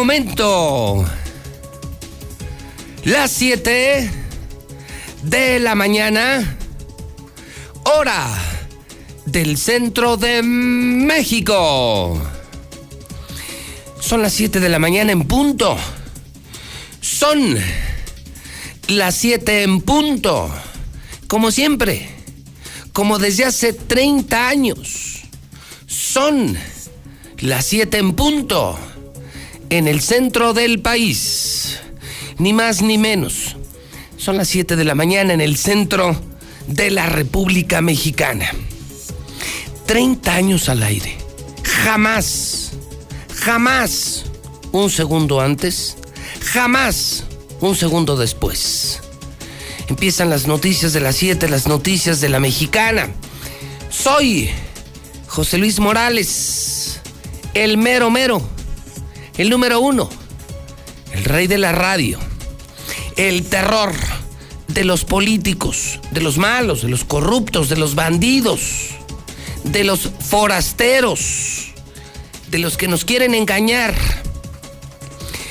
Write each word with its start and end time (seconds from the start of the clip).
en 0.00 0.06
momento 0.06 1.04
las 3.04 3.30
7 3.32 4.10
de 5.24 5.60
la 5.60 5.74
mañana, 5.74 6.56
hora 7.84 8.26
del 9.26 9.58
centro 9.58 10.16
de 10.16 10.42
México. 10.42 12.18
Son 14.00 14.22
las 14.22 14.32
7 14.32 14.58
de 14.58 14.70
la 14.70 14.78
mañana 14.78 15.12
en 15.12 15.24
punto. 15.28 15.76
Son 17.02 17.58
las 18.88 19.14
7 19.16 19.64
en 19.64 19.82
punto. 19.82 20.50
Como 21.26 21.50
siempre, 21.50 22.08
como 22.94 23.18
desde 23.18 23.44
hace 23.44 23.74
30 23.74 24.48
años. 24.48 25.24
Son 25.86 26.56
las 27.40 27.66
7 27.66 27.98
en 27.98 28.14
punto 28.14 28.78
en 29.70 29.88
el 29.88 30.00
centro 30.00 30.52
del 30.52 30.80
país. 30.80 31.78
Ni 32.38 32.52
más 32.52 32.82
ni 32.82 32.98
menos. 32.98 33.56
Son 34.16 34.36
las 34.36 34.48
7 34.48 34.76
de 34.76 34.84
la 34.84 34.94
mañana 34.94 35.32
en 35.32 35.40
el 35.40 35.56
centro 35.56 36.20
de 36.66 36.90
la 36.90 37.06
República 37.06 37.80
Mexicana. 37.80 38.50
30 39.86 40.34
años 40.34 40.68
al 40.68 40.82
aire. 40.82 41.16
Jamás, 41.64 42.72
jamás 43.34 44.24
un 44.72 44.90
segundo 44.90 45.40
antes, 45.40 45.96
jamás 46.44 47.24
un 47.60 47.74
segundo 47.74 48.16
después. 48.16 49.00
Empiezan 49.88 50.30
las 50.30 50.46
noticias 50.46 50.92
de 50.92 51.00
las 51.00 51.16
7, 51.16 51.48
las 51.48 51.66
noticias 51.66 52.20
de 52.20 52.28
la 52.28 52.38
mexicana. 52.38 53.08
Soy 53.88 54.50
José 55.26 55.58
Luis 55.58 55.80
Morales, 55.80 57.00
el 57.54 57.76
mero 57.76 58.10
mero, 58.10 58.42
el 59.40 59.48
número 59.48 59.80
uno, 59.80 60.10
el 61.14 61.24
rey 61.24 61.46
de 61.46 61.56
la 61.56 61.72
radio, 61.72 62.18
el 63.16 63.42
terror 63.44 63.90
de 64.68 64.84
los 64.84 65.06
políticos, 65.06 65.98
de 66.10 66.20
los 66.20 66.36
malos, 66.36 66.82
de 66.82 66.90
los 66.90 67.04
corruptos, 67.04 67.70
de 67.70 67.76
los 67.76 67.94
bandidos, 67.94 68.90
de 69.64 69.84
los 69.84 70.10
forasteros, 70.28 71.72
de 72.50 72.58
los 72.58 72.76
que 72.76 72.86
nos 72.86 73.06
quieren 73.06 73.34
engañar. 73.34 73.94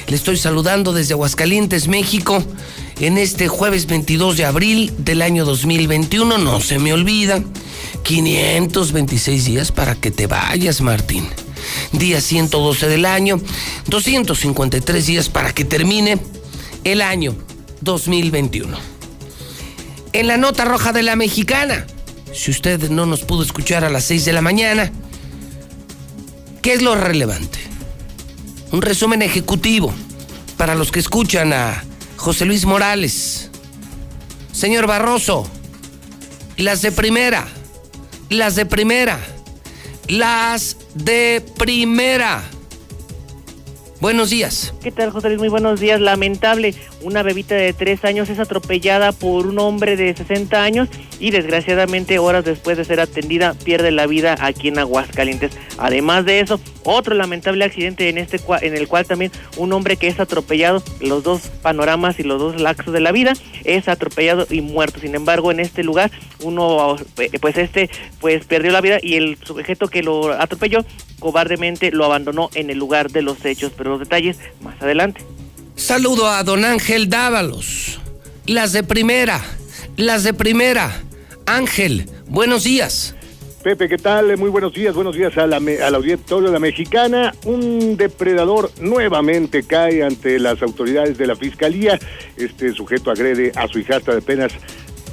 Le 0.05 0.15
estoy 0.15 0.37
saludando 0.37 0.93
desde 0.93 1.15
Aguascalientes, 1.15 1.87
México, 1.87 2.43
en 2.99 3.17
este 3.17 3.47
jueves 3.47 3.87
22 3.87 4.37
de 4.37 4.45
abril 4.45 4.93
del 4.99 5.23
año 5.23 5.45
2021. 5.45 6.37
No 6.37 6.61
se 6.61 6.77
me 6.77 6.93
olvida, 6.93 7.41
526 8.03 9.45
días 9.45 9.71
para 9.71 9.95
que 9.95 10.11
te 10.11 10.27
vayas, 10.27 10.79
Martín. 10.81 11.27
Día 11.91 12.21
112 12.21 12.87
del 12.87 13.05
año, 13.05 13.41
253 13.87 15.05
días 15.05 15.29
para 15.29 15.53
que 15.53 15.65
termine 15.65 16.19
el 16.83 17.01
año 17.01 17.35
2021. 17.81 18.77
En 20.13 20.27
la 20.27 20.37
nota 20.37 20.65
roja 20.65 20.91
de 20.93 21.03
la 21.03 21.15
mexicana, 21.15 21.85
si 22.33 22.51
usted 22.51 22.89
no 22.89 23.05
nos 23.05 23.21
pudo 23.21 23.43
escuchar 23.43 23.83
a 23.83 23.89
las 23.89 24.05
6 24.05 24.25
de 24.25 24.33
la 24.33 24.41
mañana, 24.41 24.91
¿qué 26.61 26.73
es 26.73 26.81
lo 26.81 26.95
relevante? 26.95 27.59
Un 28.71 28.81
resumen 28.81 29.21
ejecutivo 29.21 29.93
para 30.57 30.75
los 30.75 30.91
que 30.91 30.99
escuchan 30.99 31.53
a 31.53 31.83
José 32.17 32.45
Luis 32.45 32.65
Morales. 32.65 33.49
Señor 34.51 34.87
Barroso, 34.87 35.49
las 36.57 36.81
de 36.81 36.91
primera, 36.91 37.47
las 38.29 38.55
de 38.55 38.65
primera, 38.65 39.19
las 40.09 40.75
de 40.95 41.41
primera. 41.57 42.43
Buenos 44.01 44.29
días. 44.29 44.73
¿Qué 44.81 44.91
tal, 44.91 45.11
José 45.11 45.27
Luis? 45.29 45.39
Muy 45.39 45.49
buenos 45.49 45.79
días. 45.79 45.99
Lamentable, 45.99 46.73
una 47.01 47.23
bebita 47.23 47.55
de 47.55 47.73
tres 47.73 48.03
años 48.05 48.29
es 48.29 48.39
atropellada 48.39 49.11
por 49.11 49.47
un 49.47 49.59
hombre 49.59 49.95
de 49.95 50.15
60 50.15 50.61
años 50.61 50.89
y 51.19 51.31
desgraciadamente 51.31 52.19
horas 52.19 52.45
después 52.45 52.77
de 52.77 52.85
ser 52.85 52.99
atendida 52.99 53.53
pierde 53.53 53.91
la 53.91 54.07
vida 54.07 54.35
aquí 54.39 54.67
en 54.67 54.79
Aguascalientes. 54.79 55.51
Además 55.77 56.25
de 56.25 56.39
eso, 56.39 56.59
otro 56.83 57.15
lamentable 57.15 57.65
accidente 57.65 58.09
en 58.09 58.17
este 58.17 58.39
en 58.61 58.75
el 58.75 58.87
cual 58.87 59.05
también 59.05 59.31
un 59.57 59.73
hombre 59.73 59.97
que 59.97 60.07
es 60.07 60.19
atropellado, 60.19 60.83
los 60.99 61.23
dos 61.23 61.49
panoramas 61.61 62.19
y 62.19 62.23
los 62.23 62.39
dos 62.39 62.59
laxos 62.59 62.93
de 62.93 62.99
la 62.99 63.11
vida, 63.11 63.33
es 63.63 63.87
atropellado 63.87 64.47
y 64.49 64.61
muerto. 64.61 64.99
Sin 64.99 65.15
embargo, 65.15 65.51
en 65.51 65.59
este 65.59 65.83
lugar 65.83 66.11
uno 66.41 66.95
pues 67.41 67.57
este 67.57 67.89
pues 68.19 68.45
perdió 68.45 68.71
la 68.71 68.81
vida 68.81 68.99
y 69.01 69.15
el 69.15 69.37
sujeto 69.43 69.87
que 69.87 70.03
lo 70.03 70.31
atropelló 70.33 70.85
cobardemente 71.19 71.91
lo 71.91 72.05
abandonó 72.05 72.49
en 72.53 72.69
el 72.69 72.77
lugar 72.77 73.11
de 73.11 73.21
los 73.21 73.43
hechos, 73.45 73.73
pero 73.77 73.91
los 73.91 73.99
detalles 73.99 74.39
más 74.61 74.81
adelante. 74.81 75.21
Saludo 75.79 76.27
a 76.27 76.43
don 76.43 76.65
Ángel 76.65 77.09
Dávalos. 77.09 78.01
Las 78.45 78.73
de 78.73 78.83
primera, 78.83 79.41
las 79.95 80.25
de 80.25 80.33
primera. 80.33 80.91
Ángel, 81.45 82.05
buenos 82.27 82.65
días. 82.65 83.15
Pepe, 83.63 83.87
¿qué 83.87 83.97
tal? 83.97 84.37
Muy 84.37 84.49
buenos 84.49 84.73
días, 84.73 84.93
buenos 84.93 85.15
días 85.15 85.37
a 85.37 85.47
la, 85.47 85.55
a 85.55 85.89
la 85.89 85.97
auditorio 85.97 86.49
de 86.49 86.53
la 86.53 86.59
mexicana. 86.59 87.33
Un 87.45 87.95
depredador 87.95 88.69
nuevamente 88.81 89.63
cae 89.63 90.03
ante 90.03 90.37
las 90.37 90.61
autoridades 90.61 91.17
de 91.17 91.27
la 91.27 91.37
fiscalía. 91.37 91.97
Este 92.35 92.73
sujeto 92.73 93.09
agrede 93.09 93.53
a 93.55 93.69
su 93.69 93.79
hijastra 93.79 94.15
de 94.15 94.19
apenas 94.19 94.51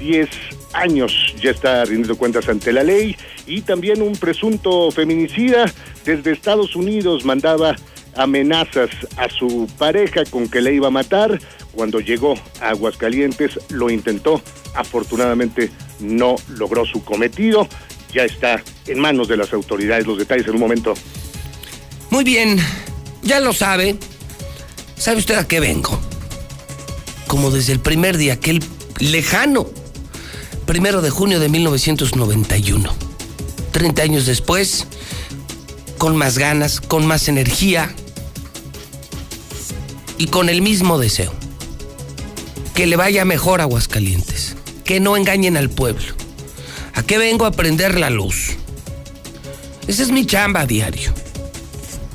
10 0.01 0.29
años, 0.73 1.13
ya 1.41 1.53
está 1.53 1.85
rindiendo 1.85 2.19
cuentas 2.19 2.49
ante 2.49 2.73
la 2.73 2.83
ley. 2.83 3.17
Y 3.47 3.63
también 3.63 4.03
un 4.03 4.17
presunto 4.17 4.91
feminicida 4.91 5.73
desde 6.05 6.33
Estados 6.33 6.75
Unidos 6.75 7.25
mandaba 7.25 7.77
amenazas 8.17 8.91
a 9.17 9.29
su 9.29 9.69
pareja 9.79 10.25
con 10.25 10.49
que 10.49 10.61
le 10.61 10.75
iba 10.75 10.89
a 10.89 10.91
matar. 10.91 11.41
Cuando 11.73 12.01
llegó 12.01 12.35
a 12.61 12.71
Aguascalientes 12.71 13.59
lo 13.71 13.91
intentó, 13.91 14.41
afortunadamente 14.75 15.71
no 16.01 16.37
logró 16.49 16.87
su 16.87 17.05
cometido. 17.05 17.69
Ya 18.13 18.25
está 18.25 18.63
en 18.87 18.99
manos 18.99 19.29
de 19.29 19.37
las 19.37 19.53
autoridades 19.53 20.07
los 20.07 20.19
detalles 20.19 20.47
en 20.47 20.55
un 20.55 20.61
momento. 20.61 20.95
Muy 22.11 22.25
bien, 22.25 22.59
ya 23.23 23.41
lo 23.41 23.53
sabe. 23.53 23.97
¿Sabe 24.97 25.19
usted 25.19 25.35
a 25.35 25.47
qué 25.47 25.61
vengo? 25.61 26.01
Como 27.27 27.51
desde 27.51 27.73
el 27.73 27.81
primer 27.81 28.17
día, 28.17 28.35
aquel 28.35 28.63
lejano, 28.99 29.67
primero 30.65 31.03
de 31.03 31.11
junio 31.11 31.41
de 31.41 31.49
1991. 31.49 32.95
30 33.73 34.03
años 34.03 34.25
después, 34.25 34.87
con 35.99 36.17
más 36.17 36.39
ganas, 36.39 36.81
con 36.81 37.07
más 37.07 37.29
energía, 37.29 37.95
y 40.19 40.27
con 40.27 40.49
el 40.49 40.63
mismo 40.63 40.99
deseo. 40.99 41.33
Que 42.75 42.87
le 42.87 42.97
vaya 42.97 43.25
mejor 43.25 43.61
a 43.61 43.65
Aguascalientes. 43.65 44.57
Que 44.85 45.01
no 45.01 45.17
engañen 45.17 45.57
al 45.57 45.71
pueblo. 45.71 46.15
¿A 46.95 47.03
qué 47.03 47.19
vengo 47.19 47.45
a 47.47 47.51
prender 47.51 47.99
la 47.99 48.11
luz? 48.11 48.57
Esa 49.87 50.03
es 50.03 50.11
mi 50.11 50.27
chamba 50.27 50.61
a 50.61 50.67
diario. 50.67 51.13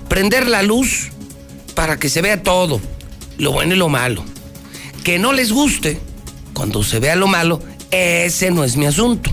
Prender 0.09 0.47
la 0.47 0.63
luz 0.63 1.09
para 1.75 1.97
que 1.97 2.09
se 2.09 2.21
vea 2.21 2.43
todo, 2.43 2.81
lo 3.37 3.51
bueno 3.51 3.75
y 3.75 3.77
lo 3.77 3.89
malo. 3.89 4.23
Que 5.03 5.19
no 5.19 5.33
les 5.33 5.51
guste 5.51 5.99
cuando 6.53 6.83
se 6.83 6.99
vea 6.99 7.15
lo 7.15 7.27
malo, 7.27 7.61
ese 7.91 8.51
no 8.51 8.63
es 8.63 8.75
mi 8.75 8.85
asunto. 8.85 9.29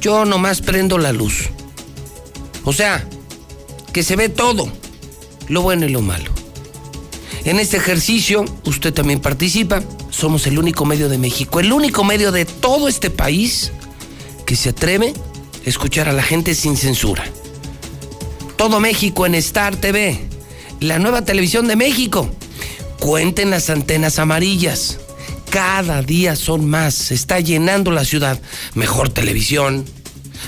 Yo 0.00 0.24
nomás 0.24 0.60
prendo 0.60 0.98
la 0.98 1.12
luz. 1.12 1.48
O 2.64 2.72
sea, 2.72 3.06
que 3.92 4.02
se 4.02 4.16
ve 4.16 4.28
todo, 4.28 4.70
lo 5.48 5.62
bueno 5.62 5.86
y 5.86 5.90
lo 5.90 6.00
malo. 6.00 6.39
En 7.44 7.58
este 7.58 7.78
ejercicio 7.78 8.44
usted 8.64 8.92
también 8.92 9.20
participa. 9.20 9.82
Somos 10.10 10.46
el 10.46 10.58
único 10.58 10.84
medio 10.84 11.08
de 11.08 11.18
México, 11.18 11.60
el 11.60 11.72
único 11.72 12.04
medio 12.04 12.32
de 12.32 12.44
todo 12.44 12.88
este 12.88 13.10
país 13.10 13.72
que 14.44 14.56
se 14.56 14.70
atreve 14.70 15.14
a 15.64 15.68
escuchar 15.68 16.08
a 16.08 16.12
la 16.12 16.22
gente 16.22 16.54
sin 16.54 16.76
censura. 16.76 17.24
Todo 18.56 18.78
México 18.78 19.24
en 19.24 19.34
Star 19.36 19.76
TV, 19.76 20.20
la 20.80 20.98
nueva 20.98 21.24
televisión 21.24 21.66
de 21.66 21.76
México. 21.76 22.28
Cuenten 22.98 23.48
las 23.48 23.70
antenas 23.70 24.18
amarillas. 24.18 24.98
Cada 25.48 26.02
día 26.02 26.36
son 26.36 26.68
más. 26.68 26.94
Se 26.94 27.14
está 27.14 27.40
llenando 27.40 27.90
la 27.90 28.04
ciudad. 28.04 28.38
Mejor 28.74 29.08
televisión, 29.08 29.86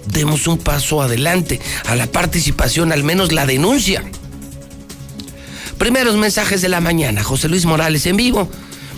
Demos 0.06 0.46
un 0.46 0.58
paso 0.58 1.02
adelante 1.02 1.60
a 1.86 1.94
la 1.94 2.06
participación, 2.06 2.92
al 2.92 3.04
menos 3.04 3.32
la 3.32 3.46
denuncia. 3.46 4.02
Primeros 5.78 6.16
mensajes 6.16 6.62
de 6.62 6.68
la 6.68 6.80
mañana. 6.80 7.22
José 7.22 7.48
Luis 7.48 7.64
Morales 7.64 8.06
en 8.06 8.16
vivo. 8.16 8.50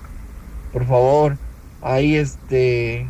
Por 0.70 0.86
favor, 0.86 1.38
ahí 1.80 2.16
este, 2.16 3.06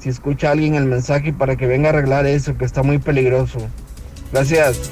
si 0.00 0.08
escucha 0.08 0.50
alguien 0.50 0.74
el 0.74 0.86
mensaje 0.86 1.32
para 1.32 1.54
que 1.54 1.68
venga 1.68 1.90
a 1.90 1.92
arreglar 1.92 2.26
eso, 2.26 2.58
que 2.58 2.64
está 2.64 2.82
muy 2.82 2.98
peligroso. 2.98 3.60
Gracias. 4.32 4.90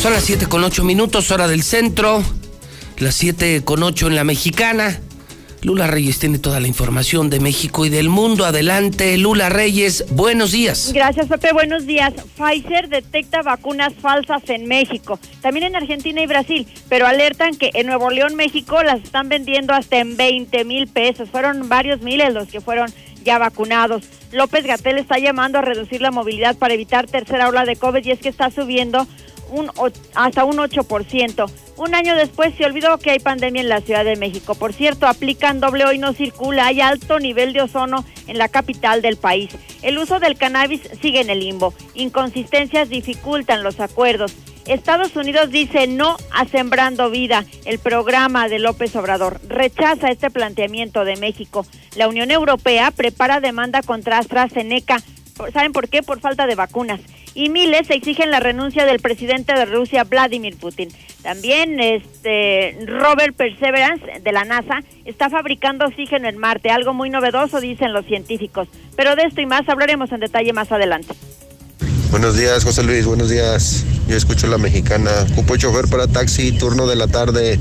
Son 0.00 0.12
las 0.12 0.24
7 0.24 0.46
con 0.46 0.64
8 0.64 0.82
minutos, 0.82 1.30
hora 1.30 1.46
del 1.46 1.62
centro. 1.62 2.24
Las 2.98 3.14
7 3.14 3.62
con 3.64 3.84
8 3.84 4.08
en 4.08 4.16
la 4.16 4.24
mexicana. 4.24 4.98
Lula 5.62 5.86
Reyes 5.86 6.18
tiene 6.18 6.40
toda 6.40 6.58
la 6.58 6.66
información 6.66 7.30
de 7.30 7.38
México 7.38 7.86
y 7.86 7.88
del 7.88 8.08
mundo. 8.08 8.44
Adelante, 8.44 9.16
Lula 9.16 9.48
Reyes, 9.48 10.04
buenos 10.10 10.50
días. 10.50 10.90
Gracias, 10.92 11.28
Pepe, 11.28 11.52
buenos 11.52 11.86
días. 11.86 12.12
Pfizer 12.36 12.88
detecta 12.88 13.42
vacunas 13.42 13.94
falsas 13.94 14.42
en 14.48 14.66
México, 14.66 15.20
también 15.40 15.66
en 15.66 15.76
Argentina 15.76 16.20
y 16.20 16.26
Brasil, 16.26 16.66
pero 16.88 17.06
alertan 17.06 17.54
que 17.54 17.70
en 17.74 17.86
Nuevo 17.86 18.10
León, 18.10 18.34
México, 18.34 18.82
las 18.82 19.04
están 19.04 19.28
vendiendo 19.28 19.72
hasta 19.72 19.98
en 19.98 20.16
20 20.16 20.64
mil 20.64 20.88
pesos. 20.88 21.30
Fueron 21.30 21.68
varios 21.68 22.02
miles 22.02 22.34
los 22.34 22.48
que 22.48 22.60
fueron 22.60 22.92
ya 23.22 23.38
vacunados. 23.38 24.02
López 24.32 24.66
Gatel 24.66 24.98
está 24.98 25.18
llamando 25.20 25.58
a 25.58 25.62
reducir 25.62 26.00
la 26.00 26.10
movilidad 26.10 26.56
para 26.56 26.74
evitar 26.74 27.06
tercera 27.06 27.48
ola 27.48 27.64
de 27.64 27.76
COVID 27.76 28.04
y 28.04 28.10
es 28.10 28.18
que 28.18 28.30
está 28.30 28.50
subiendo 28.50 29.06
hasta 30.14 30.44
un 30.44 30.56
8%. 30.56 31.50
Un 31.76 31.94
año 31.94 32.14
después 32.14 32.54
se 32.56 32.64
olvidó 32.64 32.98
que 32.98 33.10
hay 33.10 33.18
pandemia 33.18 33.62
en 33.62 33.68
la 33.68 33.80
Ciudad 33.80 34.04
de 34.04 34.16
México. 34.16 34.54
Por 34.54 34.72
cierto, 34.72 35.06
aplican 35.06 35.60
doble 35.60 35.84
hoy 35.84 35.98
no 35.98 36.12
circula. 36.12 36.66
Hay 36.66 36.80
alto 36.80 37.18
nivel 37.18 37.52
de 37.52 37.62
ozono 37.62 38.04
en 38.26 38.38
la 38.38 38.48
capital 38.48 39.02
del 39.02 39.16
país. 39.16 39.50
El 39.82 39.98
uso 39.98 40.20
del 40.20 40.36
cannabis 40.36 40.82
sigue 41.00 41.20
en 41.20 41.30
el 41.30 41.40
limbo. 41.40 41.74
Inconsistencias 41.94 42.88
dificultan 42.88 43.62
los 43.62 43.80
acuerdos. 43.80 44.34
Estados 44.66 45.16
Unidos 45.16 45.50
dice 45.50 45.88
no 45.88 46.16
a 46.30 46.44
Sembrando 46.46 47.10
Vida, 47.10 47.44
el 47.64 47.78
programa 47.78 48.48
de 48.48 48.60
López 48.60 48.94
Obrador. 48.94 49.40
Rechaza 49.48 50.08
este 50.08 50.30
planteamiento 50.30 51.04
de 51.04 51.16
México. 51.16 51.66
La 51.96 52.06
Unión 52.06 52.30
Europea 52.30 52.92
prepara 52.92 53.40
demanda 53.40 53.82
contra 53.82 54.18
AstraZeneca. 54.18 55.02
¿Saben 55.52 55.72
por 55.72 55.88
qué? 55.88 56.02
Por 56.02 56.20
falta 56.20 56.46
de 56.46 56.54
vacunas 56.54 57.00
y 57.34 57.48
miles 57.48 57.88
exigen 57.90 58.30
la 58.30 58.40
renuncia 58.40 58.84
del 58.84 59.00
presidente 59.00 59.54
de 59.54 59.64
Rusia, 59.64 60.04
Vladimir 60.04 60.56
Putin. 60.56 60.90
También 61.22 61.80
este 61.80 62.76
Robert 62.86 63.34
Perseverance 63.34 64.20
de 64.22 64.32
la 64.32 64.44
NASA 64.44 64.80
está 65.04 65.30
fabricando 65.30 65.86
oxígeno 65.86 66.28
en 66.28 66.38
Marte, 66.38 66.70
algo 66.70 66.92
muy 66.92 67.10
novedoso 67.10 67.60
dicen 67.60 67.92
los 67.92 68.04
científicos. 68.06 68.68
Pero 68.96 69.16
de 69.16 69.22
esto 69.22 69.40
y 69.40 69.46
más 69.46 69.68
hablaremos 69.68 70.12
en 70.12 70.20
detalle 70.20 70.52
más 70.52 70.70
adelante. 70.72 71.14
Buenos 72.10 72.36
días, 72.36 72.62
José 72.64 72.82
Luis, 72.82 73.06
buenos 73.06 73.30
días. 73.30 73.86
Yo 74.06 74.16
escucho 74.16 74.46
la 74.46 74.58
mexicana. 74.58 75.10
Cupo 75.34 75.56
chofer 75.56 75.88
para 75.88 76.06
taxi, 76.06 76.52
turno 76.52 76.86
de 76.86 76.96
la 76.96 77.08
tarde, 77.08 77.58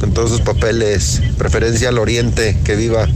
con 0.00 0.12
todos 0.12 0.30
sus 0.30 0.42
papeles. 0.42 1.22
Preferencia 1.38 1.88
al 1.88 1.98
oriente, 1.98 2.58
que 2.64 2.76
viva. 2.76 3.08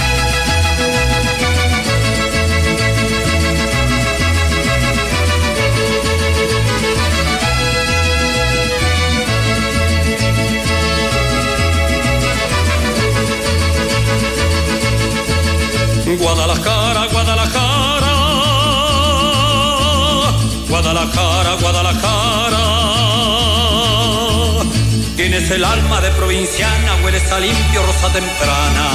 El 25.51 25.65
alma 25.65 26.01
de 26.01 26.11
provinciana, 26.13 26.95
hueles 27.03 27.31
a 27.33 27.41
limpio, 27.41 27.83
rosa 27.85 28.13
temprana. 28.13 28.89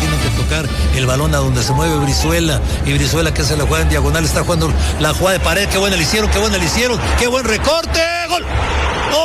Tienen 0.00 0.20
que 0.20 0.28
tocar 0.30 0.68
el 0.94 1.06
balón 1.06 1.34
a 1.34 1.38
donde 1.38 1.62
se 1.62 1.72
mueve 1.72 1.96
Brizuela. 1.96 2.60
Y 2.84 2.92
Brizuela 2.92 3.32
que 3.32 3.42
se 3.42 3.56
la 3.56 3.64
juega 3.64 3.84
en 3.84 3.88
diagonal, 3.88 4.24
está 4.24 4.42
jugando 4.42 4.70
la 5.00 5.14
jugada 5.14 5.38
de 5.38 5.44
pared. 5.44 5.68
Qué 5.68 5.78
buena 5.78 5.96
le 5.96 6.02
hicieron, 6.02 6.30
qué 6.30 6.38
buena 6.38 6.58
le 6.58 6.64
hicieron. 6.66 7.00
Qué 7.18 7.26
buen 7.26 7.44
recorte. 7.44 8.02
Gol. 8.28 8.44
¡Gol! 9.12 9.22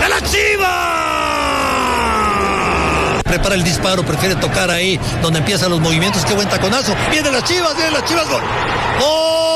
¡De 0.00 0.08
la 0.08 0.20
Chiva! 0.30 0.76
Prepara 3.24 3.54
el 3.56 3.64
disparo, 3.64 4.04
prefiere 4.04 4.36
tocar 4.36 4.70
ahí 4.70 5.00
donde 5.20 5.40
empiezan 5.40 5.70
los 5.70 5.80
movimientos. 5.80 6.24
Qué 6.24 6.34
buen 6.34 6.48
taconazo. 6.48 6.94
Viene 7.10 7.32
las 7.32 7.42
chivas, 7.44 7.74
viene 7.76 7.90
las 7.90 8.04
chivas, 8.04 8.28
gol. 8.28 8.42
¡Gol! 9.00 9.49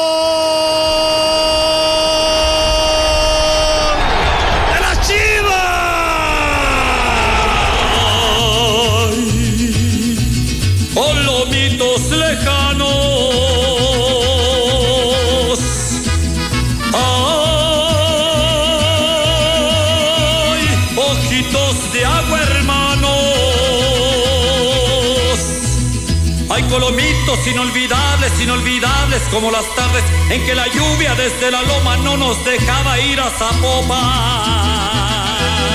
Como 29.31 29.51
las 29.51 29.65
tardes 29.75 30.03
en 30.31 30.45
que 30.47 30.55
la 30.55 30.67
lluvia 30.69 31.15
desde 31.15 31.51
la 31.51 31.63
loma 31.63 31.97
no 31.99 32.17
nos 32.17 32.45
dejaba 32.45 33.01
ir 33.01 33.19
a 33.21 33.29
Zapopan. 33.31 34.03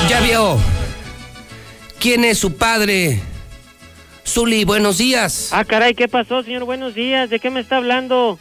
Ya 0.09 0.21
vio. 0.21 0.57
¿Quién 1.99 2.23
es 2.25 2.37
su 2.39 2.55
padre? 2.55 3.19
Zuli, 4.25 4.63
buenos 4.63 4.97
días. 4.99 5.49
Ah, 5.51 5.65
caray, 5.65 5.93
¿qué 5.95 6.07
pasó, 6.07 6.43
señor? 6.43 6.63
Buenos 6.65 6.93
días. 6.95 7.29
¿De 7.29 7.39
qué 7.39 7.49
me 7.49 7.59
está 7.59 7.77
hablando? 7.77 8.37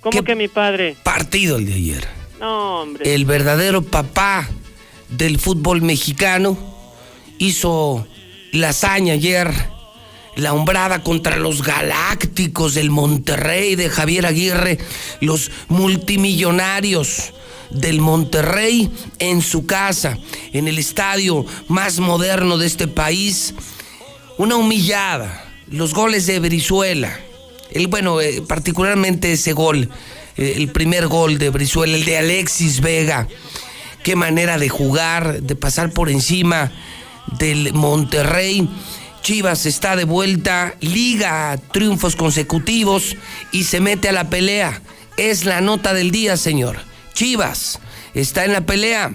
¿Cómo 0.00 0.20
¿Qué- 0.20 0.24
que 0.24 0.34
mi 0.34 0.48
padre? 0.48 0.96
Partido 1.02 1.56
el 1.56 1.66
de 1.66 1.74
ayer. 1.74 2.06
No, 2.40 2.82
hombre. 2.82 3.14
El 3.14 3.24
verdadero 3.24 3.82
papá 3.82 4.48
del 5.08 5.38
fútbol 5.38 5.80
mexicano 5.82 6.58
hizo 7.38 8.06
la 8.52 8.70
hazaña 8.70 9.14
ayer, 9.14 9.50
la 10.36 10.52
hombrada 10.52 11.02
contra 11.02 11.36
los 11.36 11.62
galácticos 11.62 12.74
del 12.74 12.90
Monterrey 12.90 13.76
de 13.76 13.90
Javier 13.90 14.26
Aguirre, 14.26 14.78
los 15.20 15.50
multimillonarios 15.68 17.32
del 17.70 18.00
Monterrey 18.00 18.90
en 19.18 19.42
su 19.42 19.66
casa, 19.66 20.18
en 20.52 20.68
el 20.68 20.78
estadio 20.78 21.44
más 21.68 21.98
moderno 21.98 22.58
de 22.58 22.66
este 22.66 22.88
país. 22.88 23.54
Una 24.38 24.56
humillada, 24.56 25.44
los 25.68 25.94
goles 25.94 26.26
de 26.26 26.40
Brizuela, 26.40 27.18
el, 27.70 27.88
bueno, 27.88 28.20
eh, 28.20 28.42
particularmente 28.46 29.32
ese 29.32 29.52
gol, 29.52 29.88
eh, 30.36 30.54
el 30.56 30.68
primer 30.68 31.08
gol 31.08 31.38
de 31.38 31.50
Brizuela, 31.50 31.96
el 31.96 32.04
de 32.04 32.18
Alexis 32.18 32.80
Vega. 32.80 33.28
Qué 34.02 34.16
manera 34.16 34.58
de 34.58 34.68
jugar, 34.68 35.42
de 35.42 35.56
pasar 35.56 35.90
por 35.90 36.10
encima 36.10 36.70
del 37.38 37.72
Monterrey. 37.72 38.68
Chivas 39.24 39.64
está 39.64 39.96
de 39.96 40.04
vuelta, 40.04 40.74
liga 40.82 41.58
triunfos 41.72 42.14
consecutivos 42.14 43.16
y 43.52 43.64
se 43.64 43.80
mete 43.80 44.10
a 44.10 44.12
la 44.12 44.28
pelea. 44.28 44.82
Es 45.16 45.46
la 45.46 45.62
nota 45.62 45.94
del 45.94 46.10
día, 46.10 46.36
señor. 46.36 46.76
Chivas 47.14 47.80
está 48.12 48.44
en 48.44 48.52
la 48.52 48.66
pelea. 48.66 49.14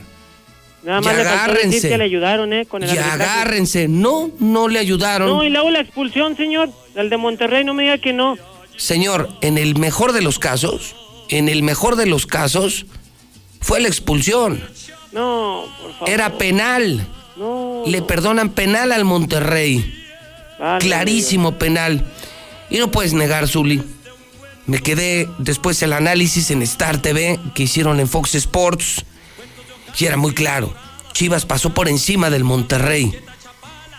Nada 0.81 1.01
y 1.01 1.03
más 1.03 1.15
le 1.15 1.23
decir 1.23 1.37
agárrense. 1.37 1.89
que 1.89 1.97
le 1.99 2.03
ayudaron, 2.05 2.53
¿eh? 2.53 2.65
Con 2.65 2.81
el 2.81 2.91
Y 2.91 2.97
agárrense. 2.97 3.87
No, 3.87 4.31
no 4.39 4.67
le 4.67 4.79
ayudaron. 4.79 5.29
No, 5.29 5.43
y 5.43 5.51
luego 5.51 5.69
la 5.69 5.81
expulsión, 5.81 6.35
señor. 6.35 6.71
El 6.95 7.11
de 7.11 7.17
Monterrey, 7.17 7.63
no 7.63 7.75
me 7.75 7.83
diga 7.83 7.99
que 7.99 8.11
no. 8.11 8.35
Señor, 8.77 9.29
en 9.41 9.59
el 9.59 9.77
mejor 9.77 10.13
de 10.13 10.23
los 10.23 10.39
casos, 10.39 10.95
en 11.29 11.49
el 11.49 11.61
mejor 11.61 11.97
de 11.97 12.07
los 12.07 12.25
casos, 12.25 12.87
fue 13.61 13.79
la 13.79 13.89
expulsión. 13.89 14.59
No, 15.11 15.65
por 15.79 15.91
favor. 15.91 16.09
Era 16.09 16.35
penal. 16.39 17.05
No. 17.37 17.83
Le 17.85 18.01
perdonan 18.01 18.49
penal 18.49 18.91
al 18.91 19.05
Monterrey. 19.05 19.97
Clarísimo 20.79 21.57
penal. 21.57 22.05
Y 22.69 22.77
no 22.77 22.91
puedes 22.91 23.13
negar, 23.13 23.47
Zuli. 23.47 23.81
Me 24.67 24.79
quedé 24.79 25.27
después 25.39 25.81
el 25.81 25.93
análisis 25.93 26.51
en 26.51 26.61
Star 26.61 27.01
TV 27.01 27.39
que 27.55 27.63
hicieron 27.63 27.99
en 27.99 28.07
Fox 28.07 28.35
Sports. 28.35 29.03
Y 29.97 30.05
era 30.05 30.17
muy 30.17 30.33
claro. 30.33 30.73
Chivas 31.13 31.45
pasó 31.45 31.73
por 31.73 31.89
encima 31.89 32.29
del 32.29 32.43
Monterrey. 32.43 33.11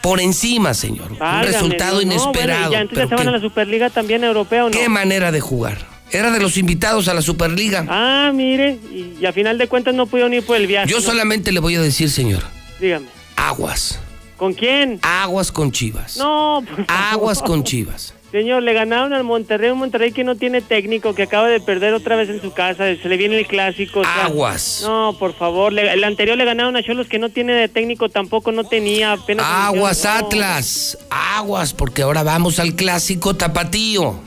Por 0.02 0.20
encima, 0.20 0.72
señor. 0.74 1.10
Un 1.12 1.42
resultado 1.42 1.96
no, 1.96 2.02
inesperado. 2.02 2.60
bueno, 2.68 2.72
ya 2.72 2.80
entonces 2.80 3.06
pero 3.06 3.08
se 3.08 3.14
van 3.16 3.28
a 3.28 3.30
qué- 3.32 3.36
la 3.38 3.48
Superliga 3.48 3.90
también 3.90 4.24
europea, 4.24 4.64
¿o 4.64 4.70
no? 4.70 4.78
qué 4.78 4.88
manera 4.88 5.30
de 5.32 5.40
jugar. 5.40 5.86
Era 6.12 6.30
de 6.30 6.40
los 6.40 6.56
invitados 6.56 7.08
a 7.08 7.14
la 7.14 7.22
Superliga. 7.22 7.84
Ah, 7.88 8.32
mire, 8.34 8.78
y, 8.90 9.16
y 9.20 9.26
a 9.26 9.32
final 9.32 9.58
de 9.58 9.68
cuentas 9.68 9.94
no 9.94 10.06
pudieron 10.06 10.32
ir 10.34 10.42
por 10.44 10.56
el 10.56 10.66
viaje. 10.66 10.88
Yo 10.90 10.96
¿no? 10.98 11.02
solamente 11.02 11.52
le 11.52 11.60
voy 11.60 11.74
a 11.76 11.80
decir, 11.82 12.10
señor, 12.10 12.42
Dígame. 12.80 13.06
aguas. 13.36 13.98
¿Con 14.40 14.54
quién? 14.54 14.98
Aguas 15.02 15.52
con 15.52 15.70
Chivas. 15.70 16.16
No, 16.16 16.62
por 16.66 16.86
favor. 16.86 17.04
Aguas 17.12 17.42
con 17.42 17.62
Chivas. 17.62 18.14
Señor, 18.30 18.62
le 18.62 18.72
ganaron 18.72 19.12
al 19.12 19.22
Monterrey, 19.22 19.68
un 19.70 19.78
Monterrey 19.80 20.12
que 20.12 20.24
no 20.24 20.34
tiene 20.34 20.62
técnico, 20.62 21.14
que 21.14 21.24
acaba 21.24 21.46
de 21.48 21.60
perder 21.60 21.92
otra 21.92 22.16
vez 22.16 22.30
en 22.30 22.40
su 22.40 22.50
casa, 22.54 22.84
se 22.96 23.06
le 23.10 23.18
viene 23.18 23.38
el 23.38 23.46
clásico. 23.46 24.00
o 24.00 24.02
sea, 24.04 24.24
Aguas. 24.24 24.80
No, 24.82 25.14
por 25.18 25.34
favor, 25.34 25.74
le- 25.74 25.92
el 25.92 26.02
anterior 26.04 26.38
le 26.38 26.46
ganaron 26.46 26.74
a 26.74 26.82
Cholos 26.82 27.06
que 27.06 27.18
no 27.18 27.28
tiene 27.28 27.52
de 27.52 27.68
técnico 27.68 28.08
tampoco, 28.08 28.50
no 28.50 28.64
tenía 28.64 29.12
apenas. 29.12 29.44
Aguas 29.46 30.04
No. 30.06 30.10
Atlas. 30.10 30.96
Aguas, 31.10 31.74
porque 31.74 32.00
ahora 32.00 32.22
vamos 32.22 32.58
al 32.60 32.74
clásico 32.74 33.36
tapatío. 33.36 34.20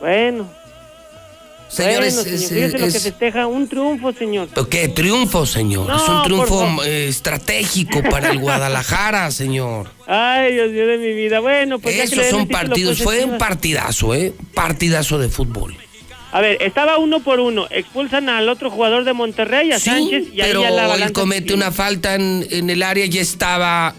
Bueno, 0.00 0.50
Señores, 1.68 2.14
bueno, 2.14 2.38
señor, 2.38 2.64
es- 2.64 2.72
lo 2.80 2.86
que 2.86 3.00
festeja, 3.00 3.46
un 3.46 3.68
triunfo, 3.68 4.12
señor. 4.12 4.48
¿Pero 4.54 4.68
¿Qué 4.68 4.88
triunfo, 4.88 5.44
señor? 5.46 5.86
No, 5.86 5.96
es 5.96 6.08
un 6.08 6.22
triunfo 6.22 6.82
eh, 6.84 7.08
estratégico 7.08 8.02
para 8.02 8.30
el 8.30 8.38
Guadalajara, 8.38 9.30
señor. 9.30 9.90
Ay, 10.06 10.54
Dios 10.54 10.70
mío 10.70 10.86
de 10.86 10.98
mi 10.98 11.12
vida. 11.12 11.40
Bueno, 11.40 11.78
pues 11.78 11.96
ya 11.96 12.04
Esos 12.04 12.18
den 12.18 12.30
son 12.30 12.48
partidos. 12.48 12.98
pues, 13.02 13.04
Fue 13.04 13.24
un 13.24 13.36
partidazo, 13.38 14.14
¿eh? 14.14 14.32
Partidazo 14.54 15.18
de 15.18 15.28
fútbol. 15.28 15.76
A 16.32 16.40
ver, 16.42 16.62
estaba 16.62 16.98
uno 16.98 17.20
por 17.20 17.40
uno. 17.40 17.66
Expulsan 17.70 18.28
al 18.28 18.48
otro 18.48 18.70
jugador 18.70 19.04
de 19.04 19.12
Monterrey, 19.14 19.72
a 19.72 19.78
Sí, 19.78 19.90
Sánchez, 19.90 20.24
y 20.34 20.40
ahí 20.40 20.48
pero 20.48 20.62
ya 20.62 20.70
la 20.70 20.94
él 20.94 21.12
comete 21.12 21.54
una 21.54 21.70
falta 21.72 22.14
en, 22.14 22.46
en 22.50 22.68
el 22.70 22.82
área, 22.82 23.06
ya 23.06 23.20
estaba 23.22 23.94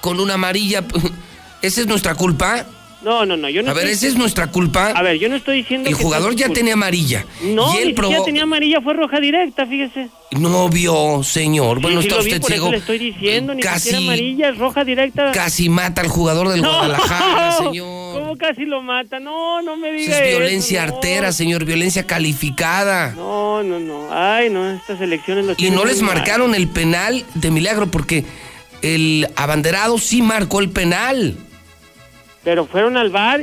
con 0.00 0.18
una 0.20 0.34
amarilla. 0.34 0.84
¿Esa 1.62 1.80
es 1.82 1.86
nuestra 1.86 2.14
culpa? 2.14 2.66
No, 3.02 3.24
no, 3.24 3.36
no, 3.36 3.48
yo 3.48 3.62
no 3.62 3.70
A 3.70 3.74
ver, 3.74 3.86
¿esa 3.86 4.06
es 4.06 4.14
nuestra 4.16 4.48
culpa? 4.48 4.88
A 4.90 5.02
ver, 5.02 5.18
yo 5.18 5.28
no 5.30 5.36
estoy 5.36 5.58
diciendo 5.58 5.88
El 5.88 5.96
que 5.96 6.02
jugador 6.02 6.34
ya 6.36 6.50
tenía 6.50 6.74
amarilla. 6.74 7.24
No, 7.42 7.72
y 7.74 7.78
él 7.78 7.88
ni 7.88 7.94
probó. 7.94 8.24
tenía 8.24 8.42
amarilla, 8.42 8.80
fue 8.82 8.92
roja 8.92 9.18
directa, 9.20 9.66
fíjese. 9.66 10.08
No 10.32 10.68
vio, 10.68 11.22
señor. 11.24 11.80
Bueno, 11.80 12.02
sí, 12.02 12.08
está 12.08 12.20
vi, 12.20 12.28
usted 12.28 12.40
por 12.42 12.50
ciego. 12.50 12.66
eso 12.66 12.72
le 12.72 12.78
estoy 12.78 12.98
diciendo, 12.98 13.54
ni 13.54 13.62
casi, 13.62 13.80
siquiera 13.90 13.98
amarilla, 14.04 14.48
es 14.50 14.58
roja 14.58 14.84
directa. 14.84 15.32
casi 15.32 15.68
mata 15.70 16.02
al 16.02 16.08
jugador 16.08 16.48
del 16.50 16.60
No, 16.62 16.68
Guadalajara, 16.70 17.52
señor. 17.52 18.20
¿Cómo 18.20 18.36
casi 18.36 18.64
lo 18.66 18.82
mata? 18.82 19.18
No, 19.18 19.62
no 19.62 19.76
me 19.76 19.92
diga 19.92 20.18
es 20.18 20.28
eso, 20.28 20.38
violencia 20.38 20.86
no. 20.86 20.92
artera, 20.94 21.32
señor. 21.32 21.64
Violencia 21.64 22.06
calificada. 22.06 23.12
No, 23.16 23.62
no, 23.62 23.80
no. 23.80 24.08
Ay, 24.12 24.50
no, 24.50 24.70
estas 24.70 25.00
elecciones 25.00 25.46
lo 25.46 25.54
Y 25.56 25.70
no 25.70 25.84
les 25.84 26.02
mal. 26.02 26.16
marcaron 26.16 26.54
el 26.54 26.68
penal 26.68 27.24
de 27.34 27.50
milagro 27.50 27.86
porque 27.90 28.24
el 28.82 29.26
abanderado 29.36 29.98
sí 29.98 30.20
marcó 30.22 30.60
el 30.60 30.68
penal. 30.70 31.36
Pero 32.44 32.66
fueron 32.66 32.96
al 32.96 33.10
bar 33.10 33.42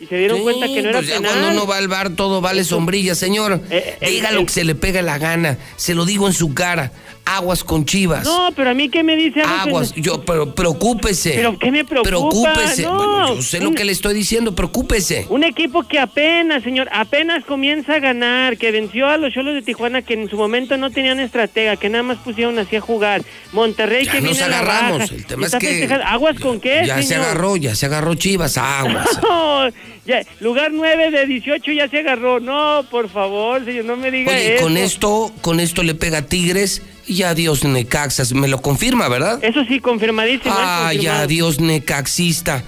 y 0.00 0.06
se 0.06 0.16
dieron 0.16 0.38
Sí, 0.38 0.42
cuenta 0.44 0.66
que 0.66 0.82
no 0.82 0.88
era 0.90 0.98
pues 0.98 1.08
ya 1.08 1.16
penal. 1.16 1.32
cuando 1.32 1.50
uno 1.52 1.66
va 1.66 1.76
al 1.78 1.88
bar 1.88 2.10
todo 2.10 2.40
vale 2.40 2.62
sombrilla, 2.64 3.14
señor. 3.14 3.60
Eh, 3.70 3.96
eh, 4.00 4.10
Diga 4.10 4.28
el- 4.28 4.36
lo 4.36 4.46
que 4.46 4.52
se 4.52 4.64
le 4.64 4.74
pega 4.74 5.02
la 5.02 5.18
gana. 5.18 5.58
Se 5.76 5.94
lo 5.94 6.04
digo 6.04 6.26
en 6.26 6.32
su 6.34 6.54
cara. 6.54 6.92
Aguas 7.36 7.62
con 7.62 7.84
chivas. 7.84 8.24
No, 8.24 8.50
pero 8.56 8.70
a 8.70 8.74
mí 8.74 8.88
qué 8.88 9.02
me 9.02 9.14
dice 9.16 9.42
Aguas, 9.42 9.92
yo, 9.94 10.24
pero 10.24 10.54
preocúpese. 10.54 11.32
Pero 11.34 11.58
¿qué 11.58 11.70
me 11.70 11.84
preocupa? 11.84 12.08
Preocúpese. 12.08 12.82
No, 12.84 12.94
Bueno, 12.96 13.34
yo 13.36 13.42
sé 13.42 13.60
lo 13.60 13.72
que 13.72 13.84
le 13.84 13.92
estoy 13.92 14.14
diciendo, 14.14 14.54
preocúpese. 14.54 15.26
Un 15.28 15.44
equipo 15.44 15.82
que 15.86 15.98
apenas, 15.98 16.62
señor, 16.62 16.88
apenas 16.92 17.44
comienza 17.44 17.94
a 17.96 17.98
ganar, 17.98 18.56
que 18.56 18.70
venció 18.70 19.06
a 19.08 19.16
los 19.18 19.32
Cholos 19.34 19.54
de 19.54 19.62
Tijuana, 19.62 20.02
que 20.02 20.14
en 20.14 20.30
su 20.30 20.36
momento 20.36 20.76
no 20.78 20.90
tenían 20.90 21.20
estratega, 21.20 21.76
que 21.76 21.88
nada 21.90 22.02
más 22.02 22.18
pusieron 22.18 22.58
así 22.58 22.76
a 22.76 22.80
jugar. 22.80 23.22
Monterrey 23.52 24.06
Ya 24.06 24.12
que 24.12 24.20
nos 24.22 24.30
viene 24.32 24.44
a 24.44 24.48
la 24.48 24.58
agarramos. 24.60 24.98
baja. 25.00 25.14
El 25.14 25.26
tema 25.26 25.46
es 25.46 25.54
que. 25.56 25.88
¿Aguas 26.04 26.38
con 26.40 26.60
qué, 26.60 26.82
Ya 26.86 27.02
se 27.02 27.14
agarró, 27.16 27.56
ya 27.56 27.74
se 27.74 27.86
agarró 27.86 28.14
Chivas, 28.14 28.56
aguas. 28.56 29.06
No, 29.28 29.68
ya, 30.06 30.22
lugar 30.40 30.70
9 30.72 31.10
de 31.10 31.26
18 31.26 31.72
ya 31.72 31.88
se 31.88 31.98
agarró. 31.98 32.40
No, 32.40 32.84
por 32.90 33.08
favor, 33.10 33.64
señor, 33.64 33.84
no 33.84 33.96
me 33.96 34.10
diga 34.10 34.30
Oye, 34.32 34.54
eso. 34.54 34.64
con 34.64 34.76
esto, 34.76 35.32
con 35.42 35.60
esto 35.60 35.82
le 35.82 35.94
pega 35.94 36.18
a 36.18 36.22
Tigres 36.22 36.82
y 37.08 37.22
adiós 37.22 37.64
Necaxas. 37.64 38.32
Me 38.32 38.46
lo 38.48 38.60
confirma, 38.62 39.08
¿verdad? 39.08 39.42
Eso 39.42 39.64
sí, 39.66 39.80
confirmadísimo. 39.80 40.54
¿eh? 40.54 40.58
Ay, 40.60 40.96
Confirmado. 40.98 41.22
adiós 41.24 41.60
Necaxista. 41.60 42.62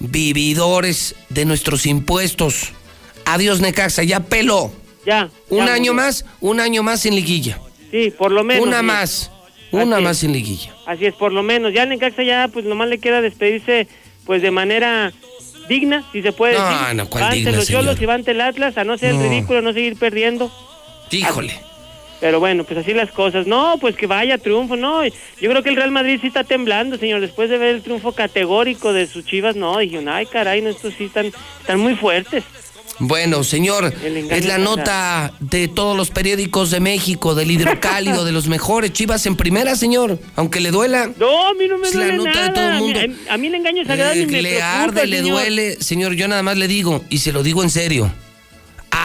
Vividores 0.00 1.14
de 1.28 1.44
nuestros 1.44 1.86
impuestos. 1.86 2.72
Adiós 3.24 3.60
Necaxa, 3.60 4.02
ya 4.02 4.20
pelo. 4.20 4.72
Ya. 5.04 5.30
Un 5.48 5.66
ya, 5.66 5.74
año 5.74 5.94
más, 5.94 6.24
un 6.40 6.60
año 6.60 6.82
más 6.82 7.06
en 7.06 7.14
liguilla. 7.14 7.60
Sí, 7.90 8.12
por 8.16 8.32
lo 8.32 8.44
menos. 8.44 8.66
Una 8.66 8.82
más, 8.82 9.30
una 9.72 9.96
Así 9.96 10.04
más 10.04 10.16
es. 10.18 10.24
en 10.24 10.32
liguilla. 10.32 10.74
Así 10.86 11.06
es, 11.06 11.14
por 11.14 11.32
lo 11.32 11.42
menos. 11.42 11.72
Ya 11.72 11.86
Necaxa 11.86 12.22
ya, 12.22 12.48
pues 12.52 12.64
nomás 12.64 12.88
le 12.88 12.98
queda 12.98 13.20
despedirse, 13.20 13.88
pues 14.24 14.42
de 14.42 14.50
manera 14.50 15.12
digna, 15.68 16.04
si 16.12 16.22
se 16.22 16.32
puede 16.32 16.54
No, 16.58 16.68
decir. 16.68 16.96
no, 16.96 17.08
¿cuál 17.08 17.32
digna, 17.32 17.50
los 17.52 17.70
y 17.70 17.74
el 18.30 18.40
Atlas, 18.40 18.78
a 18.78 18.84
no 18.84 18.98
ser 18.98 19.14
No. 19.14 19.22
ridículo, 19.22 19.62
no 19.62 19.72
seguir 19.72 19.96
perdiendo. 19.96 20.50
Híjole. 21.10 21.58
Pero 22.20 22.40
bueno, 22.40 22.64
pues 22.64 22.78
así 22.78 22.94
las 22.94 23.10
cosas. 23.12 23.46
No, 23.46 23.76
pues 23.80 23.94
que 23.96 24.06
vaya 24.06 24.38
triunfo, 24.38 24.76
no. 24.76 25.04
Yo 25.04 25.50
creo 25.50 25.62
que 25.62 25.68
el 25.68 25.76
Real 25.76 25.90
Madrid 25.90 26.18
sí 26.20 26.28
está 26.28 26.44
temblando, 26.44 26.96
señor. 26.98 27.20
Después 27.20 27.50
de 27.50 27.58
ver 27.58 27.74
el 27.74 27.82
triunfo 27.82 28.12
categórico 28.12 28.92
de 28.92 29.06
sus 29.06 29.24
chivas, 29.26 29.54
no. 29.56 29.78
Dijeron, 29.78 30.08
ay, 30.08 30.26
caray, 30.26 30.62
no, 30.62 30.70
estos 30.70 30.94
sí 30.96 31.04
están, 31.04 31.26
están 31.60 31.78
muy 31.78 31.94
fuertes. 31.94 32.42
Bueno, 32.98 33.44
señor, 33.44 33.92
es 34.30 34.46
la 34.46 34.56
nota 34.56 35.34
de 35.40 35.68
todos 35.68 35.94
los 35.94 36.10
periódicos 36.10 36.70
de 36.70 36.80
México, 36.80 37.34
del 37.34 37.50
hidrocálido, 37.50 38.24
de 38.24 38.32
los 38.32 38.46
mejores. 38.48 38.90
Chivas 38.94 39.26
en 39.26 39.36
primera, 39.36 39.76
señor, 39.76 40.18
aunque 40.34 40.60
le 40.60 40.70
duela. 40.70 41.10
No, 41.18 41.48
a 41.48 41.52
mí 41.52 41.68
no 41.68 41.76
me 41.76 41.88
Es 41.88 41.94
la 41.94 42.12
nota 42.12 42.44
de 42.44 42.50
todo 42.54 42.64
el 42.64 42.70
A 42.72 42.80
mí- 42.80 42.80
mundo. 42.80 43.00
A, 43.28 43.36
mí 43.36 43.46
el 43.48 43.54
engaño 43.56 43.84
sagrado 43.84 44.12
Eh, 44.14 44.24
me 44.26 44.40
le 44.40 44.48
preocupa, 44.48 44.82
arde, 44.84 45.06
le 45.06 45.20
duele. 45.20 45.76
Señor, 45.82 46.14
yo 46.14 46.26
nada 46.26 46.42
más 46.42 46.56
le 46.56 46.68
digo, 46.68 47.04
y 47.10 47.18
se 47.18 47.32
lo 47.32 47.42
digo 47.42 47.62
en 47.62 47.68
serio, 47.68 48.10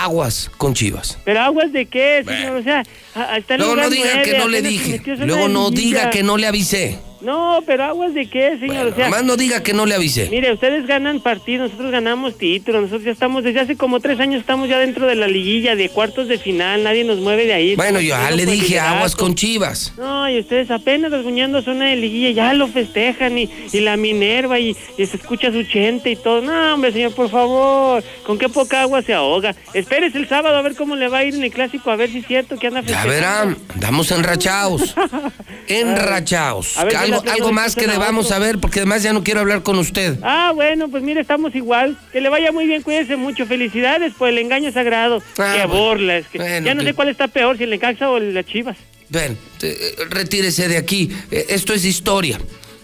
aguas 0.03 0.51
con 0.57 0.73
Chivas. 0.73 1.17
Pero 1.23 1.41
aguas 1.41 1.71
de 1.71 1.85
qué, 1.85 2.23
señor, 2.25 2.57
o 2.57 2.63
sea, 2.63 2.83
hasta 3.13 3.57
Luego 3.57 3.75
no 3.75 3.89
diga 3.89 4.05
nueve, 4.13 4.31
que 4.31 4.37
no 4.37 4.47
le 4.47 4.61
dije. 4.61 5.01
Luego 5.25 5.47
no 5.47 5.71
diga 5.71 6.09
que 6.09 6.23
no 6.23 6.37
le 6.37 6.47
avisé. 6.47 6.99
No, 7.21 7.59
pero 7.65 7.83
aguas 7.83 8.13
de 8.13 8.27
qué, 8.27 8.57
señor. 8.59 8.87
o 8.87 8.95
sea, 8.95 9.09
Más 9.09 9.23
no 9.23 9.37
diga 9.37 9.61
que 9.63 9.73
no 9.73 9.85
le 9.85 9.95
avisé. 9.95 10.27
mire, 10.29 10.51
ustedes 10.53 10.87
ganan 10.87 11.19
partidos, 11.21 11.69
nosotros 11.71 11.91
ganamos 11.91 12.37
títulos, 12.37 12.81
nosotros 12.81 13.03
ya 13.03 13.11
estamos, 13.11 13.43
desde 13.43 13.59
hace 13.59 13.77
como 13.77 13.99
tres 13.99 14.19
años 14.19 14.41
estamos 14.41 14.67
ya 14.69 14.79
dentro 14.79 15.05
de 15.07 15.15
la 15.15 15.27
liguilla 15.27 15.75
de 15.75 15.89
cuartos 15.89 16.27
de 16.27 16.37
final, 16.39 16.83
nadie 16.83 17.03
nos 17.03 17.19
mueve 17.19 17.45
de 17.45 17.53
ahí. 17.53 17.75
Bueno, 17.75 17.99
yo 18.01 18.09
ya 18.09 18.31
le 18.31 18.45
dije 18.45 18.79
aguas 18.79 19.15
con 19.15 19.35
Chivas. 19.35 19.93
No, 19.97 20.29
y 20.29 20.39
ustedes 20.39 20.71
apenas 20.71 21.11
rasguñando 21.11 21.61
zona 21.61 21.85
de 21.85 21.95
liguilla, 21.95 22.31
ya 22.31 22.53
lo 22.53 22.67
festejan 22.67 23.37
y, 23.37 23.49
y 23.71 23.79
la 23.81 23.97
Minerva 23.97 24.59
y, 24.59 24.75
y 24.97 25.05
se 25.05 25.17
escucha 25.17 25.51
su 25.51 25.63
chente 25.63 26.11
y 26.11 26.15
todo. 26.15 26.41
No, 26.41 26.73
hombre, 26.73 26.91
señor, 26.91 27.13
por 27.13 27.29
favor, 27.29 28.03
con 28.25 28.37
qué 28.37 28.49
poca 28.49 28.81
agua 28.81 29.01
se 29.01 29.13
ahoga. 29.13 29.55
Espérese 29.73 30.17
el 30.17 30.27
sábado 30.27 30.55
a 30.57 30.61
ver 30.61 30.75
cómo 30.75 30.95
le 30.95 31.07
va 31.07 31.19
a 31.19 31.23
ir 31.25 31.35
en 31.35 31.43
el 31.43 31.51
clásico, 31.51 31.91
a 31.91 31.95
ver 31.95 32.09
si 32.09 32.19
es 32.19 32.27
cierto 32.27 32.57
que 32.57 32.67
anda 32.67 32.81
Ya 32.81 32.87
festejando. 33.03 33.13
verán, 33.13 33.57
andamos 33.73 34.11
enrachados. 34.11 34.95
Enrachados. 35.67 36.77
A 36.77 36.83
ver 36.83 36.93
Algo, 37.17 37.51
más 37.51 37.75
que 37.75 37.87
debamos 37.87 38.27
saber, 38.29 38.59
porque 38.59 38.79
además 38.79 39.03
ya 39.03 39.13
no 39.13 39.23
quiero 39.23 39.39
hablar 39.41 39.63
con 39.63 39.77
usted. 39.79 40.17
Ah, 40.23 40.51
bueno, 40.53 40.89
pues 40.89 41.03
mire, 41.03 41.21
estamos 41.21 41.53
igual. 41.55 41.97
Que 42.11 42.21
le 42.21 42.29
vaya 42.29 42.51
muy 42.51 42.65
bien, 42.67 42.81
cuídese 42.81 43.15
mucho. 43.17 43.45
Felicidades 43.45 44.13
por 44.13 44.29
el 44.29 44.37
engaño 44.37 44.71
sagrado. 44.71 45.21
Ah, 45.37 45.65
bueno. 45.67 45.67
burla, 45.91 46.17
es 46.17 46.27
que 46.27 46.37
Bueno, 46.37 46.65
ya 46.65 46.73
no 46.73 46.81
que- 46.81 46.87
sé 46.87 46.93
cuál 46.93 47.09
está 47.09 47.27
peor, 47.27 47.57
si 47.57 47.63
el 47.65 47.69
Necaxa 47.71 48.09
o 48.09 48.19
las 48.19 48.45
Chivas. 48.45 48.77
Ven, 49.09 49.37
te- 49.57 49.77
retírese 50.09 50.67
de 50.67 50.77
aquí. 50.77 51.09
Eh, 51.31 51.47
Esto 51.49 51.73
es 51.73 51.83
historia. 51.85 52.39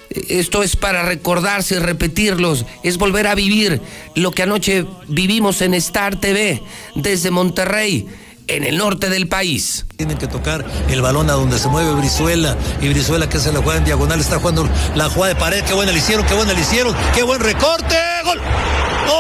Eh, 0.10 0.25
Esto 0.39 0.63
es 0.63 0.75
para 0.75 1.03
recordarse 1.03 1.75
y 1.75 1.79
repetirlos. 1.79 2.65
Es 2.84 2.98
volver 2.98 3.27
a 3.27 3.36
vivir 3.36 3.79
lo 4.15 4.31
que 4.31 4.43
anoche 4.43 4.86
vivimos 5.07 5.62
en 5.62 5.74
Star 5.75 6.19
TV 6.19 6.62
desde 6.96 7.31
Monterrey, 7.31 8.05
en 8.48 8.63
el 8.63 8.77
norte 8.77 9.10
del 9.10 9.27
país. 9.27 9.86
Tienen 9.96 10.18
que 10.18 10.27
tocar 10.27 10.66
el 10.89 11.01
balón 11.01 11.30
a 11.30 11.34
donde 11.34 11.60
se 11.60 11.68
mueve 11.68 11.92
Brizuela. 11.94 12.56
Y 12.82 12.89
Brizuela 12.89 13.27
que 13.30 13.39
se 13.39 13.51
la 13.51 13.62
juega 13.62 13.77
en 13.80 13.86
diagonal. 13.86 14.20
Está 14.20 14.39
jugando 14.39 14.68
la 14.96 15.10
jugada 15.10 15.34
de 15.34 15.39
pared. 15.39 15.63
Qué 15.63 15.74
buena 15.74 15.92
le 15.92 15.98
hicieron, 16.00 16.25
qué 16.25 16.34
buena 16.34 16.54
le 16.54 16.62
hicieron. 16.62 16.96
Qué 17.13 17.24
buen 17.24 17.39
recorte. 17.39 17.96
Gol. 18.24 18.39
¡Gol! 18.39 19.18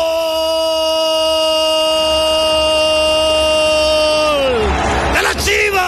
¡De 5.13 5.21
la 5.21 5.35
Chiva! 5.43 5.83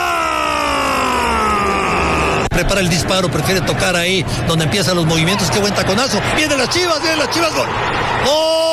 Prepara 2.49 2.81
el 2.81 2.89
disparo, 2.89 3.31
prefiere 3.31 3.61
tocar 3.61 3.95
ahí 3.95 4.25
donde 4.47 4.65
empiezan 4.65 4.95
los 4.95 5.05
movimientos. 5.05 5.49
Qué 5.49 5.59
buen 5.59 5.73
taconazo. 5.73 6.19
Viene 6.35 6.57
las 6.57 6.69
Chivas, 6.69 7.01
viene 7.01 7.17
las 7.17 7.29
Chivas. 7.29 7.53
Gol. 7.53 8.68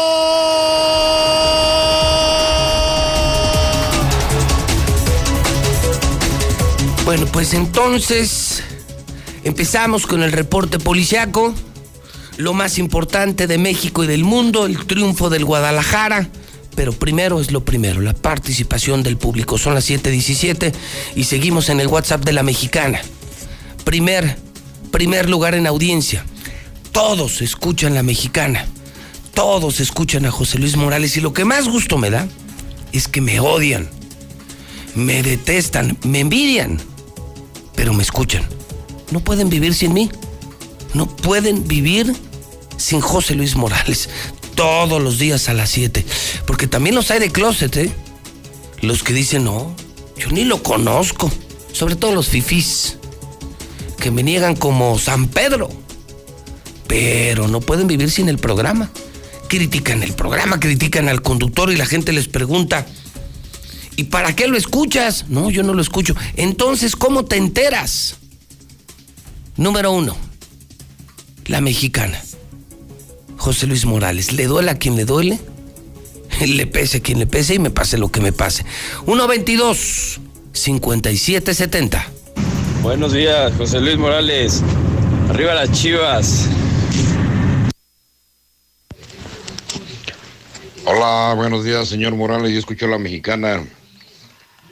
Bueno, 7.07 7.27
pues 7.27 7.55
entonces 7.55 8.65
empezamos 9.45 10.09
con 10.09 10.25
el 10.25 10.33
reporte 10.33 10.81
policiaco. 10.81 11.55
Lo 12.37 12.53
más 12.53 12.79
importante 12.79 13.47
de 13.47 13.59
México 13.59 14.03
y 14.03 14.09
del 14.09 14.25
mundo, 14.25 14.67
el 14.67 14.87
triunfo 14.87 15.31
del 15.31 15.45
Guadalajara. 15.45 16.29
Pero 16.75 16.93
primero 16.93 17.41
es 17.41 17.53
lo 17.53 17.65
primero, 17.65 18.01
la 18.01 18.13
participación 18.13 19.05
del 19.05 19.19
público. 19.19 19.57
Son 19.57 19.73
las 19.73 19.89
7:17 19.89 20.73
y 21.15 21.23
seguimos 21.23 21.69
en 21.69 21.79
el 21.79 21.87
WhatsApp 21.87 22.25
de 22.25 22.33
la 22.33 22.43
mexicana. 22.43 23.01
Primer, 23.85 24.37
primer 24.91 25.31
lugar 25.31 25.55
en 25.55 25.69
audiencia. 25.69 26.25
Todos 26.91 27.41
escuchan 27.41 27.95
la 27.95 28.03
mexicana. 28.03 28.67
Todos 29.33 29.79
escuchan 29.79 30.27
a 30.27 30.33
José 30.33 30.59
Luis 30.59 30.77
Morales. 30.77 31.17
Y 31.17 31.21
lo 31.21 31.33
que 31.33 31.45
más 31.45 31.69
gusto 31.69 31.99
me 31.99 32.11
da 32.11 32.27
es 32.91 33.07
que 33.07 33.21
me 33.21 33.39
odian, 33.39 33.89
me 34.97 35.23
detestan, 35.23 35.97
me 36.03 36.19
envidian, 36.19 36.81
pero 37.77 37.93
me 37.93 38.03
escuchan. 38.03 38.45
No 39.13 39.21
pueden 39.21 39.49
vivir 39.49 39.75
sin 39.75 39.93
mí. 39.93 40.11
No 40.95 41.07
pueden 41.07 41.69
vivir 41.69 42.13
sin 42.77 43.01
José 43.01 43.35
Luis 43.35 43.55
Morales. 43.55 44.09
Todos 44.55 45.01
los 45.01 45.19
días 45.19 45.49
a 45.49 45.55
las 45.55 45.71
7. 45.71 46.05
Porque 46.47 46.67
también 46.67 46.97
los 46.97 47.11
hay 47.11 47.21
de 47.21 47.31
closet, 47.31 47.77
¿eh? 47.77 47.93
Los 48.81 49.03
que 49.03 49.13
dicen, 49.13 49.45
no, 49.45 49.77
yo 50.17 50.31
ni 50.31 50.45
lo 50.45 50.63
conozco. 50.63 51.31
Sobre 51.73 51.95
todo 51.95 52.15
los 52.15 52.29
fifís. 52.29 52.97
Que 53.99 54.11
me 54.11 54.23
niegan 54.23 54.57
como 54.57 54.99
San 54.99 55.29
Pedro. 55.29 55.69
Pero 56.87 57.49
no 57.49 57.61
pueden 57.61 57.87
vivir 57.87 58.11
sin 58.11 58.29
el 58.29 58.39
programa. 58.39 58.91
Critican 59.49 60.03
el 60.03 60.15
programa, 60.15 60.59
critican 60.59 61.09
al 61.09 61.23
conductor 61.23 61.71
y 61.71 61.77
la 61.77 61.87
gente 61.87 62.13
les 62.13 62.27
pregunta, 62.27 62.87
¿y 63.97 64.05
para 64.05 64.37
qué 64.37 64.47
lo 64.47 64.57
escuchas? 64.57 65.27
No, 65.29 65.51
yo 65.51 65.63
no 65.63 65.75
lo 65.75 65.83
escucho. 65.83 66.15
Entonces, 66.37 66.97
¿cómo 66.97 67.25
te 67.25 67.37
enteras? 67.37 68.17
Número 69.57 69.91
uno, 69.91 70.17
la 71.47 71.61
mexicana. 71.61 72.21
José 73.37 73.67
Luis 73.67 73.85
Morales. 73.85 74.33
¿Le 74.33 74.47
duele 74.47 74.71
a 74.71 74.79
quien 74.79 74.97
le 74.97 75.05
duele? 75.05 75.39
Le 76.47 76.67
pese 76.67 76.99
a 76.99 77.01
quien 77.01 77.19
le 77.19 77.27
pese 77.27 77.55
y 77.55 77.59
me 77.59 77.71
pase 77.71 77.99
lo 77.99 78.11
que 78.11 78.21
me 78.21 78.33
pase. 78.33 78.65
122 79.05 80.21
5770. 80.53 82.07
Buenos 82.83 83.13
días, 83.13 83.53
José 83.57 83.81
Luis 83.81 83.97
Morales. 83.99 84.63
Arriba 85.31 85.55
las 85.55 85.73
chivas. 85.73 86.47
Hola, 90.85 91.35
buenos 91.35 91.65
días, 91.65 91.89
señor 91.89 92.15
Morales. 92.15 92.53
Yo 92.53 92.59
escucho 92.59 92.87
a 92.87 92.91
la 92.91 92.99
mexicana. 92.99 93.65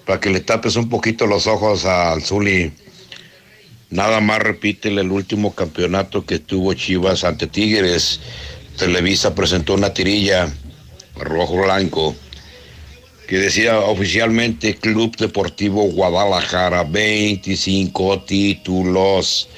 Para 0.06 0.20
que 0.20 0.30
le 0.30 0.40
tapes 0.40 0.76
un 0.76 0.88
poquito 0.88 1.26
los 1.26 1.46
ojos 1.46 1.84
al 1.84 2.22
Zuli. 2.22 2.72
Nada 3.90 4.20
más 4.20 4.40
repítele 4.40 5.00
el 5.00 5.10
último 5.10 5.54
campeonato 5.54 6.26
que 6.26 6.38
tuvo 6.38 6.74
Chivas 6.74 7.24
ante 7.24 7.46
Tigres. 7.46 8.20
Televisa 8.76 9.34
presentó 9.34 9.74
una 9.74 9.94
tirilla 9.94 10.52
rojo 11.16 11.62
blanco 11.62 12.14
que 13.28 13.38
decía 13.38 13.78
oficialmente 13.78 14.74
Club 14.74 15.16
Deportivo 15.16 15.84
Guadalajara, 15.84 16.84
25 16.84 18.22
títulos. 18.22 19.48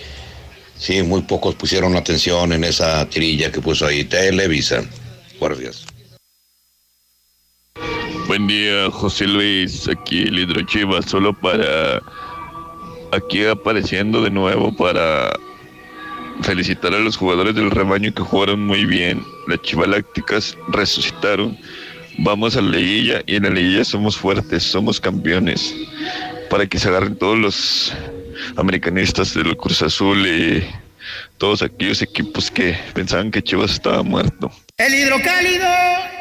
Sí, 0.78 1.02
muy 1.02 1.22
pocos 1.22 1.54
pusieron 1.54 1.96
atención 1.96 2.52
en 2.52 2.64
esa 2.64 3.08
tirilla 3.08 3.50
que 3.50 3.60
puso 3.60 3.86
ahí 3.86 4.04
Televisa. 4.04 4.84
Días. 5.58 5.85
Buen 8.26 8.48
día, 8.48 8.90
José 8.90 9.24
Luis. 9.28 9.86
Aquí 9.88 10.22
el 10.22 10.38
Hidro 10.40 10.60
Chivas, 10.62 11.04
solo 11.04 11.32
para. 11.32 12.02
Aquí 13.12 13.44
apareciendo 13.44 14.20
de 14.20 14.30
nuevo 14.30 14.74
para 14.74 15.32
felicitar 16.42 16.92
a 16.92 16.98
los 16.98 17.16
jugadores 17.16 17.54
del 17.54 17.70
rebaño 17.70 18.12
que 18.12 18.22
jugaron 18.22 18.66
muy 18.66 18.84
bien. 18.84 19.22
Las 19.46 19.62
Chivalácticas 19.62 20.58
resucitaron. 20.68 21.56
Vamos 22.18 22.56
a 22.56 22.62
la 22.62 22.76
liguilla 22.76 23.22
y 23.26 23.36
en 23.36 23.44
la 23.44 23.50
liguilla 23.50 23.84
somos 23.84 24.16
fuertes, 24.16 24.64
somos 24.64 25.00
campeones. 25.00 25.72
Para 26.50 26.66
que 26.66 26.80
se 26.80 26.88
agarren 26.88 27.16
todos 27.16 27.38
los 27.38 27.94
americanistas 28.56 29.34
del 29.34 29.56
Cruz 29.56 29.82
Azul 29.82 30.26
y 30.26 30.66
todos 31.38 31.62
aquellos 31.62 32.02
equipos 32.02 32.50
que 32.50 32.76
pensaban 32.92 33.30
que 33.30 33.40
Chivas 33.40 33.70
estaba 33.70 34.02
muerto. 34.02 34.50
El 34.78 34.94
hidrocálido. 34.94 36.15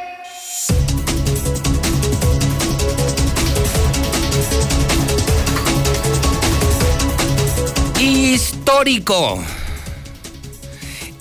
Histórico. 8.36 9.42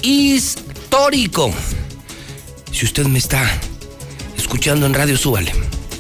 Histórico. 0.02 1.54
Si 2.72 2.86
usted 2.86 3.06
me 3.06 3.20
está 3.20 3.48
escuchando 4.36 4.84
en 4.84 4.94
radio, 4.94 5.16
súbale. 5.16 5.52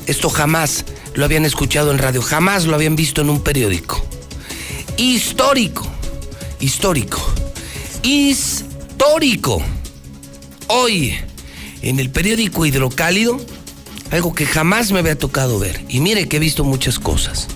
Esto 0.08 0.28
jamás 0.28 0.84
lo 1.14 1.24
habían 1.24 1.44
escuchado 1.44 1.92
en 1.92 1.98
radio, 1.98 2.20
jamás 2.20 2.66
lo 2.66 2.74
habían 2.74 2.96
visto 2.96 3.20
en 3.20 3.30
un 3.30 3.44
periódico. 3.44 4.04
Histórico. 4.96 5.86
Histórico. 6.58 7.24
Histórico. 8.02 9.62
Hoy, 10.66 11.14
en 11.82 12.00
el 12.00 12.10
periódico 12.10 12.66
Hidrocálido, 12.66 13.40
algo 14.10 14.34
que 14.34 14.46
jamás 14.46 14.90
me 14.90 14.98
había 14.98 15.16
tocado 15.16 15.60
ver. 15.60 15.80
Y 15.88 16.00
mire 16.00 16.26
que 16.26 16.38
he 16.38 16.40
visto 16.40 16.64
muchas 16.64 16.98
cosas. 16.98 17.46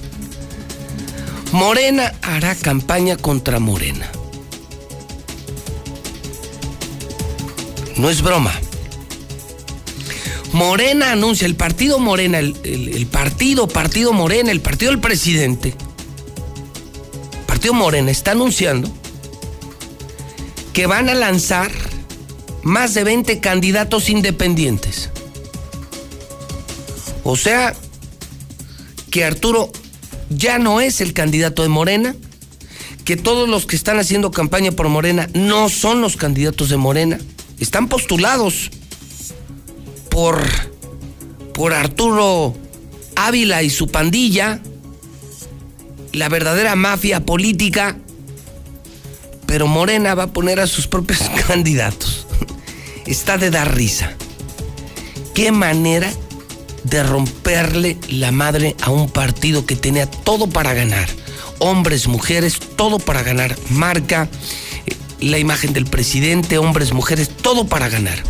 Morena 1.52 2.14
hará 2.22 2.54
campaña 2.54 3.16
contra 3.16 3.58
Morena. 3.58 4.10
No 7.96 8.10
es 8.10 8.22
broma. 8.22 8.52
Morena 10.52 11.12
anuncia, 11.12 11.46
el 11.46 11.56
partido 11.56 11.98
Morena, 11.98 12.38
el, 12.38 12.56
el- 12.64 13.06
partido, 13.06 13.68
partido 13.68 14.12
Morena, 14.12 14.50
el 14.50 14.60
partido 14.60 14.90
del 14.90 15.00
presidente, 15.00 15.74
partido 17.46 17.74
Morena 17.74 18.10
está 18.10 18.32
anunciando 18.32 18.88
que 20.72 20.86
van 20.86 21.08
a 21.08 21.14
lanzar 21.14 21.70
más 22.62 22.94
de 22.94 23.04
20 23.04 23.40
candidatos 23.40 24.08
independientes. 24.10 25.10
O 27.24 27.36
sea, 27.36 27.74
que 29.10 29.24
Arturo 29.24 29.70
ya 30.30 30.58
no 30.58 30.80
es 30.80 31.00
el 31.00 31.12
candidato 31.12 31.62
de 31.62 31.68
Morena, 31.68 32.14
que 33.04 33.16
todos 33.16 33.48
los 33.48 33.66
que 33.66 33.76
están 33.76 33.98
haciendo 33.98 34.30
campaña 34.30 34.72
por 34.72 34.88
Morena 34.88 35.28
no 35.34 35.68
son 35.68 36.00
los 36.00 36.16
candidatos 36.16 36.68
de 36.68 36.76
Morena. 36.76 37.18
Están 37.58 37.88
postulados 37.88 38.70
por, 40.10 40.42
por 41.54 41.72
Arturo 41.72 42.54
Ávila 43.16 43.62
y 43.62 43.70
su 43.70 43.88
pandilla, 43.88 44.60
la 46.12 46.28
verdadera 46.28 46.76
mafia 46.76 47.24
política, 47.24 47.96
pero 49.46 49.66
Morena 49.66 50.14
va 50.14 50.24
a 50.24 50.32
poner 50.32 50.60
a 50.60 50.66
sus 50.66 50.86
propios 50.86 51.20
candidatos. 51.46 52.26
Está 53.06 53.38
de 53.38 53.50
dar 53.50 53.74
risa. 53.74 54.12
¿Qué 55.34 55.50
manera 55.50 56.12
de 56.84 57.02
romperle 57.02 57.98
la 58.08 58.32
madre 58.32 58.76
a 58.82 58.90
un 58.90 59.10
partido 59.10 59.66
que 59.66 59.76
tenía 59.76 60.10
todo 60.10 60.48
para 60.48 60.74
ganar? 60.74 61.08
Hombres, 61.58 62.06
mujeres, 62.08 62.58
todo 62.76 62.98
para 62.98 63.22
ganar. 63.22 63.56
Marca, 63.70 64.28
eh, 64.86 64.96
la 65.20 65.38
imagen 65.38 65.72
del 65.72 65.86
presidente, 65.86 66.58
hombres, 66.58 66.92
mujeres, 66.92 67.28
todo 67.28 67.66
para 67.66 67.88
ganar. 67.88 68.22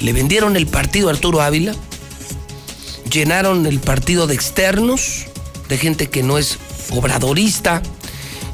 Le 0.00 0.12
vendieron 0.12 0.56
el 0.56 0.66
partido 0.66 1.08
a 1.08 1.12
Arturo 1.12 1.42
Ávila, 1.42 1.74
llenaron 3.10 3.66
el 3.66 3.80
partido 3.80 4.26
de 4.26 4.34
externos, 4.34 5.26
de 5.68 5.78
gente 5.78 6.08
que 6.08 6.22
no 6.22 6.38
es 6.38 6.58
obradorista, 6.90 7.82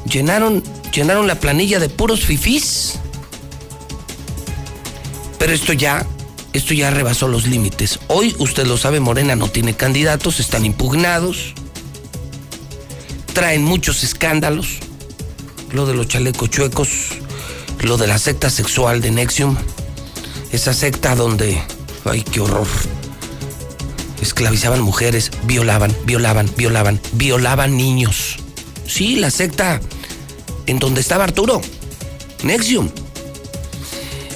llenaron, 0.09 0.63
llenaron 0.93 1.27
la 1.27 1.39
planilla 1.39 1.79
de 1.79 1.89
puros 1.89 2.21
fifís. 2.21 2.99
Pero 5.37 5.53
esto 5.53 5.73
ya, 5.73 6.05
esto 6.55 6.73
ya 6.73 6.89
rebasó 6.89 7.27
los 7.27 7.47
límites. 7.47 7.99
Hoy, 8.07 8.33
usted 8.39 8.65
lo 8.65 8.77
sabe, 8.77 9.01
Morena 9.01 9.35
no 9.35 9.49
tiene 9.49 9.75
candidatos, 9.75 10.39
están 10.39 10.65
impugnados, 10.65 11.53
traen 13.33 13.61
muchos 13.61 14.05
escándalos, 14.05 14.77
lo 15.73 15.85
de 15.85 15.93
los 15.93 16.07
chalecos 16.07 16.49
chuecos, 16.49 16.89
lo 17.81 17.97
de 17.97 18.07
la 18.07 18.17
secta 18.17 18.49
sexual 18.49 19.01
de 19.01 19.11
Nexium, 19.11 19.57
esa 20.53 20.73
secta 20.73 21.13
donde, 21.15 21.61
ay, 22.05 22.21
qué 22.21 22.39
horror, 22.39 22.67
esclavizaban 24.21 24.79
mujeres, 24.79 25.31
violaban, 25.43 25.93
violaban, 26.05 26.49
violaban, 26.55 27.01
violaban 27.11 27.75
niños. 27.75 28.37
Sí, 28.87 29.17
la 29.17 29.29
secta 29.29 29.81
en 30.67 30.79
donde 30.79 31.01
estaba 31.01 31.25
Arturo, 31.25 31.61
Nexium. 32.43 32.89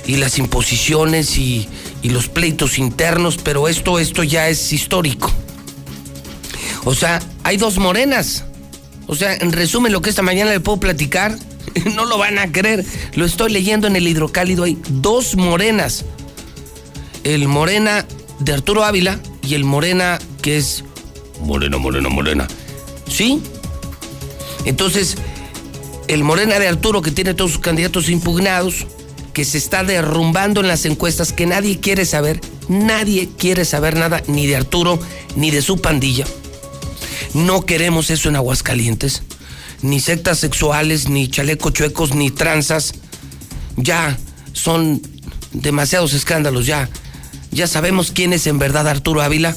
Y 0.06 0.18
las 0.18 0.38
imposiciones 0.40 1.38
y, 1.38 1.70
y 2.02 2.10
los 2.10 2.28
pleitos 2.28 2.78
internos, 2.78 3.38
pero 3.44 3.68
esto, 3.68 4.00
esto 4.00 4.24
ya 4.24 4.50
es 4.50 4.72
histórico. 4.72 5.32
O 6.86 6.96
sea, 6.96 7.22
hay 7.44 7.58
dos 7.58 7.78
morenas. 7.78 8.46
O 9.08 9.16
sea, 9.16 9.36
en 9.36 9.52
resumen, 9.52 9.92
lo 9.92 10.02
que 10.02 10.10
esta 10.10 10.22
mañana 10.22 10.52
le 10.52 10.60
puedo 10.60 10.80
platicar, 10.80 11.38
no 11.96 12.06
lo 12.06 12.18
van 12.18 12.40
a 12.40 12.52
creer. 12.52 12.86
Lo 13.16 13.26
estoy 13.26 13.52
leyendo 13.52 13.88
en 13.88 13.96
el 13.96 14.08
hidrocálido. 14.08 14.64
Hay 14.64 14.78
dos 14.90 15.36
morenas. 15.36 16.06
El 17.24 17.48
morena 17.48 18.06
de 18.40 18.54
Arturo 18.54 18.84
Ávila 18.86 19.20
y 19.42 19.56
el 19.56 19.66
morena 19.66 20.20
que 20.42 20.58
es 20.58 20.84
morena, 21.42 21.78
morena, 21.78 22.10
morena. 22.10 22.48
¿Sí? 23.10 23.42
Entonces, 24.66 25.18
el 26.08 26.24
morena 26.24 26.60
de 26.60 26.68
Arturo 26.68 27.02
que 27.02 27.12
tiene 27.12 27.34
todos 27.34 27.52
sus 27.52 27.60
candidatos 27.60 28.10
impugnados, 28.10 28.88
que 29.40 29.46
se 29.46 29.58
está 29.58 29.86
derrumbando 29.86 30.60
en 30.60 30.68
las 30.68 30.84
encuestas, 30.84 31.32
que 31.32 31.46
nadie 31.46 31.80
quiere 31.80 32.06
saber, 32.06 32.42
nadie 32.68 33.30
quiere 33.38 33.64
saber 33.64 33.96
nada 33.96 34.22
ni 34.28 34.48
de 34.48 34.58
Arturo 34.58 35.00
ni 35.38 35.50
de 35.50 35.62
su 35.62 35.80
pandilla. 35.80 36.26
No 37.34 37.66
queremos 37.66 38.10
eso 38.10 38.28
en 38.28 38.36
Aguascalientes. 38.36 39.24
Ni 39.82 40.02
sectas 40.02 40.40
sexuales, 40.40 41.08
ni 41.08 41.30
chalecos 41.30 41.72
chuecos, 41.72 42.16
ni 42.16 42.32
tranzas. 42.32 42.96
Ya 43.78 44.18
son 44.52 45.02
demasiados 45.54 46.12
escándalos, 46.14 46.66
ya. 46.66 46.90
Ya 47.50 47.68
sabemos 47.68 48.12
quién 48.12 48.34
es 48.34 48.46
en 48.46 48.60
verdad 48.60 48.90
Arturo 48.90 49.22
Ávila. 49.22 49.56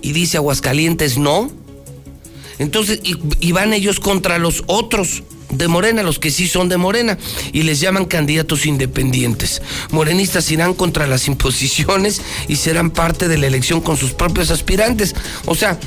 Y 0.00 0.12
dice 0.12 0.36
Aguascalientes 0.36 1.18
no. 1.18 1.50
Entonces, 2.60 3.00
y, 3.02 3.16
y 3.40 3.50
van 3.50 3.72
ellos 3.72 3.98
contra 3.98 4.38
los 4.38 4.62
otros 4.68 5.24
de 5.50 5.68
Morena, 5.68 6.02
los 6.02 6.18
que 6.18 6.30
sí 6.30 6.48
son 6.48 6.68
de 6.68 6.76
Morena, 6.76 7.18
y 7.52 7.62
les 7.62 7.80
llaman 7.80 8.04
candidatos 8.04 8.66
independientes. 8.66 9.62
Morenistas 9.90 10.50
irán 10.50 10.74
contra 10.74 11.06
las 11.06 11.28
imposiciones 11.28 12.22
y 12.48 12.56
serán 12.56 12.90
parte 12.90 13.28
de 13.28 13.38
la 13.38 13.46
elección 13.46 13.80
con 13.80 13.96
sus 13.96 14.12
propios 14.12 14.50
aspirantes. 14.50 15.14
O 15.46 15.54
sea, 15.54 15.78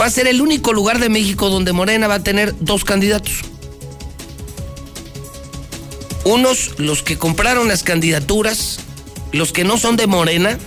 va 0.00 0.06
a 0.06 0.10
ser 0.10 0.26
el 0.26 0.40
único 0.40 0.72
lugar 0.72 0.98
de 0.98 1.08
México 1.08 1.50
donde 1.50 1.72
Morena 1.72 2.08
va 2.08 2.16
a 2.16 2.22
tener 2.22 2.54
dos 2.60 2.84
candidatos. 2.84 3.42
Unos, 6.24 6.72
los 6.78 7.02
que 7.02 7.18
compraron 7.18 7.68
las 7.68 7.82
candidaturas, 7.82 8.80
los 9.32 9.52
que 9.52 9.64
no 9.64 9.76
son 9.76 9.96
de 9.96 10.06
Morena, 10.06 10.58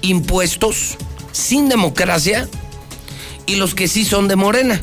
impuestos, 0.00 0.96
sin 1.32 1.68
democracia, 1.68 2.48
y 3.46 3.56
los 3.56 3.74
que 3.74 3.88
sí 3.88 4.04
son 4.04 4.28
de 4.28 4.36
Morena. 4.36 4.80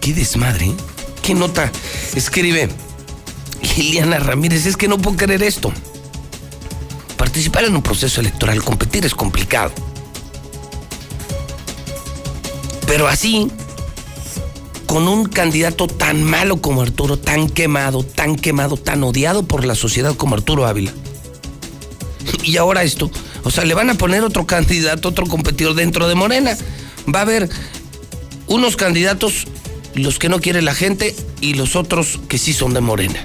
Qué 0.00 0.12
desmadre, 0.12 0.66
¿eh? 0.66 0.89
¿Qué 1.30 1.34
nota 1.36 1.70
escribe 2.16 2.68
Liliana 3.76 4.18
Ramírez? 4.18 4.66
Es 4.66 4.76
que 4.76 4.88
no 4.88 4.98
puedo 4.98 5.16
creer 5.16 5.44
esto. 5.44 5.72
Participar 7.16 7.62
en 7.62 7.76
un 7.76 7.82
proceso 7.82 8.20
electoral, 8.20 8.64
competir 8.64 9.06
es 9.06 9.14
complicado. 9.14 9.70
Pero 12.84 13.06
así, 13.06 13.48
con 14.86 15.06
un 15.06 15.24
candidato 15.26 15.86
tan 15.86 16.24
malo 16.24 16.60
como 16.60 16.82
Arturo, 16.82 17.16
tan 17.16 17.48
quemado, 17.48 18.02
tan 18.02 18.34
quemado, 18.34 18.76
tan 18.76 19.04
odiado 19.04 19.44
por 19.44 19.64
la 19.64 19.76
sociedad 19.76 20.16
como 20.16 20.34
Arturo 20.34 20.66
Ávila. 20.66 20.92
Y 22.42 22.56
ahora 22.56 22.82
esto, 22.82 23.08
o 23.44 23.52
sea, 23.52 23.64
le 23.64 23.74
van 23.74 23.88
a 23.88 23.94
poner 23.94 24.24
otro 24.24 24.48
candidato, 24.48 25.10
otro 25.10 25.26
competidor 25.26 25.76
dentro 25.76 26.08
de 26.08 26.16
Morena. 26.16 26.58
Va 27.06 27.20
a 27.20 27.22
haber 27.22 27.48
unos 28.48 28.74
candidatos 28.74 29.46
los 29.94 30.18
que 30.18 30.28
no 30.28 30.40
quiere 30.40 30.62
la 30.62 30.74
gente 30.74 31.14
y 31.40 31.54
los 31.54 31.76
otros 31.76 32.20
que 32.28 32.38
sí 32.38 32.52
son 32.52 32.74
de 32.74 32.80
Morena. 32.80 33.24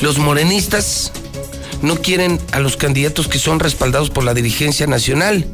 Los 0.00 0.18
morenistas 0.18 1.12
no 1.82 1.96
quieren 1.96 2.40
a 2.52 2.60
los 2.60 2.76
candidatos 2.76 3.28
que 3.28 3.38
son 3.38 3.60
respaldados 3.60 4.10
por 4.10 4.24
la 4.24 4.34
dirigencia 4.34 4.86
nacional, 4.86 5.46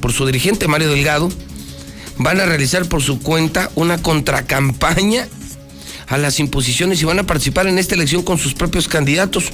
por 0.00 0.12
su 0.12 0.26
dirigente 0.26 0.68
Mario 0.68 0.90
Delgado. 0.90 1.30
Van 2.16 2.40
a 2.40 2.46
realizar 2.46 2.86
por 2.88 3.02
su 3.02 3.20
cuenta 3.20 3.70
una 3.74 4.00
contracampaña 4.00 5.26
a 6.06 6.18
las 6.18 6.38
imposiciones 6.38 7.00
y 7.00 7.04
van 7.04 7.18
a 7.18 7.26
participar 7.26 7.66
en 7.66 7.78
esta 7.78 7.94
elección 7.94 8.22
con 8.22 8.38
sus 8.38 8.54
propios 8.54 8.88
candidatos, 8.88 9.46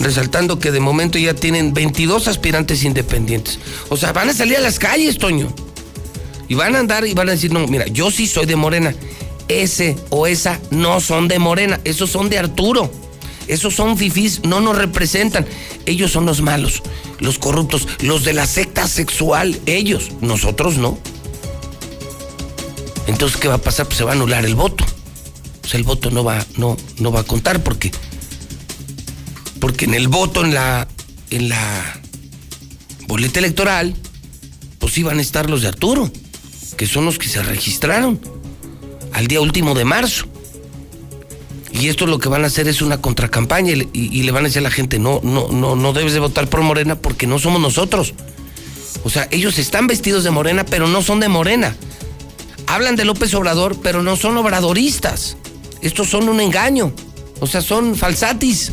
resaltando 0.00 0.58
que 0.58 0.70
de 0.70 0.80
momento 0.80 1.18
ya 1.18 1.34
tienen 1.34 1.74
22 1.74 2.28
aspirantes 2.28 2.84
independientes. 2.84 3.58
O 3.88 3.96
sea, 3.96 4.12
van 4.12 4.30
a 4.30 4.34
salir 4.34 4.56
a 4.56 4.60
las 4.60 4.78
calles, 4.78 5.18
Toño. 5.18 5.52
Y 6.48 6.54
van 6.54 6.74
a 6.74 6.80
andar 6.80 7.06
y 7.06 7.14
van 7.14 7.28
a 7.28 7.32
decir, 7.32 7.52
no, 7.52 7.66
mira, 7.66 7.86
yo 7.86 8.10
sí 8.10 8.26
soy 8.26 8.46
de 8.46 8.56
Morena. 8.56 8.94
Ese 9.48 9.96
o 10.10 10.26
esa 10.26 10.60
no 10.70 11.00
son 11.00 11.28
de 11.28 11.38
Morena, 11.38 11.80
esos 11.84 12.10
son 12.10 12.28
de 12.28 12.38
Arturo. 12.38 12.90
Esos 13.48 13.74
son 13.74 13.96
fifís, 13.96 14.42
no 14.44 14.60
nos 14.60 14.76
representan. 14.76 15.46
Ellos 15.86 16.12
son 16.12 16.26
los 16.26 16.42
malos, 16.42 16.82
los 17.18 17.38
corruptos, 17.38 17.88
los 18.00 18.24
de 18.24 18.34
la 18.34 18.46
secta 18.46 18.86
sexual, 18.86 19.58
ellos, 19.64 20.10
nosotros 20.20 20.76
no. 20.76 20.98
Entonces, 23.06 23.40
¿qué 23.40 23.48
va 23.48 23.54
a 23.54 23.58
pasar? 23.58 23.86
Pues 23.86 23.96
se 23.96 24.04
va 24.04 24.10
a 24.10 24.14
anular 24.14 24.44
el 24.44 24.54
voto. 24.54 24.84
Sea, 25.66 25.78
el 25.78 25.84
voto 25.84 26.10
no 26.10 26.24
va, 26.24 26.44
no, 26.56 26.76
no 26.98 27.10
va 27.10 27.20
a 27.20 27.24
contar 27.24 27.62
porque, 27.62 27.90
porque 29.60 29.86
en 29.86 29.94
el 29.94 30.08
voto, 30.08 30.44
en 30.44 30.52
la, 30.52 30.86
en 31.30 31.48
la 31.48 32.00
boleta 33.06 33.38
electoral, 33.38 33.94
pues 34.78 34.96
iban 34.98 35.18
a 35.18 35.22
estar 35.22 35.48
los 35.48 35.62
de 35.62 35.68
Arturo, 35.68 36.10
que 36.78 36.86
son 36.86 37.04
los 37.04 37.18
que 37.18 37.28
se 37.28 37.42
registraron 37.42 38.18
al 39.12 39.26
día 39.26 39.42
último 39.42 39.74
de 39.74 39.84
marzo. 39.84 40.26
Y 41.72 41.88
esto 41.88 42.06
lo 42.06 42.18
que 42.18 42.28
van 42.30 42.44
a 42.44 42.46
hacer 42.46 42.68
es 42.68 42.80
una 42.80 43.02
contracampaña 43.02 43.72
y, 43.72 44.22
le 44.22 44.32
van 44.32 44.44
a 44.44 44.48
decir 44.48 44.60
a 44.60 44.62
la 44.62 44.70
gente, 44.70 44.98
no, 44.98 45.20
no, 45.22 45.48
no, 45.48 45.76
no 45.76 45.92
debes 45.92 46.14
de 46.14 46.20
votar 46.20 46.48
por 46.48 46.62
Morena 46.62 46.94
porque 46.94 47.26
no 47.26 47.38
somos 47.38 47.60
nosotros. 47.60 48.14
O 49.04 49.10
sea, 49.10 49.28
ellos 49.32 49.58
están 49.58 49.86
vestidos 49.86 50.24
de 50.24 50.30
Morena, 50.30 50.64
pero 50.64 50.86
no 50.86 51.02
son 51.02 51.20
de 51.20 51.28
Morena. 51.28 51.76
Hablan 52.66 52.96
de 52.96 53.04
López 53.04 53.34
Obrador, 53.34 53.76
pero 53.82 54.02
no 54.02 54.16
son 54.16 54.38
obradoristas. 54.38 55.36
Estos 55.82 56.08
son 56.08 56.28
un 56.28 56.40
engaño. 56.40 56.92
O 57.40 57.46
sea, 57.48 57.60
son 57.60 57.96
falsatis. 57.96 58.72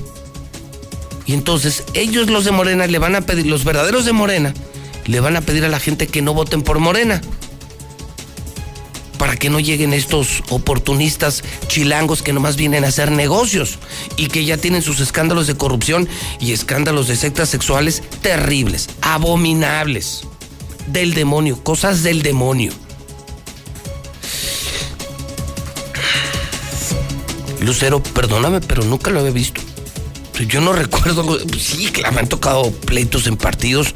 Y 1.25 1.33
entonces 1.33 1.83
ellos 1.95 2.29
los 2.29 2.45
de 2.45 2.51
Morena 2.51 2.85
le 2.85 2.99
van 2.99 3.15
a 3.15 3.21
pedir, 3.21 3.47
los 3.47 3.65
verdaderos 3.65 4.05
de 4.05 4.13
Morena, 4.13 4.53
le 5.05 5.19
van 5.19 5.35
a 5.35 5.41
pedir 5.41 5.65
a 5.65 5.69
la 5.69 5.79
gente 5.79 6.07
que 6.07 6.21
no 6.21 6.35
voten 6.35 6.61
por 6.61 6.77
Morena 6.77 7.21
para 9.25 9.38
que 9.38 9.49
no 9.49 9.59
lleguen 9.59 9.91
estos 9.91 10.43
oportunistas 10.49 11.43
chilangos 11.65 12.21
que 12.21 12.31
nomás 12.31 12.57
vienen 12.57 12.85
a 12.85 12.89
hacer 12.89 13.09
negocios 13.09 13.79
y 14.17 14.27
que 14.27 14.45
ya 14.45 14.57
tienen 14.57 14.83
sus 14.83 14.99
escándalos 14.99 15.47
de 15.47 15.57
corrupción 15.57 16.07
y 16.39 16.51
escándalos 16.51 17.07
de 17.07 17.15
sectas 17.15 17.49
sexuales 17.49 18.03
terribles, 18.21 18.88
abominables, 19.01 20.27
del 20.85 21.15
demonio, 21.15 21.63
cosas 21.63 22.03
del 22.03 22.21
demonio. 22.21 22.71
Lucero, 27.61 28.03
perdóname, 28.03 28.61
pero 28.61 28.83
nunca 28.83 29.09
lo 29.09 29.21
había 29.21 29.31
visto. 29.31 29.59
Yo 30.47 30.61
no 30.61 30.71
recuerdo, 30.71 31.39
sí, 31.57 31.88
claro, 31.88 32.13
me 32.13 32.19
han 32.19 32.29
tocado 32.29 32.69
pleitos 32.69 33.25
en 33.25 33.38
partidos 33.38 33.95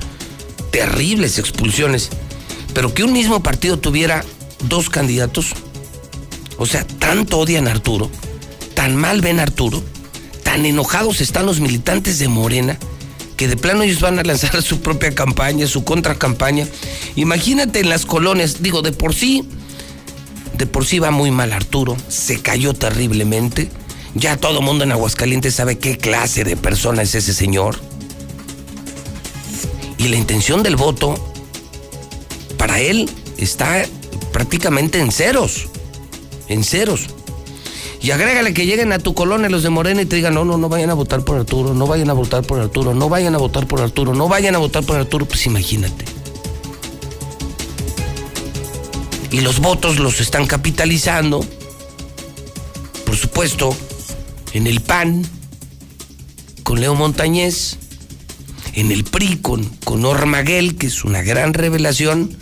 terribles, 0.71 1.37
expulsiones, 1.37 2.09
pero 2.73 2.95
que 2.95 3.03
un 3.03 3.13
mismo 3.13 3.43
partido 3.43 3.77
tuviera 3.77 4.25
dos 4.63 4.89
candidatos, 4.89 5.53
o 6.57 6.65
sea, 6.65 6.85
tanto 6.85 7.39
odian 7.39 7.67
a 7.67 7.71
Arturo, 7.71 8.09
tan 8.73 8.95
mal 8.95 9.21
ven 9.21 9.39
a 9.39 9.43
Arturo, 9.43 9.83
tan 10.43 10.65
enojados 10.65 11.21
están 11.21 11.45
los 11.45 11.59
militantes 11.59 12.19
de 12.19 12.27
Morena, 12.27 12.77
que 13.37 13.47
de 13.47 13.55
plano 13.55 13.83
ellos 13.83 14.01
van 14.01 14.19
a 14.19 14.23
lanzar 14.23 14.61
su 14.63 14.81
propia 14.81 15.15
campaña, 15.15 15.65
su 15.67 15.83
contracampaña. 15.83 16.67
Imagínate 17.15 17.79
en 17.79 17.89
las 17.89 18.05
colonias, 18.05 18.61
digo, 18.61 18.81
de 18.81 18.91
por 18.91 19.13
sí, 19.13 19.47
de 20.57 20.65
por 20.65 20.85
sí 20.85 20.99
va 20.99 21.11
muy 21.11 21.31
mal 21.31 21.53
Arturo, 21.53 21.95
se 22.09 22.41
cayó 22.41 22.73
terriblemente. 22.73 23.69
Ya 24.15 24.37
todo 24.37 24.61
mundo 24.61 24.83
en 24.83 24.91
Aguascalientes 24.91 25.55
sabe 25.55 25.77
qué 25.77 25.97
clase 25.97 26.43
de 26.43 26.57
persona 26.57 27.03
es 27.03 27.15
ese 27.15 27.33
señor. 27.33 27.79
Y 29.97 30.07
la 30.07 30.17
intención 30.17 30.63
del 30.63 30.75
voto 30.75 31.15
para 32.57 32.81
él 32.81 33.09
está 33.37 33.85
prácticamente 34.39 35.01
en 35.01 35.11
ceros. 35.11 35.67
En 36.47 36.63
ceros. 36.63 37.07
Y 38.01 38.11
agrégale 38.11 38.53
que 38.53 38.65
lleguen 38.65 38.93
a 38.93 38.99
tu 38.99 39.13
colonia 39.13 39.49
los 39.49 39.63
de 39.63 39.69
Morena 39.69 40.01
y 40.01 40.05
te 40.05 40.15
digan, 40.15 40.33
no, 40.33 40.45
no, 40.45 40.57
no 40.57 40.69
vayan 40.69 40.89
a 40.89 40.93
votar 40.93 41.25
por 41.25 41.35
Arturo, 41.35 41.73
no 41.73 41.87
vayan 41.87 42.09
a 42.09 42.13
votar 42.13 42.43
por 42.43 42.61
Arturo, 42.61 42.93
no 42.93 43.09
vayan 43.09 43.35
a 43.35 43.37
votar 43.37 43.67
por 43.67 43.81
Arturo, 43.81 44.13
no 44.13 44.29
vayan 44.29 44.55
a 44.55 44.59
votar 44.59 44.85
por 44.85 44.95
Arturo, 44.95 45.25
pues 45.25 45.45
imagínate. 45.45 46.05
Y 49.31 49.41
los 49.41 49.59
votos 49.59 49.99
los 49.99 50.21
están 50.21 50.47
capitalizando, 50.47 51.45
por 53.05 53.17
supuesto, 53.17 53.75
en 54.53 54.67
el 54.67 54.79
PAN, 54.79 55.27
con 56.63 56.79
Leo 56.79 56.95
Montañez, 56.95 57.75
en 58.73 58.93
el 58.93 59.03
PRI, 59.03 59.39
con, 59.41 59.65
con 59.83 60.05
Ormaguel, 60.05 60.77
que 60.77 60.87
es 60.87 61.03
una 61.03 61.23
gran 61.23 61.53
revelación, 61.53 62.38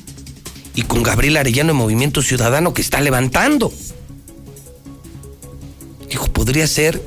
y 0.78 0.84
con 0.84 1.02
Gabriel 1.02 1.38
Arellano 1.38 1.74
de 1.74 1.80
Movimiento 1.80 2.22
Ciudadano, 2.22 2.72
que 2.72 2.84
está 2.84 3.02
levantando. 3.02 3.74
Dijo, 6.08 6.28
podría 6.28 6.68
ser 6.68 7.02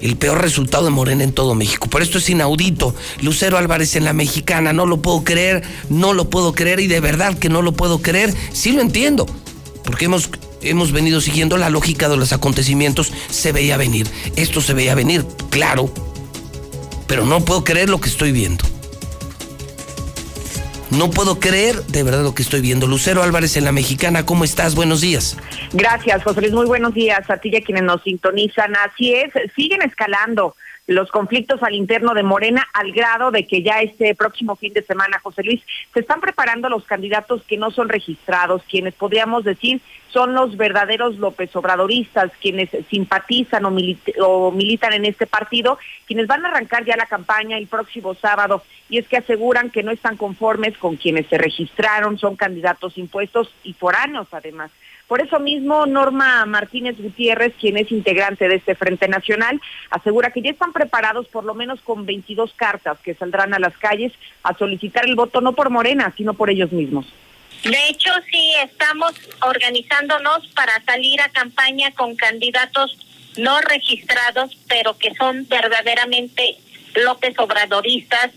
el 0.00 0.16
peor 0.16 0.40
resultado 0.40 0.86
de 0.86 0.90
Morena 0.90 1.22
en 1.22 1.32
todo 1.32 1.54
México. 1.54 1.90
Por 1.90 2.00
esto 2.00 2.16
es 2.16 2.30
inaudito. 2.30 2.94
Lucero 3.20 3.58
Álvarez 3.58 3.96
en 3.96 4.04
la 4.04 4.14
mexicana, 4.14 4.72
no 4.72 4.86
lo 4.86 5.02
puedo 5.02 5.24
creer, 5.24 5.62
no 5.90 6.14
lo 6.14 6.30
puedo 6.30 6.54
creer 6.54 6.80
y 6.80 6.86
de 6.86 7.00
verdad 7.00 7.38
que 7.38 7.50
no 7.50 7.60
lo 7.60 7.72
puedo 7.72 8.00
creer. 8.00 8.32
Sí 8.54 8.72
lo 8.72 8.80
entiendo, 8.80 9.26
porque 9.84 10.06
hemos, 10.06 10.30
hemos 10.62 10.90
venido 10.90 11.20
siguiendo 11.20 11.58
la 11.58 11.68
lógica 11.68 12.08
de 12.08 12.16
los 12.16 12.32
acontecimientos. 12.32 13.12
Se 13.28 13.52
veía 13.52 13.76
venir, 13.76 14.08
esto 14.36 14.62
se 14.62 14.72
veía 14.72 14.94
venir, 14.94 15.22
claro, 15.50 15.92
pero 17.06 17.26
no 17.26 17.44
puedo 17.44 17.62
creer 17.62 17.90
lo 17.90 18.00
que 18.00 18.08
estoy 18.08 18.32
viendo. 18.32 18.64
No 20.90 21.10
puedo 21.10 21.40
creer 21.40 21.76
de 21.82 22.02
verdad 22.02 22.22
lo 22.22 22.34
que 22.34 22.42
estoy 22.42 22.60
viendo. 22.60 22.86
Lucero 22.86 23.22
Álvarez 23.22 23.56
en 23.56 23.64
la 23.64 23.72
Mexicana, 23.72 24.24
¿cómo 24.24 24.44
estás? 24.44 24.74
Buenos 24.74 25.00
días. 25.00 25.36
Gracias, 25.72 26.22
José 26.22 26.42
Luis. 26.42 26.52
Muy 26.52 26.66
buenos 26.66 26.94
días 26.94 27.28
a 27.28 27.38
ti 27.38 27.50
y 27.52 27.56
a 27.56 27.60
quienes 27.60 27.82
nos 27.82 28.02
sintonizan. 28.02 28.74
Así 28.76 29.14
es, 29.14 29.32
siguen 29.56 29.82
escalando 29.82 30.54
los 30.86 31.10
conflictos 31.10 31.62
al 31.62 31.74
interno 31.74 32.14
de 32.14 32.22
Morena 32.22 32.66
al 32.72 32.92
grado 32.92 33.30
de 33.32 33.46
que 33.46 33.62
ya 33.62 33.80
este 33.80 34.14
próximo 34.14 34.54
fin 34.54 34.72
de 34.72 34.82
semana, 34.82 35.18
José 35.20 35.42
Luis, 35.42 35.62
se 35.92 36.00
están 36.00 36.20
preparando 36.20 36.68
los 36.68 36.84
candidatos 36.84 37.42
que 37.42 37.56
no 37.56 37.70
son 37.72 37.88
registrados, 37.88 38.62
quienes 38.68 38.94
podríamos 38.94 39.44
decir 39.44 39.80
son 40.12 40.34
los 40.34 40.56
verdaderos 40.56 41.18
López 41.18 41.54
Obradoristas, 41.56 42.30
quienes 42.40 42.70
simpatizan 42.88 43.64
o, 43.64 43.76
o, 44.24 44.52
militan 44.52 44.92
en 44.92 45.04
este 45.04 45.26
partido, 45.26 45.78
quienes 46.06 46.26
van 46.28 46.46
a 46.46 46.48
arrancar 46.48 46.84
ya 46.84 46.96
la 46.96 47.06
campaña 47.06 47.58
el 47.58 47.66
próximo 47.66 48.14
sábado. 48.14 48.62
Y 48.88 48.98
es 48.98 49.08
que 49.08 49.16
aseguran 49.16 49.70
que 49.70 49.82
no 49.82 49.90
están 49.90 50.16
conformes 50.16 50.78
con 50.78 50.96
quienes 50.96 51.26
se 51.26 51.36
registraron, 51.36 52.18
son 52.18 52.36
candidatos 52.36 52.96
impuestos 52.96 53.52
y 53.64 53.72
foráneos 53.72 54.28
además. 54.30 54.70
Por 55.08 55.20
eso 55.20 55.38
mismo, 55.38 55.86
Norma 55.86 56.44
Martínez 56.46 56.96
Gutiérrez, 56.98 57.54
quien 57.60 57.76
es 57.76 57.92
integrante 57.92 58.48
de 58.48 58.56
este 58.56 58.74
Frente 58.74 59.06
Nacional, 59.06 59.60
asegura 59.90 60.32
que 60.32 60.42
ya 60.42 60.50
están 60.50 60.72
preparados 60.72 61.28
por 61.28 61.44
lo 61.44 61.54
menos 61.54 61.80
con 61.82 62.06
22 62.06 62.52
cartas 62.54 62.98
que 63.04 63.14
saldrán 63.14 63.54
a 63.54 63.60
las 63.60 63.76
calles 63.78 64.12
a 64.42 64.56
solicitar 64.58 65.06
el 65.06 65.14
voto 65.14 65.40
no 65.40 65.52
por 65.52 65.70
Morena, 65.70 66.12
sino 66.16 66.34
por 66.34 66.50
ellos 66.50 66.72
mismos. 66.72 67.06
De 67.62 67.88
hecho, 67.88 68.10
sí, 68.30 68.52
estamos 68.64 69.12
organizándonos 69.42 70.46
para 70.48 70.82
salir 70.84 71.20
a 71.20 71.28
campaña 71.28 71.92
con 71.92 72.16
candidatos 72.16 72.98
no 73.38 73.60
registrados, 73.60 74.56
pero 74.68 74.96
que 74.98 75.14
son 75.14 75.46
verdaderamente 75.48 76.56
López 76.94 77.38
Obradoristas 77.38 78.32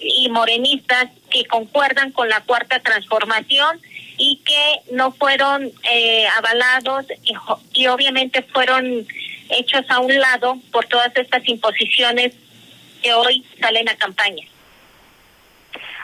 y 0.00 0.28
morenistas 0.28 1.10
que 1.30 1.44
concuerdan 1.46 2.12
con 2.12 2.28
la 2.28 2.42
cuarta 2.42 2.78
transformación 2.80 3.80
y 4.18 4.42
que 4.44 4.94
no 4.94 5.12
fueron 5.12 5.70
eh, 5.90 6.26
avalados 6.36 7.06
y, 7.22 7.34
y 7.72 7.86
obviamente 7.86 8.42
fueron 8.42 9.06
hechos 9.50 9.84
a 9.88 10.00
un 10.00 10.18
lado 10.18 10.58
por 10.72 10.84
todas 10.86 11.16
estas 11.16 11.48
imposiciones 11.48 12.34
que 13.02 13.12
hoy 13.14 13.44
salen 13.60 13.88
a 13.88 13.96
campaña. 13.96 14.44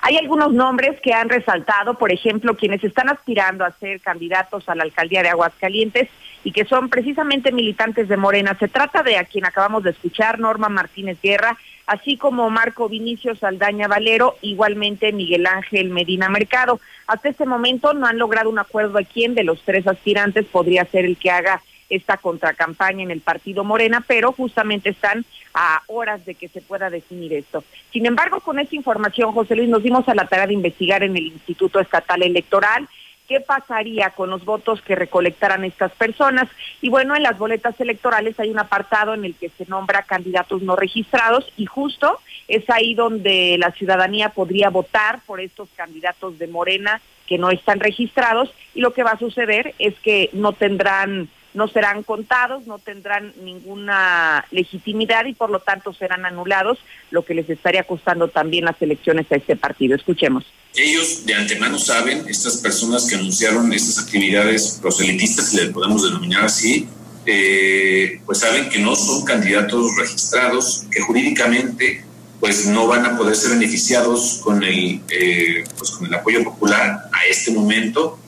Hay 0.07 0.19
algunos 0.19 0.53
nombres 0.53 1.01
que 1.01 1.15
han 1.15 1.31
resaltado, 1.31 1.95
por 1.97 2.13
ejemplo, 2.13 2.57
quienes 2.57 2.85
están 2.85 3.09
aspirando 3.09 3.65
a 3.65 3.73
ser 3.79 4.01
candidatos 4.03 4.69
a 4.69 4.75
la 4.75 4.83
alcaldía 4.83 5.23
de 5.23 5.31
Aguascalientes 5.31 6.11
y 6.45 6.53
que 6.53 6.67
son 6.67 6.91
precisamente 6.91 7.53
militantes 7.53 8.07
de 8.09 8.19
Morena. 8.19 8.55
Se 8.61 8.69
trata 8.69 9.03
de 9.03 9.17
a 9.17 9.25
quien 9.25 9.47
acabamos 9.47 9.83
de 9.83 9.91
escuchar, 9.91 10.39
Norma 10.39 10.69
Martínez 10.69 11.19
Guerra, 11.23 11.57
así 11.87 12.17
como 12.17 12.51
Marco 12.51 12.89
Vinicio 12.89 13.35
Saldaña 13.35 13.89
Valero, 13.89 14.37
igualmente 14.41 15.13
Miguel 15.13 15.47
Ángel 15.47 15.91
Medina 15.91 16.29
Mercado. 16.29 16.81
Hasta 17.07 17.29
este 17.29 17.47
momento 17.47 17.93
no 17.93 18.07
han 18.07 18.19
logrado 18.19 18.51
un 18.51 18.59
acuerdo 18.59 18.99
a 18.99 19.05
quién 19.05 19.35
de 19.35 19.45
los 19.45 19.61
tres 19.63 19.87
aspirantes 19.87 20.47
podría 20.47 20.85
ser 20.87 21.05
el 21.05 21.17
que 21.17 21.31
haga 21.31 21.63
esta 21.91 22.17
contracampaña 22.17 23.03
en 23.03 23.11
el 23.11 23.21
partido 23.21 23.63
Morena, 23.63 24.03
pero 24.07 24.33
justamente 24.33 24.91
están 24.91 25.25
a 25.53 25.83
horas 25.87 26.25
de 26.25 26.35
que 26.35 26.49
se 26.49 26.61
pueda 26.61 26.91
definir 26.91 27.33
esto. 27.33 27.63
Sin 27.93 28.07
embargo, 28.07 28.41
con 28.41 28.59
esta 28.59 28.75
información, 28.75 29.33
José 29.33 29.55
Luis, 29.55 29.69
nos 29.69 29.83
dimos 29.83 30.09
a 30.09 30.15
la 30.15 30.27
tarea 30.27 30.47
de 30.47 30.55
investigar 30.55 31.03
en 31.03 31.17
el 31.17 31.27
Instituto 31.27 31.81
Estatal 31.81 32.23
Electoral 32.23 32.89
qué 33.29 33.41
pasaría 33.41 34.11
con 34.11 34.31
los 34.31 34.45
votos 34.45 34.83
que 34.83 34.95
recolectaran 34.95 35.65
estas 35.65 35.93
personas. 35.93 36.49
Y 36.81 36.91
bueno, 36.91 37.17
en 37.17 37.23
las 37.23 37.39
boletas 37.39 37.79
electorales 37.81 38.39
hay 38.39 38.51
un 38.51 38.59
apartado 38.59 39.15
en 39.15 39.25
el 39.25 39.35
que 39.35 39.51
se 39.51 39.67
nombra 39.67 40.03
candidatos 40.03 40.63
no 40.63 40.77
registrados 40.77 41.51
y 41.57 41.67
justo 41.67 42.21
es 42.49 42.69
ahí 42.69 42.95
donde 42.95 43.57
la 43.59 43.71
ciudadanía 43.73 44.31
podría 44.31 44.71
votar 44.71 45.21
por 45.27 45.41
estos 45.41 45.69
candidatos 45.75 46.39
de 46.39 46.47
Morena 46.47 47.01
que 47.27 47.39
no 47.39 47.51
están 47.51 47.81
registrados 47.81 48.53
y 48.75 48.81
lo 48.81 48.93
que 48.93 49.03
va 49.03 49.13
a 49.13 49.19
suceder 49.19 49.75
es 49.79 49.95
que 50.01 50.29
no 50.33 50.53
tendrán 50.53 51.29
no 51.55 51.69
serán 51.69 52.03
contados, 52.03 52.67
no 52.67 52.79
tendrán 52.79 53.33
ninguna 53.43 54.45
legitimidad 54.51 55.25
y 55.25 55.35
por 55.35 55.51
lo 55.51 55.61
tanto 55.61 55.95
serán 55.95 56.27
anulados, 56.27 56.79
lo 57.11 57.25
que 57.25 57.35
les 57.35 57.49
estaría 57.49 57.85
costando 57.85 58.29
también 58.29 58.65
las 58.65 58.81
elecciones 58.83 59.31
a 59.31 59.37
este 59.37 59.57
partido. 59.57 59.95
Escuchemos. 59.95 60.45
Ellos 60.75 61.25
de 61.25 61.35
antemano 61.35 61.79
saben, 61.79 62.25
estas 62.29 62.57
personas 62.57 63.07
que 63.07 63.15
anunciaron 63.15 63.73
estas 63.73 64.05
actividades 64.05 64.81
proselitistas, 64.83 65.51
si 65.51 65.57
le 65.59 65.67
podemos 65.69 66.03
denominar 66.03 66.45
así, 66.45 66.89
eh, 67.27 68.21
pues 68.27 68.41
saben 68.41 68.69
que 68.69 68.81
no 68.81 68.97
son 68.97 69.25
candidatos 69.25 69.97
registrados, 69.97 70.85
que 70.91 71.01
jurídicamente 71.01 72.05
pues 72.41 72.67
no 72.67 72.87
van 72.87 73.07
a 73.07 73.17
poder 73.17 73.37
ser 73.37 73.53
beneficiados 73.53 74.41
con 74.45 74.63
el, 74.63 75.01
eh, 75.09 75.65
pues 75.79 75.93
con 75.93 76.07
el 76.07 76.15
apoyo 76.15 76.45
popular 76.45 77.09
a 77.11 77.27
este 77.31 77.53
momento 77.53 78.19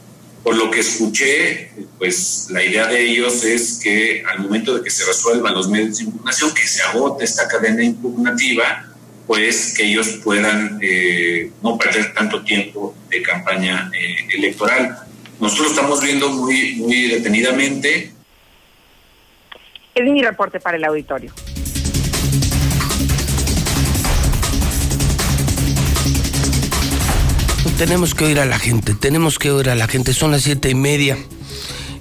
por 0.47 0.57
lo 0.57 0.71
que 0.71 0.79
escuché, 0.79 1.71
pues 1.99 2.47
la 2.51 2.63
idea 2.63 2.87
de 2.87 3.03
ellos 3.03 3.43
es 3.43 3.81
que 3.83 4.23
al 4.25 4.39
momento 4.39 4.77
de 4.77 4.85
que 4.85 4.91
se 4.91 5.05
resuelvan 5.05 5.53
los 5.53 5.69
medios 5.69 5.99
de 5.99 6.05
impugnación, 6.05 6.55
que 6.55 6.69
se 6.69 6.85
agote 6.85 7.25
esta 7.25 7.49
cadena 7.49 7.83
impugnativa, 7.83 8.87
pues 9.27 9.75
que 9.77 9.83
ellos 9.87 10.21
puedan 10.23 10.79
eh, 10.81 11.51
no 11.65 11.77
perder 11.77 12.15
tanto 12.15 12.45
tiempo 12.45 12.95
de 13.11 13.23
campaña 13.23 13.91
eh, 13.93 14.37
electoral. 14.37 14.97
Nosotros 15.41 15.73
estamos 15.73 16.01
viendo 16.01 16.31
muy, 16.31 16.77
muy 16.77 17.09
detenidamente. 17.09 18.13
Es 19.97 20.05
mi 20.05 20.23
reporte 20.23 20.61
para 20.61 20.77
el 20.77 20.85
auditorio. 20.85 21.33
Tenemos 27.77 28.15
que 28.15 28.25
oír 28.25 28.41
a 28.41 28.47
la 28.47 28.59
gente, 28.59 28.95
tenemos 28.95 29.39
que 29.39 29.51
oír 29.51 29.69
a 29.69 29.75
la 29.75 29.87
gente. 29.87 30.15
Son 30.15 30.31
las 30.31 30.41
siete 30.43 30.71
y 30.71 30.75
media 30.75 31.19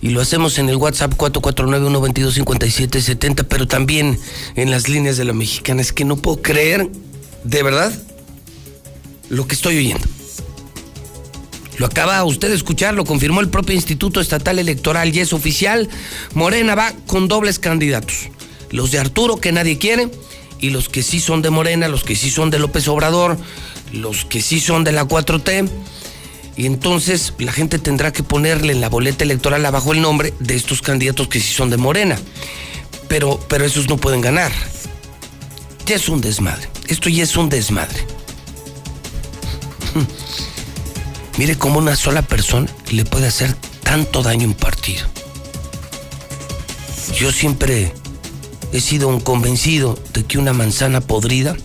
y 0.02 0.08
lo 0.10 0.22
hacemos 0.22 0.58
en 0.58 0.70
el 0.70 0.78
WhatsApp 0.78 1.14
449-122-5770, 1.16 3.46
pero 3.48 3.68
también 3.68 4.18
en 4.56 4.72
las 4.72 4.88
líneas 4.88 5.18
de 5.18 5.26
la 5.26 5.34
mexicana. 5.34 5.82
Es 5.82 5.92
que 5.92 6.06
no 6.06 6.16
puedo 6.16 6.42
creer, 6.42 6.90
de 7.44 7.64
verdad, 7.64 7.92
lo 9.30 9.46
que 9.48 9.56
estoy 9.56 9.78
oyendo. 9.78 10.08
Lo 11.78 11.88
acaba 11.88 12.24
usted 12.24 12.48
de 12.50 12.56
escuchar, 12.56 12.94
lo 12.94 13.04
confirmó 13.04 13.42
el 13.42 13.50
propio 13.50 13.76
Instituto 13.76 14.22
Estatal 14.22 14.60
Electoral 14.60 15.14
y 15.14 15.20
es 15.20 15.34
oficial. 15.34 15.90
Morena 16.34 16.76
va 16.76 16.94
con 17.06 17.28
dobles 17.28 17.60
candidatos. 17.60 18.30
Los 18.72 18.92
de 18.92 19.00
Arturo, 19.00 19.36
que 19.38 19.52
nadie 19.52 19.78
quiere, 19.78 20.10
y 20.60 20.70
los 20.70 20.90
que 20.90 21.04
sí 21.04 21.20
son 21.20 21.42
de 21.42 21.50
Morena, 21.50 21.88
los 21.88 22.04
que 22.04 22.16
sí 22.16 22.30
son 22.30 22.50
de 22.50 22.60
López 22.60 22.88
Obrador, 22.88 23.38
los 23.92 24.26
que 24.26 24.42
sí 24.42 24.60
son 24.60 24.84
de 24.84 24.92
la 24.92 25.06
4T. 25.06 25.70
Y 26.58 26.66
entonces 26.66 27.34
la 27.38 27.52
gente 27.52 27.80
tendrá 27.80 28.14
que 28.14 28.24
ponerle 28.24 28.74
en 28.74 28.82
la 28.82 28.90
boleta 28.90 29.24
electoral 29.24 29.66
abajo 29.66 29.92
el 29.92 30.02
nombre 30.02 30.34
de 30.40 30.56
estos 30.56 30.82
candidatos 30.82 31.28
que 31.28 31.40
sí 31.40 31.54
son 31.54 31.70
de 31.70 31.78
Morena. 31.78 32.18
Pero, 33.08 33.40
pero 33.50 33.66
esos 33.66 33.90
no 33.90 33.98
pueden 33.98 34.22
ganar. 34.22 34.52
Ya 35.86 35.96
es 35.96 36.08
un 36.10 36.22
desmadre. 36.22 36.70
Esto 36.88 37.10
ya 37.10 37.24
es 37.24 37.36
un 37.36 37.50
desmadre. 37.50 38.06
Mire 41.38 41.58
cómo 41.58 41.80
una 41.80 41.96
sola 41.96 42.22
persona 42.22 42.68
le 42.92 43.04
puede 43.04 43.28
hacer 43.28 43.54
tanto 43.84 44.24
daño 44.24 44.46
a 44.46 44.48
un 44.48 44.54
partido. 44.54 45.06
Yo 47.18 47.32
siempre 47.32 47.94
he 48.76 48.82
sido 48.82 49.08
un 49.08 49.22
convencido 49.22 49.98
de 50.14 50.24
que 50.26 50.38
una 50.38 50.52
manzana 50.52 51.00
podrida 51.00 51.56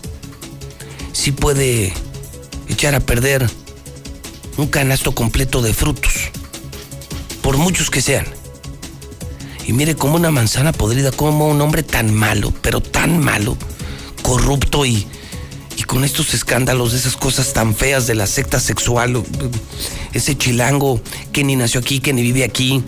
sí 1.11 1.33
puede 1.33 1.93
echar 2.69 2.95
a 2.95 3.01
perder 3.01 3.49
un 4.57 4.67
canasto 4.67 5.13
completo 5.13 5.61
de 5.61 5.73
frutos, 5.73 6.13
por 7.41 7.57
muchos 7.57 7.89
que 7.89 8.01
sean. 8.01 8.25
Y 9.67 9.73
mire 9.73 9.95
cómo 9.95 10.15
una 10.15 10.31
manzana 10.31 10.71
podrida, 10.71 11.11
como 11.11 11.47
un 11.49 11.59
hombre 11.59 11.83
tan 11.83 12.13
malo, 12.13 12.53
pero 12.61 12.79
tan 12.79 13.19
malo, 13.19 13.57
corrupto 14.21 14.85
y, 14.85 15.05
con 15.87 16.05
estos 16.05 16.33
escándalos, 16.33 16.93
esas 16.93 17.17
cosas 17.17 17.51
tan 17.51 17.75
feas 17.75 18.07
de 18.07 18.15
la 18.15 18.25
secta 18.25 18.61
sexual, 18.61 19.21
ese 20.13 20.37
chilango 20.37 21.01
que 21.33 21.43
ni 21.43 21.57
nació 21.57 21.81
aquí, 21.81 21.99
que 21.99 22.13
ni 22.13 22.21
vive 22.21 22.45
aquí, 22.45 22.81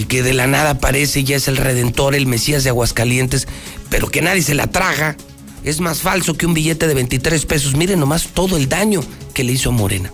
y 0.00 0.04
que 0.04 0.22
de 0.22 0.32
la 0.32 0.46
nada 0.46 0.70
aparece 0.70 1.20
y 1.20 1.24
ya 1.24 1.36
es 1.36 1.46
el 1.46 1.58
redentor, 1.58 2.14
el 2.14 2.26
Mesías 2.26 2.64
de 2.64 2.70
Aguascalientes, 2.70 3.46
pero 3.90 4.08
que 4.08 4.22
nadie 4.22 4.40
se 4.40 4.54
la 4.54 4.66
traga. 4.66 5.14
Es 5.62 5.80
más 5.80 6.00
falso 6.00 6.32
que 6.32 6.46
un 6.46 6.54
billete 6.54 6.88
de 6.88 6.94
23 6.94 7.44
pesos. 7.44 7.76
Miren 7.76 8.00
nomás 8.00 8.28
todo 8.28 8.56
el 8.56 8.66
daño 8.66 9.02
que 9.34 9.44
le 9.44 9.52
hizo 9.52 9.68
a 9.68 9.72
Morena. 9.72 10.10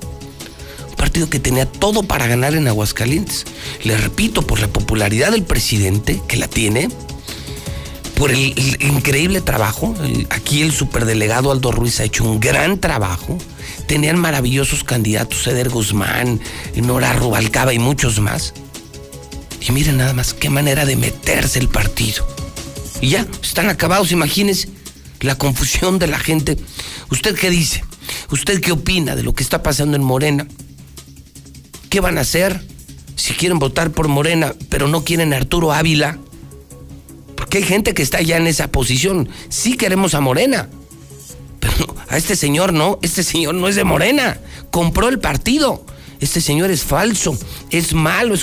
Un 0.90 0.96
partido 0.96 1.30
que 1.30 1.38
tenía 1.38 1.70
todo 1.70 2.02
para 2.02 2.26
ganar 2.26 2.56
en 2.56 2.66
Aguascalientes. 2.66 3.44
Le 3.84 3.96
repito, 3.96 4.42
por 4.42 4.58
la 4.58 4.66
popularidad 4.66 5.30
del 5.30 5.44
presidente, 5.44 6.20
que 6.26 6.36
la 6.36 6.48
tiene, 6.48 6.88
por 8.16 8.32
el, 8.32 8.58
increíble 8.80 9.40
trabajo. 9.40 9.94
Aquí 10.30 10.62
el 10.62 10.72
superdelegado 10.72 11.52
Aldo 11.52 11.70
Ruiz 11.70 12.00
ha 12.00 12.04
hecho 12.04 12.24
un 12.24 12.40
gran 12.40 12.80
trabajo. 12.80 13.38
Tenían 13.86 14.18
maravillosos 14.18 14.82
candidatos, 14.82 15.46
Eder 15.46 15.68
Guzmán, 15.68 16.40
Nora 16.74 17.12
Rubalcaba 17.12 17.72
y 17.72 17.78
muchos 17.78 18.18
más. 18.18 18.52
Y 19.66 19.72
miren 19.72 19.96
nada 19.96 20.12
más 20.12 20.32
qué 20.32 20.48
manera 20.48 20.84
de 20.84 20.94
meterse 20.94 21.58
el 21.58 21.68
partido. 21.68 22.24
Y 23.00 23.10
ya, 23.10 23.26
están 23.42 23.68
acabados, 23.68 24.12
imagínense 24.12 24.68
la 25.20 25.36
confusión 25.36 25.98
de 25.98 26.06
la 26.06 26.20
gente. 26.20 26.56
¿Usted 27.10 27.34
qué 27.34 27.50
dice? 27.50 27.82
¿Usted 28.30 28.60
qué 28.60 28.70
opina 28.70 29.16
de 29.16 29.24
lo 29.24 29.34
que 29.34 29.42
está 29.42 29.64
pasando 29.64 29.96
en 29.96 30.04
Morena? 30.04 30.46
¿Qué 31.90 31.98
van 31.98 32.16
a 32.16 32.20
hacer 32.20 32.62
si 33.16 33.34
quieren 33.34 33.58
votar 33.58 33.90
por 33.90 34.06
Morena, 34.06 34.54
pero 34.68 34.86
no 34.86 35.02
quieren 35.02 35.34
Arturo 35.34 35.72
Ávila? 35.72 36.18
Porque 37.36 37.58
hay 37.58 37.64
gente 37.64 37.92
que 37.92 38.02
está 38.02 38.22
ya 38.22 38.36
en 38.36 38.46
esa 38.46 38.68
posición. 38.68 39.28
Sí 39.48 39.76
queremos 39.76 40.14
a 40.14 40.20
Morena. 40.20 40.68
Pero 41.58 41.96
a 42.08 42.16
este 42.16 42.36
señor 42.36 42.72
no, 42.72 43.00
este 43.02 43.24
señor 43.24 43.54
no 43.56 43.66
es 43.66 43.74
de 43.74 43.84
Morena. 43.84 44.38
Compró 44.70 45.08
el 45.08 45.18
partido. 45.18 45.84
Este 46.20 46.40
señor 46.40 46.70
es 46.70 46.82
falso, 46.82 47.36
es 47.70 47.92
malo, 47.92 48.34
es, 48.34 48.42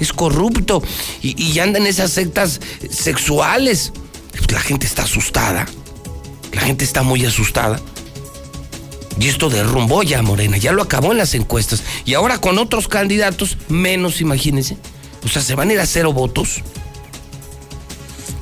es 0.00 0.12
corrupto 0.12 0.82
y, 1.22 1.40
y 1.42 1.58
anda 1.58 1.78
en 1.78 1.86
esas 1.86 2.12
sectas 2.12 2.60
sexuales. 2.90 3.92
La 4.48 4.60
gente 4.60 4.86
está 4.86 5.04
asustada. 5.04 5.66
La 6.52 6.60
gente 6.62 6.84
está 6.84 7.02
muy 7.02 7.24
asustada. 7.24 7.80
Y 9.18 9.28
esto 9.28 9.48
derrumbó 9.48 10.02
ya 10.02 10.22
Morena, 10.22 10.58
ya 10.58 10.72
lo 10.72 10.82
acabó 10.82 11.12
en 11.12 11.18
las 11.18 11.34
encuestas. 11.34 11.82
Y 12.04 12.14
ahora 12.14 12.38
con 12.38 12.58
otros 12.58 12.88
candidatos, 12.88 13.56
menos, 13.68 14.20
imagínense. 14.20 14.76
O 15.24 15.28
sea, 15.28 15.42
se 15.42 15.54
van 15.54 15.70
a 15.70 15.72
ir 15.72 15.80
a 15.80 15.86
cero 15.86 16.12
votos. 16.12 16.62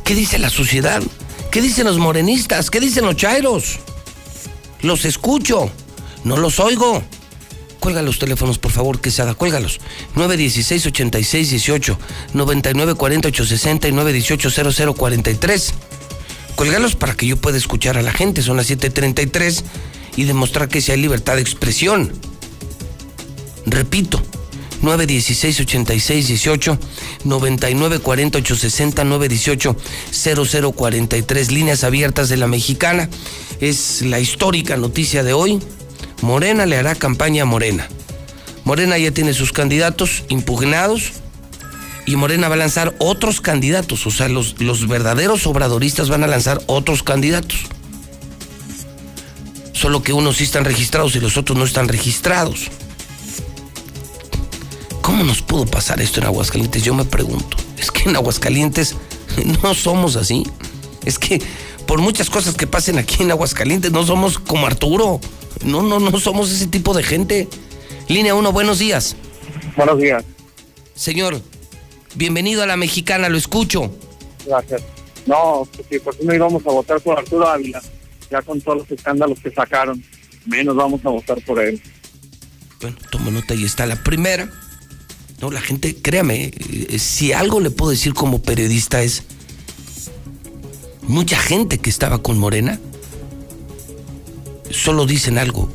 ¿Qué 0.05 0.15
dice 0.15 0.39
la 0.39 0.51
sociedad? 0.51 1.03
¿Qué 1.51 1.63
dicen 1.63 1.87
los 1.87 1.99
morenistas? 1.99 2.71
¿Qué 2.71 2.81
dicen 2.81 3.05
los 3.05 3.17
chairos? 3.17 3.79
Los 4.83 5.05
escucho, 5.05 5.71
no 6.25 6.37
los 6.37 6.59
oigo. 6.61 7.03
Cuelga 7.85 8.01
los 8.01 8.19
teléfonos, 8.19 8.57
por 8.57 8.73
favor, 8.73 8.99
Quesada, 8.99 9.35
cuélgalos. 9.35 9.79
916-8618, 10.17 11.99
994860 12.33 13.89
y 13.89 13.93
918-0043. 13.93 15.73
Cuélgalos 16.57 16.97
para 16.97 17.15
que 17.15 17.27
yo 17.27 17.37
pueda 17.37 17.59
escuchar 17.59 17.99
a 17.99 18.03
la 18.03 18.15
gente. 18.15 18.41
Son 18.41 18.57
las 18.57 18.71
7:33 18.71 19.65
y 20.17 20.25
demostrar 20.25 20.71
que 20.71 20.81
sí 20.81 20.93
hay 20.93 21.03
libertad 21.03 21.35
de 21.35 21.43
expresión. 21.43 22.11
Repito, 23.67 24.23
916-8618, 24.81 26.79
994860, 27.25 29.05
918-0043. 29.05 31.51
Líneas 31.51 31.85
abiertas 31.85 32.31
de 32.31 32.39
la 32.39 32.47
mexicana. 32.47 33.11
Es 33.61 34.01
la 34.01 34.21
histórica 34.21 34.79
noticia 34.79 35.23
de 35.23 35.35
hoy. 35.35 35.61
Morena 36.25 36.65
le 36.65 36.79
hará 36.79 36.95
campaña 36.95 37.43
a 37.43 37.45
Morena. 37.45 37.87
Morena 38.65 38.97
ya 38.97 39.11
tiene 39.11 39.35
sus 39.35 39.53
candidatos 39.53 40.25
impugnados 40.31 41.13
y 42.07 42.17
Morena 42.17 42.49
va 42.49 42.55
a 42.55 42.59
lanzar 42.59 42.95
otros 42.99 43.43
candidatos. 43.43 44.07
O 44.07 44.11
sea, 44.11 44.31
los, 44.31 44.59
los 44.59 44.89
verdaderos 44.89 45.47
obradoristas 45.47 46.09
van 46.09 46.25
a 46.25 46.27
lanzar 46.27 46.63
otros 46.67 47.03
candidatos. 47.03 47.59
Solo 49.75 50.03
que 50.03 50.15
unos 50.15 50.39
sí 50.39 50.45
están 50.45 50.65
registrados 50.65 51.15
y 51.15 51.21
los 51.21 51.37
otros 51.37 51.59
no 51.59 51.65
están 51.67 51.89
registrados. 51.89 52.71
¿Cómo 55.03 55.25
nos 55.25 55.43
pudo 55.43 55.67
pasar 55.67 56.01
esto 56.01 56.21
en 56.21 56.27
Aguascalientes? 56.27 56.83
Yo 56.83 56.95
me 56.95 57.05
pregunto. 57.05 57.59
Es 57.77 57.91
que 57.91 58.09
en 58.09 58.17
Aguascalientes 58.17 58.97
no 59.63 59.75
somos 59.75 60.17
así. 60.17 60.43
Es 61.05 61.19
que 61.19 61.43
por 61.87 62.01
muchas 62.01 62.31
cosas 62.31 62.55
que 62.55 62.67
pasen 62.67 62.97
aquí 62.97 63.25
en 63.25 63.31
Aguascalientes 63.31 63.93
no 63.93 64.07
somos 64.07 64.39
como 64.39 64.67
Arturo. 64.67 65.21
No, 65.63 65.83
no, 65.83 66.01
no 66.01 66.19
somos 66.19 66.51
ese 66.51 66.67
tipo 66.67 66.95
de 66.95 67.03
gente. 67.03 67.49
Línea 68.09 68.35
1, 68.35 68.53
buenos 68.53 68.79
días. 68.79 69.17
Buenos 69.77 69.99
días. 69.99 70.25
Señor, 70.95 71.41
bienvenido 72.15 72.63
a 72.63 72.67
la 72.67 72.77
mexicana, 72.77 73.29
lo 73.29 73.37
escucho. 73.37 73.91
Gracias. 74.47 74.83
No, 75.27 75.67
sí, 75.91 75.99
por 75.99 76.17
qué 76.17 76.25
no 76.25 76.35
íbamos 76.35 76.67
a 76.67 76.71
votar 76.71 77.01
por 77.01 77.19
Arturo 77.19 77.49
Ávila, 77.49 77.83
ya 78.31 78.43
con 78.43 78.61
todos 78.61 78.79
los 78.79 78.91
escándalos 78.91 79.41
que 79.41 79.51
sacaron, 79.51 80.03
menos 80.45 80.77
vamos 80.77 81.01
a 81.05 81.09
votar 81.09 81.43
por 81.45 81.61
él. 81.61 81.81
Bueno, 82.81 82.97
toma 83.11 83.31
nota, 83.31 83.55
ahí 83.55 83.65
está 83.65 83.87
la 83.87 83.97
primera. 83.97 84.51
No, 85.41 85.51
la 85.51 85.61
gente, 85.61 85.97
créame, 85.97 86.53
eh, 86.55 86.99
si 86.99 87.33
algo 87.33 87.61
le 87.61 87.71
puedo 87.71 87.91
decir 87.91 88.15
como 88.15 88.43
periodista 88.43 89.03
es, 89.03 89.25
mucha 91.03 91.39
gente 91.39 91.79
que 91.79 91.91
estaba 91.91 92.23
con 92.23 92.39
Morena, 92.39 92.79
solo 94.75 95.07
dicen 95.07 95.39
algo. 95.39 95.69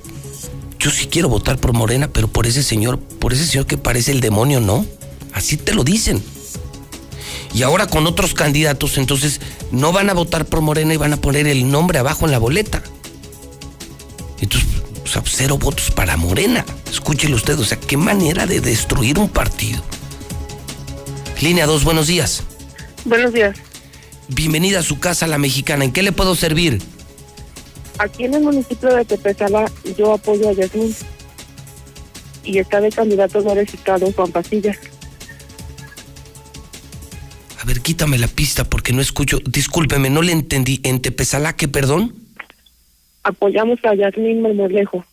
Yo 0.79 0.91
sí 0.91 1.07
quiero 1.07 1.29
votar 1.29 1.57
por 1.57 1.73
Morena, 1.73 2.09
pero 2.11 2.27
por 2.27 2.47
ese 2.47 2.63
señor, 2.63 2.99
por 2.99 3.33
ese 3.33 3.45
señor 3.45 3.65
que 3.65 3.77
parece 3.77 4.11
el 4.11 4.21
demonio, 4.21 4.59
¿no? 4.61 4.85
Así 5.33 5.57
te 5.57 5.73
lo 5.73 5.83
dicen. 5.83 6.23
Y 7.53 7.63
ahora 7.63 7.87
con 7.87 8.05
otros 8.07 8.33
candidatos, 8.33 8.97
entonces 8.97 9.41
no 9.71 9.91
van 9.91 10.09
a 10.09 10.13
votar 10.13 10.45
por 10.45 10.61
Morena 10.61 10.93
y 10.93 10.97
van 10.97 11.13
a 11.13 11.17
poner 11.17 11.47
el 11.47 11.69
nombre 11.69 11.99
abajo 11.99 12.25
en 12.25 12.31
la 12.31 12.37
boleta. 12.37 12.83
Entonces, 14.39 14.69
o 15.03 15.07
sea, 15.07 15.23
cero 15.25 15.57
votos 15.57 15.91
para 15.91 16.15
Morena. 16.15 16.65
Escúchelo 16.89 17.35
usted, 17.35 17.59
o 17.59 17.65
sea, 17.65 17.79
qué 17.79 17.97
manera 17.97 18.45
de 18.45 18.61
destruir 18.61 19.19
un 19.19 19.29
partido. 19.29 19.81
Línea 21.41 21.65
2, 21.65 21.83
buenos 21.83 22.07
días. 22.07 22.43
Buenos 23.05 23.33
días. 23.33 23.57
Bienvenida 24.27 24.79
a 24.79 24.83
su 24.83 24.99
casa, 24.99 25.25
la 25.25 25.37
mexicana. 25.37 25.83
¿En 25.83 25.91
qué 25.91 26.03
le 26.03 26.11
puedo 26.11 26.35
servir? 26.35 26.81
Aquí 27.99 28.23
en 28.23 28.33
el 28.33 28.43
municipio 28.43 28.95
de 28.95 29.03
Tepezala 29.03 29.69
yo 29.97 30.13
apoyo 30.13 30.47
a 30.47 30.53
Yasmín 30.53 30.95
y 32.45 32.57
está 32.57 32.79
de 32.79 32.89
candidato 32.89 33.41
no 33.41 33.53
registrado 33.53 34.09
Juan 34.13 34.31
Pasilla. 34.31 34.73
A 37.61 37.65
ver, 37.65 37.81
quítame 37.81 38.17
la 38.17 38.27
pista 38.27 38.63
porque 38.63 38.93
no 38.93 39.01
escucho. 39.01 39.39
Discúlpeme, 39.45 40.09
no 40.09 40.21
le 40.21 40.31
entendí. 40.31 40.79
¿En 40.83 41.01
Tepezalá 41.01 41.57
qué, 41.57 41.67
perdón? 41.67 42.15
Apoyamos 43.23 43.79
a 43.83 43.93
Yasmín 43.93 44.41
Mermolejo 44.41 45.03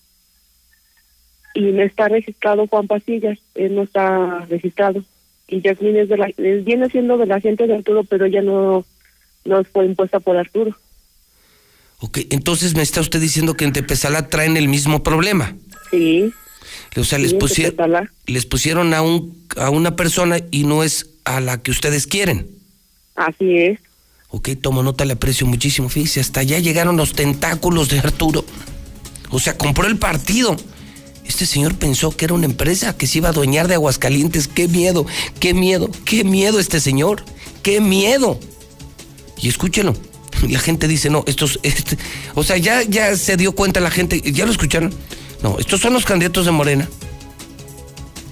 y 1.55 1.73
no 1.73 1.83
está 1.83 2.09
registrado 2.09 2.69
Juan 2.69 2.87
Pasillas, 2.87 3.39
él 3.57 3.75
no 3.75 3.83
está 3.83 4.47
registrado. 4.49 5.03
Y 5.49 5.61
Yasmín 5.61 5.97
es 5.97 6.09
de 6.09 6.19
la, 6.19 6.31
viene 6.37 6.89
siendo 6.89 7.19
de 7.19 7.27
la 7.27 7.41
gente 7.41 7.67
de 7.67 7.75
Arturo, 7.75 8.05
pero 8.05 8.27
ella 8.27 8.43
no, 8.43 8.85
no 9.45 9.65
fue 9.65 9.87
impuesta 9.87 10.21
por 10.21 10.37
Arturo. 10.37 10.77
Ok, 11.99 12.19
entonces 12.31 12.75
me 12.75 12.83
está 12.83 13.01
usted 13.01 13.21
diciendo 13.21 13.55
que 13.55 13.65
en 13.65 13.73
Tepezalá 13.73 14.29
traen 14.29 14.57
el 14.57 14.69
mismo 14.69 15.03
problema. 15.03 15.57
Sí. 15.91 16.33
O 16.97 17.05
sea, 17.05 17.19
les, 17.19 17.35
pusieron 17.35 18.95
a, 18.95 19.03
un, 19.03 19.47
a 19.57 19.71
una 19.71 19.97
persona 19.97 20.39
y 20.51 20.65
no 20.65 20.83
es 20.83 21.11
a 21.25 21.41
la 21.41 21.63
que 21.63 21.71
ustedes 21.71 22.07
quieren. 22.07 22.49
Así 23.15 23.57
es. 23.57 23.81
Ok, 24.29 24.51
tomo 24.61 24.83
nota, 24.83 25.05
le 25.05 25.15
aprecio 25.15 25.47
muchísimo. 25.47 25.89
Fíjese, 25.89 26.21
hasta 26.21 26.41
allá 26.41 26.59
llegaron 26.59 26.97
los 26.97 27.13
tentáculos 27.13 27.89
de 27.89 27.99
Arturo. 27.99 28.45
O 29.31 29.39
sea, 29.39 29.57
compró 29.57 29.87
el 29.87 29.99
partido. 29.99 30.57
Este 31.27 31.47
señor 31.47 31.75
pensó 31.75 32.17
que 32.17 32.25
era 32.25 32.35
una 32.35 32.47
empresa 32.47 32.97
que 32.97 33.07
se 33.07 33.19
iba 33.19 33.29
a 33.29 33.33
adueñar 33.33 33.69
de 33.69 33.75
Aguascalientes. 33.75 34.49
¡Qué 34.49 34.69
miedo! 34.69 35.07
¡Qué 35.41 35.55
miedo! 35.55 35.91
¡Qué 36.05 36.25
miedo 36.25 36.59
este 36.59 36.81
señor! 36.81 37.25
¡Qué 37.63 37.81
miedo! 37.81 38.39
Y 39.41 39.49
escúchelo. 39.49 39.95
La 40.49 40.59
gente 40.59 40.89
dice, 40.89 41.11
no, 41.11 41.25
estos, 41.27 41.59
este, 41.63 41.97
o 42.35 42.43
sea, 42.43 42.57
ya, 42.57 42.83
ya 42.83 43.17
se 43.17 43.37
dio 43.37 43.53
cuenta 43.53 43.81
la 43.81 43.91
gente, 43.91 44.21
ya 44.21 44.45
lo 44.45 44.53
escucharon. 44.53 44.93
No, 45.43 45.59
estos 45.59 45.81
son 45.81 45.93
los 45.93 46.05
candidatos 46.05 46.47
de 46.47 46.53
Morena, 46.53 46.89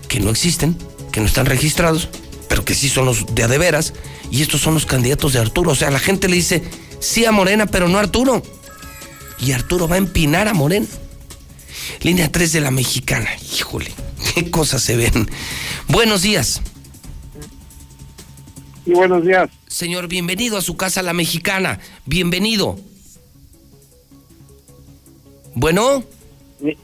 que 0.09 0.21
no 0.21 0.31
existen, 0.31 0.77
que 1.13 1.21
no 1.21 1.27
están 1.27 1.47
registrados, 1.47 2.09
pero 2.49 2.65
que 2.65 2.75
sí 2.75 2.89
son 2.89 3.07
los 3.07 3.35
de 3.35 3.43
a 3.45 3.49
de 3.49 3.59
veras, 3.59 3.93
y 4.31 4.43
estos 4.43 4.61
son 4.61 4.75
los 4.75 4.87
candidatos 4.87 5.33
de 5.33 5.41
Arturo. 5.41 5.73
O 5.73 5.75
sea, 5.75 5.91
la 5.91 5.99
gente 5.99 6.29
le 6.29 6.37
dice 6.37 6.63
sí 7.01 7.25
a 7.25 7.33
Morena, 7.33 7.67
pero 7.67 7.89
no 7.89 7.99
a 7.99 8.01
Arturo. 8.01 8.43
Y 9.39 9.53
Arturo 9.53 9.89
va 9.89 9.97
a 9.97 9.99
empinar 9.99 10.49
a 10.49 10.55
Morena. 10.55 10.87
Línea 12.03 12.31
3 12.31 12.53
de 12.53 12.61
la 12.61 12.71
mexicana. 12.71 13.29
Híjole, 13.57 13.93
qué 14.35 14.51
cosas 14.51 14.83
se 14.83 14.97
ven. 14.97 15.29
Buenos 15.89 16.23
días. 16.23 16.61
Y 18.87 18.93
buenos 18.93 19.25
días. 19.25 19.51
Señor, 19.75 20.07
bienvenido 20.07 20.57
a 20.57 20.61
su 20.61 20.77
casa 20.77 21.03
la 21.03 21.13
mexicana. 21.13 21.81
Bienvenido. 22.07 22.79
Bueno, 25.57 26.05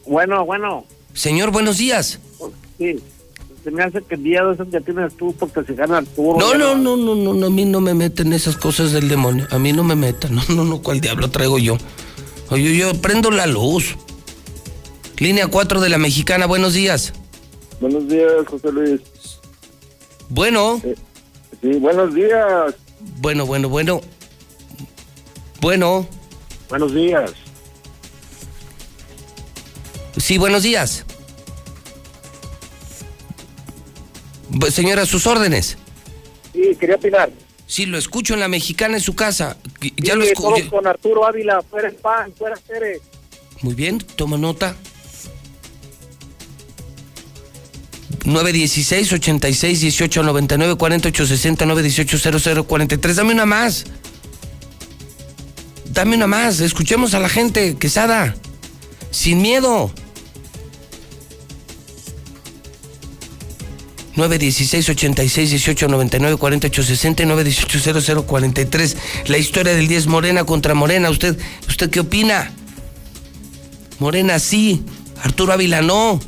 Bueno, 0.07 0.45
bueno, 0.45 0.85
señor, 1.15 1.53
buenos 1.53 1.79
días. 1.79 2.19
sí. 2.79 2.97
Se 3.63 3.71
me 3.71 3.83
hace 3.85 4.03
que 4.03 4.15
el 4.17 4.25
día 4.25 4.43
de 4.43 4.55
esos 4.55 4.67
que 4.69 4.81
tienes 4.81 5.15
tú 5.17 5.33
porque 5.39 5.63
se 5.63 5.75
gana 5.75 5.99
Arturo. 5.99 6.37
No, 6.41 6.53
ya 6.53 6.59
no, 6.59 6.75
no, 6.77 6.97
no, 6.97 7.15
no, 7.15 7.33
no, 7.35 7.47
a 7.47 7.51
mí 7.51 7.65
no 7.65 7.81
me 7.81 7.95
meten 7.95 8.33
esas 8.33 8.57
cosas 8.57 8.91
del 8.91 9.09
demonio. 9.09 9.47
A 9.51 9.59
mí 9.61 9.73
no 9.73 9.85
me 9.85 9.95
metan. 9.95 10.35
No, 10.35 10.43
no, 10.49 10.65
no, 10.65 10.83
¿cuál 10.83 11.01
diablo 11.01 11.31
traigo 11.31 11.59
yo? 11.61 11.77
Oye, 12.49 12.77
yo 12.77 12.93
prendo 13.01 13.31
la 13.31 13.47
luz. 13.47 13.97
Línea 15.19 15.47
4 15.47 15.81
de 15.81 15.91
la 15.91 15.99
mexicana, 15.99 16.47
buenos 16.47 16.73
días. 16.73 17.13
Buenos 17.81 18.09
días, 18.09 18.33
José 18.49 18.73
Luis. 18.73 19.01
Bueno. 20.31 20.81
Sí, 21.61 21.75
buenos 21.75 22.15
días. 22.15 22.75
Bueno, 23.01 23.47
bueno, 23.47 23.69
bueno. 23.69 24.01
Bueno. 25.61 26.07
Buenos 26.69 26.95
días. 26.95 27.33
Sí, 30.17 30.39
buenos 30.39 30.63
días. 30.63 31.05
Señora, 34.71 35.07
sus 35.07 35.27
órdenes. 35.27 35.77
Sí, 36.53 36.77
quería 36.79 36.97
opinar. 36.97 37.31
Sí, 37.67 37.87
lo 37.87 37.99
escucho 37.99 38.35
en 38.35 38.41
la 38.41 38.49
mexicana 38.49 38.97
en 38.97 39.01
su 39.03 39.15
casa. 39.15 39.57
Ya 39.97 40.13
Sí, 40.15 40.19
lo 40.19 40.25
escucho. 40.25 40.71
con 40.71 40.87
Arturo 40.87 41.25
Ávila, 41.25 41.63
fuera 41.63 41.89
el 41.89 41.95
pan, 41.95 42.33
fuera. 42.37 42.57
Muy 43.63 43.75
bien, 43.75 43.99
toma 43.99 44.37
nota. 44.37 44.75
916 48.25 49.13
86 49.13 49.81
18 49.81 50.23
99 50.23 50.77
48 50.77 51.27
60 51.27 51.67
918 51.67 52.19
00 52.19 52.65
43. 52.65 53.17
Dame 53.17 53.33
una 53.33 53.47
más. 53.47 53.85
Dame 55.93 56.17
una 56.17 56.27
más. 56.27 56.61
Escuchemos 56.61 57.15
a 57.15 57.21
la 57.21 57.29
gente, 57.29 57.77
Quesada. 57.77 58.35
Sin 59.11 59.43
miedo. 59.43 59.93
916 64.17 64.89
86 64.91 65.51
18 65.51 65.89
99 65.89 66.37
48 66.37 66.83
60 66.83 67.25
918 67.25 68.03
00 68.03 68.27
43. 68.27 68.97
La 69.27 69.39
historia 69.39 69.75
del 69.75 69.89
10 69.89 70.07
Morena 70.09 70.45
contra 70.45 70.75
Morena. 70.75 71.11
¿Usted, 71.11 71.39
¿Usted 71.69 71.91
qué 71.91 72.01
opina? 72.01 72.53
Morena 73.99 74.39
sí, 74.39 74.83
Arturo 75.23 75.53
Ávila 75.53 75.83
no. 75.83 76.21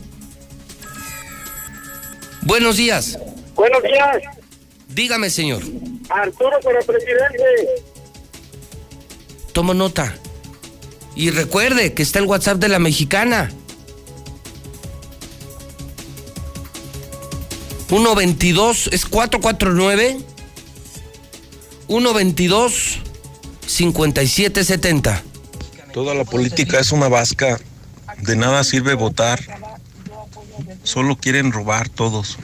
Buenos 2.43 2.76
días. 2.76 3.18
Buenos 3.55 3.82
días. 3.82 4.16
Dígame, 4.88 5.30
señor. 5.30 5.62
Arturo 6.11 6.59
para 6.61 6.80
presidente. 6.80 7.45
Tomo 9.53 9.74
nota. 9.74 10.14
Y 11.14 11.30
recuerde 11.30 11.95
que 11.95 12.03
está 12.03 12.18
el 12.18 12.26
WhatsApp 12.26 12.59
de 12.59 12.68
la 12.68 12.78
mexicana. 12.78 13.51
122 17.88 18.88
es 18.90 19.05
449 19.05 20.18
122 21.86 22.99
5770. 23.66 25.22
Toda 25.93 26.14
la 26.14 26.24
política 26.24 26.80
es 26.80 26.90
una 26.90 27.09
vasca. 27.09 27.61
De 28.18 28.34
nada 28.34 28.64
sirve 28.64 28.95
votar. 28.95 29.40
Solo 30.82 31.16
quieren 31.16 31.52
robar 31.52 31.88
todos. 31.88 32.38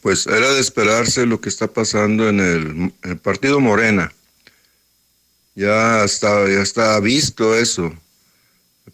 Pues 0.00 0.26
era 0.26 0.52
de 0.52 0.60
esperarse 0.60 1.26
lo 1.26 1.40
que 1.40 1.48
está 1.48 1.68
pasando 1.68 2.28
en 2.28 2.92
el, 3.02 3.18
partido 3.18 3.60
Morena. 3.60 4.12
Ya 5.54 6.02
está, 6.04 6.48
ya 6.48 6.60
está 6.60 6.98
visto 6.98 7.56
eso. 7.56 7.92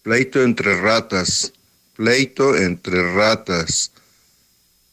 Pleito 0.03 0.43
entre 0.43 0.79
ratas. 0.79 1.53
Pleito 1.97 2.57
entre 2.57 3.15
ratas. 3.15 3.93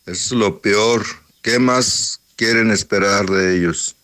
Eso 0.05 0.11
es 0.13 0.31
lo 0.31 0.61
peor. 0.61 1.05
¿Qué 1.41 1.59
más 1.59 2.21
quieren 2.37 2.71
esperar 2.71 3.25
de 3.25 3.57
ellos? 3.57 3.95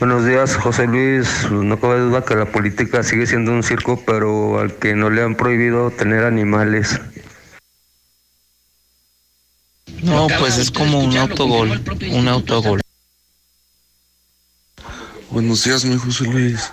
Buenos 0.00 0.24
días, 0.24 0.56
José 0.56 0.86
Luis. 0.86 1.28
No 1.50 1.78
cabe 1.78 2.00
duda 2.00 2.24
que 2.24 2.34
la 2.34 2.46
política 2.46 3.02
sigue 3.02 3.26
siendo 3.26 3.52
un 3.52 3.62
circo, 3.62 4.02
pero 4.06 4.58
al 4.58 4.74
que 4.74 4.94
no 4.94 5.10
le 5.10 5.22
han 5.22 5.34
prohibido 5.34 5.90
tener 5.90 6.24
animales. 6.24 6.98
No, 10.02 10.26
pues 10.38 10.56
es 10.56 10.70
como 10.70 11.00
un 11.00 11.14
autogol, 11.18 11.84
un 12.12 12.28
autogol. 12.28 12.80
Buenos 15.30 15.64
días, 15.64 15.84
mi 15.84 15.98
José 15.98 16.24
Luis. 16.24 16.72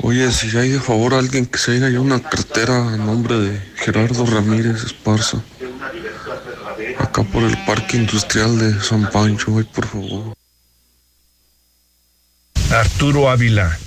Oye, 0.00 0.32
si 0.32 0.56
hay 0.56 0.70
de 0.70 0.80
favor 0.80 1.12
alguien 1.12 1.44
que 1.44 1.58
se 1.58 1.84
haya 1.84 2.00
una 2.00 2.22
cartera 2.22 2.94
a 2.94 2.96
nombre 2.96 3.38
de 3.38 3.60
Gerardo 3.76 4.24
Ramírez 4.24 4.84
Esparza, 4.84 5.44
acá 6.98 7.22
por 7.24 7.42
el 7.42 7.58
Parque 7.66 7.98
Industrial 7.98 8.58
de 8.58 8.80
San 8.80 9.10
Pancho, 9.10 9.58
ay, 9.58 9.64
por 9.64 9.86
favor. 9.86 10.37
Arturo 12.70 13.30
Ávila, 13.30 13.78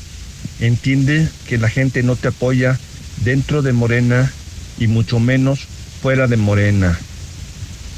entiende 0.59 1.29
que 1.47 1.59
la 1.59 1.69
gente 1.69 2.01
no 2.01 2.15
te 2.15 2.29
apoya 2.29 2.79
dentro 3.23 3.61
de 3.61 3.73
Morena 3.73 4.32
y 4.79 4.88
mucho 4.88 5.19
menos 5.19 5.67
fuera 6.01 6.27
de 6.27 6.38
Morena. 6.38 6.97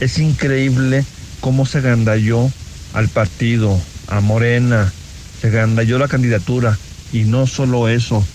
Es 0.01 0.17
increíble 0.17 1.05
cómo 1.39 1.65
se 1.65 1.77
agandalló 1.77 2.51
al 2.93 3.07
partido, 3.07 3.79
a 4.07 4.19
Morena, 4.19 4.91
se 5.39 5.47
agandalló 5.47 5.99
la 5.99 6.09
candidatura 6.09 6.77
y 7.13 7.23
no 7.23 7.47
solo 7.47 7.87
eso, 7.87 8.25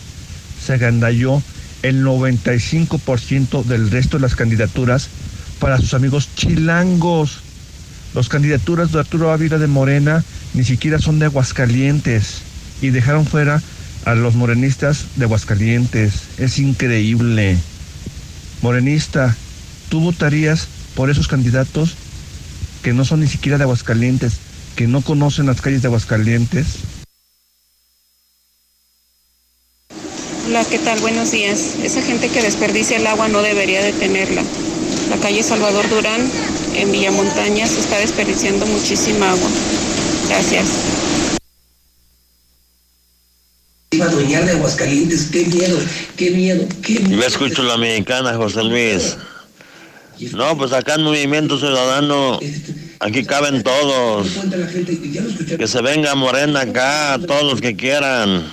se 0.64 0.72
agandalló 0.72 1.42
el 1.82 2.02
95% 2.02 3.62
del 3.64 3.90
resto 3.90 4.16
de 4.16 4.22
las 4.22 4.36
candidaturas 4.36 5.10
para 5.60 5.78
sus 5.78 5.92
amigos 5.92 6.30
chilangos. 6.34 7.40
Las 8.14 8.28
candidaturas 8.28 8.90
de 8.90 9.00
Arturo 9.00 9.32
Ávila 9.32 9.58
de 9.58 9.66
Morena 9.66 10.24
ni 10.54 10.64
siquiera 10.64 10.98
son 10.98 11.18
de 11.18 11.26
Aguascalientes 11.26 12.42
y 12.80 12.90
dejaron 12.90 13.26
fuera 13.26 13.62
a 14.04 14.14
los 14.14 14.34
morenistas 14.34 15.06
de 15.16 15.24
Aguascalientes. 15.24 16.22
Es 16.38 16.58
increíble. 16.58 17.56
Morenista, 18.62 19.36
¿tú 19.88 20.00
votarías 20.00 20.68
por 20.94 21.10
esos 21.10 21.28
candidatos 21.28 21.94
que 22.82 22.92
no 22.92 23.04
son 23.04 23.20
ni 23.20 23.28
siquiera 23.28 23.58
de 23.58 23.64
Aguascalientes, 23.64 24.34
que 24.76 24.86
no 24.86 25.00
conocen 25.00 25.46
las 25.46 25.60
calles 25.60 25.82
de 25.82 25.88
Aguascalientes? 25.88 26.66
Hola, 30.46 30.64
¿qué 30.64 30.78
tal? 30.78 30.98
Buenos 31.00 31.30
días. 31.30 31.74
Esa 31.82 32.00
gente 32.00 32.28
que 32.28 32.40
desperdicia 32.40 32.96
el 32.96 33.06
agua 33.06 33.28
no 33.28 33.42
debería 33.42 33.82
detenerla. 33.82 34.42
La 35.10 35.18
calle 35.18 35.42
Salvador 35.42 35.88
Durán 35.90 36.22
en 36.74 36.90
Villamontaña 36.90 37.66
se 37.66 37.80
está 37.80 37.98
desperdiciando 37.98 38.64
muchísima 38.66 39.30
agua. 39.30 39.48
Gracias. 40.28 40.66
Iba 43.90 44.04
a 44.04 44.08
adueñar 44.10 44.44
de 44.44 44.52
Aguascalientes, 44.52 45.30
qué 45.32 45.46
miedo, 45.46 45.78
qué 46.16 46.30
miedo, 46.30 46.68
qué 46.82 47.02
Yo 47.02 47.22
escucho 47.22 47.62
la 47.62 47.78
mexicana, 47.78 48.34
José 48.34 48.62
Luis. 48.62 49.16
No, 50.32 50.58
pues 50.58 50.72
acá 50.72 50.96
en 50.96 51.04
Movimiento 51.04 51.58
Ciudadano, 51.58 52.38
aquí 53.00 53.24
caben 53.24 53.62
todos. 53.62 54.28
Que 55.56 55.66
se 55.66 55.80
venga 55.80 56.14
Morena 56.14 56.60
acá, 56.60 57.18
todos 57.26 57.44
los 57.44 57.60
que 57.60 57.76
quieran. 57.76 58.52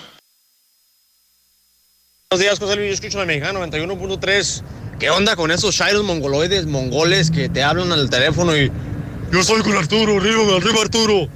Buenos 2.29 2.39
días, 2.39 2.59
José 2.59 2.75
Luis. 2.77 2.87
Yo 2.87 2.93
escucho 2.93 3.19
a 3.19 3.25
Mexicano 3.25 3.65
91.3. 3.65 4.63
¿Qué 4.99 5.09
onda 5.09 5.35
con 5.35 5.51
esos 5.51 5.75
shairos 5.75 6.05
mongoloides, 6.05 6.65
mongoles 6.65 7.29
que 7.29 7.49
te 7.49 7.61
hablan 7.61 7.91
al 7.91 8.09
teléfono 8.09 8.55
y. 8.55 8.71
Yo 9.33 9.43
soy 9.43 9.61
con 9.63 9.75
Arturo, 9.75 10.17
arriba, 10.17 10.55
arriba 10.55 10.81
Arturo. 10.81 11.27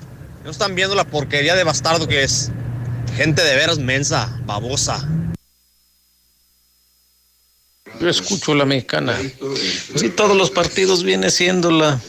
No 0.50 0.54
están 0.54 0.74
viendo 0.74 0.96
la 0.96 1.04
porquería 1.04 1.54
de 1.54 1.64
bastardo 1.64 2.08
que 2.08 2.24
es. 2.24 2.50
Gente 3.16 3.44
de 3.44 3.54
veras 3.56 3.78
mensa, 3.78 4.36
babosa. 4.46 5.08
Yo 8.02 8.10
escucho 8.10 8.56
la 8.56 8.66
mexicana. 8.66 9.16
Sí, 9.96 10.10
todos 10.10 10.36
los 10.36 10.50
partidos 10.50 11.04
viene 11.04 11.30
siendo 11.30 11.70
la, 11.70 12.02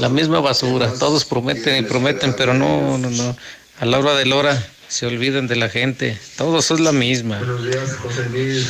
la 0.00 0.08
misma 0.08 0.40
basura. 0.40 0.90
Todos 0.98 1.26
prometen 1.26 1.84
y 1.84 1.86
prometen, 1.86 2.34
pero 2.38 2.54
no, 2.54 2.96
no, 2.96 3.10
no. 3.10 3.36
A 3.80 3.84
la 3.84 3.98
hora 3.98 4.14
de 4.14 4.24
la 4.24 4.36
hora 4.36 4.66
se 4.88 5.04
olvidan 5.04 5.46
de 5.46 5.56
la 5.56 5.68
gente. 5.68 6.18
Todos 6.38 6.70
es 6.70 6.80
la 6.80 6.92
misma. 6.92 7.38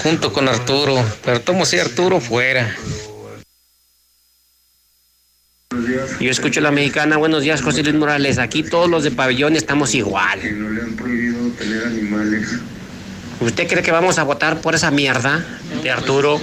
Junto 0.02 0.32
con 0.32 0.48
Arturo. 0.48 1.00
Pero 1.24 1.40
tomo 1.40 1.66
si 1.66 1.78
Arturo 1.78 2.20
fuera. 2.20 2.76
Yo 6.20 6.32
escucho 6.32 6.60
la 6.60 6.72
mexicana. 6.72 7.16
Buenos 7.16 7.42
días, 7.42 7.62
José 7.62 7.84
Luis 7.84 7.94
Morales. 7.94 8.38
Aquí 8.38 8.64
todos 8.64 8.90
los 8.90 9.04
de 9.04 9.12
pabellón 9.12 9.54
estamos 9.54 9.94
igual. 9.94 10.40
¿Usted 13.40 13.68
cree 13.68 13.82
que 13.84 13.92
vamos 13.92 14.18
a 14.18 14.24
votar 14.24 14.60
por 14.60 14.74
esa 14.74 14.90
mierda 14.90 15.44
de 15.80 15.90
Arturo? 15.90 16.40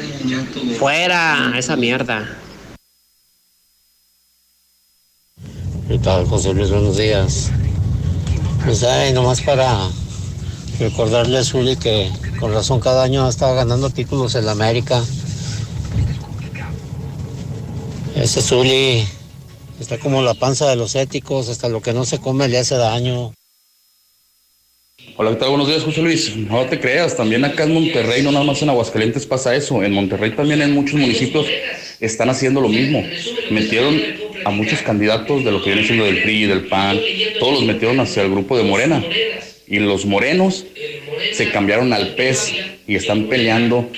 Fuera 0.80 1.52
esa 1.58 1.76
mierda. 1.76 2.38
¿Qué 5.90 6.00
tal, 6.00 6.26
José 6.26 6.54
Luis? 6.54 6.70
Buenos 6.70 6.96
días. 6.96 7.52
Pues 8.64 8.82
ay, 8.84 9.12
nomás 9.12 9.42
para 9.42 9.90
recordarle 10.80 11.40
a 11.40 11.44
Zuli 11.44 11.76
que 11.76 12.10
con 12.40 12.54
razón 12.54 12.80
cada 12.80 13.04
año 13.04 13.28
estaba 13.28 13.54
ganando 13.56 13.90
títulos 13.90 14.36
en 14.36 14.46
la 14.46 14.54
América. 14.54 15.04
Ese 18.16 18.42
Zuli 18.42 19.06
está 19.80 19.98
como 19.98 20.22
la 20.22 20.34
panza 20.34 20.70
de 20.70 20.76
los 20.76 20.96
éticos, 20.96 21.50
hasta 21.50 21.70
lo 21.70 21.82
que 21.82 21.94
no 21.94 22.06
se 22.06 22.20
come 22.20 22.48
le 22.48 22.58
hace 22.58 22.76
daño. 22.76 23.34
Hola, 25.18 25.32
¿qué 25.32 25.38
tal? 25.38 25.50
Buenos 25.50 25.68
días, 25.68 25.84
José 25.84 26.02
Luis. 26.02 26.36
No 26.36 26.66
te 26.66 26.80
creas, 26.80 27.16
también 27.16 27.46
acá 27.46 27.64
en 27.64 27.74
Monterrey, 27.74 28.22
no 28.22 28.32
nada 28.32 28.44
más 28.44 28.62
en 28.62 28.70
Aguascalientes 28.70 29.26
pasa 29.26 29.56
eso. 29.56 29.84
En 29.84 29.94
Monterrey 29.94 30.32
también 30.32 30.62
en 30.62 30.74
muchos 30.74 31.00
municipios 31.00 31.46
están 32.00 32.30
haciendo 32.30 32.60
lo 32.60 32.68
mismo. 32.68 33.04
Metieron 33.50 34.02
a 34.46 34.52
muchos 34.52 34.82
candidatos 34.82 35.44
de 35.44 35.52
lo 35.52 35.62
que 35.62 35.72
viene 35.72 35.86
siendo 35.86 36.06
del 36.06 36.22
PRI, 36.22 36.46
del 36.46 36.68
PAN, 36.68 37.00
todos 37.40 37.54
los 37.54 37.64
metieron 37.64 38.00
hacia 38.00 38.24
el 38.24 38.32
grupo 38.32 38.58
de 38.58 38.64
Morena. 38.64 39.04
Y 39.68 39.80
los 39.80 40.06
morenos 40.06 40.66
se 41.34 41.52
cambiaron 41.52 41.92
al 41.94 42.16
PES 42.16 42.54
y 42.88 42.96
están 42.96 43.28
peleando 43.28 43.90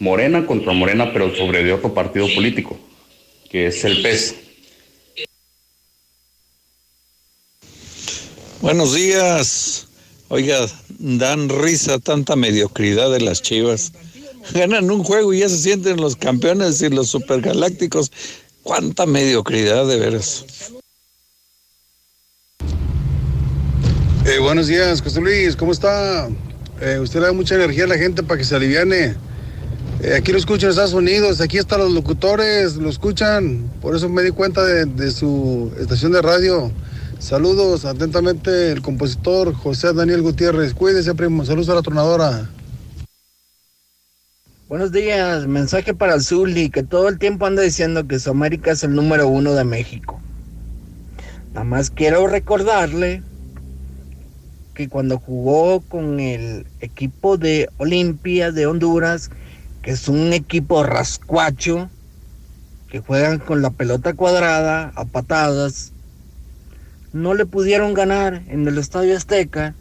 Morena 0.00 0.44
contra 0.46 0.72
Morena, 0.72 1.12
pero 1.12 1.34
sobre 1.36 1.72
otro 1.72 1.94
partido 1.94 2.26
político, 2.34 2.76
que 3.48 3.66
es 3.66 3.84
el 3.84 4.02
PES. 4.02 4.41
Buenos 8.62 8.94
días. 8.94 9.88
Oiga, 10.28 10.68
dan 11.00 11.48
risa 11.48 11.98
tanta 11.98 12.36
mediocridad 12.36 13.10
de 13.10 13.20
las 13.20 13.42
chivas. 13.42 13.92
Ganan 14.54 14.88
un 14.88 15.02
juego 15.02 15.34
y 15.34 15.40
ya 15.40 15.48
se 15.48 15.58
sienten 15.58 15.96
los 15.96 16.14
campeones 16.14 16.80
y 16.80 16.88
los 16.88 17.08
supergalácticos. 17.08 18.12
Cuánta 18.62 19.04
mediocridad 19.04 19.84
de 19.88 19.98
veras. 19.98 20.44
Eh, 24.26 24.38
buenos 24.40 24.68
días, 24.68 25.02
José 25.02 25.20
Luis, 25.20 25.56
¿cómo 25.56 25.72
está? 25.72 26.28
Eh, 26.80 27.00
usted 27.00 27.18
le 27.18 27.26
da 27.26 27.32
mucha 27.32 27.56
energía 27.56 27.82
a 27.82 27.88
la 27.88 27.98
gente 27.98 28.22
para 28.22 28.38
que 28.38 28.44
se 28.44 28.54
aliviane. 28.54 29.16
Eh, 30.04 30.14
aquí 30.16 30.30
lo 30.30 30.38
escucho 30.38 30.66
en 30.66 30.70
Estados 30.70 30.94
Unidos, 30.94 31.40
aquí 31.40 31.58
están 31.58 31.80
los 31.80 31.90
locutores, 31.90 32.76
lo 32.76 32.88
escuchan. 32.88 33.68
Por 33.80 33.96
eso 33.96 34.08
me 34.08 34.22
di 34.22 34.30
cuenta 34.30 34.62
de 34.62 35.10
su 35.10 35.72
estación 35.80 36.12
de 36.12 36.22
radio. 36.22 36.72
Saludos, 37.22 37.84
atentamente, 37.84 38.72
el 38.72 38.82
compositor 38.82 39.54
José 39.54 39.92
Daniel 39.92 40.22
Gutiérrez. 40.22 40.74
Cuídese, 40.74 41.14
primo. 41.14 41.44
Saludos 41.44 41.68
a 41.68 41.76
la 41.76 41.82
tronadora. 41.82 42.50
Buenos 44.68 44.90
días, 44.90 45.46
mensaje 45.46 45.94
para 45.94 46.18
Zuli, 46.18 46.68
que 46.68 46.82
todo 46.82 47.08
el 47.08 47.20
tiempo 47.20 47.46
anda 47.46 47.62
diciendo 47.62 48.08
que 48.08 48.18
su 48.18 48.30
América 48.30 48.72
es 48.72 48.82
el 48.82 48.96
número 48.96 49.28
uno 49.28 49.54
de 49.54 49.62
México. 49.62 50.20
Nada 51.54 51.62
más 51.62 51.90
quiero 51.90 52.26
recordarle 52.26 53.22
que 54.74 54.88
cuando 54.88 55.20
jugó 55.20 55.80
con 55.80 56.18
el 56.18 56.66
equipo 56.80 57.36
de 57.36 57.68
Olimpia 57.76 58.50
de 58.50 58.66
Honduras, 58.66 59.30
que 59.80 59.92
es 59.92 60.08
un 60.08 60.32
equipo 60.32 60.82
rascuacho, 60.82 61.88
que 62.88 62.98
juegan 62.98 63.38
con 63.38 63.62
la 63.62 63.70
pelota 63.70 64.12
cuadrada 64.12 64.92
a 64.96 65.04
patadas, 65.04 65.91
no 67.12 67.34
le 67.34 67.46
pudieron 67.46 67.94
ganar 67.94 68.42
en 68.48 68.66
el 68.66 68.78
Estadio 68.78 69.16
Azteca. 69.16 69.74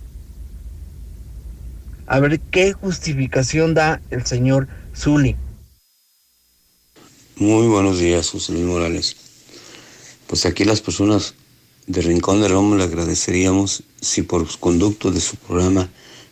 A 2.06 2.20
ver 2.20 2.40
qué 2.40 2.74
justificación 2.74 3.74
da 3.74 4.02
el 4.10 4.26
señor 4.26 4.68
Zuli. 4.96 5.36
Muy 7.38 7.68
buenos 7.68 8.00
días, 8.00 8.30
José 8.30 8.54
Luis 8.54 8.66
Morales. 8.66 9.16
Pues 10.28 10.46
aquí 10.46 10.66
las 10.66 10.82
personas 10.82 11.36
de 11.88 12.02
Rincón 12.02 12.42
de 12.42 12.50
Roma 12.50 12.76
le 12.76 12.84
agradeceríamos 12.84 13.84
si 14.02 14.22
por 14.22 14.42
los 14.42 14.58
conductos 14.58 15.14
de 15.14 15.22
su 15.22 15.38
programa 15.38 15.90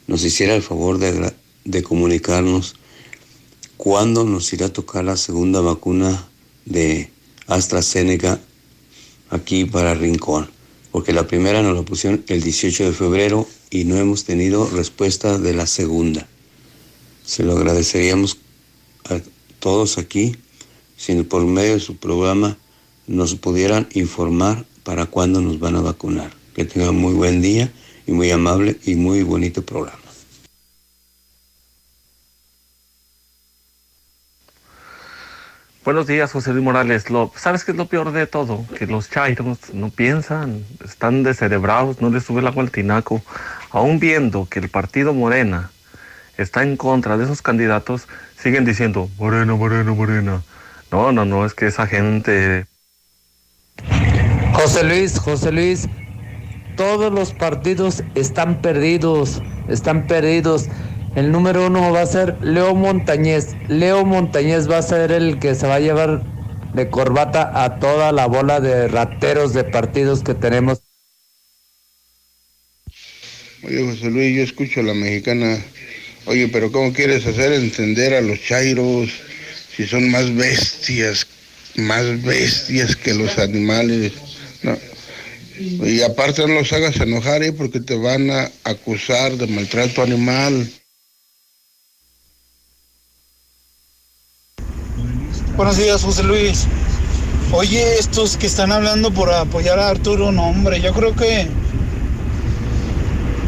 nos 0.08 0.24
hiciera 0.24 0.56
el 0.56 0.62
favor 0.62 0.98
de, 0.98 1.34
de 1.66 1.84
comunicarnos 1.84 2.76
cuándo 3.78 4.26
nos 4.26 4.52
irá 4.54 4.68
a 4.68 4.74
tocar 4.74 5.06
la 5.06 5.18
segunda 5.18 5.62
vacuna 5.62 6.28
de 6.66 7.10
AstraZeneca 7.48 8.40
aquí 9.30 9.66
para 9.66 9.94
Rincón. 9.94 10.59
Porque 10.92 11.14
la 11.14 11.28
primera 11.28 11.62
nos 11.62 11.76
la 11.76 11.84
pusieron 11.84 12.24
el 12.28 12.42
18 12.42 12.86
de 12.86 12.94
febrero 12.94 13.48
y 13.70 13.86
no 13.86 13.98
hemos 13.98 14.24
tenido 14.24 14.68
respuesta 14.70 15.38
de 15.38 15.54
la 15.54 15.68
segunda. 15.68 16.28
Se 17.24 17.44
lo 17.44 17.54
agradeceríamos 17.54 18.38
a 19.10 19.20
todos 19.60 19.98
aquí 19.98 20.36
si 20.98 21.16
por 21.24 21.46
medio 21.46 21.74
de 21.74 21.80
su 21.80 21.98
programa 21.98 22.58
nos 23.08 23.36
pudieran 23.36 23.88
informar 23.94 24.66
para 24.84 25.06
cuándo 25.06 25.42
nos 25.42 25.60
van 25.60 25.76
a 25.76 25.82
vacunar. 25.82 26.32
Que 26.56 26.66
tengan 26.66 26.96
muy 26.96 27.14
buen 27.14 27.42
día 27.42 27.72
y 28.06 28.12
muy 28.12 28.32
amable 28.32 28.78
y 28.86 28.96
muy 28.96 29.24
bonito 29.24 29.64
programa. 29.64 30.09
Buenos 35.90 36.06
días, 36.06 36.32
José 36.32 36.52
Luis 36.52 36.64
Morales. 36.64 37.10
Lo, 37.10 37.32
¿Sabes 37.36 37.64
qué 37.64 37.72
es 37.72 37.78
lo 37.78 37.88
peor 37.88 38.12
de 38.12 38.28
todo? 38.28 38.64
Que 38.78 38.86
los 38.86 39.10
chairos 39.10 39.74
no 39.74 39.90
piensan, 39.90 40.64
están 40.86 41.24
descerebrados, 41.24 42.00
no 42.00 42.12
les 42.12 42.26
sube 42.26 42.42
el 42.42 42.48
agua 42.48 42.62
al 42.62 42.70
tinaco. 42.70 43.24
Aún 43.72 43.98
viendo 43.98 44.48
que 44.48 44.60
el 44.60 44.70
partido 44.70 45.16
Morena 45.16 45.72
está 46.38 46.62
en 46.62 46.78
contra 46.78 47.18
de 47.18 47.24
esos 47.24 47.42
candidatos, 47.42 48.08
siguen 48.38 48.66
diciendo, 48.66 49.10
Morena, 49.18 49.56
Morena, 49.56 49.92
Morena. 49.92 50.44
No, 50.92 51.12
no, 51.12 51.26
no, 51.26 51.44
es 51.44 51.56
que 51.56 51.66
esa 51.66 51.88
gente... 51.88 52.68
José 54.54 54.84
Luis, 54.84 55.18
José 55.18 55.52
Luis, 55.52 55.90
todos 56.78 57.12
los 57.12 57.34
partidos 57.34 58.04
están 58.14 58.62
perdidos, 58.62 59.42
están 59.68 60.06
perdidos. 60.06 60.70
El 61.16 61.32
número 61.32 61.68
uno 61.68 61.92
va 61.92 62.02
a 62.02 62.06
ser 62.06 62.38
Leo 62.42 62.76
Montañez. 62.76 63.56
Leo 63.68 64.06
Montañez 64.06 64.70
va 64.70 64.78
a 64.78 64.84
ser 64.84 65.12
el 65.12 65.40
que 65.40 65.56
se 65.56 65.68
va 65.68 65.76
a 65.76 65.80
llevar 65.80 66.24
de 66.74 66.90
corbata 66.90 67.64
a 67.64 67.80
toda 67.80 68.12
la 68.12 68.28
bola 68.28 68.60
de 68.60 68.88
rateros 68.88 69.54
de 69.54 69.64
partidos 69.64 70.24
que 70.24 70.36
tenemos. 70.36 70.82
Oye, 73.64 73.84
José 73.86 74.10
Luis, 74.10 74.38
yo 74.38 74.44
escucho 74.44 74.80
a 74.82 74.84
la 74.84 74.94
mexicana. 74.94 75.58
Oye, 76.26 76.48
pero 76.48 76.72
¿cómo 76.72 76.94
quieres 76.94 77.26
hacer 77.26 77.54
entender 77.54 78.14
a 78.14 78.22
los 78.22 78.40
chairos 78.42 79.10
si 79.76 79.88
son 79.88 80.10
más 80.12 80.34
bestias, 80.36 81.26
más 81.76 82.22
bestias 82.24 82.96
que 82.96 83.16
los 83.16 83.38
animales? 83.40 84.14
No. 84.62 84.78
Y 85.60 86.02
aparte 86.04 86.48
no 86.48 86.54
los 86.54 86.72
hagas 86.72 86.98
enojar, 86.98 87.44
¿eh? 87.44 87.52
porque 87.52 87.82
te 87.82 87.96
van 87.96 88.30
a 88.30 88.50
acusar 88.64 89.34
de 89.34 89.48
maltrato 89.48 90.04
animal. 90.04 90.72
Buenos 95.60 95.76
días, 95.76 96.02
José 96.04 96.24
Luis. 96.24 96.68
Oye, 97.52 98.00
estos 98.00 98.38
que 98.38 98.48
están 98.48 98.72
hablando 98.72 99.12
por 99.12 99.30
apoyar 99.30 99.78
a 99.78 99.90
Arturo, 99.90 100.32
no, 100.32 100.48
hombre, 100.48 100.80
yo 100.80 100.94
creo 100.94 101.14
que 101.14 101.50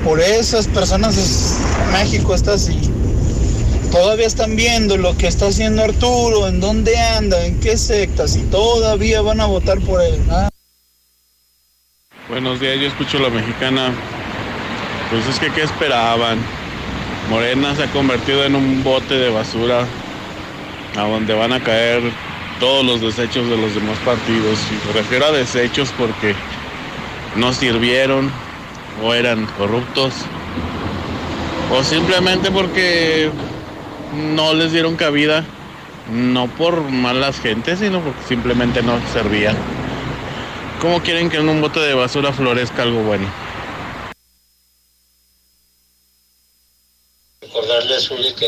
por 0.03 0.20
esas 0.20 0.68
personas 0.68 1.16
es- 1.16 1.55
México 1.93 2.36
está 2.36 2.55
así. 2.55 2.78
Todavía 3.93 4.28
están 4.28 4.57
viendo 4.57 4.97
lo 4.97 5.16
que 5.16 5.28
está 5.28 5.47
haciendo 5.47 5.86
Arturo, 5.86 6.49
en 6.49 6.59
dónde 6.59 6.97
anda, 6.97 7.45
en 7.45 7.62
qué 7.62 7.78
sectas, 7.78 8.36
y 8.36 8.41
todavía 8.41 9.22
van 9.22 9.39
a 9.39 9.45
votar 9.45 9.80
por 9.80 10.01
él. 10.01 10.22
¿ah? 10.30 10.49
Buenos 12.28 12.59
días, 12.59 12.78
yo 12.78 12.88
escucho 12.88 13.20
la 13.20 13.30
mexicana. 13.30 13.93
Pues 15.12 15.26
es 15.28 15.39
que, 15.39 15.49
¿qué 15.53 15.64
esperaban? 15.64 16.39
Morena 17.30 17.74
se 17.74 17.84
ha 17.84 17.91
convertido 17.93 18.43
en 18.43 18.55
un 18.55 18.84
bote 18.84 19.14
de 19.14 19.30
basura 19.30 19.88
a 20.96 21.02
donde 21.04 21.34
van 21.34 21.54
a 21.54 21.60
caer 21.60 22.02
todos 22.60 22.86
los 22.86 23.02
desechos 23.02 23.50
de 23.50 23.58
los 23.58 23.74
demás 23.76 23.98
partidos. 24.06 24.60
Y 24.72 24.88
me 24.88 24.94
refiero 24.94 25.26
a 25.26 25.32
desechos 25.32 25.94
porque 25.98 26.36
no 27.36 27.54
sirvieron 27.54 28.30
o 29.04 29.14
eran 29.14 29.46
corruptos 29.58 30.14
o 31.72 31.84
simplemente 31.84 32.52
porque 32.52 33.32
no 34.36 34.54
les 34.54 34.74
dieron 34.74 34.96
cabida, 34.98 35.46
no 36.12 36.48
por 36.48 36.82
malas 36.89 37.39
gentes, 37.39 37.80
sino 37.80 38.02
porque 38.02 38.22
simplemente 38.28 38.84
no 38.84 39.00
servían. 39.14 39.56
¿Cómo 40.82 41.02
quieren 41.02 41.30
que 41.30 41.38
en 41.38 41.48
un 41.48 41.62
bote 41.62 41.80
de 41.80 41.94
basura 41.94 42.34
florezca 42.34 42.82
algo 42.82 43.04
bueno? 43.04 43.26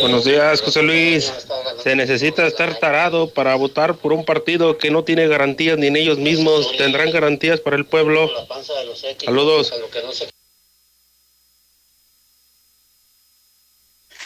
Buenos 0.01 0.25
días, 0.25 0.61
José 0.61 0.81
Luis. 0.81 1.31
Se 1.83 1.95
necesita 1.95 2.47
estar 2.47 2.79
tarado 2.79 3.29
para 3.29 3.55
votar 3.55 3.95
por 3.95 4.13
un 4.13 4.25
partido 4.25 4.77
que 4.77 4.91
no 4.91 5.03
tiene 5.03 5.27
garantías 5.27 5.77
ni 5.77 5.87
en 5.87 5.95
ellos 5.95 6.17
mismos 6.17 6.75
tendrán 6.77 7.11
garantías 7.11 7.59
para 7.59 7.75
el 7.75 7.85
pueblo. 7.85 8.29
Saludos. 9.23 9.73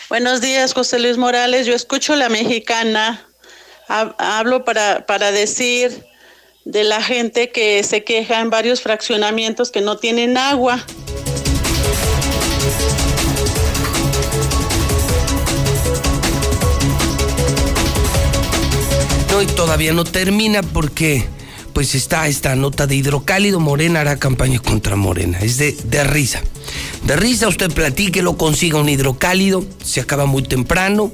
Buenos 0.09 0.39
días, 0.39 0.73
José 0.73 0.99
Luis 0.99 1.17
Morales. 1.17 1.65
Yo 1.65 1.73
escucho 1.73 2.15
la 2.15 2.29
mexicana. 2.29 3.27
Hablo 3.87 4.63
para, 4.63 5.05
para 5.05 5.31
decir 5.31 6.05
de 6.63 6.83
la 6.83 7.01
gente 7.01 7.51
que 7.51 7.83
se 7.83 8.03
queja 8.03 8.39
en 8.41 8.49
varios 8.49 8.81
fraccionamientos 8.81 9.71
que 9.71 9.81
no 9.81 9.97
tienen 9.97 10.37
agua. 10.37 10.85
No, 19.37 19.43
y 19.43 19.45
todavía 19.45 19.93
no 19.93 20.03
termina 20.03 20.63
porque 20.63 21.23
pues 21.71 21.93
está 21.93 22.27
esta 22.27 22.55
nota 22.55 22.87
de 22.87 22.95
hidrocálido. 22.95 23.59
Morena 23.59 24.01
hará 24.01 24.17
campaña 24.17 24.57
contra 24.57 24.95
Morena. 24.95 25.37
Es 25.41 25.57
de, 25.57 25.73
de 25.73 26.03
risa. 26.03 26.41
De 27.05 27.15
risa, 27.15 27.47
usted 27.47 27.71
platique, 27.71 28.23
lo 28.23 28.35
consiga 28.35 28.79
un 28.79 28.89
hidrocálido. 28.89 29.63
Se 29.83 30.01
acaba 30.01 30.25
muy 30.25 30.41
temprano. 30.41 31.11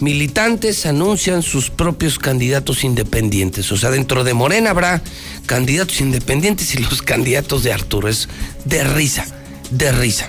Militantes 0.00 0.84
anuncian 0.84 1.42
sus 1.42 1.70
propios 1.70 2.18
candidatos 2.18 2.84
independientes. 2.84 3.72
O 3.72 3.78
sea, 3.78 3.90
dentro 3.90 4.22
de 4.22 4.34
Morena 4.34 4.68
habrá 4.68 5.02
candidatos 5.46 6.02
independientes 6.02 6.74
y 6.74 6.82
los 6.82 7.00
candidatos 7.00 7.62
de 7.62 7.72
Arturo. 7.72 8.10
Es 8.10 8.28
de 8.66 8.84
risa, 8.84 9.24
de 9.70 9.92
risa. 9.92 10.28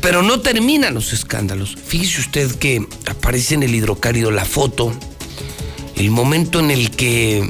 Pero 0.00 0.22
no 0.22 0.40
terminan 0.40 0.94
los 0.94 1.12
escándalos. 1.12 1.76
Fíjese 1.86 2.22
usted 2.22 2.50
que 2.52 2.86
aparece 3.04 3.56
en 3.56 3.62
el 3.62 3.74
hidrocálido 3.74 4.30
la 4.30 4.46
foto, 4.46 4.90
el 5.96 6.10
momento 6.10 6.60
en 6.60 6.70
el 6.70 6.90
que 6.90 7.48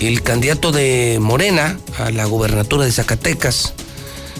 el 0.00 0.22
candidato 0.22 0.72
de 0.72 1.18
Morena 1.20 1.78
a 1.98 2.10
la 2.10 2.24
gobernatura 2.26 2.84
de 2.84 2.92
Zacatecas, 2.92 3.74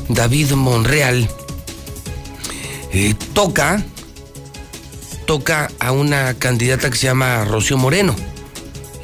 David 0.08 0.52
Monreal, 0.52 1.28
eh, 2.92 3.14
toca, 3.32 3.84
toca 5.26 5.70
a 5.78 5.92
una 5.92 6.34
candidata 6.34 6.90
que 6.90 6.96
se 6.96 7.06
llama 7.06 7.44
Rocío 7.44 7.78
Moreno. 7.78 8.14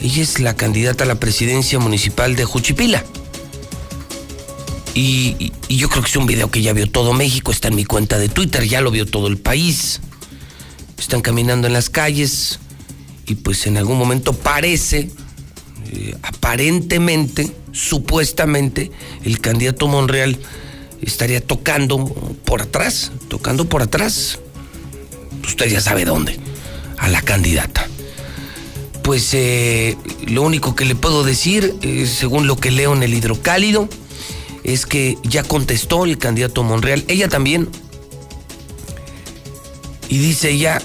Ella 0.01 0.23
es 0.23 0.39
la 0.41 0.55
candidata 0.55 1.05
a 1.05 1.07
la 1.07 1.17
presidencia 1.17 1.79
municipal 1.79 2.37
de 2.37 2.45
Juchipila. 2.45 3.05
Y, 4.95 5.53
yo 5.69 5.89
creo 5.89 6.03
que 6.03 6.11
es 6.11 6.17
un 6.17 6.27
video 6.27 6.51
que 6.51 6.63
ya 6.63 6.73
vio 6.73 6.91
todo 6.91 7.13
México, 7.13 7.53
está 7.53 7.69
en 7.69 7.77
mi 7.77 7.85
cuenta 7.85 8.19
de 8.19 8.29
Twitter, 8.29 8.65
ya 8.65 8.81
lo 8.81 8.91
vio 8.91 9.07
todo 9.07 9.29
el 9.29 9.39
país. 9.39 10.01
Están 10.99 11.23
caminando 11.23 11.67
en 11.67 11.73
las 11.73 11.91
calles 11.91 12.59
y 13.31 13.37
pues 13.37 13.69
en 13.69 13.77
algún 13.77 13.97
momento 13.97 14.33
parece 14.33 15.09
eh, 15.93 16.17
aparentemente, 16.25 17.53
supuestamente, 17.71 18.91
el 19.23 19.41
candidato 19.41 19.87
Monreal 19.87 20.37
estaría 21.01 21.41
tocando 21.41 22.07
por 22.45 22.61
atrás, 22.61 23.13
tocando 23.29 23.69
por 23.69 23.83
atrás. 23.83 24.41
Usted 25.47 25.67
ya 25.71 25.81
sabe 25.81 26.05
dónde, 26.05 26.41
a 26.99 27.09
la 27.09 27.23
candidata. 27.23 27.87
Pues 29.05 29.33
eh, 29.33 29.97
lo 30.27 30.43
único 30.43 30.75
que 30.75 30.85
le 30.85 30.97
puedo 30.97 31.23
decir, 31.23 31.77
eh, 31.83 32.07
según 32.07 32.49
lo 32.49 32.57
que 32.57 32.73
leo 32.73 32.95
en 32.95 33.05
el 33.05 33.15
hidrocálido, 33.15 33.89
es 34.65 34.87
que 34.87 35.19
ya 35.23 35.45
contestó 35.45 36.05
el 36.05 36.19
candidato 36.19 36.65
Monreal, 36.65 37.05
ella 37.07 37.29
también. 37.29 37.69
Y 40.09 40.19
dice 40.19 40.51
ella 40.51 40.83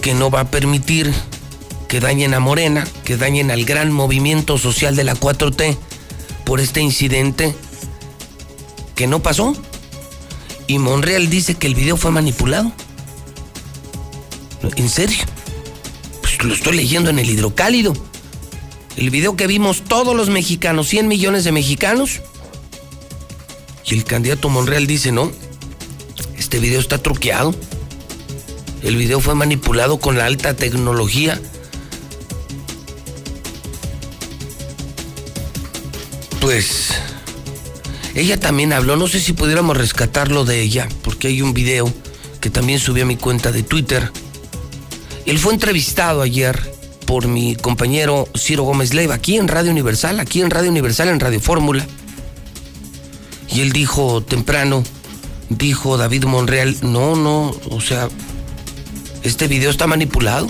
que 0.00 0.14
no 0.14 0.32
va 0.32 0.40
a 0.40 0.50
permitir 0.50 1.14
que 1.94 2.00
dañen 2.00 2.34
a 2.34 2.40
Morena, 2.40 2.84
que 3.04 3.16
dañen 3.16 3.52
al 3.52 3.64
gran 3.64 3.92
movimiento 3.92 4.58
social 4.58 4.96
de 4.96 5.04
la 5.04 5.14
4T 5.14 5.76
por 6.44 6.58
este 6.58 6.80
incidente 6.80 7.54
que 8.96 9.06
no 9.06 9.22
pasó. 9.22 9.54
Y 10.66 10.80
Monreal 10.80 11.30
dice 11.30 11.54
que 11.54 11.68
el 11.68 11.76
video 11.76 11.96
fue 11.96 12.10
manipulado. 12.10 12.72
¿En 14.74 14.88
serio? 14.88 15.18
Pues 16.20 16.42
lo 16.42 16.52
estoy 16.52 16.74
leyendo 16.74 17.10
en 17.10 17.20
el 17.20 17.30
hidrocálido. 17.30 17.92
El 18.96 19.10
video 19.10 19.36
que 19.36 19.46
vimos 19.46 19.84
todos 19.84 20.16
los 20.16 20.30
mexicanos, 20.30 20.88
100 20.88 21.06
millones 21.06 21.44
de 21.44 21.52
mexicanos. 21.52 22.22
Y 23.84 23.94
el 23.94 24.02
candidato 24.02 24.48
Monreal 24.48 24.88
dice, 24.88 25.12
no, 25.12 25.30
este 26.36 26.58
video 26.58 26.80
está 26.80 26.98
truqueado. 26.98 27.54
El 28.82 28.96
video 28.96 29.20
fue 29.20 29.36
manipulado 29.36 29.98
con 29.98 30.18
la 30.18 30.24
alta 30.26 30.54
tecnología. 30.54 31.40
Pues 36.54 36.94
ella 38.14 38.38
también 38.38 38.72
habló, 38.72 38.94
no 38.94 39.08
sé 39.08 39.18
si 39.18 39.32
pudiéramos 39.32 39.76
rescatarlo 39.76 40.44
de 40.44 40.62
ella, 40.62 40.88
porque 41.02 41.26
hay 41.26 41.42
un 41.42 41.52
video 41.52 41.92
que 42.40 42.48
también 42.48 42.78
subí 42.78 43.00
a 43.00 43.04
mi 43.04 43.16
cuenta 43.16 43.50
de 43.50 43.64
Twitter. 43.64 44.08
Él 45.26 45.40
fue 45.40 45.52
entrevistado 45.52 46.22
ayer 46.22 46.56
por 47.06 47.26
mi 47.26 47.56
compañero 47.56 48.28
Ciro 48.38 48.62
Gómez 48.62 48.94
Leiva, 48.94 49.16
aquí 49.16 49.36
en 49.36 49.48
Radio 49.48 49.72
Universal, 49.72 50.20
aquí 50.20 50.42
en 50.42 50.50
Radio 50.50 50.70
Universal, 50.70 51.08
en 51.08 51.18
Radio 51.18 51.40
Fórmula. 51.40 51.84
Y 53.48 53.60
él 53.60 53.72
dijo 53.72 54.22
temprano, 54.22 54.84
dijo 55.48 55.96
David 55.96 56.26
Monreal, 56.26 56.76
no, 56.82 57.16
no, 57.16 57.52
o 57.68 57.80
sea, 57.80 58.08
este 59.24 59.48
video 59.48 59.70
está 59.70 59.88
manipulado. 59.88 60.46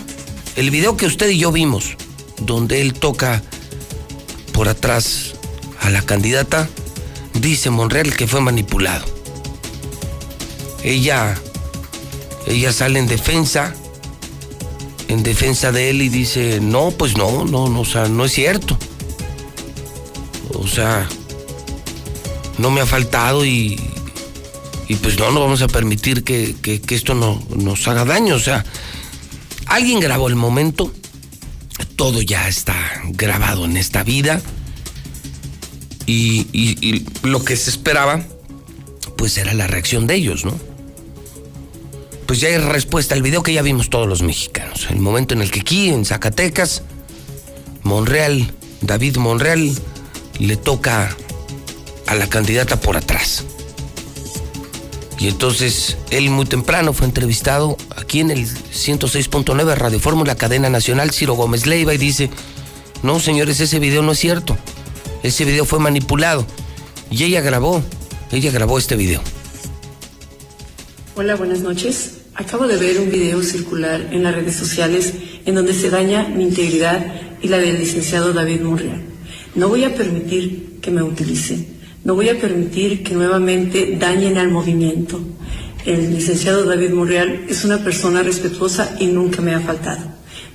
El 0.55 0.71
video 0.71 0.99
que 0.99 1.07
usted 1.07 1.31
y 1.31 1.39
yo 1.39 1.51
vimos, 1.51 1.97
donde 2.43 2.83
él 2.83 2.93
toca 2.93 3.43
por 4.53 4.69
atrás 4.69 5.35
a 5.85 5.91
la 5.91 6.03
candidata, 6.03 6.69
dice 7.35 7.71
Monreal 7.71 8.17
que 8.17 8.27
fue 8.27 8.41
manipulado. 8.41 9.05
Ella, 10.83 11.39
ella 12.47 12.73
sale 12.73 12.99
en 12.99 13.07
defensa, 13.07 13.75
en 15.09 15.23
defensa 15.23 15.73
de 15.73 15.91
él 15.91 16.03
y 16.03 16.09
dice, 16.09 16.61
no, 16.61 16.91
pues 16.91 17.17
no, 17.17 17.45
no, 17.45 17.69
no, 17.69 17.81
o 17.81 17.85
sea, 17.85 18.09
no 18.09 18.25
es 18.25 18.33
cierto. 18.33 18.79
O 20.55 20.67
sea, 20.67 21.09
no 22.59 22.71
me 22.71 22.81
ha 22.81 22.87
faltado 22.87 23.45
y, 23.45 23.81
y 24.89 24.95
pues 24.97 25.19
no, 25.19 25.31
no 25.31 25.41
vamos 25.41 25.63
a 25.63 25.69
permitir 25.69 26.25
que, 26.25 26.55
que- 26.61 26.81
que 26.81 26.95
esto 26.95 27.15
no, 27.15 27.43
nos 27.57 27.87
haga 27.89 28.05
daño. 28.05 28.35
O 28.37 28.41
sea, 28.41 28.65
alguien 29.67 30.01
grabó 30.01 30.29
el 30.29 30.37
momento, 30.37 30.93
todo 31.97 32.21
ya 32.23 32.49
está 32.49 32.75
grabado 33.11 33.65
en 33.65 33.77
esta 33.77 34.03
vida 34.03 34.41
y, 36.07 36.47
y- 36.53 36.79
y 36.81 37.07
lo 37.27 37.45
que 37.45 37.57
se 37.57 37.71
esperaba, 37.71 38.23
pues 39.17 39.37
era 39.39 39.55
la 39.55 39.67
reacción 39.67 40.07
de 40.07 40.15
ellos, 40.15 40.45
¿no? 40.45 40.53
Pues 42.27 42.41
ya 42.41 42.49
hay 42.49 42.59
respuesta 42.59 43.15
al 43.15 43.23
video 43.23 43.43
que 43.43 43.53
ya 43.53 43.63
vimos 43.63 43.91
todos 43.91 44.09
los 44.09 44.23
mexicanos. 44.23 44.87
El 44.91 44.99
momento 45.01 45.35
en 45.35 45.43
el 45.43 45.51
que 45.51 45.61
aquí, 45.61 45.91
en 45.91 46.05
Zacatecas, 46.05 46.83
Monreal, 47.83 48.51
David 48.81 49.17
Monreal, 49.19 49.71
le 50.39 50.57
toca 50.57 51.15
a 52.07 52.15
la 52.15 52.27
candidata 52.29 52.81
por 52.81 52.97
atrás. 52.97 53.45
Y 55.19 55.29
entonces 55.29 55.97
él 56.11 56.29
muy 56.31 56.45
temprano 56.45 56.93
fue 56.93 57.07
entrevistado 57.07 57.77
aquí 57.97 58.21
en 58.21 58.31
el 58.31 58.47
106.9 58.49 59.75
Radio 59.77 60.01
Fórmula, 60.01 60.35
cadena 60.35 60.69
nacional, 60.71 61.13
Ciro 61.13 61.35
Gómez 61.35 61.67
Leiva, 61.67 61.95
y 61.95 61.99
dice, 61.99 62.31
no 63.03 63.21
señores, 63.21 63.61
ese 63.61 63.79
video 63.79 64.03
no 64.03 64.13
es 64.13 64.19
cierto. 64.19 64.57
Ese 65.25 65.47
video 65.47 65.65
fue 65.65 65.79
manipulado. 65.79 66.45
Y 67.11 67.25
ella 67.25 67.41
grabó, 67.41 67.83
ella 68.31 68.51
grabó 68.51 68.77
este 68.77 68.95
video. 68.95 69.23
Hola, 71.17 71.35
buenas 71.37 71.61
noches. 71.61 72.19
Acabo 72.35 72.67
de 72.67 72.77
ver 72.77 73.01
un 73.01 73.11
video 73.11 73.43
circular 73.43 74.11
en 74.13 74.23
las 74.23 74.35
redes 74.35 74.55
sociales 74.55 75.15
en 75.47 75.55
donde 75.55 75.73
se 75.73 75.89
daña 75.89 76.29
mi 76.29 76.45
integridad 76.45 77.07
y 77.41 77.49
la 77.49 77.57
del 77.57 77.79
licenciado 77.79 78.35
David 78.35 78.61
Monreal. 78.61 79.03
No 79.55 79.71
voy 79.71 79.85
a 79.85 79.95
permitir 79.95 80.79
que 80.83 80.91
me 80.91 81.03
utilicen. 81.03 81.69
No 82.05 82.15
voy 82.15 82.29
a 82.29 82.39
permitir 82.39 83.03
que 83.03 83.15
nuevamente 83.15 83.97
dañen 83.99 84.37
al 84.37 84.51
movimiento. 84.51 85.21
el 85.87 86.15
licenciado 86.15 86.67
David 86.67 86.91
Monreal 86.91 87.47
es 87.49 87.65
una 87.65 87.83
persona 87.83 88.23
respetuosa 88.23 88.95
y 89.01 89.07
nunca 89.07 89.41
me 89.41 89.55
ha 89.55 89.61
faltado. 89.61 90.03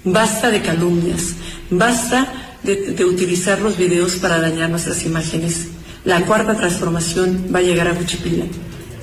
Basta 0.03 0.51
de 0.51 0.61
calumnias, 0.61 1.33
basta 1.71 2.48
de, 2.63 3.05
utilizar 3.05 3.59
los 3.61 3.77
videos 3.77 4.15
para 4.15 4.39
dañar 4.39 4.69
nuestras 4.69 5.03
imágenes. 5.03 5.67
La 6.05 6.25
cuarta 6.25 6.55
transformación 6.55 7.47
va 7.53 7.59
a 7.59 7.61
llegar 7.61 7.87
a 7.87 7.95
Juchipila, 7.95 8.45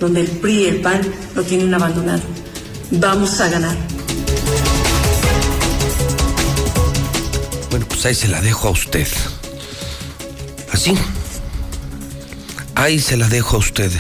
donde 0.01 0.23
el 0.23 0.29
PRI 0.29 0.63
y 0.63 0.67
el 0.67 0.81
PAN 0.81 1.01
lo 1.35 1.43
tienen 1.43 1.73
abandonado. 1.75 2.23
Vamos 2.91 3.41
a 3.41 3.49
ganar. 3.49 3.77
Bueno, 7.71 7.87
pues 7.89 8.07
ahí 8.07 8.15
se 8.15 8.29
la 8.29 8.41
dejo 8.41 8.69
a 8.69 8.71
usted. 8.71 9.07
Así. 10.73 10.95
Ahí 12.75 12.99
se 12.99 13.17
la 13.17 13.29
dejo 13.29 13.57
a 13.57 13.61
usted. 13.61 13.91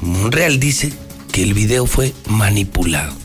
Monreal 0.00 0.60
dice 0.60 0.92
que 1.32 1.42
el 1.42 1.54
video 1.54 1.86
fue 1.86 2.12
manipulado. 2.26 3.23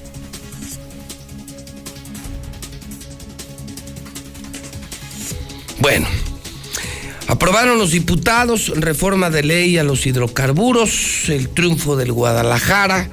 Bueno, 5.80 6.08
aprobaron 7.28 7.78
los 7.78 7.92
diputados 7.92 8.74
reforma 8.76 9.30
de 9.30 9.44
ley 9.44 9.78
a 9.78 9.84
los 9.84 10.06
hidrocarburos, 10.06 11.30
el 11.30 11.48
triunfo 11.48 11.96
del 11.96 12.12
Guadalajara, 12.12 13.10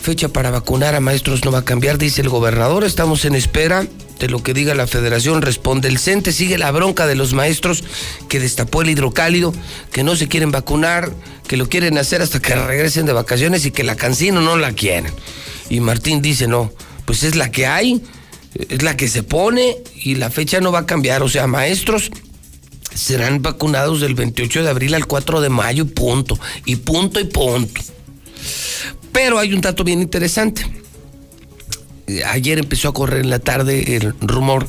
fecha 0.00 0.28
para 0.28 0.50
vacunar 0.50 0.94
a 0.94 1.00
maestros 1.00 1.44
no 1.44 1.52
va 1.52 1.58
a 1.58 1.64
cambiar, 1.66 1.98
dice 1.98 2.22
el 2.22 2.30
gobernador, 2.30 2.84
estamos 2.84 3.26
en 3.26 3.34
espera 3.34 3.86
de 4.18 4.28
lo 4.30 4.42
que 4.42 4.54
diga 4.54 4.74
la 4.74 4.86
federación, 4.86 5.42
responde 5.42 5.88
el 5.88 5.98
CENTE, 5.98 6.32
sigue 6.32 6.56
la 6.56 6.70
bronca 6.70 7.06
de 7.06 7.16
los 7.16 7.34
maestros 7.34 7.84
que 8.30 8.40
destapó 8.40 8.80
el 8.80 8.88
hidrocálido, 8.88 9.52
que 9.92 10.02
no 10.02 10.16
se 10.16 10.26
quieren 10.26 10.50
vacunar, 10.50 11.12
que 11.46 11.58
lo 11.58 11.68
quieren 11.68 11.98
hacer 11.98 12.22
hasta 12.22 12.40
que 12.40 12.54
regresen 12.54 13.04
de 13.04 13.12
vacaciones 13.12 13.66
y 13.66 13.72
que 13.72 13.84
la 13.84 13.94
cancino 13.94 14.40
no 14.40 14.56
la 14.56 14.72
quieren. 14.72 15.12
Y 15.68 15.80
Martín 15.80 16.22
dice, 16.22 16.48
no, 16.48 16.72
pues 17.04 17.24
es 17.24 17.36
la 17.36 17.50
que 17.50 17.66
hay, 17.66 18.02
es 18.58 18.82
la 18.82 18.96
que 18.96 19.08
se 19.08 19.22
pone 19.22 19.76
y 19.94 20.16
la 20.16 20.30
fecha 20.30 20.60
no 20.60 20.72
va 20.72 20.80
a 20.80 20.86
cambiar. 20.86 21.22
O 21.22 21.28
sea, 21.28 21.46
maestros 21.46 22.10
serán 22.94 23.42
vacunados 23.42 24.00
del 24.00 24.14
28 24.14 24.64
de 24.64 24.70
abril 24.70 24.94
al 24.94 25.06
4 25.06 25.40
de 25.40 25.48
mayo 25.48 25.86
punto. 25.86 26.38
Y 26.64 26.76
punto 26.76 27.20
y 27.20 27.24
punto. 27.24 27.80
Pero 29.12 29.38
hay 29.38 29.52
un 29.52 29.60
dato 29.60 29.84
bien 29.84 30.00
interesante. 30.00 30.66
Ayer 32.26 32.58
empezó 32.58 32.88
a 32.88 32.94
correr 32.94 33.20
en 33.20 33.30
la 33.30 33.38
tarde 33.38 33.96
el 33.96 34.14
rumor 34.20 34.66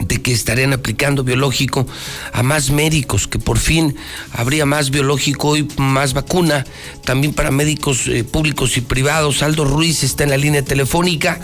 de 0.00 0.20
que 0.20 0.32
estarían 0.32 0.72
aplicando 0.72 1.24
biológico 1.24 1.86
a 2.32 2.42
más 2.42 2.70
médicos, 2.70 3.28
que 3.28 3.38
por 3.38 3.58
fin 3.58 3.96
habría 4.32 4.66
más 4.66 4.90
biológico 4.90 5.56
y 5.56 5.68
más 5.76 6.12
vacuna, 6.12 6.64
también 7.04 7.34
para 7.34 7.50
médicos 7.50 8.06
eh, 8.06 8.24
públicos 8.24 8.76
y 8.76 8.80
privados. 8.80 9.42
Aldo 9.42 9.64
Ruiz 9.64 10.02
está 10.02 10.24
en 10.24 10.30
la 10.30 10.36
línea 10.36 10.62
telefónica. 10.62 11.40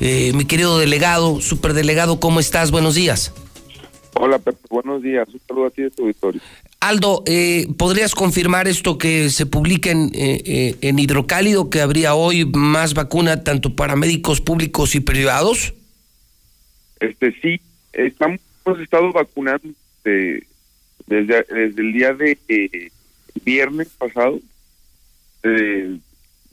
Eh, 0.00 0.32
mi 0.34 0.44
querido 0.44 0.78
delegado, 0.78 1.40
superdelegado, 1.40 2.18
¿cómo 2.18 2.40
estás? 2.40 2.70
Buenos 2.70 2.94
días. 2.94 3.32
Hola, 4.14 4.38
Pepe, 4.38 4.58
buenos 4.68 5.02
días. 5.02 5.28
Un 5.28 5.40
saludo 5.46 5.66
a 5.66 5.70
ti 5.70 5.82
de 5.82 5.90
tu 5.90 6.02
auditorio. 6.02 6.40
Aldo, 6.80 7.22
eh, 7.26 7.66
¿podrías 7.78 8.14
confirmar 8.14 8.68
esto 8.68 8.98
que 8.98 9.30
se 9.30 9.46
publica 9.46 9.90
en, 9.90 10.10
eh, 10.14 10.76
en 10.80 10.98
Hidrocálido, 10.98 11.70
que 11.70 11.80
habría 11.80 12.14
hoy 12.14 12.44
más 12.44 12.94
vacuna 12.94 13.42
tanto 13.42 13.74
para 13.74 13.96
médicos 13.96 14.40
públicos 14.40 14.94
y 14.94 15.00
privados? 15.00 15.74
Este 17.00 17.32
sí, 17.40 17.60
estamos, 17.92 18.40
hemos 18.66 18.80
estado 18.80 19.12
vacunando 19.12 19.68
desde, 20.04 20.46
desde 21.06 21.82
el 21.82 21.92
día 21.92 22.12
de 22.12 22.90
viernes 23.44 23.88
pasado, 23.98 24.40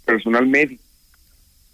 personal 0.05 0.47
médico 0.47 0.81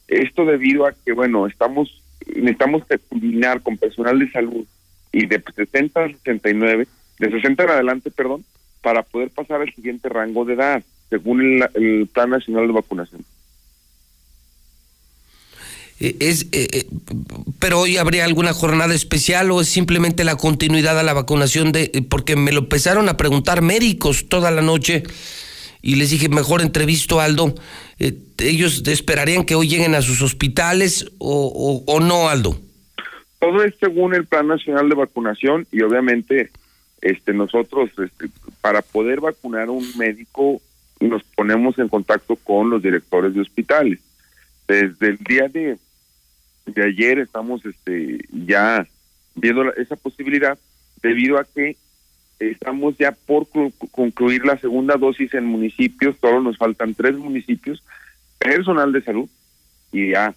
esto 0.08 0.46
debido 0.46 0.86
a 0.86 0.94
que, 0.94 1.14
bueno, 1.14 1.48
estamos 1.48 2.02
necesitamos 2.36 2.84
culminar 3.10 3.62
con 3.62 3.78
personal 3.78 4.20
de 4.20 4.30
salud 4.32 4.66
y 5.12 5.26
de 5.26 5.42
60 5.56 6.04
a 6.04 6.08
69, 6.08 6.88
de 7.20 7.32
60 7.32 7.64
en 7.64 7.70
adelante, 7.70 8.12
perdón, 8.12 8.44
para 8.82 9.04
poder 9.04 9.30
pasar 9.30 9.62
al 9.62 9.74
siguiente 9.74 10.10
rango 10.10 10.46
de 10.46 10.54
edad, 10.54 10.84
según 11.10 11.64
el, 11.74 12.08
Plan 12.08 12.30
Nacional 12.30 12.68
de 12.68 12.74
Vacunación. 12.74 13.26
Eh, 16.00 16.16
es, 16.20 16.44
eh, 16.52 16.68
eh, 16.72 16.86
pero 17.58 17.80
hoy 17.80 17.98
habría 17.98 18.26
alguna 18.26 18.54
jornada 18.54 18.94
especial 18.94 19.50
o 19.50 19.62
es 19.62 19.68
simplemente 19.68 20.24
la 20.24 20.36
continuidad 20.36 21.00
a 21.00 21.04
la 21.04 21.14
vacunación 21.14 21.72
de 21.72 22.06
porque 22.08 22.36
me 22.36 22.52
lo 22.52 22.60
empezaron 22.60 23.10
a 23.10 23.18
preguntar 23.18 23.64
médicos 23.64 24.30
toda 24.30 24.52
la 24.52 24.62
noche 24.62 25.02
y 25.88 25.96
les 25.96 26.10
dije 26.10 26.28
mejor 26.28 26.62
entrevisto 26.62 27.22
Aldo 27.22 27.56
eh, 27.98 28.14
¿ellos 28.40 28.86
esperarían 28.86 29.46
que 29.46 29.56
hoy 29.56 29.70
lleguen 29.70 29.96
a 29.96 30.02
sus 30.02 30.22
hospitales 30.22 31.10
o, 31.18 31.82
o, 31.88 32.00
no, 32.02 32.28
Aldo? 32.28 32.60
Todo 33.40 33.64
es 33.64 33.74
según 33.80 34.14
el 34.14 34.26
Plan 34.26 34.48
Nacional 34.48 34.90
de 34.90 34.96
Vacunación 34.96 35.66
y 35.72 35.82
obviamente 35.84 36.52
este 37.02 37.34
nosotros 37.34 37.90
este, 38.04 38.30
para 38.60 38.82
poder 38.82 39.22
vacunar 39.22 39.70
a 39.70 39.72
un 39.72 39.88
médico 39.98 40.62
nos 41.00 41.24
ponemos 41.24 41.80
en 41.80 41.88
contacto 41.88 42.36
con 42.36 42.70
los 42.70 42.84
directores 42.84 43.34
de 43.34 43.42
hospitales. 43.42 44.00
Desde 44.68 45.08
el 45.08 45.18
día 45.20 45.48
de, 45.48 45.78
de 46.66 46.84
ayer 46.84 47.20
estamos 47.20 47.66
este 47.66 48.26
ya 48.32 48.86
viendo 49.36 49.74
esa 49.76 49.96
posibilidad 49.96 50.60
debido 51.02 51.40
a 51.40 51.46
que 51.46 51.78
Estamos 52.40 52.96
ya 52.98 53.12
por 53.12 53.48
concluir 53.92 54.46
la 54.46 54.58
segunda 54.60 54.96
dosis 54.96 55.34
en 55.34 55.46
municipios, 55.46 56.16
solo 56.22 56.42
nos 56.42 56.58
faltan 56.58 56.94
tres 56.94 57.16
municipios, 57.18 57.84
personal 58.38 58.92
de 58.92 59.02
salud, 59.02 59.28
y 59.92 60.12
ya 60.12 60.36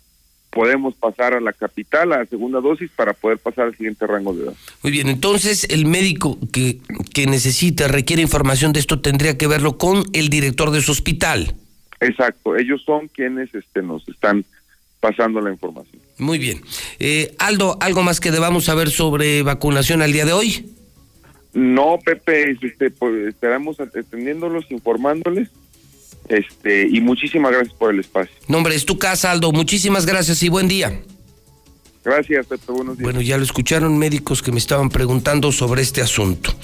podemos 0.51 0.94
pasar 0.94 1.34
a 1.34 1.40
la 1.40 1.53
capital 1.53 2.12
a 2.12 2.18
la 2.18 2.26
segunda 2.26 2.61
dosis 2.61 2.90
para 2.90 3.12
poder 3.12 3.38
pasar 3.38 3.66
al 3.66 3.76
siguiente 3.76 4.07
rango 4.07 4.34
de 4.34 4.44
edad. 4.44 4.55
Muy 4.82 4.92
bien, 4.92 5.09
entonces 5.09 5.64
el 5.70 5.86
médico 5.86 6.38
que, 6.53 6.78
que 7.12 7.26
necesita, 7.26 7.86
requiere 7.86 8.22
información 8.22 8.72
de 8.72 8.80
esto, 8.80 9.01
tendría 9.01 9.38
que 9.38 9.46
verlo 9.46 9.78
con 9.78 10.05
el 10.12 10.28
director 10.28 10.70
de 10.70 10.80
su 10.80 10.92
hospital. 10.92 11.55
Exacto, 12.01 12.57
ellos 12.57 12.82
son 12.84 13.09
quienes 13.09 13.55
este, 13.55 13.82
nos 13.82 14.09
están 14.09 14.44
pasando 15.01 15.40
la 15.40 15.51
información. 15.51 16.01
Muy 16.18 16.38
bien. 16.38 16.62
Eh, 16.98 17.34
Aldo, 17.38 17.76
¿algo 17.80 18.03
más 18.03 18.20
que 18.20 18.30
debamos 18.30 18.64
saber 18.64 18.90
sobre 18.90 19.42
vacunación 19.42 20.03
al 20.03 20.12
día 20.12 20.24
de 20.24 20.32
hoy? 20.32 20.66
No, 21.53 21.98
Pepe, 22.05 22.57
este, 22.62 22.90
pues, 22.90 23.28
esperamos 23.28 23.80
atendiéndolos, 23.80 24.66
informándoles. 24.70 25.48
Este, 26.28 26.86
y 26.86 27.01
muchísimas 27.01 27.53
gracias 27.53 27.74
por 27.74 27.92
el 27.92 28.01
espacio. 28.01 28.34
Nombre, 28.46 28.74
es 28.74 28.86
tu 28.86 28.98
casa, 28.98 29.32
Aldo. 29.32 29.51
Muchísimas 29.51 30.07
gracias 30.07 30.42
y 30.42 30.48
buen 30.48 30.68
día. 30.68 31.01
Gracias, 32.05 32.46
Pepe. 32.46 32.72
Buenos 32.72 32.96
días. 32.96 33.05
Bueno, 33.05 33.20
ya 33.20 33.36
lo 33.36 33.42
escucharon 33.42 33.98
médicos 33.98 34.42
que 34.42 34.53
me 34.53 34.59
estaban 34.59 34.90
preguntando 34.90 35.51
sobre 35.51 35.82
este 35.82 36.03
asunto. 36.03 36.55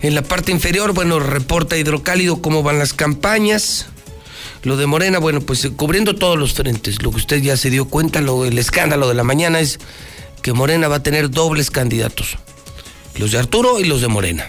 En 0.00 0.14
la 0.14 0.22
parte 0.22 0.50
inferior, 0.50 0.94
bueno, 0.94 1.20
reporta 1.20 1.76
Hidrocálido 1.76 2.40
cómo 2.40 2.62
van 2.62 2.78
las 2.78 2.94
campañas. 2.94 3.88
Lo 4.62 4.76
de 4.76 4.86
Morena, 4.86 5.18
bueno, 5.18 5.42
pues 5.42 5.68
cubriendo 5.76 6.14
todos 6.14 6.38
los 6.38 6.54
frentes. 6.54 7.02
Lo 7.02 7.10
que 7.10 7.18
usted 7.18 7.42
ya 7.42 7.56
se 7.56 7.70
dio 7.70 7.84
cuenta, 7.84 8.20
lo, 8.22 8.46
el 8.46 8.58
escándalo 8.58 9.08
de 9.08 9.14
la 9.14 9.24
mañana 9.24 9.60
es 9.60 9.78
que 10.42 10.54
Morena 10.54 10.88
va 10.88 10.96
a 10.96 11.02
tener 11.02 11.30
dobles 11.30 11.70
candidatos 11.70 12.38
los 13.18 13.32
de 13.32 13.38
Arturo 13.38 13.80
y 13.80 13.84
los 13.84 14.00
de 14.00 14.08
Morena. 14.08 14.46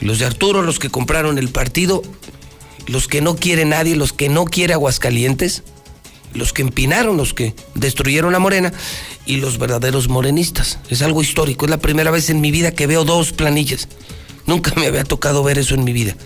Los 0.00 0.18
de 0.18 0.26
Arturo, 0.26 0.62
los 0.62 0.78
que 0.78 0.90
compraron 0.90 1.38
el 1.38 1.48
partido, 1.48 2.02
los 2.86 3.08
que 3.08 3.20
no 3.20 3.36
quiere 3.36 3.64
nadie, 3.64 3.96
los 3.96 4.12
que 4.12 4.28
no 4.28 4.44
quiere 4.44 4.74
Aguascalientes, 4.74 5.62
los 6.34 6.52
que 6.52 6.62
empinaron, 6.62 7.16
los 7.16 7.34
que 7.34 7.54
destruyeron 7.74 8.34
a 8.34 8.38
Morena 8.38 8.72
y 9.26 9.36
los 9.36 9.58
verdaderos 9.58 10.08
morenistas. 10.08 10.78
Es 10.88 11.02
algo 11.02 11.22
histórico, 11.22 11.66
es 11.66 11.70
la 11.70 11.78
primera 11.78 12.10
vez 12.10 12.30
en 12.30 12.40
mi 12.40 12.50
vida 12.50 12.72
que 12.72 12.86
veo 12.86 13.04
dos 13.04 13.32
planillas. 13.32 13.88
Nunca 14.46 14.72
me 14.76 14.86
había 14.86 15.04
tocado 15.04 15.42
ver 15.42 15.58
eso 15.58 15.74
en 15.74 15.84
mi 15.84 15.92
vida. 15.92 16.16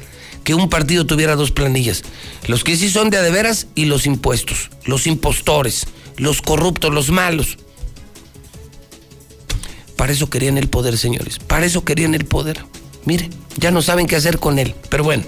Que 0.45 0.55
un 0.55 0.69
partido 0.69 1.07
tuviera 1.07 1.37
dos 1.37 1.53
planillas. 1.53 2.03
Los 2.47 2.65
que 2.65 2.77
sí 2.77 2.91
son 2.91 3.11
de 3.11 3.17
adeveras 3.17 3.69
y 3.75 3.87
los 3.87 4.07
impuestos, 4.07 4.71
los 4.85 5.07
impostores, 5.07 5.87
los 6.17 6.43
corruptos, 6.43 6.93
los 6.93 7.11
malos. 7.11 7.59
Para 10.03 10.15
eso 10.15 10.29
querían 10.29 10.59
el 10.59 10.69
poder, 10.69 10.99
señores. 10.99 11.39
Para 11.39 11.65
eso 11.65 11.85
querían 11.85 12.17
el 12.17 12.25
poder. 12.25 12.65
Mire, 13.05 13.31
ya 13.59 13.71
no 13.71 13.83
saben 13.83 14.09
qué 14.09 14.17
hacer 14.17 14.41
con 14.41 14.59
él. 14.59 14.75
Pero 14.89 15.05
bueno, 15.05 15.23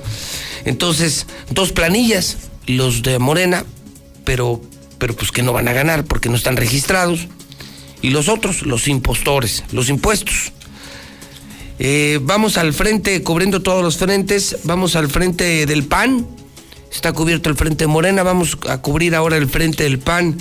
entonces, 0.64 1.29
dos 1.49 1.70
planillas, 1.70 2.39
los 2.66 3.05
de 3.05 3.20
Morena, 3.20 3.64
pero, 4.25 4.61
pero 4.99 5.14
pues 5.14 5.31
que 5.31 5.45
no 5.45 5.53
van 5.53 5.68
a 5.68 5.72
ganar 5.72 6.03
porque 6.03 6.29
no 6.29 6.35
están 6.35 6.57
registrados. 6.57 7.29
Y 8.03 8.11
los 8.11 8.29
otros, 8.29 8.62
los 8.62 8.89
impostores, 8.89 9.62
los 9.70 9.89
impuestos. 9.89 10.51
Eh, 11.79 12.18
vamos 12.22 12.59
al 12.59 12.72
frente, 12.72 13.22
cubriendo 13.22 13.62
todos 13.62 13.81
los 13.81 13.97
frentes. 13.97 14.57
Vamos 14.64 14.97
al 14.97 15.09
frente 15.09 15.66
del 15.66 15.85
PAN. 15.85 16.27
Está 16.93 17.12
cubierto 17.12 17.49
el 17.49 17.55
frente 17.55 17.85
de 17.85 17.87
Morena. 17.87 18.25
Vamos 18.25 18.59
a 18.68 18.79
cubrir 18.79 19.14
ahora 19.14 19.37
el 19.37 19.49
frente 19.49 19.85
del 19.85 20.01
PAN. 20.01 20.37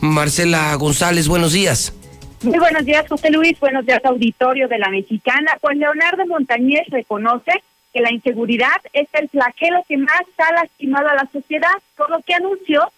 Marcela 0.00 0.74
González, 0.74 1.28
buenos 1.28 1.52
días. 1.52 1.92
Muy 2.42 2.58
buenos 2.58 2.86
días, 2.86 3.06
José 3.06 3.30
Luis. 3.30 3.60
Buenos 3.60 3.84
días, 3.84 4.02
auditorio 4.02 4.66
de 4.66 4.78
la 4.78 4.88
Mexicana. 4.88 5.58
Pues 5.60 5.76
Leonardo 5.76 6.24
Montañez 6.26 6.88
reconoce 6.88 7.52
que 7.92 8.00
la 8.00 8.10
inseguridad 8.10 8.80
es 8.94 9.08
el 9.12 9.28
flagelo 9.28 9.84
que 9.86 9.98
más 9.98 10.22
ha 10.38 10.52
lastimado 10.52 11.08
a 11.08 11.16
la 11.16 11.28
sociedad, 11.30 11.74
por 11.98 12.08
lo 12.08 12.20
que 12.22 12.32
anunció 12.32 12.90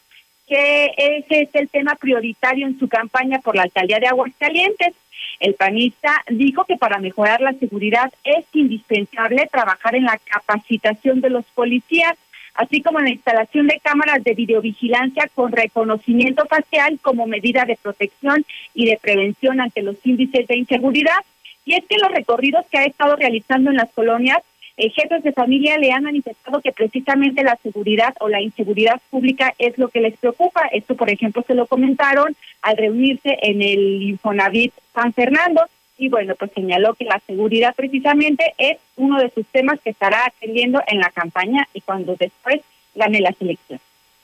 que 0.46 0.92
ese 0.96 1.42
es 1.42 1.48
el 1.54 1.68
tema 1.68 1.96
prioritario 1.96 2.68
en 2.68 2.78
su 2.78 2.88
campaña 2.88 3.40
por 3.40 3.56
la 3.56 3.62
alcaldía 3.62 3.98
de 3.98 4.06
Aguascalientes. 4.06 4.94
El 5.40 5.54
panista 5.54 6.22
dijo 6.28 6.64
que 6.64 6.76
para 6.76 6.98
mejorar 6.98 7.40
la 7.40 7.52
seguridad 7.54 8.12
es 8.22 8.44
indispensable 8.52 9.48
trabajar 9.50 9.96
en 9.96 10.04
la 10.04 10.18
capacitación 10.18 11.20
de 11.20 11.30
los 11.30 11.44
policías, 11.46 12.16
así 12.54 12.82
como 12.82 13.00
la 13.00 13.10
instalación 13.10 13.66
de 13.66 13.80
cámaras 13.82 14.22
de 14.24 14.34
videovigilancia 14.34 15.30
con 15.34 15.52
reconocimiento 15.52 16.44
facial 16.46 16.98
como 17.02 17.26
medida 17.26 17.64
de 17.64 17.78
protección 17.80 18.44
y 18.74 18.86
de 18.86 18.98
prevención 19.00 19.60
ante 19.60 19.82
los 19.82 19.96
índices 20.04 20.46
de 20.46 20.56
inseguridad. 20.56 21.24
Y 21.64 21.74
es 21.74 21.84
que 21.86 21.98
los 21.98 22.10
recorridos 22.10 22.66
que 22.70 22.78
ha 22.78 22.84
estado 22.84 23.16
realizando 23.16 23.70
en 23.70 23.76
las 23.76 23.90
colonias 23.92 24.38
eh, 24.76 24.90
jefes 24.90 25.22
de 25.22 25.32
familia 25.32 25.76
le 25.78 25.92
han 25.92 26.04
manifestado 26.04 26.60
que 26.60 26.72
precisamente 26.72 27.44
la 27.44 27.58
seguridad 27.62 28.14
o 28.20 28.28
la 28.28 28.40
inseguridad 28.40 29.00
pública 29.10 29.54
es 29.58 29.76
lo 29.76 29.88
que 29.88 30.00
les 30.00 30.16
preocupa. 30.16 30.62
Esto, 30.72 30.96
por 30.96 31.10
ejemplo, 31.10 31.44
se 31.46 31.54
lo 31.54 31.66
comentaron 31.66 32.34
al 32.62 32.76
reunirse 32.76 33.38
en 33.42 33.60
el 33.60 34.02
Infonavit 34.02 34.72
San 34.94 35.12
Fernando. 35.12 35.62
Y 36.02 36.08
bueno, 36.08 36.34
pues 36.36 36.50
señaló 36.52 36.94
que 36.94 37.04
la 37.04 37.22
seguridad 37.28 37.76
precisamente 37.76 38.54
es 38.58 38.76
uno 38.96 39.20
de 39.20 39.30
sus 39.30 39.46
temas 39.46 39.78
que 39.84 39.90
estará 39.90 40.26
atendiendo 40.26 40.80
en 40.88 40.98
la 40.98 41.10
campaña 41.10 41.68
y 41.74 41.80
cuando 41.80 42.16
después 42.16 42.60
gane 42.96 43.20
la 43.20 43.30
selección. 43.38 43.78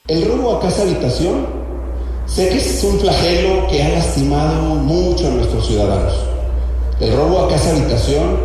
El 0.08 0.26
robo 0.26 0.56
a 0.56 0.60
casa 0.60 0.82
habitación, 0.82 1.46
sé 2.26 2.48
que 2.48 2.56
es 2.56 2.82
un 2.82 2.98
flagelo 2.98 3.68
que 3.68 3.80
ha 3.80 3.90
lastimado 3.90 4.74
mucho 4.74 5.28
a 5.28 5.30
nuestros 5.30 5.68
ciudadanos. 5.68 6.14
El 7.00 7.12
robo 7.12 7.44
a 7.44 7.48
casa 7.48 7.70
habitación 7.70 8.38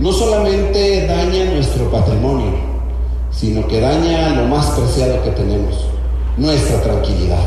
no 0.00 0.10
solamente 0.10 1.06
daña 1.06 1.44
nuestro 1.52 1.88
patrimonio, 1.88 2.52
sino 3.30 3.64
que 3.68 3.78
daña 3.78 4.30
lo 4.30 4.48
más 4.48 4.72
preciado 4.72 5.22
que 5.22 5.30
tenemos, 5.30 5.86
nuestra 6.36 6.82
tranquilidad. 6.82 7.46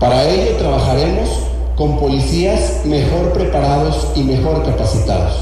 Para 0.00 0.26
ello 0.26 0.56
trabajaremos 0.56 1.46
con 1.76 1.98
policías 1.98 2.82
mejor 2.86 3.32
preparados 3.32 4.08
y 4.16 4.22
mejor 4.22 4.64
capacitados. 4.64 5.34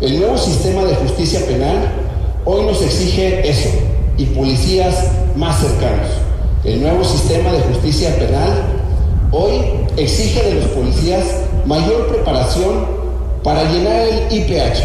El 0.00 0.18
nuevo 0.18 0.36
sistema 0.36 0.84
de 0.84 0.94
justicia 0.96 1.40
penal 1.46 1.90
hoy 2.44 2.66
nos 2.66 2.82
exige 2.82 3.48
eso 3.48 3.70
y 4.18 4.26
policías 4.26 5.06
más 5.36 5.58
cercanos. 5.58 6.08
El 6.64 6.82
nuevo 6.82 7.02
sistema 7.02 7.50
de 7.52 7.60
justicia 7.60 8.14
penal 8.16 8.50
hoy 9.30 9.60
exige 9.96 10.42
de 10.42 10.54
los 10.56 10.64
policías 10.66 11.24
mayor 11.66 12.08
preparación 12.08 12.86
para 13.42 13.64
llenar 13.64 14.00
el 14.00 14.38
IPH, 14.38 14.82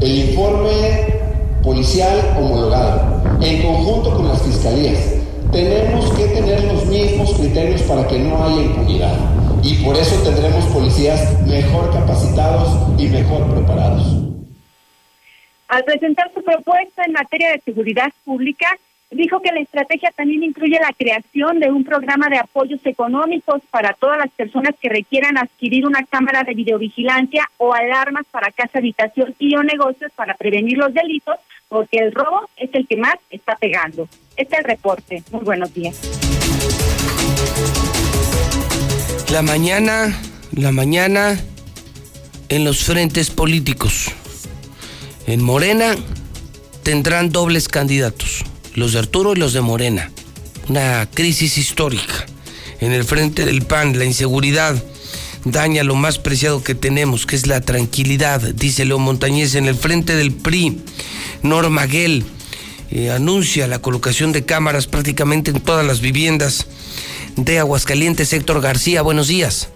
el 0.00 0.30
informe 0.30 1.22
policial 1.62 2.36
homologado, 2.38 3.22
en 3.40 3.62
conjunto 3.62 4.14
con 4.14 4.28
las 4.28 4.42
fiscalías. 4.42 4.98
Tenemos 5.50 6.10
que 6.14 6.24
tener 6.26 6.64
los 6.64 6.86
mismos 6.86 7.32
criterios 7.34 7.82
para 7.82 8.06
que 8.06 8.18
no 8.18 8.44
haya 8.44 8.62
impunidad. 8.62 9.31
Y 9.62 9.84
por 9.84 9.96
eso 9.96 10.22
tendremos 10.22 10.64
policías 10.66 11.40
mejor 11.46 11.92
capacitados 11.92 12.68
y 12.98 13.08
mejor 13.08 13.46
preparados. 13.54 14.22
Al 15.68 15.84
presentar 15.84 16.30
su 16.34 16.42
propuesta 16.42 17.02
en 17.06 17.12
materia 17.12 17.52
de 17.52 17.60
seguridad 17.60 18.12
pública, 18.24 18.76
dijo 19.12 19.40
que 19.40 19.52
la 19.52 19.60
estrategia 19.60 20.10
también 20.14 20.42
incluye 20.42 20.78
la 20.80 20.92
creación 20.96 21.60
de 21.60 21.70
un 21.70 21.84
programa 21.84 22.28
de 22.28 22.38
apoyos 22.38 22.84
económicos 22.84 23.62
para 23.70 23.92
todas 23.92 24.18
las 24.18 24.30
personas 24.30 24.74
que 24.80 24.88
requieran 24.88 25.38
adquirir 25.38 25.86
una 25.86 26.04
cámara 26.04 26.42
de 26.42 26.54
videovigilancia 26.54 27.48
o 27.58 27.72
alarmas 27.72 28.24
para 28.30 28.50
casa, 28.50 28.78
habitación 28.78 29.34
y 29.38 29.54
o 29.54 29.62
negocios 29.62 30.12
para 30.14 30.34
prevenir 30.34 30.78
los 30.78 30.92
delitos, 30.92 31.36
porque 31.68 31.98
el 31.98 32.12
robo 32.12 32.48
es 32.56 32.70
el 32.74 32.86
que 32.86 32.96
más 32.96 33.16
está 33.30 33.56
pegando. 33.56 34.08
Este 34.36 34.56
es 34.56 34.58
el 34.60 34.64
reporte. 34.64 35.22
Muy 35.30 35.44
buenos 35.44 35.72
días. 35.72 36.00
La 39.32 39.40
mañana, 39.40 40.14
la 40.54 40.72
mañana 40.72 41.40
en 42.50 42.64
los 42.64 42.84
frentes 42.84 43.30
políticos. 43.30 44.08
En 45.26 45.42
Morena 45.42 45.96
tendrán 46.82 47.32
dobles 47.32 47.66
candidatos 47.66 48.44
los 48.74 48.92
de 48.92 48.98
Arturo 48.98 49.32
y 49.32 49.36
los 49.36 49.54
de 49.54 49.62
Morena. 49.62 50.10
Una 50.68 51.08
crisis 51.14 51.56
histórica. 51.56 52.26
En 52.80 52.92
el 52.92 53.04
frente 53.04 53.46
del 53.46 53.62
PAN, 53.62 53.98
la 53.98 54.04
inseguridad 54.04 54.76
daña 55.46 55.82
lo 55.82 55.94
más 55.94 56.18
preciado 56.18 56.62
que 56.62 56.74
tenemos, 56.74 57.24
que 57.24 57.36
es 57.36 57.46
la 57.46 57.62
tranquilidad, 57.62 58.42
dice 58.42 58.84
Leo 58.84 58.98
Montañez. 58.98 59.54
En 59.54 59.66
el 59.66 59.76
frente 59.76 60.14
del 60.14 60.32
PRI, 60.32 60.82
Norma 61.42 61.88
Gell 61.88 62.26
eh, 62.94 63.10
anuncia 63.10 63.66
la 63.66 63.80
colocación 63.80 64.32
de 64.32 64.44
cámaras 64.44 64.86
prácticamente 64.86 65.50
en 65.50 65.60
todas 65.60 65.86
las 65.86 66.02
viviendas 66.02 66.66
de 67.36 67.58
Aguascalientes. 67.58 68.32
Héctor 68.34 68.60
García, 68.60 69.00
buenos 69.00 69.28
días. 69.28 69.70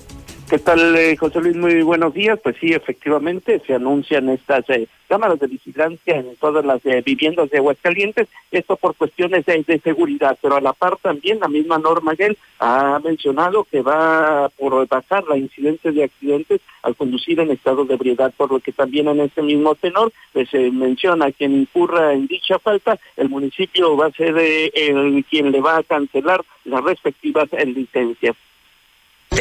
¿Qué 0.49 0.61
tal, 0.61 0.95
eh, 0.95 1.17
José 1.17 1.41
Luis? 1.41 1.57
Muy 1.57 1.83
buenos 1.83 2.15
días. 2.15 2.39
Pues 2.41 2.55
sí, 2.61 2.73
efectivamente, 2.73 3.61
se 3.67 3.75
anuncian 3.75 4.29
estas 4.29 4.71
eh, 4.71 4.87
cámaras 5.09 5.41
de 5.41 5.49
vigilancia 5.49 6.19
en 6.19 6.37
todas 6.37 6.65
las 6.65 6.87
eh, 6.87 7.03
viviendas 7.05 7.51
de 7.51 7.59
Aguascalientes, 7.59 8.29
esto 8.53 8.77
por 8.77 8.95
cuestiones 8.95 9.45
de, 9.45 9.81
seguridad, 9.83 10.39
pero 10.41 10.55
a 10.55 10.61
la 10.61 10.73
par 10.73 10.99
también 11.03 11.41
la 11.41 11.49
misma 11.49 11.79
Norma 11.79 12.15
Gell 12.15 12.39
ha 12.61 13.01
mencionado 13.03 13.65
que 13.65 13.83
va 13.83 14.49
por 14.51 14.87
bajar 14.87 15.25
la 15.25 15.37
incidencia 15.37 15.91
de 15.91 16.05
accidentes 16.05 16.61
al 16.85 16.95
conducir 16.95 17.41
en 17.41 17.51
estado 17.51 17.85
de 17.85 17.95
ebriedad, 17.95 18.33
por 18.37 18.53
lo 18.53 18.61
que 18.61 18.71
también 18.71 19.09
en 19.09 19.23
este 19.23 19.43
mismo 19.43 19.75
tenor 19.75 20.13
pues, 20.33 20.49
se 20.49 20.71
menciona 20.71 21.33
quien 21.33 21.57
incurra 21.57 22.13
en 22.13 22.29
dicha 22.29 22.61
falta, 22.61 22.97
el 23.17 23.29
municipio 23.29 23.97
va 23.97 24.07
a 24.07 24.13
ser 24.13 24.39
el 24.39 25.25
quien 25.29 25.51
le 25.51 25.61
va 25.61 25.79
a 25.79 25.83
cancelar 25.83 26.45
las 26.65 26.85
respectivas 26.85 27.49
licencias 27.67 28.37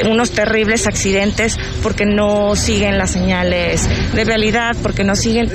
unos 0.03 0.31
terribles 0.31 0.87
accidentes 0.87 1.57
porque 1.81 2.05
no 2.05 2.55
siguen 2.55 2.97
las 2.97 3.11
señales 3.11 3.87
de 4.13 4.23
realidad, 4.23 4.75
porque 4.81 5.03
no 5.03 5.15
siguen 5.15 5.51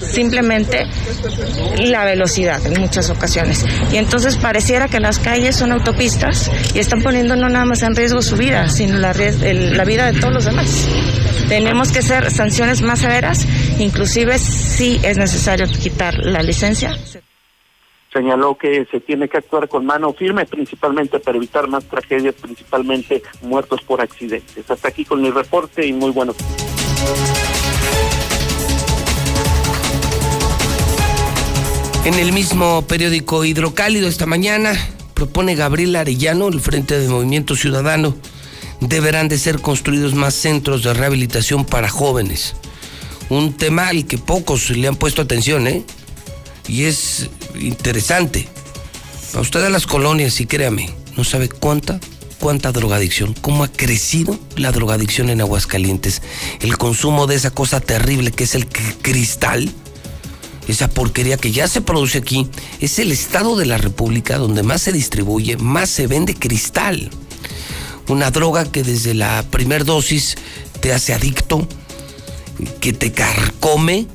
simplemente 0.00 0.86
la 1.78 2.04
velocidad 2.04 2.64
en 2.66 2.80
muchas 2.80 3.10
ocasiones. 3.10 3.64
Y 3.92 3.96
entonces 3.96 4.36
pareciera 4.36 4.88
que 4.88 5.00
las 5.00 5.18
calles 5.18 5.56
son 5.56 5.72
autopistas 5.72 6.50
y 6.74 6.78
están 6.78 7.02
poniendo 7.02 7.36
no 7.36 7.48
nada 7.48 7.64
más 7.64 7.82
en 7.82 7.94
riesgo 7.94 8.22
su 8.22 8.36
vida, 8.36 8.68
sino 8.68 8.98
la, 8.98 9.12
la 9.14 9.84
vida 9.84 10.10
de 10.10 10.20
todos 10.20 10.34
los 10.34 10.44
demás. 10.44 10.86
Tenemos 11.48 11.92
que 11.92 11.98
hacer 11.98 12.30
sanciones 12.30 12.82
más 12.82 13.00
severas, 13.00 13.46
inclusive 13.78 14.38
si 14.38 15.00
es 15.02 15.16
necesario 15.16 15.66
quitar 15.66 16.14
la 16.18 16.42
licencia 16.42 16.96
señaló 18.14 18.56
que 18.56 18.86
se 18.90 19.00
tiene 19.00 19.28
que 19.28 19.38
actuar 19.38 19.68
con 19.68 19.84
mano 19.84 20.14
firme, 20.14 20.46
principalmente 20.46 21.18
para 21.18 21.36
evitar 21.36 21.68
más 21.68 21.84
tragedias, 21.84 22.36
principalmente 22.40 23.22
muertos 23.42 23.82
por 23.82 24.00
accidentes. 24.00 24.70
Hasta 24.70 24.88
aquí 24.88 25.04
con 25.04 25.20
mi 25.20 25.30
reporte 25.30 25.84
y 25.84 25.92
muy 25.92 26.12
bueno. 26.12 26.32
En 32.04 32.14
el 32.14 32.32
mismo 32.32 32.86
periódico 32.86 33.44
Hidrocálido 33.44 34.06
esta 34.06 34.26
mañana 34.26 34.74
propone 35.14 35.56
Gabriel 35.56 35.96
Arellano, 35.96 36.48
el 36.48 36.60
Frente 36.60 36.98
de 36.98 37.08
Movimiento 37.08 37.56
Ciudadano, 37.56 38.14
deberán 38.80 39.28
de 39.28 39.38
ser 39.38 39.60
construidos 39.60 40.14
más 40.14 40.34
centros 40.34 40.84
de 40.84 40.94
rehabilitación 40.94 41.64
para 41.64 41.88
jóvenes. 41.88 42.54
Un 43.30 43.54
tema 43.54 43.88
al 43.88 44.06
que 44.06 44.18
pocos 44.18 44.70
le 44.70 44.86
han 44.86 44.96
puesto 44.96 45.22
atención, 45.22 45.66
¿eh? 45.66 45.82
Y 46.68 46.84
es 46.84 47.28
interesante. 47.60 48.48
A 49.34 49.40
usted 49.40 49.62
de 49.62 49.70
las 49.70 49.86
colonias, 49.86 50.40
y 50.40 50.46
créame, 50.46 50.90
no 51.16 51.24
sabe 51.24 51.48
cuánta, 51.48 52.00
cuánta 52.38 52.72
drogadicción, 52.72 53.34
cómo 53.40 53.64
ha 53.64 53.68
crecido 53.68 54.38
la 54.56 54.70
drogadicción 54.70 55.30
en 55.30 55.40
Aguascalientes. 55.40 56.22
El 56.60 56.76
consumo 56.78 57.26
de 57.26 57.36
esa 57.36 57.50
cosa 57.50 57.80
terrible 57.80 58.30
que 58.30 58.44
es 58.44 58.54
el 58.54 58.66
cristal, 58.66 59.72
esa 60.68 60.88
porquería 60.88 61.36
que 61.36 61.52
ya 61.52 61.68
se 61.68 61.80
produce 61.80 62.18
aquí, 62.18 62.48
es 62.80 62.98
el 62.98 63.12
estado 63.12 63.56
de 63.56 63.66
la 63.66 63.78
República 63.78 64.38
donde 64.38 64.62
más 64.62 64.82
se 64.82 64.92
distribuye, 64.92 65.56
más 65.56 65.90
se 65.90 66.06
vende 66.06 66.34
cristal. 66.34 67.10
Una 68.08 68.30
droga 68.30 68.70
que 68.70 68.82
desde 68.82 69.14
la 69.14 69.42
primer 69.50 69.84
dosis 69.84 70.36
te 70.80 70.92
hace 70.92 71.14
adicto, 71.14 71.66
que 72.80 72.92
te 72.92 73.12
carcome 73.12 74.06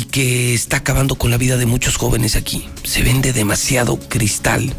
y 0.00 0.04
que 0.04 0.54
está 0.54 0.78
acabando 0.78 1.16
con 1.16 1.30
la 1.30 1.36
vida 1.36 1.58
de 1.58 1.66
muchos 1.66 1.96
jóvenes 1.96 2.34
aquí. 2.34 2.66
Se 2.84 3.02
vende 3.02 3.34
demasiado 3.34 3.98
cristal. 3.98 4.74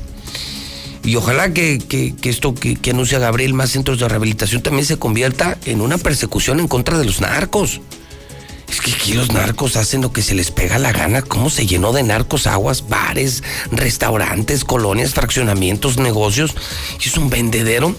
Y 1.04 1.16
ojalá 1.16 1.54
que, 1.54 1.80
esto 2.24 2.56
que, 2.56 2.76
que, 2.76 2.92
anuncia 2.92 3.20
Gabriel, 3.20 3.54
más 3.54 3.70
centros 3.70 4.00
de 4.00 4.08
rehabilitación, 4.08 4.64
también 4.64 4.86
se 4.86 4.98
convierta 4.98 5.58
en 5.66 5.82
una 5.82 5.98
persecución 5.98 6.60
en 6.60 6.68
contra 6.68 6.98
de 6.98 7.06
los 7.06 7.22
narcos. 7.22 7.82
Es 8.68 8.82
que 8.82 8.94
aquí 8.94 9.14
los 9.14 9.32
narcos 9.32 9.76
hacen 9.76 10.02
lo 10.02 10.12
que 10.12 10.24
se 10.24 10.34
les 10.34 10.50
pega 10.50 10.80
la 10.80 10.92
gana. 10.92 11.22
¿Cómo 11.22 11.50
se 11.50 11.68
llenó 11.68 11.92
de 11.92 12.04
narcos 12.04 12.48
aguas, 12.48 12.88
bares, 12.88 13.44
restaurantes, 13.72 14.64
colonias, 14.64 15.14
fraccionamientos, 15.14 15.98
negocios? 15.98 16.56
Es 17.04 17.16
un 17.18 17.30
vendedero. 17.30 17.96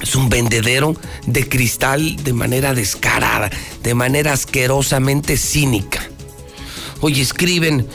Es 0.00 0.14
un 0.14 0.28
vendedero 0.28 0.94
de 1.26 1.48
cristal 1.48 2.16
de 2.22 2.32
manera 2.32 2.72
descarada, 2.72 3.50
de 3.82 3.94
manera 3.94 4.32
asquerosamente 4.32 5.36
cínica. 5.36 6.08
Hoy 7.00 7.20
escriben 7.20 7.86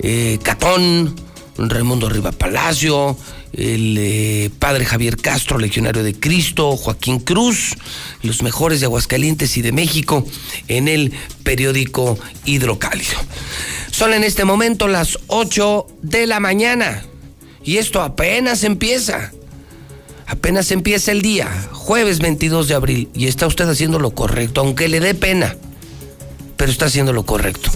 eh, 0.00 0.38
Catón, 0.42 1.14
Raimundo 1.56 2.08
Riva 2.08 2.32
Palacio, 2.32 3.16
el 3.54 3.96
eh, 3.98 4.50
padre 4.58 4.84
Javier 4.84 5.16
Castro, 5.16 5.58
legionario 5.58 6.02
de 6.02 6.14
Cristo, 6.14 6.76
Joaquín 6.76 7.18
Cruz, 7.18 7.76
los 8.22 8.42
mejores 8.42 8.80
de 8.80 8.86
Aguascalientes 8.86 9.56
y 9.56 9.62
de 9.62 9.72
México 9.72 10.26
en 10.68 10.88
el 10.88 11.12
periódico 11.42 12.18
Hidrocálido. 12.44 13.18
Son 13.90 14.12
en 14.12 14.24
este 14.24 14.44
momento 14.44 14.86
las 14.86 15.18
8 15.28 15.86
de 16.02 16.26
la 16.26 16.40
mañana 16.40 17.04
y 17.64 17.78
esto 17.78 18.02
apenas 18.02 18.64
empieza. 18.64 19.32
Apenas 20.26 20.70
empieza 20.70 21.12
el 21.12 21.22
día, 21.22 21.68
jueves 21.72 22.18
22 22.18 22.68
de 22.68 22.74
abril, 22.74 23.08
y 23.12 23.26
está 23.26 23.46
usted 23.46 23.68
haciendo 23.68 23.98
lo 23.98 24.12
correcto, 24.12 24.62
aunque 24.62 24.88
le 24.88 24.98
dé 24.98 25.14
pena, 25.14 25.56
pero 26.56 26.70
está 26.70 26.86
haciendo 26.86 27.12
lo 27.12 27.26
correcto. 27.26 27.70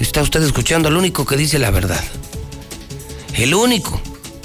Está 0.00 0.22
usted 0.22 0.42
escuchando 0.42 0.88
al 0.88 0.96
único 0.96 1.24
que 1.24 1.36
dice 1.36 1.58
la 1.58 1.70
verdad. 1.70 2.02
El 3.34 3.54
único 3.54 4.00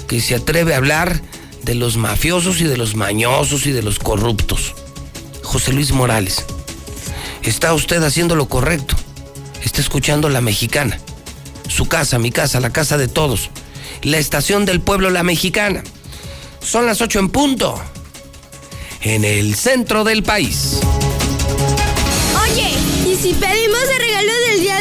que 0.08 0.20
se 0.20 0.34
atreve 0.34 0.74
a 0.74 0.78
hablar 0.78 1.20
de 1.62 1.74
los 1.74 1.96
mafiosos 1.96 2.60
y 2.60 2.64
de 2.64 2.76
los 2.76 2.94
mañosos 2.94 3.66
y 3.66 3.72
de 3.72 3.82
los 3.82 3.98
corruptos. 3.98 4.74
José 5.42 5.72
Luis 5.72 5.92
Morales. 5.92 6.44
Está 7.42 7.74
usted 7.74 8.02
haciendo 8.02 8.36
lo 8.36 8.48
correcto. 8.48 8.96
Está 9.62 9.80
escuchando 9.80 10.28
la 10.28 10.40
mexicana. 10.40 10.98
Su 11.68 11.86
casa, 11.86 12.18
mi 12.18 12.30
casa, 12.30 12.60
la 12.60 12.70
casa 12.70 12.96
de 12.98 13.08
todos. 13.08 13.50
La 14.02 14.18
estación 14.18 14.64
del 14.64 14.80
pueblo, 14.80 15.10
la 15.10 15.22
mexicana. 15.22 15.82
Son 16.60 16.86
las 16.86 17.00
8 17.00 17.18
en 17.18 17.28
punto. 17.30 17.80
En 19.00 19.24
el 19.24 19.54
centro 19.54 20.04
del 20.04 20.22
país. 20.22 20.78
Oye, 22.42 22.70
¿y 23.06 23.16
si 23.16 23.34
pedimos 23.34 23.82
el 23.82 23.98
regalo 23.98 24.32
del 24.48 24.60
Día 24.60 24.71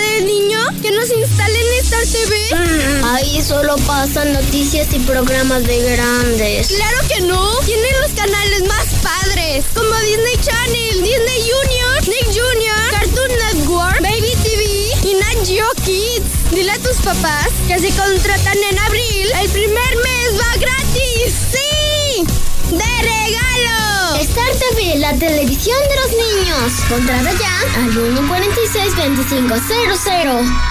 Solo 3.41 3.75
pasan 3.87 4.33
noticias 4.33 4.93
y 4.93 4.99
programas 4.99 5.65
de 5.65 5.81
grandes. 5.81 6.67
Claro 6.67 6.97
que 7.07 7.21
no. 7.21 7.57
Tienen 7.65 7.99
los 8.01 8.11
canales 8.11 8.61
más 8.67 8.85
padres, 9.01 9.65
como 9.73 9.89
Disney 9.97 10.37
Channel, 10.41 11.01
Disney 11.01 11.49
Junior, 11.49 12.07
Nick 12.07 12.27
Junior, 12.27 12.77
Cartoon 12.91 13.29
Network, 13.29 13.99
Baby 14.01 14.35
TV 14.43 14.91
y 15.09 15.15
Nat 15.15 15.43
Geo 15.45 15.65
Kids. 15.83 16.51
Dile 16.51 16.71
a 16.71 16.77
tus 16.79 16.97
papás 16.97 17.47
que 17.67 17.79
si 17.79 17.89
contratan 17.91 18.57
en 18.69 18.77
abril, 18.77 19.31
el 19.41 19.49
primer 19.49 19.95
mes 19.97 20.39
va 20.39 20.53
gratis. 20.59 21.33
¡Sí! 21.51 22.23
¡De 22.69 23.01
regalo! 23.01 24.17
Star 24.21 24.53
TV, 24.53 24.99
la 24.99 25.15
televisión 25.15 25.79
de 25.89 25.95
los 25.95 26.11
niños. 26.11 26.73
Contrata 26.87 27.31
ya 27.33 27.59
al 27.81 27.91
146-2500. 27.91 30.70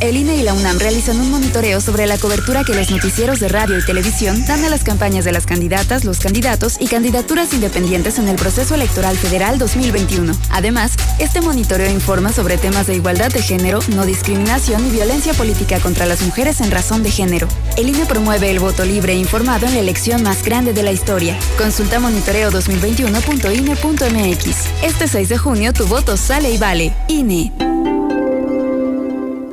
El 0.00 0.16
INE 0.16 0.36
y 0.36 0.42
la 0.42 0.54
UNAM 0.54 0.78
realizan 0.78 1.20
un 1.20 1.30
monitoreo 1.30 1.82
sobre 1.82 2.06
la 2.06 2.16
cobertura 2.16 2.64
que 2.64 2.72
los 2.74 2.90
noticieros 2.90 3.38
de 3.38 3.48
radio 3.48 3.78
y 3.78 3.84
televisión 3.84 4.42
dan 4.46 4.64
a 4.64 4.70
las 4.70 4.82
campañas 4.82 5.26
de 5.26 5.32
las 5.32 5.44
candidatas, 5.44 6.06
los 6.06 6.20
candidatos 6.20 6.78
y 6.80 6.86
candidaturas 6.86 7.52
independientes 7.52 8.18
en 8.18 8.28
el 8.28 8.36
proceso 8.36 8.74
electoral 8.74 9.18
federal 9.18 9.58
2021. 9.58 10.32
Además, 10.48 10.92
este 11.18 11.42
monitoreo 11.42 11.90
informa 11.90 12.32
sobre 12.32 12.56
temas 12.56 12.86
de 12.86 12.94
igualdad 12.94 13.30
de 13.30 13.42
género, 13.42 13.80
no 13.94 14.06
discriminación 14.06 14.86
y 14.86 14.90
violencia 14.90 15.34
política 15.34 15.80
contra 15.80 16.06
las 16.06 16.22
mujeres 16.22 16.62
en 16.62 16.70
razón 16.70 17.02
de 17.02 17.10
género. 17.10 17.46
El 17.76 17.90
INE 17.90 18.06
promueve 18.06 18.50
el 18.50 18.58
voto 18.58 18.86
libre 18.86 19.12
e 19.12 19.16
informado 19.16 19.66
en 19.66 19.74
la 19.74 19.80
elección 19.80 20.22
más 20.22 20.42
grande 20.42 20.72
de 20.72 20.82
la 20.82 20.92
historia. 20.92 21.38
Consulta 21.58 22.00
monitoreo2021.ine.mx. 22.00 24.82
Este 24.82 25.08
6 25.08 25.28
de 25.28 25.36
junio 25.36 25.74
tu 25.74 25.86
voto 25.86 26.16
sale 26.16 26.50
y 26.50 26.56
vale. 26.56 26.94
INE. 27.08 27.69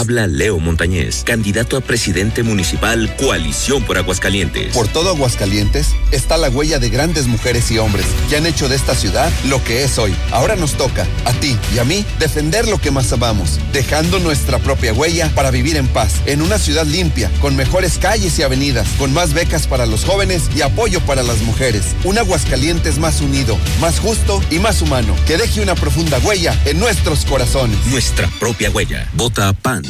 Habla 0.00 0.26
Leo 0.26 0.58
Montañez, 0.58 1.24
candidato 1.24 1.76
a 1.76 1.82
presidente 1.82 2.42
municipal 2.42 3.14
Coalición 3.16 3.82
por 3.82 3.98
Aguascalientes. 3.98 4.72
Por 4.72 4.88
todo 4.88 5.10
Aguascalientes 5.10 5.88
está 6.10 6.38
la 6.38 6.48
huella 6.48 6.78
de 6.78 6.88
grandes 6.88 7.26
mujeres 7.26 7.70
y 7.70 7.76
hombres 7.76 8.06
que 8.30 8.36
han 8.36 8.46
hecho 8.46 8.70
de 8.70 8.76
esta 8.76 8.94
ciudad 8.94 9.30
lo 9.44 9.62
que 9.62 9.84
es 9.84 9.98
hoy. 9.98 10.14
Ahora 10.30 10.56
nos 10.56 10.72
toca, 10.72 11.06
a 11.26 11.34
ti 11.34 11.54
y 11.74 11.80
a 11.80 11.84
mí, 11.84 12.06
defender 12.18 12.66
lo 12.66 12.80
que 12.80 12.90
más 12.90 13.12
amamos, 13.12 13.58
dejando 13.74 14.18
nuestra 14.20 14.58
propia 14.58 14.94
huella 14.94 15.30
para 15.34 15.50
vivir 15.50 15.76
en 15.76 15.86
paz, 15.86 16.14
en 16.24 16.40
una 16.40 16.58
ciudad 16.58 16.86
limpia, 16.86 17.30
con 17.42 17.54
mejores 17.54 17.98
calles 17.98 18.38
y 18.38 18.42
avenidas, 18.42 18.88
con 18.96 19.12
más 19.12 19.34
becas 19.34 19.66
para 19.66 19.84
los 19.84 20.06
jóvenes 20.06 20.44
y 20.56 20.62
apoyo 20.62 21.00
para 21.00 21.22
las 21.22 21.42
mujeres. 21.42 21.82
Un 22.04 22.16
Aguascalientes 22.16 22.98
más 22.98 23.20
unido, 23.20 23.58
más 23.82 24.00
justo 24.00 24.42
y 24.50 24.60
más 24.60 24.80
humano, 24.80 25.14
que 25.26 25.36
deje 25.36 25.60
una 25.60 25.74
profunda 25.74 26.18
huella 26.20 26.58
en 26.64 26.80
nuestros 26.80 27.26
corazones. 27.26 27.76
Nuestra 27.88 28.30
propia 28.40 28.70
huella. 28.70 29.06
Vota 29.12 29.52
PAN. 29.52 29.89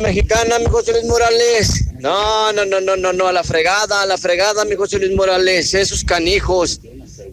Mexicana, 0.00 0.58
mi 0.58 0.66
José 0.66 0.92
Luis 0.92 1.04
Morales. 1.04 1.86
No, 2.00 2.52
no, 2.52 2.64
no, 2.64 2.80
no, 2.80 2.96
no, 2.96 3.12
no, 3.12 3.26
a 3.26 3.32
la 3.32 3.44
fregada, 3.44 4.02
a 4.02 4.06
la 4.06 4.18
fregada, 4.18 4.64
mi 4.64 4.74
José 4.74 4.98
Luis 4.98 5.14
Morales. 5.14 5.74
Esos 5.74 6.04
canijos. 6.04 6.80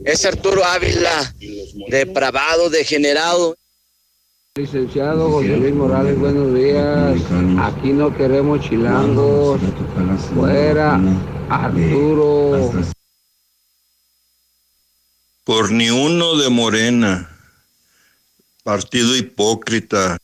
Es 0.05 0.25
Arturo 0.25 0.63
Ávila, 0.63 1.33
depravado, 1.89 2.69
degenerado. 2.69 3.55
Licenciado 4.55 5.29
José 5.31 5.57
Luis 5.57 5.73
Morales, 5.73 6.17
buenos 6.17 6.53
días. 6.53 7.15
Aquí 7.61 7.89
no 7.89 8.15
queremos 8.15 8.61
chilangos. 8.61 9.59
Fuera, 10.33 10.99
Arturo. 11.49 12.71
Por 15.43 15.71
ni 15.71 15.89
uno 15.89 16.35
de 16.37 16.49
Morena. 16.49 17.29
Partido 18.63 19.15
hipócrita. 19.15 20.17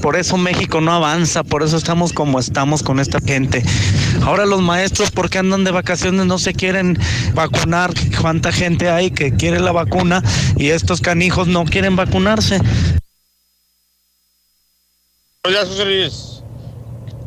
Por 0.00 0.16
eso 0.16 0.36
México 0.36 0.80
no 0.80 0.92
avanza, 0.92 1.44
por 1.44 1.62
eso 1.62 1.76
estamos 1.76 2.12
como 2.12 2.40
estamos 2.40 2.82
con 2.82 2.98
esta 2.98 3.20
gente. 3.20 3.62
Ahora 4.24 4.46
los 4.46 4.60
maestros, 4.60 5.10
¿por 5.10 5.30
qué 5.30 5.38
andan 5.38 5.64
de 5.64 5.70
vacaciones? 5.70 6.26
No 6.26 6.38
se 6.38 6.54
quieren 6.54 6.98
vacunar. 7.34 7.92
¿Cuánta 8.20 8.50
gente 8.50 8.90
hay 8.90 9.10
que 9.10 9.34
quiere 9.36 9.60
la 9.60 9.70
vacuna 9.70 10.22
y 10.56 10.70
estos 10.70 11.00
canijos 11.00 11.46
no 11.46 11.64
quieren 11.64 11.94
vacunarse? 11.94 12.58
José 15.44 15.84
Luis. 15.84 16.42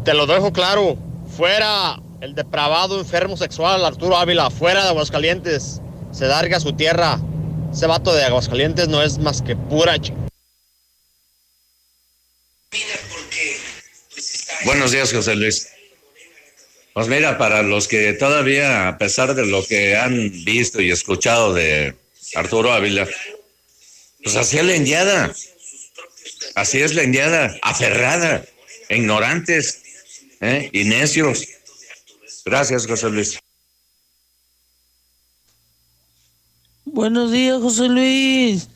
Te 0.04 0.14
lo 0.14 0.26
dejo 0.26 0.52
claro. 0.52 0.98
Fuera 1.38 2.02
el 2.20 2.36
depravado 2.36 3.00
enfermo 3.00 3.38
sexual 3.38 3.86
Arturo 3.86 4.18
Ávila, 4.18 4.50
fuera 4.50 4.84
de 4.84 4.90
Aguascalientes. 4.90 5.82
Se 6.12 6.28
larga 6.28 6.60
su 6.60 6.74
tierra. 6.74 7.20
Ese 7.72 7.88
vato 7.88 8.14
de 8.14 8.24
Aguascalientes 8.24 8.88
no 8.90 9.02
es 9.02 9.18
más 9.20 9.42
que 9.42 9.56
pura 9.56 9.98
ch... 10.00 10.14
Buenos 14.66 14.92
días, 14.92 15.12
José 15.12 15.36
Luis. 15.36 15.68
Pues 16.94 17.08
mira, 17.08 17.38
para 17.38 17.62
los 17.62 17.88
que 17.88 18.14
todavía, 18.14 18.88
a 18.88 18.98
pesar 18.98 19.36
de 19.36 19.46
lo 19.46 19.66
que 19.66 19.96
han 19.96 20.32
visto 20.46 20.82
y 20.82 20.92
escuchado 20.92 21.54
de 21.54 21.94
Arturo 22.36 22.72
Ávila, 22.72 23.08
pues 24.24 24.36
así 24.38 24.58
es 24.58 24.66
la 24.66 24.76
indiada. 24.76 25.36
Así 26.56 26.82
es 26.82 26.94
la 26.94 27.04
indiada, 27.04 27.54
aferrada, 27.62 28.46
ignorantes 28.90 29.82
¿eh? 30.40 30.70
y. 30.72 30.90
Gracias, 32.46 32.88
José 32.88 33.10
Luis. 33.10 33.40
Buenos 36.86 37.32
días, 37.32 37.62
José 37.62 37.90
Luis. 37.90 38.70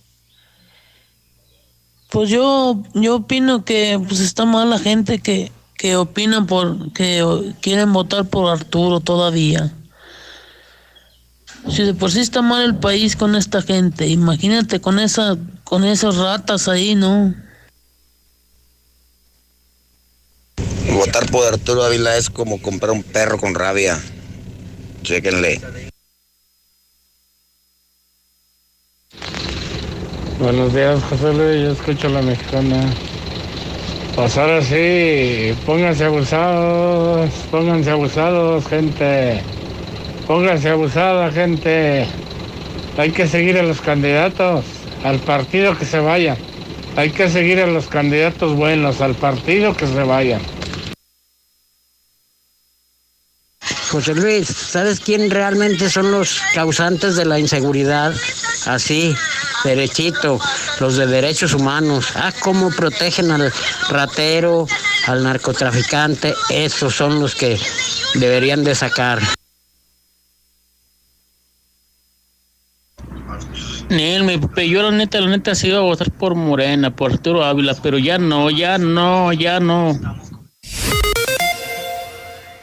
Pues 2.10 2.30
yo, 2.30 2.82
yo 2.96 3.18
opino 3.18 3.64
que 3.64 4.00
pues 4.08 4.20
está 4.20 4.46
mal 4.46 4.70
la 4.70 4.80
gente 4.80 5.20
que, 5.20 5.52
que 5.78 5.96
por, 6.48 6.92
que 6.94 7.54
quieren 7.62 7.94
votar 7.94 8.26
por 8.26 8.50
Arturo 8.50 9.00
todavía. 9.00 9.72
Si 11.70 11.84
de 11.84 11.94
por 11.94 12.12
sí 12.12 12.20
está 12.20 12.42
mal 12.42 12.64
el 12.64 12.76
país 12.76 13.16
con 13.16 13.36
esta 13.36 13.62
gente, 13.62 14.08
imagínate 14.08 14.82
con 14.82 14.98
esa, 14.98 15.38
con 15.64 15.84
esas 15.84 16.16
ratas 16.18 16.68
ahí, 16.68 16.96
¿no? 16.96 17.36
Votar 20.92 21.30
por 21.30 21.46
Arturo 21.46 21.84
Ávila 21.84 22.18
es 22.18 22.30
como 22.30 22.60
comprar 22.60 22.92
un 22.92 23.04
perro 23.04 23.38
con 23.38 23.54
rabia. 23.54 24.02
Chéquenle. 25.04 25.89
Buenos 30.40 30.74
días, 30.74 31.04
José 31.04 31.34
Luis. 31.34 31.62
Yo 31.64 31.72
escucho 31.74 32.08
a 32.08 32.12
la 32.12 32.22
mexicana. 32.22 32.82
Pues 34.16 34.38
ahora 34.38 34.62
sí, 34.62 35.54
pónganse 35.66 36.06
abusados, 36.06 37.30
pónganse 37.52 37.92
abusados, 37.92 38.66
gente. 38.68 39.42
Pónganse 40.26 40.70
abusada, 40.70 41.30
gente. 41.32 42.06
Hay 42.98 43.12
que 43.12 43.28
seguir 43.28 43.58
a 43.58 43.64
los 43.64 43.82
candidatos, 43.82 44.64
al 45.04 45.20
partido 45.20 45.78
que 45.78 45.84
se 45.84 46.00
vaya. 46.00 46.38
Hay 46.96 47.10
que 47.10 47.28
seguir 47.28 47.60
a 47.60 47.68
los 47.68 47.90
candidatos 47.90 48.56
buenos, 48.56 49.02
al 49.02 49.16
partido 49.16 49.76
que 49.76 49.88
se 49.88 50.04
vaya. 50.04 50.40
José 53.90 54.14
Luis, 54.14 54.48
¿sabes 54.48 55.00
quién 55.00 55.32
realmente 55.32 55.90
son 55.90 56.12
los 56.12 56.40
causantes 56.54 57.16
de 57.16 57.26
la 57.26 57.40
inseguridad? 57.40 58.14
Así, 58.68 59.16
derechito, 59.64 60.40
los 60.80 60.96
de 60.96 61.08
derechos 61.08 61.56
humanos. 61.56 62.10
Ah, 62.16 62.32
cómo 62.40 62.70
protegen 62.70 63.32
al 63.32 63.52
ratero, 63.90 64.68
al 65.08 65.24
narcotraficante. 65.24 66.36
Esos 66.50 66.94
son 66.94 67.20
los 67.20 67.34
que 67.34 67.60
deberían 68.14 68.64
de 68.64 68.76
sacar. 68.76 69.20
Nel, 73.90 74.24
me, 74.24 74.70
yo 74.70 74.84
la 74.84 74.92
neta, 74.92 75.20
la 75.20 75.30
neta, 75.30 75.56
sí 75.56 75.68
iba 75.68 75.80
a 75.80 75.82
votar 75.82 76.12
por 76.12 76.36
Morena, 76.36 76.96
por 76.96 77.14
Arturo 77.14 77.44
Ávila, 77.44 77.76
pero 77.82 77.98
ya 77.98 78.20
no, 78.20 78.52
ya 78.52 78.78
no, 78.78 79.34
ya 79.34 79.60
no. 79.60 80.00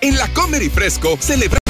En 0.01 0.17
la 0.19 0.29
Comer 0.29 0.63
y 0.63 0.69
Fresco 0.69 1.17
celebra. 1.21 1.66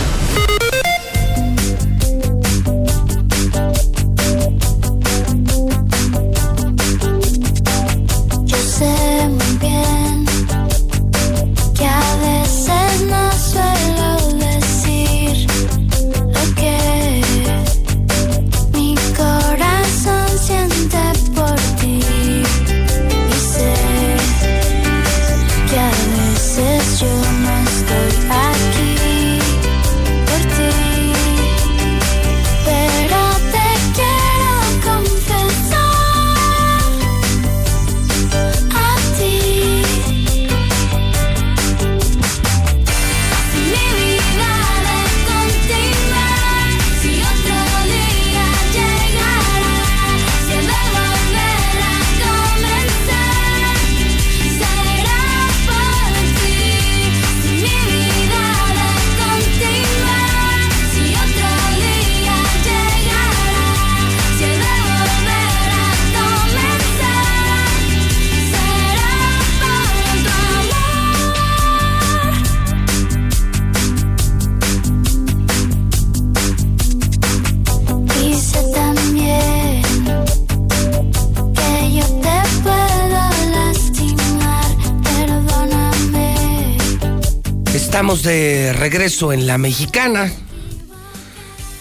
Estamos 87.96 88.22
de 88.22 88.74
regreso 88.74 89.32
en 89.32 89.46
la 89.46 89.56
mexicana. 89.56 90.30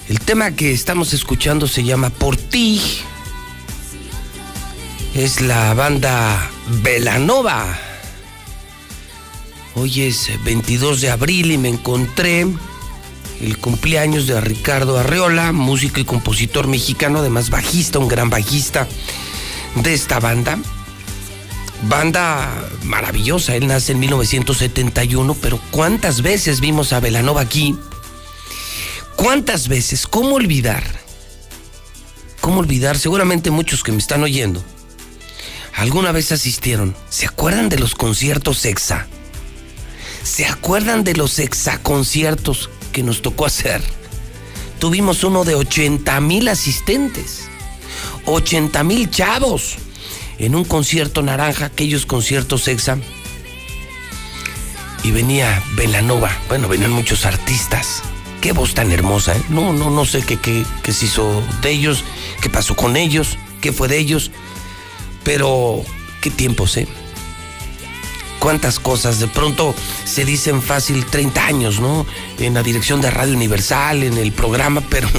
El 0.08 0.22
tema 0.22 0.52
que 0.52 0.72
estamos 0.72 1.12
escuchando 1.12 1.68
se 1.68 1.84
llama 1.84 2.10
Por 2.10 2.38
ti. 2.38 2.82
Es 5.14 5.42
la 5.42 5.74
banda 5.74 6.50
Velanova. 6.82 7.78
Hoy 9.76 10.04
es 10.04 10.30
22 10.46 11.02
de 11.02 11.10
abril 11.10 11.52
y 11.52 11.58
me 11.58 11.68
encontré 11.68 12.48
el 13.42 13.58
cumpleaños 13.58 14.26
de 14.26 14.40
Ricardo 14.40 14.98
Arreola, 14.98 15.52
músico 15.52 16.00
y 16.00 16.06
compositor 16.06 16.68
mexicano, 16.68 17.20
además 17.20 17.50
bajista, 17.50 18.00
un 18.00 18.08
gran 18.08 18.30
bajista 18.30 18.88
de 19.76 19.94
esta 19.94 20.22
banda. 20.22 20.60
Banda 21.84 22.70
maravillosa, 22.84 23.56
él 23.56 23.68
nace 23.68 23.92
en 23.92 24.00
1971, 24.00 25.36
pero 25.42 25.60
¿cuántas 25.72 26.22
veces 26.22 26.60
vimos 26.60 26.94
a 26.94 27.00
Velanova 27.00 27.42
aquí? 27.42 27.76
¿Cuántas 29.16 29.68
veces? 29.68 30.08
¿Cómo 30.08 30.36
olvidar? 30.36 30.84
¿Cómo 32.42 32.60
olvidar? 32.60 32.98
Seguramente 32.98 33.52
muchos 33.52 33.84
que 33.84 33.92
me 33.92 34.00
están 34.00 34.24
oyendo 34.24 34.64
alguna 35.76 36.12
vez 36.12 36.32
asistieron. 36.32 36.96
¿Se 37.10 37.26
acuerdan 37.26 37.70
de 37.70 37.78
los 37.78 37.96
conciertos 37.96 38.66
EXA? 38.66 39.08
¿Se 40.24 40.46
acuerdan 40.46 41.04
de 41.04 41.16
los 41.16 41.38
EXA 41.38 41.80
conciertos 41.80 42.70
que 42.92 43.04
nos 43.04 43.22
tocó 43.22 43.46
hacer? 43.46 43.82
Tuvimos 44.80 45.24
uno 45.24 45.44
de 45.44 45.56
80 45.56 46.20
mil 46.22 46.48
asistentes, 46.48 47.48
80 48.26 48.84
mil 48.84 49.10
chavos 49.10 49.78
en 50.40 50.56
un 50.56 50.66
concierto 50.66 51.22
naranja, 51.22 51.66
aquellos 51.66 52.06
conciertos 52.06 52.68
EXA. 52.68 52.98
Y 55.04 55.12
venía 55.12 55.62
Velanova, 55.76 56.32
bueno, 56.48 56.68
venían 56.68 56.92
muchos 56.92 57.26
artistas. 57.26 58.02
Qué 58.42 58.52
voz 58.52 58.74
tan 58.74 58.92
hermosa, 58.92 59.36
¿eh? 59.36 59.42
No, 59.50 59.74
no, 59.74 59.90
no 59.90 60.06
sé 60.06 60.22
qué, 60.22 60.38
qué, 60.38 60.66
qué 60.84 60.94
se 60.94 61.06
hizo 61.06 61.44
de 61.62 61.72
ellos, 61.72 62.04
qué 62.42 62.50
pasó 62.50 62.76
con 62.76 62.96
ellos, 62.96 63.38
qué 63.62 63.72
fue 63.72 63.88
de 63.88 63.98
ellos. 63.98 64.32
Pero, 65.24 65.84
qué 66.22 66.30
tiempos, 66.30 66.78
¿eh? 66.78 66.88
Cuántas 68.40 68.80
cosas. 68.80 69.20
De 69.20 69.28
pronto 69.28 69.74
se 70.06 70.26
dicen 70.26 70.62
fácil 70.62 71.06
30 71.06 71.46
años, 71.46 71.80
¿no? 71.80 72.06
En 72.38 72.54
la 72.54 72.62
dirección 72.62 73.02
de 73.02 73.10
Radio 73.10 73.34
Universal, 73.34 74.04
en 74.04 74.18
el 74.18 74.32
programa, 74.32 74.82
pero, 74.90 75.10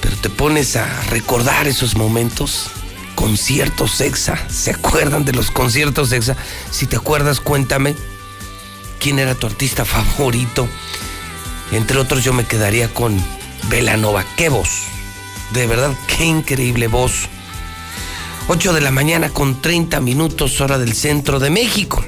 pero 0.00 0.16
te 0.16 0.30
pones 0.30 0.76
a 0.76 1.02
recordar 1.10 1.66
esos 1.66 1.96
momentos. 1.96 2.70
Conciertos 3.20 4.00
EXA. 4.00 4.48
¿Se 4.48 4.70
acuerdan 4.70 5.26
de 5.26 5.34
los 5.34 5.50
conciertos 5.50 6.10
EXA? 6.10 6.36
Si 6.70 6.86
te 6.86 6.96
acuerdas, 6.96 7.38
cuéntame. 7.38 7.94
¿Quién 8.98 9.18
era 9.18 9.34
tu 9.34 9.46
artista 9.46 9.84
favorito? 9.84 10.66
Entre 11.70 11.98
otros, 11.98 12.24
yo 12.24 12.32
me 12.32 12.46
quedaría 12.46 12.88
con 12.94 13.22
Velanova. 13.68 14.24
¡Qué 14.38 14.48
voz! 14.48 14.84
De 15.52 15.66
verdad, 15.66 15.92
qué 16.06 16.24
increíble 16.24 16.88
voz. 16.88 17.28
8 18.48 18.72
de 18.72 18.80
la 18.80 18.90
mañana 18.90 19.28
con 19.28 19.60
30 19.60 20.00
minutos 20.00 20.58
hora 20.62 20.78
del 20.78 20.94
centro 20.94 21.38
de 21.38 21.50
México. 21.50 22.02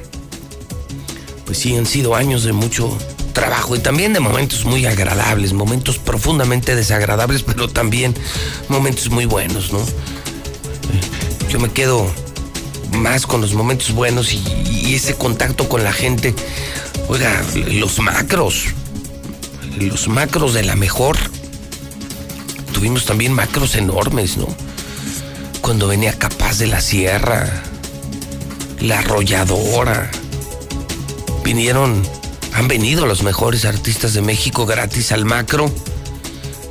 Pues 1.44 1.58
sí, 1.58 1.76
han 1.76 1.84
sido 1.84 2.14
años 2.14 2.42
de 2.42 2.54
mucho 2.54 2.96
trabajo 3.34 3.76
y 3.76 3.80
también 3.80 4.14
de 4.14 4.20
momentos 4.20 4.64
muy 4.64 4.86
agradables, 4.86 5.52
momentos 5.52 5.98
profundamente 5.98 6.74
desagradables, 6.74 7.42
pero 7.42 7.68
también 7.68 8.14
momentos 8.68 9.10
muy 9.10 9.26
buenos, 9.26 9.74
¿no? 9.74 9.84
Yo 11.48 11.58
me 11.60 11.70
quedo 11.70 12.10
más 12.92 13.26
con 13.26 13.40
los 13.40 13.54
momentos 13.54 13.92
buenos 13.92 14.32
y, 14.32 14.94
ese 14.94 15.14
contacto 15.14 15.68
con 15.68 15.84
la 15.84 15.92
gente. 15.92 16.34
Oiga, 17.08 17.42
los 17.54 17.98
macros, 17.98 18.66
los 19.78 20.08
macros 20.08 20.54
de 20.54 20.64
la 20.64 20.76
mejor. 20.76 21.16
Tuvimos 22.72 23.06
también 23.06 23.32
macros 23.32 23.74
enormes, 23.76 24.36
¿no? 24.36 24.48
cuando 25.62 25.86
venía 25.86 26.18
Capaz 26.18 26.58
de 26.58 26.66
la 26.66 26.80
Sierra, 26.80 27.62
La 28.80 28.98
Arrolladora. 28.98 30.10
Vinieron, 31.44 32.02
han 32.52 32.68
venido 32.68 33.06
los 33.06 33.22
mejores 33.22 33.64
artistas 33.64 34.12
de 34.12 34.20
México 34.20 34.66
gratis 34.66 35.12
al 35.12 35.24
macro 35.24 35.72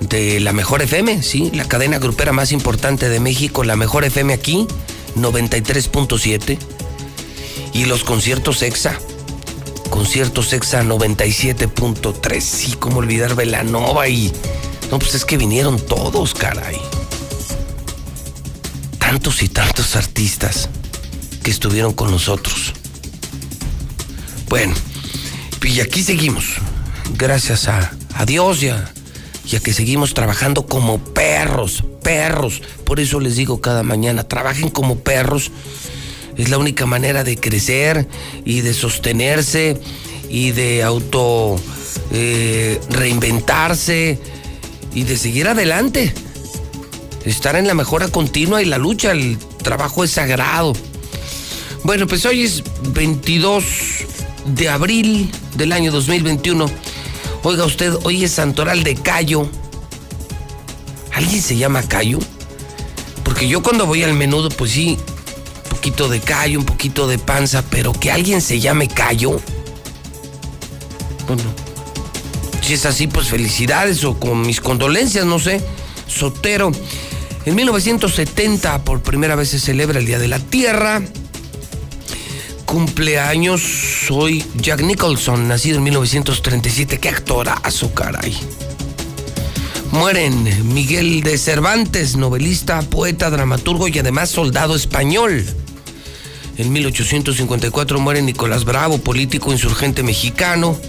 de 0.02 0.41
la 0.41 0.52
Mejor 0.52 0.82
FM, 0.82 1.23
sí, 1.23 1.52
la 1.53 1.65
cadena 1.65 1.98
grupera 1.98 2.34
más 2.34 2.52
importante 2.52 3.07
de 3.07 3.22
México, 3.22 3.64
la 3.64 3.78
Mejor 3.78 4.03
FM 4.03 4.34
aquí, 4.34 4.68
93.7. 5.15 6.57
Y 7.73 7.86
los 7.86 8.03
conciertos 8.03 8.61
EXA, 8.61 8.99
conciertos 9.90 10.52
EXA 10.52 10.84
97.3. 10.84 12.41
Sí, 12.41 12.76
cómo 12.78 12.98
olvidar 12.98 13.36
Velanova 13.36 14.10
y... 14.10 14.32
No, 14.91 14.99
pues 14.99 15.15
es 15.15 15.23
que 15.23 15.38
vinieron 15.38 15.80
todos, 15.80 16.34
caray 16.34 16.82
tantos 19.11 19.44
y 19.44 19.49
tantos 19.49 19.98
artistas 19.98 20.69
que 21.44 21.52
estuvieron 21.52 21.91
con 21.91 22.11
nosotros. 22.11 22.73
Bueno, 24.48 24.73
y 25.64 25.82
aquí 25.82 26.02
seguimos, 26.02 26.45
gracias 27.18 27.68
a, 27.68 27.91
a 28.14 28.26
Dios 28.26 28.64
y 28.64 28.69
a, 28.69 28.90
y 29.52 29.56
a 29.56 29.60
que 29.60 29.73
seguimos 29.73 30.14
trabajando 30.14 30.65
como 30.65 30.99
perros, 30.99 31.84
perros. 32.03 32.61
Por 32.86 32.99
eso 32.99 33.19
les 33.19 33.36
digo 33.36 33.61
cada 33.61 33.84
mañana, 33.84 34.23
trabajen 34.23 34.69
como 34.69 34.99
perros. 34.99 35.52
Es 36.38 36.49
la 36.49 36.57
única 36.57 36.86
manera 36.86 37.23
de 37.23 37.38
crecer 37.38 38.07
y 38.45 38.61
de 38.61 38.73
sostenerse 38.73 39.80
y 40.30 40.52
de 40.52 40.84
auto 40.84 41.57
eh, 42.11 42.80
reinventarse 42.90 44.19
y 44.94 45.03
de 45.03 45.18
seguir 45.18 45.48
adelante 45.48 46.14
estar 47.26 47.56
en 47.56 47.68
la 47.68 47.73
mejora 47.73 48.07
continua 48.07 48.61
y 48.61 48.65
la 48.65 48.78
lucha, 48.78 49.11
el 49.11 49.38
trabajo 49.64 50.03
es 50.03 50.11
sagrado. 50.11 50.73
Bueno, 51.84 52.07
pues 52.07 52.26
hoy 52.26 52.44
es 52.44 52.64
22 52.94 53.64
de 54.56 54.69
abril 54.69 55.32
del 55.56 55.72
año 55.72 55.91
2021. 55.91 56.65
Oiga 57.44 57.66
usted, 57.66 57.94
hoy 58.04 58.24
es 58.24 58.34
Santoral 58.34 58.84
de 58.84 58.94
Cayo. 58.94 59.50
¿Alguien 61.12 61.42
se 61.42 61.58
llama 61.58 61.82
Cayo? 61.82 62.20
Porque 63.24 63.48
yo 63.48 63.64
cuando 63.64 63.88
voy 63.88 64.04
al 64.04 64.14
menudo, 64.14 64.50
pues 64.50 64.72
sí, 64.72 65.00
un 65.64 65.70
poquito 65.70 66.08
de 66.08 66.20
callo, 66.20 66.60
un 66.60 66.66
poquito 66.66 67.08
de 67.08 67.18
panza, 67.18 67.64
pero 67.64 67.94
que 67.94 68.12
alguien 68.12 68.42
se 68.42 68.60
llame 68.60 68.88
Cayo. 68.88 69.40
Bueno, 71.28 71.44
si 72.62 72.76
es 72.76 72.86
así, 72.86 73.08
pues 73.08 73.30
felicidades 73.30 74.04
o 74.04 74.20
con 74.20 74.42
mis 74.42 74.62
condolencias, 74.62 75.26
no 75.26 75.40
sé. 75.40 75.62
Sotero. 76.08 76.72
En 77.46 77.56
1970 77.56 78.84
por 78.84 79.02
primera 79.02 79.36
vez 79.36 79.50
se 79.50 79.60
celebra 79.60 79.98
el 79.98 80.06
Día 80.06 80.20
de 80.20 80.28
la 80.28 80.38
Tierra. 80.38 81.02
Cumpleaños 82.72 83.61
soy 84.07 84.45
Jack 84.56 84.81
Nicholson, 84.81 85.45
nacido 85.49 85.76
en 85.76 85.84
1937. 85.84 86.99
Qué 86.99 87.10
actorazo, 87.10 87.93
caray. 87.93 88.34
Mueren 89.91 90.73
Miguel 90.73 91.22
de 91.22 91.38
Cervantes, 91.38 92.15
novelista, 92.15 92.81
poeta, 92.84 93.30
dramaturgo 93.30 93.89
y 93.89 93.99
además 93.99 94.30
soldado 94.30 94.73
español. 94.73 95.45
En 96.57 96.72
1854 96.72 97.99
muere 97.99 98.22
Nicolás 98.22 98.64
Bravo, 98.64 98.99
político 98.99 99.52
insurgente 99.52 100.02
mexicano. 100.02 100.80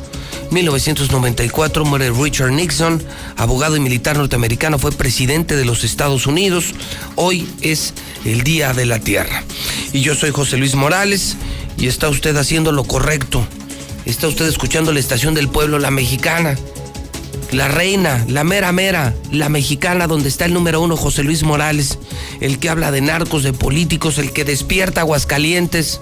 1994 0.53 1.85
muere 1.85 2.13
Richard 2.13 2.53
Nixon, 2.53 3.03
abogado 3.37 3.77
y 3.77 3.81
militar 3.81 4.17
norteamericano, 4.17 4.79
fue 4.79 4.93
presidente 4.93 5.57
de 5.57 5.65
los 5.65 5.83
Estados 5.83 6.29
Unidos. 6.29 6.75
Hoy 7.17 7.49
es 7.61 7.93
el 8.25 8.45
Día 8.45 8.73
de 8.73 8.87
la 8.87 9.01
Tierra. 9.01 9.43
Y 9.93 10.01
yo 10.01 10.15
soy 10.15 10.31
José 10.31 10.59
Luis 10.59 10.77
Morales 10.77 11.37
y 11.77 11.87
está 11.87 12.09
usted 12.09 12.37
haciendo 12.37 12.73
lo 12.73 12.85
correcto. 12.85 13.47
Está 14.05 14.29
usted 14.29 14.47
escuchando 14.47 14.93
la 14.93 15.01
estación 15.01 15.35
del 15.35 15.49
pueblo, 15.49 15.79
la 15.79 15.91
mexicana. 15.91 16.57
La 17.53 17.69
reina, 17.69 18.25
la 18.29 18.45
mera 18.45 18.73
mera, 18.73 19.15
la 19.31 19.49
mexicana 19.49 20.07
donde 20.07 20.29
está 20.29 20.47
el 20.47 20.55
número 20.55 20.81
uno 20.81 20.97
José 20.97 21.23
Luis 21.23 21.43
Morales, 21.43 21.99
el 22.41 22.59
que 22.59 22.71
habla 22.71 22.91
de 22.91 23.03
narcos, 23.03 23.43
de 23.43 23.53
políticos, 23.53 24.17
el 24.19 24.33
que 24.33 24.45
despierta 24.45 25.03
Aguascalientes 25.03 26.01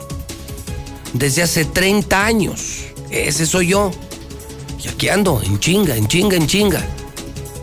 desde 1.13 1.43
hace 1.43 1.65
30 1.65 2.25
años. 2.25 2.85
Ese 3.11 3.47
soy 3.47 3.69
yo. 3.69 3.91
Y 4.83 4.89
aquí 4.89 5.09
ando, 5.09 5.43
en 5.45 5.59
chinga, 5.59 5.97
en 5.97 6.07
chinga, 6.07 6.37
en 6.37 6.47
chinga. 6.47 6.87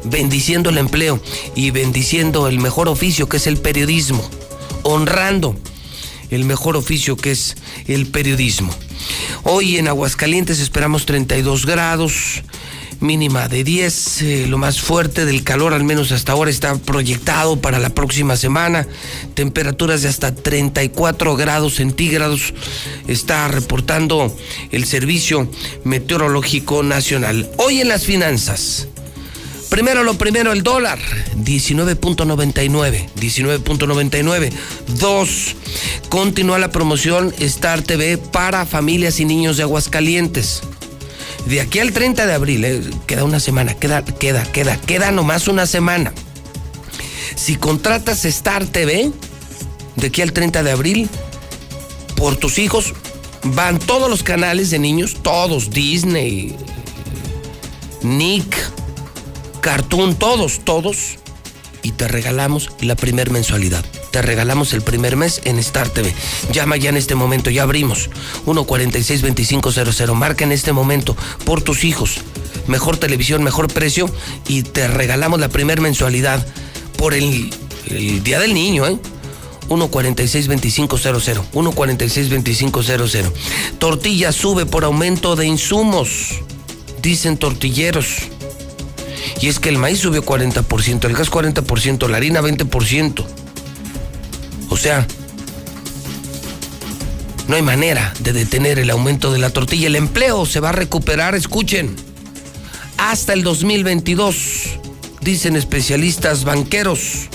Bendiciendo 0.03 0.69
el 0.69 0.77
empleo 0.77 1.19
y 1.55 1.71
bendiciendo 1.71 2.47
el 2.47 2.59
mejor 2.59 2.89
oficio 2.89 3.29
que 3.29 3.37
es 3.37 3.47
el 3.47 3.57
periodismo. 3.57 4.27
Honrando 4.83 5.55
el 6.31 6.43
mejor 6.43 6.77
oficio 6.77 7.15
que 7.15 7.31
es 7.31 7.55
el 7.87 8.07
periodismo. 8.07 8.73
Hoy 9.43 9.77
en 9.77 9.87
Aguascalientes 9.87 10.59
esperamos 10.59 11.05
32 11.05 11.65
grados. 11.65 12.43
mínima 12.99 13.47
de 13.47 13.63
10. 13.63 14.21
eh, 14.23 14.45
lo 14.47 14.57
más 14.57 14.81
fuerte 14.81 15.25
del 15.25 15.43
calor, 15.43 15.73
al 15.73 15.83
menos 15.83 16.11
hasta 16.11 16.31
ahora, 16.31 16.49
está 16.49 16.75
proyectado 16.77 17.61
para 17.61 17.77
la 17.77 17.89
próxima 17.89 18.35
semana. 18.35 18.87
Temperaturas 19.35 20.01
de 20.01 20.09
hasta 20.09 20.33
34 20.33 21.35
grados 21.35 21.75
centígrados. 21.75 22.55
Está 23.07 23.47
reportando 23.49 24.35
el 24.71 24.85
Servicio 24.85 25.47
Meteorológico 25.83 26.81
Nacional. 26.81 27.49
Hoy 27.57 27.81
en 27.81 27.89
las 27.89 28.03
finanzas. 28.03 28.87
Primero 29.69 30.03
lo 30.03 30.13
primero, 30.17 30.53
el 30.53 30.63
dólar, 30.63 30.97
19.99, 31.35 33.09
19.99. 33.15 34.51
Dos, 34.99 35.55
continúa 36.09 36.57
la 36.57 36.71
promoción 36.71 37.33
Star 37.39 37.81
TV 37.81 38.17
para 38.17 38.65
familias 38.65 39.19
y 39.19 39.25
niños 39.25 39.57
de 39.57 39.63
Aguascalientes. 39.63 40.61
De 41.47 41.61
aquí 41.61 41.79
al 41.79 41.91
30 41.91 42.25
de 42.25 42.33
abril, 42.33 42.65
eh, 42.65 42.81
queda 43.05 43.23
una 43.23 43.39
semana, 43.39 43.73
queda, 43.73 44.03
queda, 44.03 44.43
queda, 44.45 44.79
queda 44.79 45.11
nomás 45.11 45.47
una 45.47 45.65
semana. 45.65 46.13
Si 47.35 47.55
contratas 47.55 48.25
Star 48.25 48.65
TV, 48.65 49.11
de 49.95 50.07
aquí 50.07 50.21
al 50.21 50.33
30 50.33 50.63
de 50.63 50.71
abril, 50.71 51.09
por 52.15 52.35
tus 52.35 52.57
hijos, 52.57 52.93
van 53.43 53.79
todos 53.79 54.09
los 54.09 54.23
canales 54.23 54.69
de 54.71 54.79
niños, 54.79 55.17
todos, 55.21 55.69
Disney, 55.69 56.55
Nick, 58.01 58.55
Cartoon, 59.61 60.15
todos, 60.15 60.59
todos. 60.63 61.17
Y 61.83 61.91
te 61.91 62.07
regalamos 62.07 62.69
la 62.81 62.95
primer 62.95 63.29
mensualidad. 63.31 63.85
Te 64.11 64.21
regalamos 64.21 64.73
el 64.73 64.81
primer 64.81 65.15
mes 65.15 65.41
en 65.45 65.59
Star 65.59 65.89
TV. 65.89 66.13
Llama 66.51 66.75
ya 66.77 66.89
en 66.89 66.97
este 66.97 67.15
momento, 67.15 67.49
ya 67.49 67.63
abrimos. 67.63 68.09
146-2500. 68.45 70.13
Marca 70.13 70.43
en 70.43 70.51
este 70.51 70.73
momento 70.73 71.15
por 71.45 71.61
tus 71.61 71.83
hijos. 71.83 72.19
Mejor 72.67 72.97
televisión, 72.97 73.43
mejor 73.43 73.71
precio. 73.71 74.09
Y 74.47 74.63
te 74.63 74.87
regalamos 74.87 75.39
la 75.39 75.49
primer 75.49 75.81
mensualidad 75.81 76.45
por 76.97 77.13
el, 77.13 77.49
Día 78.23 78.39
del 78.39 78.53
Niño, 78.53 78.85
¿eh? 78.87 78.97
146-2500. 79.69 81.43
146-2500. 81.53 83.31
Tortilla 83.79 84.31
sube 84.31 84.65
por 84.65 84.83
aumento 84.83 85.35
de 85.35 85.45
insumos. 85.45 86.39
Dicen 87.01 87.37
tortilleros. 87.37 88.29
Y 89.41 89.49
es 89.49 89.59
que 89.59 89.69
el 89.69 89.77
maíz 89.77 89.99
subió 89.99 90.23
40%, 90.23 91.05
el 91.05 91.13
gas 91.13 91.29
40%, 91.29 92.07
la 92.07 92.17
harina 92.17 92.41
20%. 92.41 93.25
O 94.69 94.77
sea, 94.77 95.05
no 97.47 97.55
hay 97.55 97.61
manera 97.61 98.13
de 98.19 98.33
detener 98.33 98.79
el 98.79 98.89
aumento 98.89 99.31
de 99.31 99.39
la 99.39 99.49
tortilla. 99.49 99.87
El 99.87 99.95
empleo 99.95 100.45
se 100.45 100.59
va 100.59 100.69
a 100.69 100.73
recuperar, 100.73 101.35
escuchen, 101.35 101.95
hasta 102.97 103.33
el 103.33 103.43
2022, 103.43 104.79
dicen 105.21 105.55
especialistas 105.55 106.43
banqueros. 106.43 107.29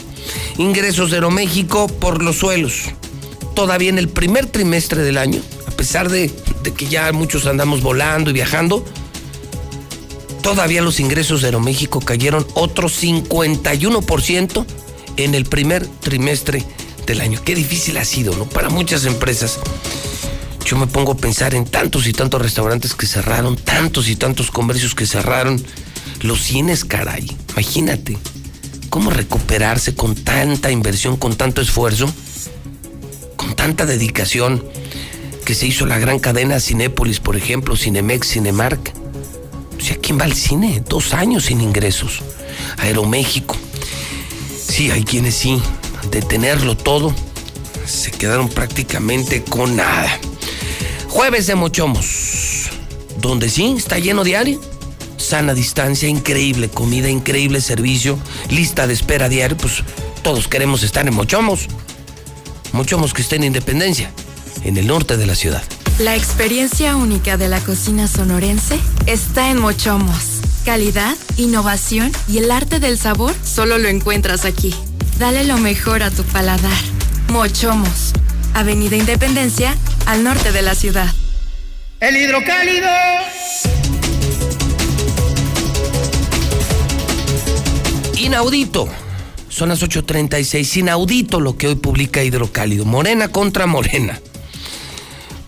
Ingresos 0.59 1.11
de 1.11 1.17
Aeroméxico 1.17 1.89
por 1.89 2.23
los 2.23 2.39
suelos. 2.39 2.91
Todavía 3.55 3.91
en 3.91 3.99
el 3.99 4.09
primer 4.09 4.47
trimestre 4.47 5.03
del 5.03 5.19
año, 5.19 5.41
a 5.67 5.71
pesar 5.71 6.09
de, 6.11 6.31
de 6.63 6.75
que 6.75 6.87
ya 6.87 7.13
muchos 7.13 7.47
andamos 7.47 7.81
volando 7.81 8.31
y 8.31 8.33
viajando, 8.35 8.85
todavía 10.43 10.83
los 10.83 11.01
ingresos 11.01 11.41
de 11.41 11.47
Aeroméxico 11.49 12.01
cayeron 12.01 12.47
otro 12.55 12.89
51% 12.89 14.67
en 15.17 15.35
el 15.35 15.45
primer 15.45 15.87
trimestre 15.87 16.65
del 17.07 17.21
año. 17.21 17.41
Qué 17.43 17.55
difícil 17.55 17.97
ha 17.97 18.05
sido, 18.05 18.37
¿no? 18.37 18.45
Para 18.47 18.69
muchas 18.69 19.05
empresas. 19.07 19.59
Yo 20.65 20.77
me 20.77 20.87
pongo 20.87 21.13
a 21.13 21.17
pensar 21.17 21.55
en 21.55 21.65
tantos 21.65 22.07
y 22.07 22.13
tantos 22.13 22.43
restaurantes 22.43 22.95
que 22.95 23.07
cerraron, 23.07 23.57
tantos 23.57 24.09
y 24.09 24.17
tantos 24.17 24.51
comercios 24.51 24.95
que 24.95 25.07
cerraron. 25.07 25.65
Los 26.21 26.43
cines, 26.43 26.85
caray. 26.85 27.27
Imagínate. 27.53 28.19
¿Cómo 28.91 29.11
recuperarse 29.11 29.95
con 29.95 30.15
tanta 30.15 30.71
inversión, 30.71 31.17
con 31.17 31.35
tanto 31.35 31.63
esfuerzo, 31.63 32.13
con 33.37 33.57
tanta 33.57 33.87
dedicación 33.87 34.63
que 35.47 35.55
se 35.55 35.67
hizo 35.67 35.87
la 35.87 35.99
gran 35.99 36.19
cadena 36.19 36.61
Cinépolis, 36.61 37.19
por 37.19 37.37
ejemplo, 37.37 37.75
Cinemex, 37.75 38.29
Cinemark? 38.29 39.02
O 40.13 40.15
sea, 40.15 40.19
¿quién 40.19 40.21
va 40.21 40.25
al 40.25 40.35
cine? 40.35 40.83
Dos 40.87 41.15
años 41.15 41.47
sin 41.47 41.63
ingresos. 41.63 42.21
Aeroméxico. 42.79 43.57
Sí, 44.69 44.91
hay 44.91 45.05
quienes 45.05 45.35
sí, 45.35 45.59
de 46.11 46.21
tenerlo 46.21 46.77
todo, 46.77 47.15
se 47.87 48.11
quedaron 48.11 48.49
prácticamente 48.49 49.43
con 49.43 49.77
nada. 49.77 50.19
Jueves 51.09 51.47
de 51.47 51.55
Mochomos, 51.55 52.69
donde 53.21 53.49
sí, 53.49 53.75
está 53.79 53.99
lleno 53.99 54.23
diario. 54.25 54.61
Sana 55.17 55.55
distancia, 55.55 56.09
increíble 56.09 56.69
comida, 56.69 57.09
increíble 57.09 57.61
servicio, 57.61 58.19
lista 58.51 58.87
de 58.87 58.95
espera 58.95 59.29
diario, 59.29 59.57
pues 59.57 59.83
todos 60.23 60.49
queremos 60.49 60.83
estar 60.83 61.07
en 61.07 61.15
Mochomos. 61.15 61.69
Mochomos 62.73 63.15
que 63.15 63.23
está 63.23 63.37
en 63.37 63.45
Independencia, 63.45 64.11
en 64.65 64.77
el 64.77 64.87
norte 64.87 65.17
de 65.17 65.27
la 65.27 65.37
ciudad. 65.37 65.63
La 65.99 66.17
experiencia 66.17 66.97
única 66.97 67.37
de 67.37 67.49
la 67.49 67.61
cocina 67.61 68.09
sonorense 68.09 68.79
está 69.07 69.51
en 69.51 69.59
Mochomos. 69.61 70.41
Calidad, 70.65 71.15
innovación 71.37 72.11
y 72.29 72.39
el 72.39 72.51
arte 72.51 72.81
del 72.81 72.97
sabor 72.99 73.35
solo 73.45 73.79
lo 73.79 73.89
encuentras 73.89 74.45
aquí. 74.45 74.75
Dale 75.19 75.45
lo 75.45 75.59
mejor 75.59 76.03
a 76.03 76.11
tu 76.11 76.25
paladar. 76.25 76.73
Mochomos, 77.29 78.13
Avenida 78.55 78.97
Independencia, 78.97 79.77
al 80.07 80.25
norte 80.25 80.51
de 80.51 80.63
la 80.63 80.75
ciudad. 80.75 81.13
El 82.01 82.17
hidrocálido. 82.17 82.89
Inaudito. 88.17 88.89
Son 89.51 89.69
las 89.69 89.83
8.36. 89.83 90.79
Inaudito 90.79 91.39
lo 91.39 91.59
que 91.59 91.69
hoy 91.69 91.75
publica 91.75 92.25
Hidrocálido. 92.25 92.87
Morena 92.87 93.29
contra 93.29 93.67
Morena. 93.67 94.19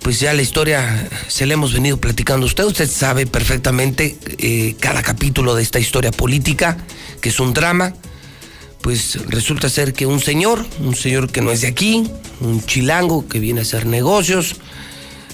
Pues 0.05 0.21
ya 0.21 0.35
la 0.35 0.43
historia 0.43 1.09
se 1.29 1.47
la 1.47 1.55
hemos 1.55 1.73
venido 1.73 1.97
platicando 1.97 2.45
a 2.45 2.49
usted. 2.49 2.65
Usted 2.65 2.91
sabe 2.91 3.27
perfectamente 3.27 4.19
eh, 4.37 4.77
cada 4.79 5.03
capítulo 5.03 5.55
de 5.55 5.63
esta 5.63 5.79
historia 5.79 6.11
política, 6.11 6.77
que 7.23 7.31
es 7.31 7.41
un 7.41 7.55
drama. 7.55 7.95
Pues 8.83 9.19
resulta 9.31 9.71
ser 9.71 9.95
que 9.95 10.05
un 10.05 10.21
señor, 10.21 10.67
un 10.81 10.95
señor 10.95 11.33
que 11.33 11.41
no 11.41 11.51
es 11.53 11.63
de 11.63 11.69
aquí, 11.69 12.07
un 12.41 12.63
chilango 12.67 13.27
que 13.27 13.39
viene 13.39 13.61
a 13.61 13.63
hacer 13.63 13.87
negocios, 13.87 14.57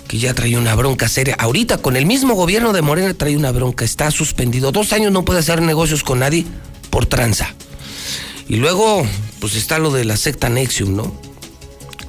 que 0.07 0.21
ya 0.21 0.35
trae 0.35 0.57
una 0.57 0.77
bronca 0.77 1.09
seria. 1.09 1.35
Ahorita 1.35 1.79
con 1.79 1.97
el 1.97 2.07
mismo 2.07 2.35
gobierno 2.35 2.73
de 2.73 2.83
Morena 2.83 3.13
trae 3.13 3.37
una 3.37 3.51
bronca. 3.51 3.85
Está 3.85 4.13
suspendido. 4.13 4.71
Dos 4.71 4.93
años 4.93 5.11
no 5.11 5.25
puede 5.25 5.41
hacer 5.41 5.63
negocios 5.63 6.05
con 6.05 6.21
nadie 6.21 6.47
por 6.91 7.07
tranza. 7.07 7.57
Y 8.49 8.55
luego, 8.55 9.05
pues 9.41 9.57
está 9.57 9.81
lo 9.81 9.91
de 9.91 10.05
la 10.05 10.17
secta 10.17 10.49
Nexium, 10.49 10.95
¿no? 10.95 11.30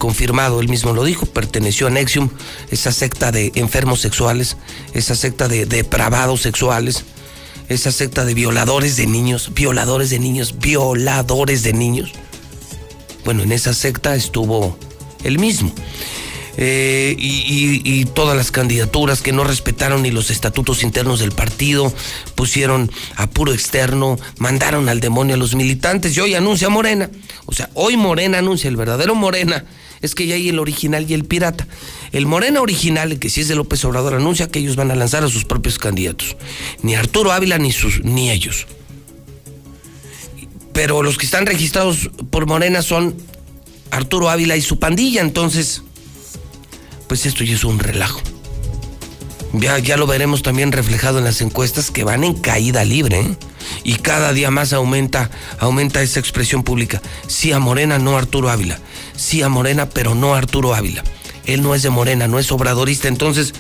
Confirmado, 0.01 0.61
él 0.61 0.67
mismo 0.67 0.93
lo 0.93 1.03
dijo, 1.03 1.27
perteneció 1.27 1.85
a 1.85 1.91
Nexium, 1.91 2.29
esa 2.71 2.91
secta 2.91 3.31
de 3.31 3.51
enfermos 3.53 4.01
sexuales, 4.01 4.57
esa 4.95 5.13
secta 5.13 5.47
de 5.47 5.67
depravados 5.67 6.41
sexuales, 6.41 7.03
esa 7.69 7.91
secta 7.91 8.25
de 8.25 8.33
violadores 8.33 8.97
de 8.97 9.05
niños, 9.05 9.51
violadores 9.53 10.09
de 10.09 10.17
niños, 10.17 10.55
violadores 10.57 11.61
de 11.61 11.73
niños. 11.73 12.13
Bueno, 13.25 13.43
en 13.43 13.51
esa 13.51 13.75
secta 13.75 14.15
estuvo 14.15 14.75
él 15.23 15.37
mismo. 15.37 15.71
Eh, 16.57 17.15
y, 17.19 18.05
todas 18.05 18.35
las 18.35 18.49
candidaturas 18.49 19.21
que 19.21 19.31
no 19.31 19.43
respetaron 19.43 20.01
ni 20.01 20.09
los 20.09 20.31
estatutos 20.31 20.81
internos 20.81 21.19
del 21.19 21.31
partido, 21.31 21.93
pusieron 22.33 22.91
a 23.17 23.27
puro 23.27 23.53
externo, 23.53 24.17
mandaron 24.39 24.89
al 24.89 24.99
demonio 24.99 25.35
a 25.35 25.37
los 25.37 25.53
militantes 25.53 26.17
y 26.17 26.21
hoy 26.21 26.33
anuncia 26.33 26.69
Morena. 26.69 27.11
O 27.45 27.53
sea, 27.53 27.69
hoy 27.75 27.97
Morena 27.97 28.39
anuncia, 28.39 28.67
el 28.67 28.77
verdadero 28.77 29.13
Morena 29.13 29.63
es 30.01 30.15
que 30.15 30.27
ya 30.27 30.35
hay 30.35 30.49
el 30.49 30.59
original 30.59 31.09
y 31.09 31.13
el 31.13 31.25
pirata. 31.25 31.67
El 32.11 32.25
Morena 32.25 32.61
original, 32.61 33.19
que 33.19 33.29
sí 33.29 33.41
es 33.41 33.47
de 33.47 33.55
López 33.55 33.83
Obrador, 33.85 34.15
anuncia 34.15 34.47
que 34.47 34.59
ellos 34.59 34.75
van 34.75 34.91
a 34.91 34.95
lanzar 34.95 35.23
a 35.23 35.29
sus 35.29 35.45
propios 35.45 35.77
candidatos. 35.77 36.35
Ni 36.81 36.95
Arturo 36.95 37.31
Ávila 37.31 37.57
ni, 37.57 37.71
sus, 37.71 38.03
ni 38.03 38.31
ellos. 38.31 38.67
Pero 40.73 41.03
los 41.03 41.17
que 41.17 41.25
están 41.25 41.45
registrados 41.45 42.09
por 42.29 42.47
Morena 42.47 42.81
son 42.81 43.15
Arturo 43.91 44.29
Ávila 44.29 44.55
y 44.55 44.61
su 44.61 44.79
pandilla, 44.79 45.21
entonces 45.21 45.83
pues 47.07 47.25
esto 47.25 47.43
ya 47.43 47.55
es 47.55 47.65
un 47.65 47.77
relajo. 47.77 48.21
Ya, 49.51 49.79
ya 49.79 49.97
lo 49.97 50.07
veremos 50.07 50.43
también 50.43 50.71
reflejado 50.71 51.17
en 51.17 51.25
las 51.25 51.41
encuestas 51.41 51.91
que 51.91 52.05
van 52.05 52.23
en 52.23 52.35
caída 52.35 52.85
libre, 52.85 53.19
¿eh? 53.19 53.37
Y 53.83 53.95
cada 53.95 54.31
día 54.31 54.49
más 54.49 54.71
aumenta, 54.71 55.29
aumenta 55.59 56.01
esa 56.01 56.21
expresión 56.21 56.63
pública. 56.63 57.01
Sí 57.27 57.51
a 57.51 57.59
Morena, 57.59 57.99
no 57.99 58.15
a 58.15 58.19
Arturo 58.19 58.49
Ávila. 58.49 58.79
Sí 59.21 59.43
a 59.43 59.49
Morena, 59.49 59.87
pero 59.87 60.15
no 60.15 60.33
a 60.33 60.39
Arturo 60.39 60.73
Ávila. 60.73 61.03
Él 61.45 61.61
no 61.61 61.75
es 61.75 61.83
de 61.83 61.89
Morena, 61.91 62.27
no 62.27 62.39
es 62.39 62.51
obradorista. 62.51 63.07
Entonces, 63.07 63.53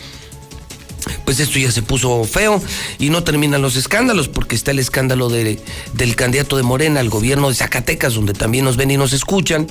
pues 1.23 1.39
esto 1.39 1.59
ya 1.59 1.71
se 1.71 1.83
puso 1.83 2.23
feo 2.23 2.59
y 2.97 3.09
no 3.11 3.23
terminan 3.23 3.61
los 3.61 3.75
escándalos, 3.75 4.27
porque 4.27 4.55
está 4.55 4.71
el 4.71 4.79
escándalo 4.79 5.29
de- 5.29 5.59
del 5.93 6.15
candidato 6.15 6.57
de 6.57 6.63
Morena 6.63 6.99
al 6.99 7.09
gobierno 7.09 7.49
de 7.49 7.55
Zacatecas, 7.55 8.15
donde 8.15 8.33
también 8.33 8.65
nos 8.65 8.75
ven 8.75 8.89
y 8.91 8.97
nos 8.97 9.13
escuchan 9.13 9.67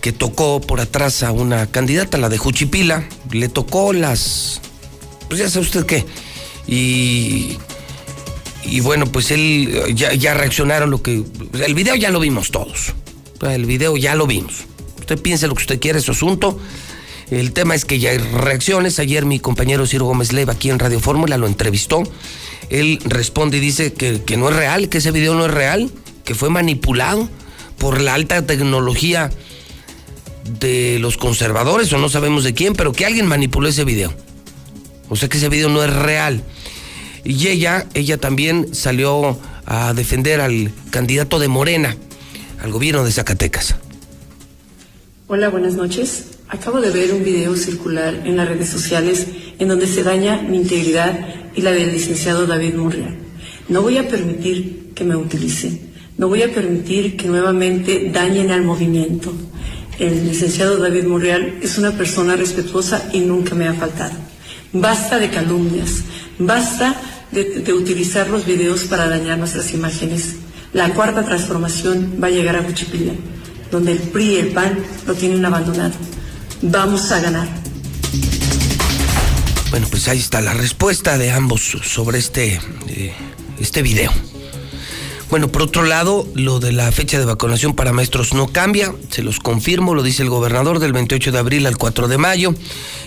que 0.00 0.12
tocó 0.12 0.60
por 0.60 0.80
atrás 0.80 1.22
a 1.22 1.32
una 1.32 1.66
candidata, 1.66 2.16
la 2.18 2.28
de 2.28 2.38
Juchipila, 2.38 3.04
le 3.30 3.48
tocó 3.48 3.92
las, 3.92 4.60
pues 5.28 5.40
ya 5.40 5.48
sabe 5.48 5.64
usted 5.66 5.86
qué, 5.86 6.04
y, 6.66 7.56
bueno, 8.80 9.06
pues 9.06 9.30
él 9.30 9.94
ya, 9.94 10.12
ya 10.14 10.34
reaccionaron 10.34 10.90
lo 10.90 11.02
que. 11.02 11.22
El 11.64 11.74
video 11.74 11.94
ya 11.96 12.10
lo 12.10 12.20
vimos 12.20 12.50
todos. 12.50 12.94
El 13.42 13.64
video 13.66 13.96
ya 13.96 14.14
lo 14.14 14.26
vimos. 14.26 14.64
Usted 15.02 15.20
piense 15.20 15.48
lo 15.48 15.56
que 15.56 15.62
usted 15.62 15.80
quiera, 15.80 15.98
es 15.98 16.04
su 16.04 16.12
asunto. 16.12 16.56
El 17.28 17.52
tema 17.52 17.74
es 17.74 17.84
que 17.84 17.98
ya 17.98 18.10
hay 18.10 18.18
reacciones. 18.18 19.00
Ayer 19.00 19.26
mi 19.26 19.40
compañero 19.40 19.84
Ciro 19.84 20.04
Gómez 20.04 20.32
Leiva 20.32 20.52
aquí 20.52 20.70
en 20.70 20.78
Radio 20.78 21.00
Fórmula 21.00 21.36
lo 21.38 21.48
entrevistó. 21.48 22.04
Él 22.70 23.00
responde 23.04 23.56
y 23.56 23.60
dice 23.60 23.92
que, 23.92 24.22
que 24.22 24.36
no 24.36 24.48
es 24.48 24.54
real, 24.54 24.88
que 24.88 24.98
ese 24.98 25.10
video 25.10 25.34
no 25.34 25.46
es 25.46 25.50
real, 25.50 25.90
que 26.24 26.36
fue 26.36 26.50
manipulado 26.50 27.28
por 27.78 28.00
la 28.00 28.14
alta 28.14 28.46
tecnología 28.46 29.30
de 30.60 30.98
los 31.00 31.16
conservadores 31.16 31.92
o 31.92 31.98
no 31.98 32.08
sabemos 32.08 32.44
de 32.44 32.54
quién, 32.54 32.74
pero 32.74 32.92
que 32.92 33.04
alguien 33.04 33.26
manipuló 33.26 33.68
ese 33.68 33.84
video. 33.84 34.14
O 35.08 35.16
sea 35.16 35.28
que 35.28 35.38
ese 35.38 35.48
video 35.48 35.68
no 35.68 35.82
es 35.82 35.92
real. 35.92 36.44
Y 37.24 37.48
ella, 37.48 37.88
ella 37.94 38.18
también 38.18 38.72
salió 38.72 39.36
a 39.66 39.94
defender 39.94 40.40
al 40.40 40.70
candidato 40.90 41.40
de 41.40 41.48
Morena 41.48 41.96
al 42.62 42.70
gobierno 42.70 43.02
de 43.02 43.10
Zacatecas. 43.10 43.74
Hola, 45.34 45.48
buenas 45.48 45.76
noches. 45.76 46.26
Acabo 46.50 46.82
de 46.82 46.90
ver 46.90 47.14
un 47.14 47.24
video 47.24 47.56
circular 47.56 48.12
en 48.26 48.36
las 48.36 48.46
redes 48.46 48.68
sociales 48.68 49.26
en 49.58 49.66
donde 49.66 49.86
se 49.86 50.02
daña 50.02 50.42
mi 50.42 50.58
integridad 50.58 51.18
y 51.54 51.62
la 51.62 51.72
del 51.72 51.90
licenciado 51.90 52.46
David 52.46 52.74
Monreal. 52.74 53.16
No 53.70 53.80
voy 53.80 53.96
a 53.96 54.06
permitir 54.06 54.90
que 54.94 55.04
me 55.04 55.16
utilicen. 55.16 55.90
No 56.18 56.28
voy 56.28 56.42
a 56.42 56.52
permitir 56.52 57.16
que 57.16 57.28
nuevamente 57.28 58.10
dañen 58.12 58.50
al 58.50 58.62
movimiento. 58.62 59.32
El 59.98 60.28
licenciado 60.28 60.76
David 60.76 61.04
Monreal 61.04 61.60
es 61.62 61.78
una 61.78 61.92
persona 61.92 62.36
respetuosa 62.36 63.08
y 63.14 63.20
nunca 63.20 63.54
me 63.54 63.66
ha 63.66 63.72
faltado. 63.72 64.16
Basta 64.74 65.18
de 65.18 65.30
calumnias, 65.30 66.02
basta 66.38 66.94
de, 67.30 67.72
utilizar 67.72 68.28
los 68.28 68.44
videos 68.44 68.84
para 68.84 69.08
dañar 69.08 69.38
nuestras 69.38 69.72
imágenes. 69.72 70.34
La 70.74 70.92
cuarta 70.92 71.24
transformación 71.24 72.18
va 72.22 72.26
a 72.26 72.30
llegar 72.30 72.56
a 72.56 72.64
Cuchipila, 72.64 73.14
donde 73.72 73.92
el 73.92 73.98
PRI 73.98 74.24
y 74.24 74.36
el 74.36 74.48
PAN 74.48 74.78
lo 75.06 75.14
tienen 75.14 75.44
abandonado. 75.44 75.94
Vamos 76.60 77.10
a 77.10 77.20
ganar. 77.20 77.48
Bueno, 79.70 79.88
pues 79.90 80.06
ahí 80.06 80.18
está 80.18 80.42
la 80.42 80.52
respuesta 80.52 81.16
de 81.16 81.32
ambos 81.32 81.62
sobre 81.82 82.18
este, 82.18 82.60
eh, 82.88 83.14
este 83.58 83.80
video. 83.82 84.12
Bueno, 85.30 85.48
por 85.48 85.62
otro 85.62 85.82
lado, 85.82 86.28
lo 86.34 86.60
de 86.60 86.72
la 86.72 86.92
fecha 86.92 87.18
de 87.18 87.24
vacunación 87.24 87.74
para 87.74 87.94
maestros 87.94 88.34
no 88.34 88.48
cambia, 88.48 88.94
se 89.10 89.22
los 89.22 89.40
confirmo, 89.40 89.94
lo 89.94 90.02
dice 90.02 90.22
el 90.22 90.28
gobernador, 90.28 90.78
del 90.78 90.92
28 90.92 91.32
de 91.32 91.38
abril 91.38 91.66
al 91.66 91.78
4 91.78 92.06
de 92.06 92.18
mayo, 92.18 92.54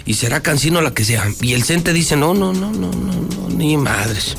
y 0.07 0.15
será 0.15 0.41
Cancino 0.41 0.81
la 0.81 0.95
que 0.95 1.05
sea. 1.05 1.31
Y 1.41 1.53
el 1.53 1.63
CENTE 1.63 1.93
dice, 1.93 2.15
no, 2.15 2.33
no, 2.33 2.51
no, 2.51 2.71
no, 2.71 2.91
no, 2.91 3.13
no, 3.13 3.49
ni 3.55 3.77
madres. 3.77 4.35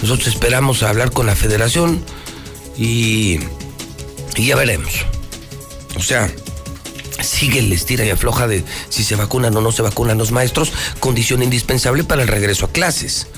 Nosotros 0.00 0.28
esperamos 0.28 0.84
a 0.84 0.90
hablar 0.90 1.10
con 1.10 1.26
la 1.26 1.34
federación 1.34 2.00
y, 2.78 3.40
y 4.36 4.46
ya 4.46 4.56
veremos. 4.56 4.92
O 5.96 6.02
sea, 6.02 6.30
sigue 7.22 7.60
el 7.60 7.72
estira 7.72 8.04
y 8.04 8.10
afloja 8.10 8.46
de 8.48 8.64
si 8.88 9.04
se 9.04 9.16
vacunan 9.16 9.56
o 9.56 9.60
no 9.60 9.72
se 9.72 9.82
vacunan 9.82 10.18
los 10.18 10.32
maestros, 10.32 10.72
condición 11.00 11.42
indispensable 11.42 12.04
para 12.04 12.22
el 12.22 12.28
regreso 12.28 12.66
a 12.66 12.72
clases. 12.72 13.28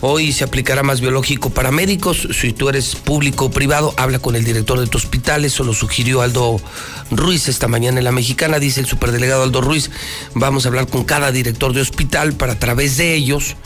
Hoy 0.00 0.32
se 0.32 0.44
aplicará 0.44 0.82
más 0.82 1.00
biológico 1.00 1.50
para 1.50 1.70
médicos. 1.70 2.28
Si 2.32 2.52
tú 2.52 2.68
eres 2.68 2.94
público 2.94 3.46
o 3.46 3.50
privado, 3.50 3.94
habla 3.96 4.18
con 4.20 4.36
el 4.36 4.44
director 4.44 4.78
de 4.78 4.86
tu 4.86 4.98
hospital. 4.98 5.44
Eso 5.44 5.64
lo 5.64 5.74
sugirió 5.74 6.22
Aldo 6.22 6.60
Ruiz 7.10 7.48
esta 7.48 7.68
mañana 7.68 7.98
en 7.98 8.04
la 8.04 8.12
mexicana. 8.12 8.58
Dice 8.58 8.80
el 8.80 8.86
superdelegado 8.86 9.42
Aldo 9.42 9.60
Ruiz, 9.60 9.90
vamos 10.34 10.64
a 10.64 10.68
hablar 10.68 10.86
con 10.86 11.04
cada 11.04 11.32
director 11.32 11.72
de 11.72 11.80
hospital 11.80 12.34
para 12.34 12.52
a 12.54 12.58
través 12.58 12.96
de 12.96 13.14
ellos 13.14 13.56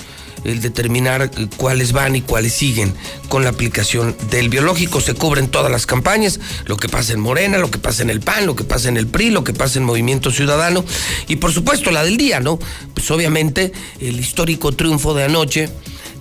el 0.45 0.61
determinar 0.61 1.31
cuáles 1.57 1.93
van 1.93 2.17
y 2.17 2.21
cuáles 2.21 2.53
siguen 2.53 2.95
con 3.29 3.45
la 3.45 3.51
aplicación 3.51 4.17
del 4.31 4.49
biológico. 4.49 5.01
Se 5.01 5.15
cubren 5.15 5.49
todas 5.49 5.71
las 5.71 5.87
campañas, 5.87 6.41
lo 6.67 6.77
que 6.77 6.89
pasa 6.89 7.13
en 7.13 7.21
Morena, 7.21 7.59
lo 7.59 7.71
que 7.71 7.79
pasa 7.79 8.03
en 8.03 8.11
el 8.11 8.21
PAN, 8.21 8.47
lo 8.47 8.57
que 8.57 8.65
pasa 8.65 8.89
en 8.89 8.97
el 8.97 9.07
PRI, 9.07 9.31
lo 9.31 9.45
que 9.45 9.53
pasa 9.53 9.79
en 9.79 9.85
Movimiento 9.85 10.31
Ciudadano 10.31 10.85
y 11.29 11.37
por 11.37 11.53
supuesto 11.53 11.91
la 11.91 12.05
del 12.05 12.17
día, 12.17 12.41
¿no? 12.41 12.59
Pues 12.95 13.11
obviamente 13.11 13.73
el 14.01 14.19
histórico 14.19 14.73
triunfo 14.73 15.15
de 15.15 15.25
anoche 15.25 15.69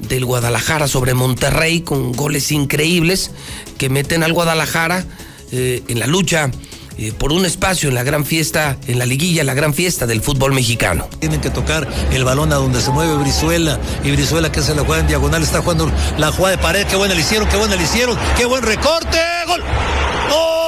del 0.08 0.26
Guadalajara 0.26 0.88
sobre 0.88 1.14
Monterrey 1.14 1.82
con 1.82 2.12
goles 2.14 2.52
increíbles 2.52 3.32
que 3.78 3.90
meten 3.90 4.24
al 4.24 4.34
Guadalajara 4.34 5.06
eh, 5.52 5.84
en 5.88 6.00
la 6.00 6.08
lucha 6.08 6.52
eh, 7.02 7.14
por 7.18 7.32
un 7.32 7.46
espacio 7.46 7.90
en 7.90 7.96
la 7.96 8.04
gran 8.04 8.26
fiesta, 8.26 8.78
en 8.86 9.00
la 9.00 9.08
liguilla, 9.08 9.44
la 9.44 9.56
gran 9.56 9.74
fiesta 9.74 10.06
del 10.06 10.22
fútbol 10.22 10.54
mexicano. 10.54 11.10
Tienen 11.20 11.42
que 11.42 11.50
tocar 11.50 11.88
el 12.12 12.24
balón 12.24 12.54
a 12.54 12.58
donde 12.58 12.80
se 12.80 12.92
mueve 12.92 13.16
Brizuela. 13.16 13.80
Y 14.04 14.12
Brizuela 14.12 14.52
que 14.52 14.62
se 14.62 14.76
la 14.76 14.84
juega 14.84 15.02
en 15.02 15.08
diagonal, 15.08 15.42
está 15.42 15.64
jugando 15.64 15.92
la 16.20 16.32
jugada 16.32 16.58
de 16.58 16.62
pared. 16.62 16.86
Qué 16.86 16.96
buena 16.96 17.16
le 17.16 17.22
hicieron, 17.22 17.50
qué 17.50 17.58
buena 17.58 17.76
le 17.76 17.82
hicieron. 17.82 18.16
Qué 18.38 18.46
buen 18.46 18.62
recorte. 18.62 19.18
Gol. 19.48 19.64
¡Gol! 20.30 20.62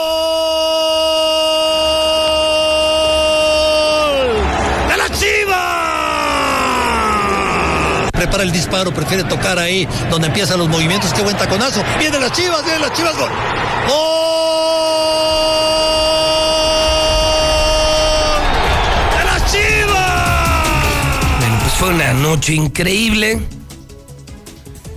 Prepara 8.11 8.43
el 8.43 8.51
disparo, 8.51 8.91
prefiere 8.91 9.23
tocar 9.25 9.59
ahí 9.59 9.87
donde 10.09 10.27
empiezan 10.27 10.57
los 10.57 10.67
movimientos. 10.67 11.13
Qué 11.13 11.21
buen 11.21 11.37
taconazo. 11.37 11.83
Viene 11.99 12.19
las 12.19 12.31
Chivas, 12.31 12.63
viene 12.63 12.79
las 12.79 12.93
Chivas. 12.93 13.15
Gol. 13.17 13.29
Bueno, 13.87 14.32
fue 21.83 21.93
una 21.93 22.13
noche 22.13 22.53
increíble 22.53 23.41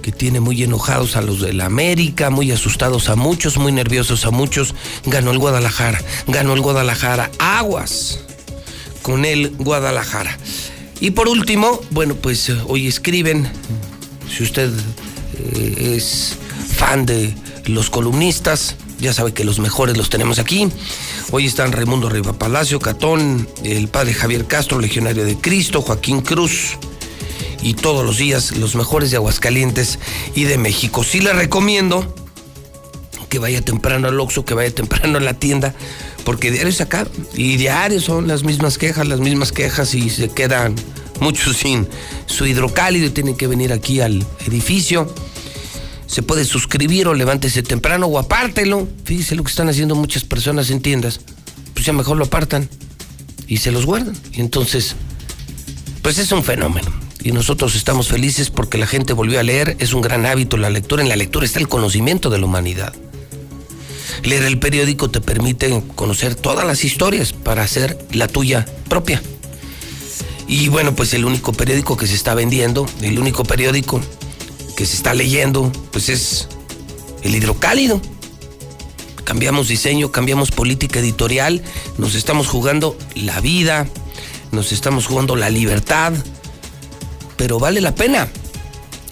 que 0.03 0.13
tiene 0.13 0.39
muy 0.39 0.63
enojados 0.63 1.17
a 1.17 1.21
los 1.21 1.41
de 1.41 1.53
la 1.53 1.65
América, 1.65 2.31
muy 2.31 2.53
asustados 2.53 3.09
a 3.09 3.17
muchos, 3.17 3.57
muy 3.57 3.73
nerviosos 3.73 4.25
a 4.25 4.31
muchos. 4.31 4.73
Ganó 5.05 5.33
el 5.33 5.39
Guadalajara, 5.39 6.01
ganó 6.29 6.55
el 6.55 6.61
Guadalajara. 6.61 7.33
Aguas 7.41 8.21
con 9.03 9.25
el 9.25 9.51
Guadalajara. 9.59 10.39
Y 11.01 11.11
por 11.11 11.27
último, 11.27 11.81
bueno, 11.91 12.15
pues 12.15 12.51
eh, 12.51 12.57
hoy 12.69 12.87
escriben, 12.87 13.51
si 14.33 14.45
usted 14.45 14.71
eh, 15.39 15.97
es 15.97 16.37
fan 16.73 17.05
de 17.05 17.35
los 17.65 17.91
columnistas, 17.91 18.77
ya 18.99 19.13
sabe 19.13 19.33
que 19.33 19.45
los 19.45 19.59
mejores 19.59 19.97
los 19.97 20.11
tenemos 20.11 20.39
aquí. 20.39 20.69
Hoy 21.31 21.47
están 21.47 21.73
Raimundo 21.73 22.09
Riva 22.09 22.33
Palacio, 22.33 22.81
Catón, 22.81 23.49
el 23.65 23.89
padre 23.89 24.15
Javier 24.15 24.47
Castro, 24.47 24.79
legionario 24.79 25.25
de 25.25 25.37
Cristo, 25.37 25.83
Joaquín 25.83 26.21
Cruz 26.21 26.77
y 27.63 27.75
todos 27.75 28.05
los 28.05 28.19
días 28.19 28.57
los 28.57 28.75
mejores 28.75 29.11
de 29.11 29.17
Aguascalientes 29.17 29.99
y 30.35 30.45
de 30.45 30.59
México. 30.59 31.05
Sí 31.05 31.21
le 31.21 31.33
recomiendo 31.33 32.15
que 33.29 33.39
vaya 33.39 33.61
temprano 33.61 34.09
al 34.09 34.19
Oxxo, 34.21 34.45
que 34.45 34.55
vaya 34.55 34.73
temprano 34.75 35.19
a 35.19 35.21
la 35.21 35.35
tienda, 35.35 35.75
porque 36.25 36.51
diarios 36.51 36.81
acá 36.81 37.07
y 37.35 37.57
diarios 37.57 38.05
son 38.05 38.29
las 38.29 38.45
mismas 38.45 38.79
quejas, 38.79 39.07
las 39.07 39.21
mismas 39.21 39.53
quejas 39.53 39.95
y 39.95 40.11
se 40.11 40.29
quedan 40.29 40.75
muchos 41.21 41.57
sin 41.59 41.89
su 42.27 42.47
hidrocálido 42.47 43.07
y 43.07 43.11
tienen 43.11 43.37
que 43.37 43.47
venir 43.47 43.73
aquí 43.73 44.01
al 44.01 44.25
edificio. 44.47 45.13
Se 46.17 46.23
puede 46.23 46.47
suscribir 46.47 47.09
o 47.09 47.13
levántese 47.13 47.63
temprano 47.63 48.07
o 48.07 48.19
apártelo. 48.19 48.89
Fíjese 49.05 49.35
lo 49.35 49.45
que 49.45 49.51
están 49.51 49.69
haciendo 49.69 49.95
muchas 49.95 50.25
personas 50.25 50.71
en 50.71 50.81
tiendas. 50.81 51.21
Pues 51.75 51.85
ya 51.85 51.93
mejor 51.93 52.17
lo 52.17 52.25
apartan 52.25 52.71
y 53.47 53.59
se 53.59 53.71
los 53.71 53.85
guardan. 53.85 54.17
Y 54.33 54.41
entonces, 54.41 54.97
pues 56.01 56.17
es 56.17 56.33
un 56.33 56.43
fenómeno. 56.43 56.91
Y 57.23 57.33
nosotros 57.33 57.77
estamos 57.77 58.09
felices 58.09 58.49
porque 58.49 58.79
la 58.79 58.87
gente 58.87 59.13
volvió 59.13 59.39
a 59.39 59.43
leer. 59.43 59.77
Es 59.79 59.93
un 59.93 60.01
gran 60.01 60.25
hábito 60.25 60.57
la 60.57 60.71
lectura. 60.71 61.03
En 61.03 61.11
la 61.11 61.17
lectura 61.17 61.45
está 61.45 61.59
el 61.59 61.69
conocimiento 61.69 62.31
de 62.31 62.39
la 62.39 62.47
humanidad. 62.47 62.95
Leer 64.25 64.45
el 64.45 64.59
periódico 64.59 65.11
te 65.11 65.21
permite 65.21 65.83
conocer 65.97 66.35
todas 66.35 66.67
las 66.67 66.83
historias 66.83 67.35
para 67.35 67.63
hacer 67.63 67.99
la 68.13 68.27
tuya 68.27 68.65
propia. 68.89 69.23
Y 70.49 70.69
bueno, 70.69 70.97
pues 70.97 71.13
el 71.13 71.27
único 71.27 71.53
periódico 71.53 71.99
que 71.99 72.07
se 72.07 72.15
está 72.15 72.35
vendiendo, 72.35 72.87
el 73.03 73.19
único 73.19 73.45
periódico 73.45 74.01
que 74.77 74.87
se 74.87 74.97
está 74.97 75.15
leyendo, 75.15 75.73
pues 75.91 76.09
es 76.09 76.49
el 77.23 77.35
hidrocálido. 77.35 78.01
Cambiamos 79.25 79.67
diseño, 79.67 80.13
cambiamos 80.13 80.53
política 80.53 81.01
editorial, 81.01 81.63
nos 81.99 82.15
estamos 82.15 82.47
jugando 82.47 82.97
la 83.17 83.41
vida, 83.41 83.89
nos 84.53 84.71
estamos 84.71 85.07
jugando 85.07 85.35
la 85.35 85.51
libertad, 85.51 86.13
pero 87.37 87.59
vale 87.59 87.81
la 87.81 87.95
pena, 87.95 88.29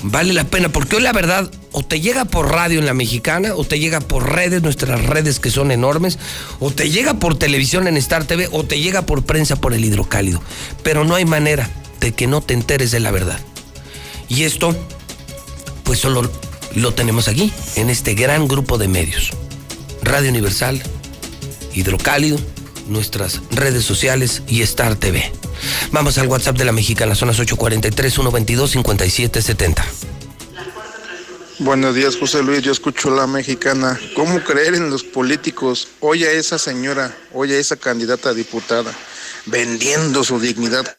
vale 0.02 0.32
la 0.32 0.44
pena, 0.44 0.68
porque 0.68 0.96
hoy 0.96 1.02
la 1.02 1.12
verdad 1.12 1.50
o 1.72 1.82
te 1.82 2.00
llega 2.00 2.26
por 2.26 2.52
radio 2.52 2.78
en 2.78 2.86
la 2.86 2.94
mexicana, 2.94 3.56
o 3.56 3.64
te 3.64 3.80
llega 3.80 4.00
por 4.00 4.32
redes, 4.32 4.62
nuestras 4.62 5.04
redes 5.04 5.40
que 5.40 5.50
son 5.50 5.72
enormes, 5.72 6.18
o 6.60 6.70
te 6.70 6.90
llega 6.90 7.14
por 7.14 7.36
televisión 7.36 7.88
en 7.88 7.96
Star 7.96 8.24
TV, 8.24 8.48
o 8.52 8.62
te 8.62 8.78
llega 8.78 9.02
por 9.02 9.24
prensa 9.24 9.56
por 9.56 9.74
el 9.74 9.84
hidrocálido, 9.84 10.40
pero 10.84 11.04
no 11.04 11.16
hay 11.16 11.24
manera 11.24 11.68
de 11.98 12.12
que 12.12 12.28
no 12.28 12.40
te 12.40 12.54
enteres 12.54 12.92
de 12.92 13.00
la 13.00 13.10
verdad. 13.10 13.40
Y 14.28 14.44
esto 14.44 14.76
pues 15.84 16.00
solo 16.00 16.28
lo 16.74 16.94
tenemos 16.94 17.28
aquí, 17.28 17.52
en 17.76 17.90
este 17.90 18.14
gran 18.14 18.48
grupo 18.48 18.78
de 18.78 18.88
medios. 18.88 19.30
Radio 20.02 20.30
Universal, 20.30 20.82
Hidrocálido, 21.72 22.40
nuestras 22.88 23.40
redes 23.50 23.84
sociales 23.84 24.42
y 24.48 24.62
Star 24.62 24.96
TV. 24.96 25.30
Vamos 25.92 26.18
al 26.18 26.26
WhatsApp 26.26 26.58
de 26.58 26.64
la 26.64 26.72
mexicana, 26.72 27.14
son 27.14 27.28
las 27.28 27.38
843-122-5770. 27.40 29.84
Buenos 31.60 31.94
días, 31.94 32.16
José 32.16 32.42
Luis. 32.42 32.62
Yo 32.62 32.72
escucho 32.72 33.10
la 33.10 33.28
mexicana. 33.28 33.96
¿Cómo 34.16 34.40
creer 34.40 34.74
en 34.74 34.90
los 34.90 35.04
políticos? 35.04 35.86
Oye 36.00 36.26
a 36.26 36.32
esa 36.32 36.58
señora, 36.58 37.16
oye 37.32 37.56
a 37.56 37.60
esa 37.60 37.76
candidata 37.76 38.30
a 38.30 38.34
diputada, 38.34 38.92
vendiendo 39.46 40.24
su 40.24 40.40
dignidad. 40.40 40.98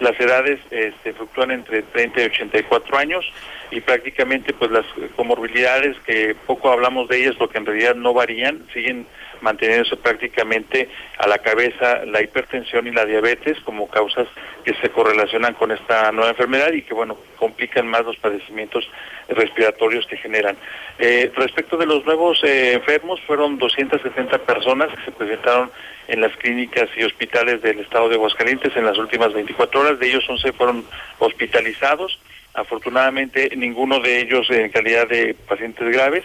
Las 0.00 0.18
edades 0.20 0.60
este, 0.70 1.12
fluctúan 1.12 1.50
entre 1.50 1.82
30 1.82 2.22
y 2.22 2.24
84 2.26 2.98
años 2.98 3.32
y 3.70 3.80
prácticamente 3.80 4.52
pues 4.52 4.70
las 4.70 4.86
comorbilidades 5.16 5.96
que 6.06 6.36
poco 6.46 6.70
hablamos 6.70 7.08
de 7.08 7.18
ellas, 7.18 7.36
lo 7.38 7.48
que 7.48 7.58
en 7.58 7.66
realidad 7.66 7.94
no 7.94 8.14
varían, 8.14 8.64
siguen 8.72 9.06
manteniéndose 9.40 9.96
prácticamente 9.96 10.88
a 11.18 11.26
la 11.26 11.38
cabeza 11.38 12.04
la 12.04 12.22
hipertensión 12.22 12.86
y 12.86 12.90
la 12.90 13.04
diabetes 13.04 13.58
como 13.60 13.88
causas 13.88 14.28
que 14.64 14.74
se 14.74 14.90
correlacionan 14.90 15.54
con 15.54 15.70
esta 15.70 16.12
nueva 16.12 16.30
enfermedad 16.30 16.72
y 16.72 16.82
que 16.82 16.94
bueno 16.94 17.16
complican 17.36 17.86
más 17.86 18.04
los 18.04 18.16
padecimientos 18.16 18.88
respiratorios 19.28 20.06
que 20.06 20.16
generan. 20.16 20.56
Eh, 20.98 21.30
respecto 21.36 21.76
de 21.76 21.86
los 21.86 22.04
nuevos 22.04 22.42
eh, 22.44 22.74
enfermos, 22.74 23.20
fueron 23.26 23.58
270 23.58 24.38
personas 24.38 24.88
que 24.94 25.04
se 25.04 25.12
presentaron 25.12 25.70
en 26.08 26.20
las 26.20 26.34
clínicas 26.36 26.88
y 26.96 27.04
hospitales 27.04 27.62
del 27.62 27.80
estado 27.80 28.08
de 28.08 28.16
Aguascalientes 28.16 28.74
en 28.76 28.84
las 28.84 28.98
últimas 28.98 29.32
24 29.32 29.80
horas, 29.80 29.98
de 29.98 30.08
ellos 30.08 30.24
11 30.28 30.52
fueron 30.52 30.84
hospitalizados, 31.18 32.18
afortunadamente 32.54 33.50
ninguno 33.56 34.00
de 34.00 34.20
ellos 34.20 34.50
en 34.50 34.70
calidad 34.70 35.06
de 35.06 35.34
pacientes 35.34 35.86
graves, 35.92 36.24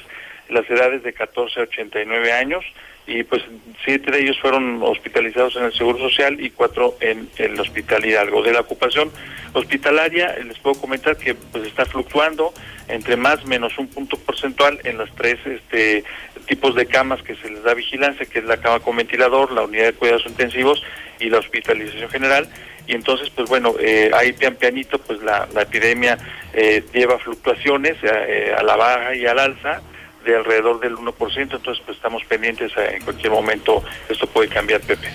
las 0.49 0.69
edades 0.69 1.03
de 1.03 1.13
14 1.13 1.59
a 1.59 1.63
89 1.63 2.31
años, 2.31 2.65
y 3.05 3.23
pues 3.23 3.43
siete 3.83 4.11
de 4.11 4.21
ellos 4.21 4.39
fueron 4.39 4.81
hospitalizados 4.81 5.55
en 5.57 5.65
el 5.65 5.73
Seguro 5.73 5.99
Social 5.99 6.39
y 6.39 6.49
cuatro 6.49 6.95
en 7.01 7.29
el 7.37 7.59
Hospital 7.59 8.05
Hidalgo. 8.05 8.41
De 8.41 8.53
la 8.53 8.61
ocupación 8.61 9.11
hospitalaria 9.53 10.35
les 10.45 10.57
puedo 10.59 10.79
comentar 10.79 11.17
que 11.17 11.35
pues 11.35 11.65
está 11.65 11.85
fluctuando 11.85 12.53
entre 12.87 13.17
más 13.17 13.45
menos 13.45 13.77
un 13.77 13.87
punto 13.87 14.17
porcentual 14.17 14.79
en 14.83 14.97
los 14.97 15.13
tres 15.15 15.37
este, 15.45 16.03
tipos 16.47 16.75
de 16.75 16.85
camas 16.85 17.21
que 17.23 17.35
se 17.35 17.49
les 17.49 17.63
da 17.63 17.73
vigilancia, 17.73 18.25
que 18.25 18.39
es 18.39 18.45
la 18.45 18.57
cama 18.57 18.79
con 18.79 18.95
ventilador, 18.95 19.51
la 19.51 19.63
unidad 19.63 19.85
de 19.85 19.93
cuidados 19.93 20.25
intensivos 20.25 20.83
y 21.19 21.29
la 21.29 21.39
hospitalización 21.39 22.09
general 22.09 22.49
y 22.87 22.95
entonces 22.95 23.29
pues 23.29 23.49
bueno 23.49 23.75
eh, 23.79 24.11
ahí 24.13 24.33
pian 24.33 24.55
pianito 24.55 24.99
pues 24.99 25.21
la, 25.21 25.47
la 25.53 25.61
epidemia 25.61 26.17
eh, 26.53 26.83
lleva 26.93 27.17
fluctuaciones 27.19 27.97
eh, 28.03 28.53
a 28.57 28.63
la 28.63 28.75
baja 28.75 29.15
y 29.15 29.25
al 29.25 29.39
alza 29.39 29.81
de 30.23 30.35
alrededor 30.35 30.79
del 30.79 30.95
1%, 30.95 31.37
entonces 31.37 31.83
pues 31.85 31.97
estamos 31.97 32.23
pendientes 32.25 32.71
en 32.77 33.03
cualquier 33.03 33.31
momento, 33.31 33.83
esto 34.09 34.27
puede 34.27 34.47
cambiar, 34.47 34.81
Pepe. 34.81 35.09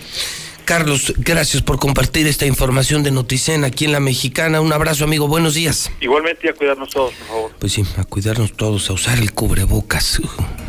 Carlos, 0.68 1.14
gracias 1.16 1.62
por 1.62 1.78
compartir 1.78 2.26
esta 2.26 2.44
información 2.44 3.02
de 3.02 3.10
Noticen 3.10 3.64
aquí 3.64 3.86
en 3.86 3.92
La 3.92 4.00
Mexicana. 4.00 4.60
Un 4.60 4.70
abrazo, 4.70 5.04
amigo. 5.04 5.26
Buenos 5.26 5.54
días. 5.54 5.90
Igualmente 5.98 6.50
a 6.50 6.52
cuidarnos 6.52 6.90
todos, 6.90 7.14
por 7.14 7.26
favor. 7.26 7.52
Pues 7.58 7.72
sí, 7.72 7.84
a 7.96 8.04
cuidarnos 8.04 8.52
todos, 8.52 8.90
a 8.90 8.92
usar 8.92 9.18
el 9.18 9.32
cubrebocas. 9.32 10.20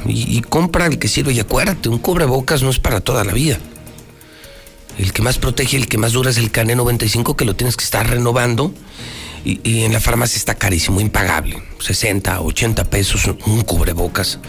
Y, 0.06 0.38
y 0.38 0.40
compra 0.40 0.86
el 0.86 0.99
que 0.99 1.10
sirve 1.10 1.34
y 1.34 1.41
acuérdate, 1.41 1.90
un 1.90 1.99
cubrebocas 1.99 2.64
no 2.64 2.70
es 2.70 2.80
para 2.80 3.02
toda 3.02 3.26
la 3.26 3.34
vida. 3.34 3.60
El 4.98 5.11
que 5.11 5.22
más 5.22 5.38
protege, 5.38 5.76
el 5.76 5.90
que 5.90 5.98
más 5.98 6.14
dura 6.14 6.30
es 6.30 6.38
el 6.38 6.49
Cane 6.49 6.78
95 6.78 7.36
que 7.36 7.44
lo 7.44 7.57
tienes 7.57 7.76
que 7.76 7.84
estar 7.84 8.10
renovando. 8.10 8.74
Y, 9.45 9.84
en 9.84 9.94
la 9.94 9.99
farmacia 9.99 10.38
está 10.38 10.56
carísimo, 10.56 11.02
impagable. 11.02 11.61
60, 11.80 12.41
80 12.41 12.84
pesos 12.86 13.30
un 13.45 13.61
cubrebocas. 13.61 14.40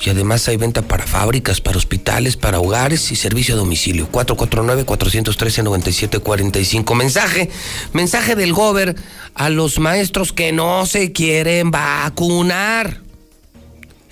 Y 0.00 0.10
además 0.10 0.46
hay 0.46 0.56
venta 0.56 0.82
para 0.82 1.08
fábricas, 1.08 1.60
para 1.60 1.76
hospitales, 1.76 2.36
para 2.36 2.60
hogares 2.60 3.10
y 3.10 3.16
servicio 3.16 3.56
a 3.56 3.58
domicilio. 3.58 4.08
449-413-9745. 4.12 6.94
Mensaje, 6.94 7.50
mensaje 7.92 8.36
del 8.36 8.52
Gober 8.52 8.94
a 9.34 9.50
los 9.50 9.80
maestros 9.80 10.32
que 10.32 10.52
no 10.52 10.86
se 10.86 11.10
quieren 11.10 11.72
vacunar. 11.72 13.02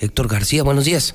Héctor 0.01 0.27
García, 0.27 0.65
buenos 0.65 0.85
días. 0.85 1.15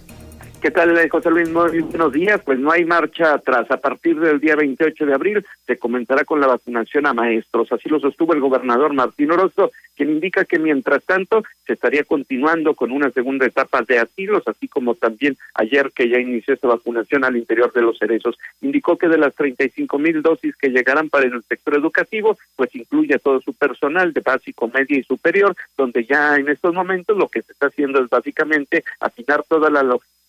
¿Qué 0.62 0.70
tal, 0.70 1.10
José 1.10 1.32
Luis? 1.32 1.50
Muy 1.50 1.80
buenos 1.80 2.14
días. 2.14 2.40
Pues 2.46 2.60
no 2.60 2.72
hay 2.72 2.86
marcha 2.86 3.34
atrás. 3.34 3.66
A 3.72 3.78
partir 3.78 4.20
del 4.20 4.40
día 4.40 4.56
28 4.56 5.08
de 5.08 5.14
abril 5.16 5.44
se 5.66 5.80
comenzará 5.80 6.24
con 6.24 6.40
la 6.40 6.46
vacunación 6.46 7.08
a 7.08 7.16
maestros. 7.16 7.72
Así 7.72 7.90
lo 7.90 8.00
sostuvo 8.00 8.36
el 8.36 8.42
gobernador 8.42 8.94
Martín 8.94 9.32
Orozco, 9.32 9.72
quien 9.96 10.12
indica 10.12 10.46
que 10.46 10.60
mientras 10.60 11.04
tanto 11.04 11.44
se 11.66 11.74
estaría 11.74 12.04
continuando 12.04 12.76
con 12.76 12.92
una 12.92 13.10
segunda 13.10 13.48
etapa 13.48 13.82
de 13.82 13.98
asilos, 13.98 14.44
así 14.46 14.68
como 14.68 14.94
también 14.94 15.36
ayer 15.56 15.92
que 15.96 16.08
ya 16.08 16.20
inició 16.20 16.54
esta 16.54 16.68
vacunación 16.68 17.24
al 17.24 17.38
interior 17.38 17.74
de 17.74 17.82
los 17.82 17.98
cerezos. 17.98 18.38
Indicó 18.62 19.00
que 19.00 19.08
de 19.08 19.18
las 19.18 19.34
35 19.34 19.98
mil 19.98 20.22
dosis 20.22 20.56
que 20.58 20.70
llegarán 20.70 21.10
para 21.10 21.26
el 21.26 21.42
sector 21.42 21.76
educativo, 21.76 22.38
pues 22.56 22.76
incluye 22.76 23.16
a 23.16 23.20
todo 23.20 23.42
su 23.42 23.54
personal 23.54 24.14
de 24.14 24.22
básico, 24.22 24.68
media 24.72 25.00
y 25.00 25.04
superior, 25.04 25.56
donde 25.76 26.06
ya 26.06 26.36
en 26.36 26.50
estos 26.50 26.72
momentos 26.72 27.18
lo 27.18 27.30
que 27.30 27.42
se 27.42 27.52
está 27.52 27.66
haciendo 27.66 28.00
es 28.00 28.10
básicamente 28.10 28.84
afinar 29.00 29.44
toda 29.50 29.72
la 29.72 29.82
logística 29.82 30.21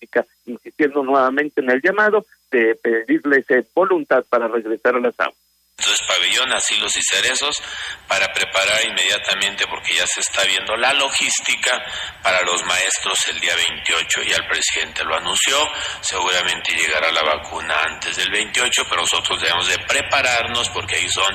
insistiendo 0.46 1.02
nuevamente 1.02 1.60
en 1.60 1.70
el 1.70 1.80
llamado 1.80 2.24
de 2.50 2.74
pedirles 2.74 3.46
voluntad 3.74 4.24
para 4.28 4.48
regresar 4.48 4.96
a 4.96 5.00
las 5.00 5.18
aulas. 5.18 5.42
Entonces, 5.78 6.06
pabellón, 6.06 6.52
asilos 6.52 6.96
y 6.96 7.02
cerezos 7.02 7.60
para 8.06 8.32
preparar 8.32 8.84
inmediatamente, 8.86 9.66
porque 9.66 9.94
ya 9.94 10.06
se 10.06 10.20
está 10.20 10.44
viendo 10.44 10.76
la 10.76 10.92
logística 10.92 11.82
para 12.22 12.42
los 12.42 12.62
maestros 12.64 13.18
el 13.28 13.40
día 13.40 13.56
28, 13.56 14.22
ya 14.22 14.36
el 14.36 14.46
presidente 14.46 15.02
lo 15.02 15.16
anunció, 15.16 15.56
seguramente 16.00 16.76
llegará 16.76 17.10
la 17.10 17.22
vacuna 17.22 17.74
antes 17.82 18.16
del 18.16 18.30
28, 18.30 18.82
pero 18.88 19.00
nosotros 19.00 19.40
debemos 19.40 19.66
de 19.66 19.78
prepararnos 19.78 20.68
porque 20.68 20.96
ahí 20.96 21.08
son 21.08 21.34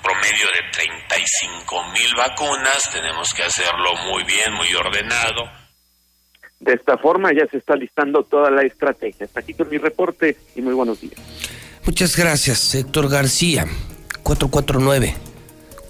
promedio 0.00 0.46
de 0.46 0.70
35 0.72 1.84
mil 1.90 2.14
vacunas, 2.14 2.90
tenemos 2.92 3.32
que 3.34 3.42
hacerlo 3.42 3.94
muy 3.96 4.22
bien, 4.24 4.52
muy 4.52 4.72
ordenado. 4.74 5.61
De 6.62 6.74
esta 6.74 6.96
forma 6.96 7.32
ya 7.32 7.46
se 7.48 7.58
está 7.58 7.74
listando 7.74 8.22
toda 8.22 8.48
la 8.50 8.62
estrategia. 8.62 9.26
Hasta 9.26 9.40
aquí 9.40 9.52
con 9.52 9.68
mi 9.68 9.78
reporte 9.78 10.36
y 10.54 10.62
muy 10.62 10.74
buenos 10.74 11.00
días. 11.00 11.14
Muchas 11.84 12.16
gracias, 12.16 12.74
Héctor 12.76 13.08
García. 13.08 13.66
449 14.22 15.31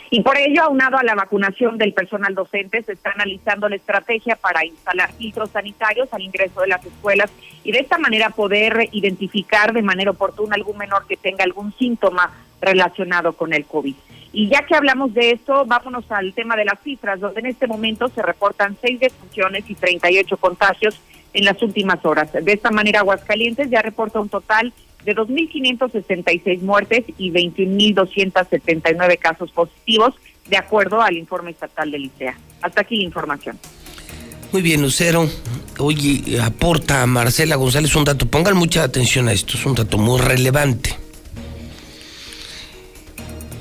Y 0.10 0.22
por 0.22 0.38
ello, 0.38 0.64
aunado 0.64 0.98
a 0.98 1.04
la 1.04 1.16
vacunación 1.16 1.78
del 1.78 1.94
personal 1.94 2.34
docente, 2.34 2.82
se 2.82 2.94
está 2.94 3.12
analizando 3.12 3.68
la 3.68 3.76
estrategia 3.76 4.38
para 4.38 4.66
instalar 4.66 5.12
filtros 5.14 5.50
sanitarios 5.50 6.08
al 6.14 6.22
ingreso 6.22 6.62
de 6.62 6.68
las 6.68 6.86
escuelas 6.86 7.30
y 7.64 7.74
de 7.74 7.80
esta 7.80 7.98
manera 7.98 8.30
poder 8.30 8.88
identificar 8.94 9.74
de 9.74 9.82
manera 9.82 10.12
oportuna 10.12 10.56
algún 10.56 10.78
menor 10.78 11.06
que 11.08 11.18
tenga 11.18 11.44
algún 11.44 11.74
síntoma 11.74 12.32
relacionado 12.62 13.34
con 13.34 13.54
el 13.54 13.66
COVID. 13.66 13.96
Y 14.32 14.48
ya 14.48 14.66
que 14.66 14.76
hablamos 14.76 15.14
de 15.14 15.32
esto, 15.32 15.66
vámonos 15.66 16.10
al 16.12 16.34
tema 16.34 16.56
de 16.56 16.66
las 16.66 16.80
cifras, 16.82 17.20
donde 17.20 17.42
en 17.42 17.48
este 17.48 17.68
momento 17.68 18.08
se 18.10 18.22
reportan 18.22 18.78
seis 18.82 19.00
defunciones 19.00 19.70
y 19.70 19.76
38 19.76 20.38
contagios 20.38 21.02
en 21.34 21.44
las 21.44 21.62
últimas 21.62 22.04
horas. 22.06 22.32
De 22.32 22.54
esta 22.54 22.72
manera, 22.72 23.02
Aguascalientes 23.02 23.70
ya 23.70 23.82
reporta 23.82 24.20
un 24.20 24.30
total 24.30 24.74
2.566 25.06 26.62
muertes 26.62 27.06
y 27.18 27.32
21.279 27.32 29.18
casos 29.20 29.52
positivos, 29.52 30.16
de 30.48 30.58
acuerdo 30.58 31.02
al 31.02 31.18
informe 31.18 31.52
estatal 31.52 31.92
del 31.92 32.06
ICEA. 32.06 32.38
Hasta 32.62 32.82
aquí 32.82 32.98
la 32.98 33.04
información. 33.04 33.58
Muy 34.52 34.62
bien, 34.62 34.82
Lucero. 34.82 35.30
Oye, 35.80 36.40
aporta 36.42 37.04
a 37.04 37.08
Marcela 37.08 37.56
González 37.56 37.96
un 37.96 38.06
dato. 38.06 38.26
Pongan 38.28 38.58
mucha 38.58 38.84
atención 38.84 39.28
a 39.28 39.34
esto, 39.34 39.58
es 39.58 39.66
un 39.66 39.76
dato 39.76 39.98
muy 39.98 40.20
relevante. 40.20 40.96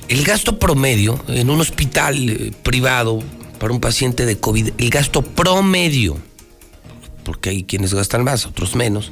El 0.08 0.24
gasto 0.24 0.58
promedio 0.58 1.18
en 1.28 1.50
un 1.50 1.60
hospital 1.60 2.28
eh, 2.28 2.52
privado 2.62 3.18
para 3.58 3.72
un 3.72 3.80
paciente 3.80 4.24
de 4.24 4.38
COVID, 4.38 4.70
el 4.78 4.90
gasto 4.90 5.22
promedio, 5.22 6.16
porque 7.24 7.50
hay 7.50 7.64
quienes 7.64 7.92
gastan 7.92 8.22
más, 8.22 8.46
otros 8.46 8.76
menos, 8.76 9.10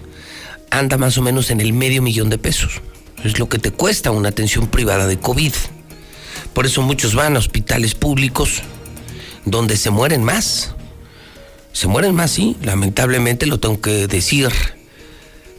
anda 0.79 0.99
más 0.99 1.19
o 1.19 1.23
menos 1.23 1.51
en 1.51 1.61
el 1.61 1.73
medio 1.73 2.03
millón 2.03 2.31
de 2.31 2.39
pesos. 2.39 2.81
Es 3.23 3.39
lo 3.39 3.49
que 3.49 3.59
te 3.59 3.71
cuesta 3.71 4.11
una 4.11 4.29
atención 4.29 4.67
privada 4.67 5.07
de 5.07 5.19
COVID. 5.19 5.53
Por 6.53 6.67
eso 6.67 6.83
muchos 6.83 7.15
van 7.15 7.37
a 7.37 7.39
hospitales 7.39 7.95
públicos 7.95 8.63
donde 9.45 9.77
se 9.77 9.91
mueren 9.91 10.23
más. 10.25 10.75
Se 11.73 11.89
mueren 11.89 12.15
más, 12.15 12.31
sí, 12.31 12.57
lamentablemente 12.63 13.47
lo 13.47 13.59
tengo 13.59 13.81
que 13.81 14.07
decir. 14.07 14.51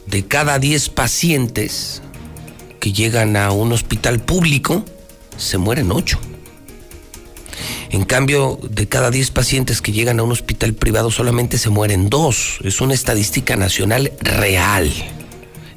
De 0.06 0.24
cada 0.26 0.58
10 0.58 0.90
pacientes 0.90 2.02
que 2.80 2.92
llegan 2.92 3.36
a 3.36 3.50
un 3.50 3.72
hospital 3.72 4.20
público, 4.20 4.84
se 5.36 5.58
mueren 5.58 5.90
8. 5.90 6.18
En 7.90 8.04
cambio, 8.04 8.58
de 8.68 8.88
cada 8.88 9.10
10 9.10 9.30
pacientes 9.30 9.80
que 9.80 9.92
llegan 9.92 10.18
a 10.18 10.22
un 10.22 10.32
hospital 10.32 10.74
privado 10.74 11.10
solamente 11.10 11.58
se 11.58 11.70
mueren 11.70 12.08
2. 12.08 12.58
Es 12.64 12.80
una 12.80 12.94
estadística 12.94 13.56
nacional 13.56 14.12
real. 14.20 14.92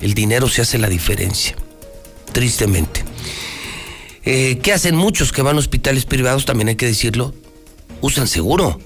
El 0.02 0.14
dinero 0.14 0.48
se 0.50 0.62
hace 0.62 0.78
la 0.78 0.90
diferencia, 0.90 1.56
tristemente. 2.32 3.04
Eh, 4.26 4.60
¿Qué 4.62 4.74
hacen 4.74 4.96
muchos 4.96 5.32
que 5.32 5.42
van 5.42 5.56
a 5.56 5.60
hospitales 5.60 6.06
privados? 6.06 6.46
También 6.46 6.70
hay 6.70 6.76
que 6.76 6.88
decirlo. 6.88 7.34
Usan 8.02 8.28
seguro. 8.28 8.80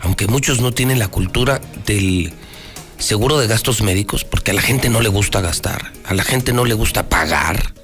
Aunque 0.00 0.26
muchos 0.26 0.60
no 0.60 0.72
tienen 0.72 0.98
la 0.98 1.08
cultura 1.08 1.60
del 1.86 2.32
seguro 2.98 3.38
de 3.38 3.46
gastos 3.46 3.82
médicos, 3.82 4.24
porque 4.24 4.50
a 4.50 4.54
la 4.54 4.62
gente 4.62 4.88
no 4.88 5.00
le 5.00 5.08
gusta 5.08 5.40
gastar, 5.40 5.92
a 6.04 6.14
la 6.14 6.22
gente 6.24 6.52
no 6.52 6.64
le 6.64 6.74
gusta 6.74 7.08
pagar 7.08 7.74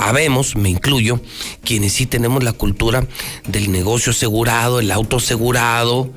Habemos, 0.00 0.56
me 0.56 0.70
incluyo, 0.70 1.20
quienes 1.62 1.92
sí 1.92 2.06
tenemos 2.06 2.42
la 2.42 2.54
cultura 2.54 3.06
del 3.46 3.70
negocio 3.70 4.12
asegurado, 4.12 4.80
el 4.80 4.90
auto 4.92 5.18
asegurado, 5.18 6.10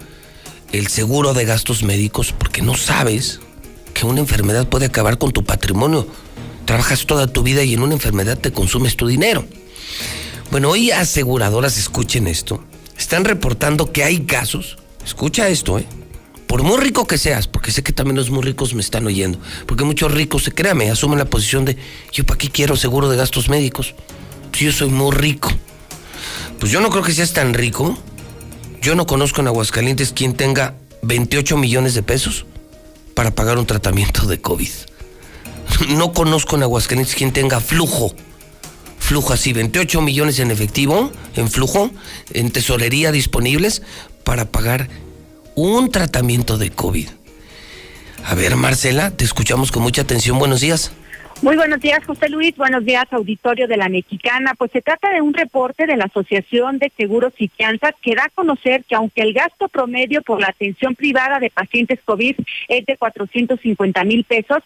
el 0.72 0.88
seguro 0.88 1.34
de 1.34 1.44
gastos 1.44 1.84
médicos, 1.84 2.34
porque 2.38 2.62
no 2.62 2.76
sabes 2.76 3.42
que 3.94 4.06
una 4.06 4.22
enfermedad 4.22 4.70
puede 4.70 4.86
acabar 4.86 5.18
con 5.18 5.34
tu 5.34 5.44
patrimonio. 5.44 6.08
Trabajas 6.64 7.06
toda 7.06 7.28
tu 7.28 7.44
vida 7.44 7.64
y 7.64 7.74
en 7.74 7.82
una 7.82 7.94
enfermedad 7.94 8.38
te 8.38 8.54
consumes 8.54 8.96
tu 8.96 9.06
dinero. 9.06 9.46
Bueno, 10.50 10.70
hoy 10.70 10.92
aseguradoras, 10.92 11.78
escuchen 11.78 12.28
esto, 12.28 12.64
están 12.98 13.26
reportando 13.26 13.92
que 13.92 14.06
hay 14.06 14.22
casos, 14.22 14.78
escucha 15.04 15.50
esto, 15.50 15.78
¿eh? 15.80 15.86
Por 16.54 16.62
muy 16.62 16.78
rico 16.78 17.08
que 17.08 17.18
seas, 17.18 17.48
porque 17.48 17.72
sé 17.72 17.82
que 17.82 17.94
también 17.94 18.16
los 18.16 18.30
muy 18.30 18.44
ricos 18.44 18.76
me 18.76 18.82
están 18.82 19.08
oyendo, 19.08 19.40
porque 19.66 19.84
muchos 19.86 20.12
ricos, 20.12 20.52
créame, 20.54 20.92
asumen 20.92 21.18
la 21.18 21.26
posición 21.26 21.66
de, 21.66 21.78
yo 22.12 22.28
para 22.28 22.38
qué 22.38 22.48
quiero 22.48 22.76
seguro 22.76 23.10
de 23.10 23.18
gastos 23.18 23.50
médicos, 23.50 23.96
si 24.56 24.66
yo 24.66 24.72
soy 24.72 24.90
muy 24.90 25.16
rico. 25.16 25.50
Pues 26.60 26.72
yo 26.72 26.80
no 26.80 26.92
creo 26.92 27.02
que 27.02 27.12
seas 27.12 27.34
tan 27.34 27.56
rico. 27.56 27.98
Yo 28.84 28.94
no 28.94 29.08
conozco 29.08 29.42
en 29.42 29.48
Aguascalientes 29.48 30.14
quien 30.14 30.36
tenga 30.36 30.76
28 31.02 31.58
millones 31.58 31.96
de 31.96 32.04
pesos 32.04 32.46
para 33.16 33.32
pagar 33.32 33.58
un 33.58 33.66
tratamiento 33.66 34.28
de 34.28 34.40
COVID. 34.40 34.70
No 35.90 36.14
conozco 36.14 36.56
en 36.56 36.62
Aguascalientes 36.62 37.16
quien 37.16 37.34
tenga 37.34 37.62
flujo. 37.62 38.14
Flujo 39.00 39.34
así, 39.34 39.54
28 39.54 40.02
millones 40.02 40.38
en 40.38 40.52
efectivo, 40.52 41.12
en 41.36 41.50
flujo, 41.50 41.90
en 42.32 42.52
tesorería 42.52 43.12
disponibles 43.12 43.82
para 44.24 44.52
pagar 44.52 44.88
un 45.56 45.92
tratamiento 45.92 46.58
de 46.58 46.70
COVID. 46.70 47.10
A 48.26 48.36
ver, 48.36 48.56
Marcela, 48.56 49.12
te 49.12 49.26
escuchamos 49.26 49.72
con 49.72 49.84
mucha 49.84 50.02
atención. 50.02 50.40
Buenos 50.40 50.62
días. 50.62 50.94
Muy 51.42 51.58
buenos 51.58 51.82
días, 51.82 52.06
José 52.06 52.30
Luis. 52.30 52.56
Buenos 52.56 52.86
días, 52.86 53.06
auditorio 53.12 53.68
de 53.68 53.76
la 53.76 53.90
Mexicana. 53.90 54.54
Pues 54.58 54.72
se 54.72 54.82
trata 54.82 55.12
de 55.12 55.20
un 55.20 55.34
reporte 55.34 55.86
de 55.86 55.98
la 55.98 56.06
Asociación 56.06 56.80
de 56.80 56.90
Seguros 56.96 57.34
y 57.38 57.50
Fianzas 57.50 57.94
que 58.02 58.16
da 58.16 58.24
a 58.24 58.30
conocer 58.30 58.86
que 58.86 58.96
aunque 58.96 59.24
el 59.24 59.34
gasto 59.34 59.68
promedio 59.68 60.22
por 60.22 60.40
la 60.40 60.48
atención 60.48 60.96
privada 60.96 61.40
de 61.40 61.50
pacientes 61.50 62.00
COVID 62.06 62.36
es 62.70 62.86
de 62.86 62.96
450 62.96 64.04
mil 64.06 64.24
pesos, 64.24 64.64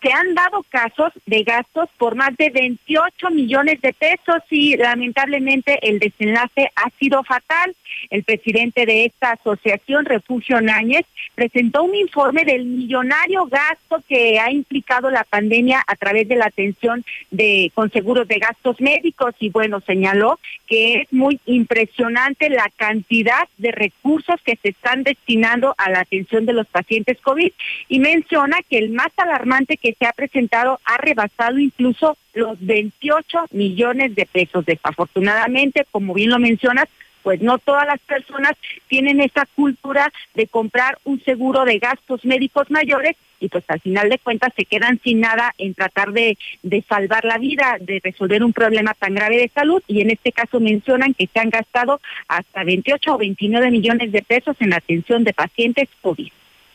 se 0.00 0.12
han 0.12 0.34
dado 0.34 0.64
casos 0.68 1.12
de 1.26 1.42
gastos 1.42 1.88
por 1.98 2.14
más 2.14 2.36
de 2.36 2.50
28 2.50 3.30
millones 3.30 3.80
de 3.80 3.92
pesos 3.92 4.42
y 4.50 4.76
lamentablemente 4.76 5.78
el 5.82 5.98
desenlace 5.98 6.70
ha 6.76 6.90
sido 6.98 7.22
fatal. 7.24 7.74
El 8.10 8.22
presidente 8.22 8.86
de 8.86 9.06
esta 9.06 9.32
asociación, 9.32 10.04
Refugio 10.04 10.60
Náñez, 10.60 11.06
presentó 11.34 11.82
un 11.82 11.94
informe 11.94 12.44
del 12.44 12.64
millonario 12.64 13.46
gasto 13.46 14.02
que 14.08 14.38
ha 14.38 14.52
implicado 14.52 15.10
la 15.10 15.24
pandemia 15.24 15.82
a 15.86 15.96
través 15.96 16.28
de 16.28 16.36
la 16.36 16.46
atención 16.46 17.04
de 17.30 17.72
con 17.74 17.90
seguros 17.90 18.28
de 18.28 18.38
gastos 18.38 18.80
médicos 18.80 19.34
y 19.40 19.50
bueno, 19.50 19.80
señaló 19.80 20.38
que 20.66 21.02
es 21.02 21.12
muy 21.12 21.40
impresionante 21.46 22.50
la 22.50 22.70
cantidad 22.76 23.48
de 23.56 23.72
recursos 23.72 24.40
que 24.44 24.56
se 24.62 24.70
están 24.70 25.02
destinando 25.02 25.74
a 25.78 25.90
la 25.90 26.00
atención 26.00 26.46
de 26.46 26.52
los 26.52 26.66
pacientes 26.66 27.18
COVID 27.20 27.52
y 27.88 27.98
menciona 27.98 28.58
que 28.68 28.78
el 28.78 28.90
más 28.90 29.10
alarmante 29.16 29.76
que 29.76 29.87
se 29.98 30.06
ha 30.06 30.12
presentado 30.12 30.80
ha 30.84 30.98
rebasado 30.98 31.58
incluso 31.58 32.16
los 32.34 32.58
28 32.60 33.46
millones 33.52 34.14
de 34.14 34.26
pesos. 34.26 34.64
Desafortunadamente, 34.64 35.86
como 35.90 36.14
bien 36.14 36.30
lo 36.30 36.38
mencionas, 36.38 36.88
pues 37.22 37.42
no 37.42 37.58
todas 37.58 37.86
las 37.86 38.00
personas 38.00 38.52
tienen 38.88 39.20
esa 39.20 39.46
cultura 39.54 40.12
de 40.34 40.46
comprar 40.46 40.98
un 41.04 41.22
seguro 41.22 41.64
de 41.64 41.78
gastos 41.78 42.24
médicos 42.24 42.70
mayores 42.70 43.16
y 43.40 43.48
pues 43.48 43.64
al 43.68 43.80
final 43.80 44.08
de 44.08 44.18
cuentas 44.18 44.52
se 44.56 44.64
quedan 44.64 44.98
sin 45.02 45.20
nada 45.20 45.54
en 45.58 45.74
tratar 45.74 46.12
de, 46.12 46.38
de 46.62 46.82
salvar 46.88 47.24
la 47.24 47.38
vida, 47.38 47.76
de 47.80 48.00
resolver 48.02 48.42
un 48.42 48.52
problema 48.52 48.94
tan 48.94 49.14
grave 49.14 49.36
de 49.36 49.48
salud 49.48 49.82
y 49.86 50.00
en 50.00 50.10
este 50.10 50.32
caso 50.32 50.58
mencionan 50.58 51.14
que 51.14 51.28
se 51.32 51.38
han 51.38 51.50
gastado 51.50 52.00
hasta 52.26 52.64
28 52.64 53.14
o 53.14 53.18
29 53.18 53.70
millones 53.70 54.10
de 54.10 54.22
pesos 54.22 54.56
en 54.60 54.70
la 54.70 54.76
atención 54.76 55.22
de 55.24 55.32
pacientes 55.32 55.88
COVID. 56.00 56.30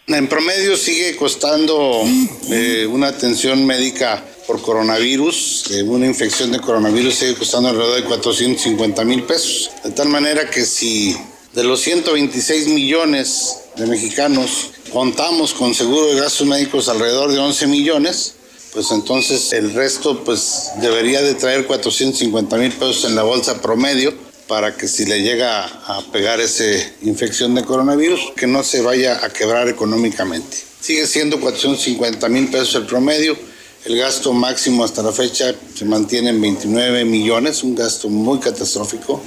En 0.08 0.28
promedio 0.28 0.76
sigue 0.76 1.16
costando 1.16 2.04
eh, 2.50 2.86
una 2.92 3.08
atención 3.08 3.66
médica 3.66 4.22
por 4.46 4.62
coronavirus, 4.62 5.72
eh, 5.72 5.84
una 5.84 6.06
infección 6.06 6.52
de 6.52 6.60
coronavirus 6.60 7.16
sigue 7.16 7.36
costando 7.36 7.70
alrededor 7.70 8.02
de 8.02 8.04
450 8.04 9.06
mil 9.06 9.24
pesos. 9.24 9.72
De 9.82 9.92
tal 9.92 10.10
manera 10.10 10.50
que 10.50 10.66
si 10.66 11.16
de 11.54 11.64
los 11.64 11.80
126 11.80 12.68
millones 12.68 13.60
de 13.78 13.86
mexicanos 13.86 14.72
contamos 14.92 15.54
con 15.54 15.74
seguro 15.74 16.08
de 16.08 16.20
gastos 16.20 16.48
médicos 16.48 16.90
alrededor 16.90 17.32
de 17.32 17.40
11 17.40 17.68
millones, 17.68 18.34
pues 18.74 18.92
entonces 18.92 19.54
el 19.54 19.74
resto 19.74 20.22
pues 20.26 20.72
debería 20.82 21.22
de 21.22 21.34
traer 21.36 21.66
450 21.66 22.58
mil 22.58 22.74
pesos 22.74 23.06
en 23.06 23.16
la 23.16 23.24
bolsa 23.24 23.62
promedio 23.62 24.14
para 24.48 24.76
que 24.76 24.88
si 24.88 25.06
le 25.06 25.22
llega 25.22 25.64
a 25.66 26.02
pegar 26.12 26.40
esa 26.42 26.66
infección 27.02 27.56
de 27.56 27.64
coronavirus, 27.64 28.34
que 28.36 28.48
no 28.48 28.64
se 28.64 28.82
vaya 28.82 29.24
a 29.24 29.30
quebrar 29.30 29.68
económicamente. 29.70 30.58
Sigue 30.80 31.08
siendo 31.08 31.40
450 31.40 32.28
mil 32.30 32.50
pesos 32.50 32.76
el 32.76 32.86
promedio, 32.86 33.38
el 33.86 33.98
gasto 33.98 34.34
máximo 34.34 34.84
hasta 34.84 35.04
la 35.04 35.12
fecha 35.12 35.54
se 35.76 35.86
mantiene 35.86 36.30
en 36.30 36.42
29 36.42 37.06
millones, 37.06 37.64
un 37.64 37.76
gasto 37.76 38.10
muy 38.10 38.40
catastrófico 38.40 39.22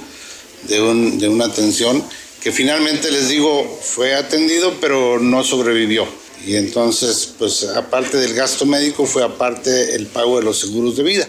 de, 0.67 0.81
un, 0.81 1.19
de 1.19 1.29
una 1.29 1.45
atención 1.45 2.03
que 2.41 2.51
finalmente 2.51 3.11
les 3.11 3.29
digo 3.29 3.63
fue 3.81 4.15
atendido 4.15 4.73
pero 4.79 5.19
no 5.19 5.43
sobrevivió. 5.43 6.07
Y 6.45 6.55
entonces, 6.55 7.33
pues 7.37 7.65
aparte 7.65 8.17
del 8.17 8.33
gasto 8.33 8.65
médico 8.65 9.05
fue 9.05 9.23
aparte 9.23 9.95
el 9.95 10.07
pago 10.07 10.37
de 10.37 10.45
los 10.45 10.59
seguros 10.59 10.95
de 10.95 11.03
vida. 11.03 11.27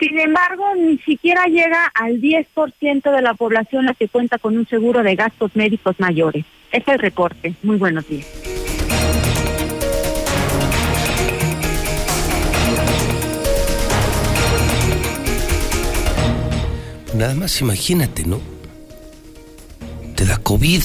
Sin 0.00 0.18
embargo, 0.18 0.64
ni 0.76 0.96
siquiera 0.98 1.44
llega 1.44 1.92
al 1.94 2.22
10% 2.22 3.14
de 3.14 3.20
la 3.20 3.34
población 3.34 3.84
la 3.84 3.92
que 3.92 4.08
cuenta 4.08 4.38
con 4.38 4.56
un 4.56 4.66
seguro 4.66 5.02
de 5.02 5.14
gastos 5.14 5.54
médicos 5.54 5.94
mayores. 6.00 6.46
Es 6.72 6.88
el 6.88 6.98
reporte. 6.98 7.54
Muy 7.62 7.76
buenos 7.76 8.08
días. 8.08 8.26
Nada 17.14 17.34
más 17.34 17.60
imagínate, 17.60 18.24
¿no? 18.24 18.40
Te 20.16 20.24
da 20.24 20.38
COVID. 20.38 20.82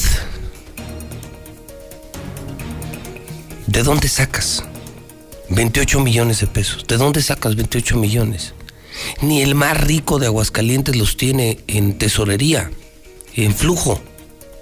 ¿De 3.68 3.84
dónde 3.84 4.10
sacas? 4.10 4.66
28 5.50 6.02
millones 6.02 6.42
de 6.42 6.48
pesos. 6.48 6.86
¿De 6.86 6.98
dónde 6.98 7.22
sacas 7.22 7.56
28 7.56 7.96
millones? 7.96 8.54
Ni 9.22 9.42
el 9.42 9.56
más 9.56 9.80
rico 9.80 10.20
de 10.20 10.28
Aguascalientes 10.28 10.96
los 10.96 11.18
tiene 11.18 11.60
en 11.68 11.98
tesorería, 11.98 12.72
en 13.36 13.54
flujo. 13.54 14.02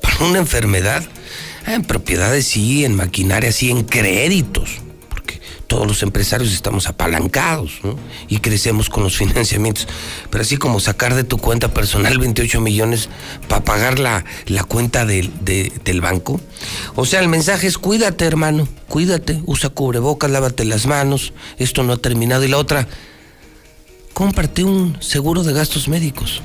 Para 0.02 0.26
una 0.26 0.40
enfermedad, 0.40 1.04
ah, 1.66 1.74
en 1.74 1.84
propiedades 1.84 2.48
sí, 2.48 2.86
en 2.86 2.96
maquinaria 2.96 3.52
sí, 3.52 3.72
en 3.72 3.84
créditos. 3.84 4.82
Porque 5.10 5.40
todos 5.68 5.88
los 5.88 6.04
empresarios 6.04 6.52
estamos 6.52 6.88
apalancados 6.88 7.80
y 8.28 8.40
crecemos 8.40 8.90
con 8.90 9.04
los 9.04 9.18
financiamientos. 9.18 9.88
Pero 10.30 10.42
así 10.42 10.58
como 10.58 10.80
sacar 10.80 11.16
de 11.16 11.24
tu 11.24 11.38
cuenta 11.38 11.74
personal 11.74 12.18
28 12.18 12.60
millones 12.60 13.10
para 13.48 13.64
pagar 13.64 14.00
la, 14.00 14.26
la 14.48 14.64
cuenta 14.64 15.06
del, 15.06 15.32
de, 15.42 15.72
del 15.86 16.02
banco. 16.02 16.42
O 16.96 17.06
sea, 17.06 17.22
el 17.22 17.30
mensaje 17.30 17.68
es 17.68 17.78
cuídate, 17.78 18.26
hermano, 18.26 18.68
cuídate, 18.90 19.42
usa 19.46 19.70
cubrebocas, 19.70 20.30
lávate 20.30 20.66
las 20.66 20.86
manos, 20.86 21.34
esto 21.58 21.84
no 21.84 21.94
ha 21.94 21.98
terminado. 21.98 22.44
Y 22.44 22.50
la 22.50 22.58
otra, 22.58 22.88
cómprate 24.14 24.64
un 24.64 24.98
seguro 25.02 25.44
de 25.44 25.54
gastos 25.54 25.88
médicos. 25.88 26.42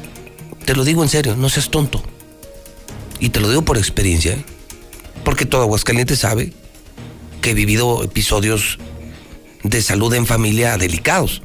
Te 0.64 0.74
lo 0.74 0.84
digo 0.84 1.02
en 1.02 1.08
serio, 1.08 1.36
no 1.36 1.48
seas 1.48 1.70
tonto. 1.70 2.02
Y 3.20 3.30
te 3.30 3.40
lo 3.40 3.48
digo 3.48 3.62
por 3.62 3.78
experiencia, 3.78 4.32
¿eh? 4.32 4.44
porque 5.24 5.46
todo 5.46 5.62
Aguascalientes 5.62 6.20
sabe 6.20 6.52
que 7.40 7.50
he 7.50 7.54
vivido 7.54 8.02
episodios 8.02 8.78
de 9.62 9.82
salud 9.82 10.12
en 10.14 10.26
familia 10.26 10.76
delicados. 10.78 11.42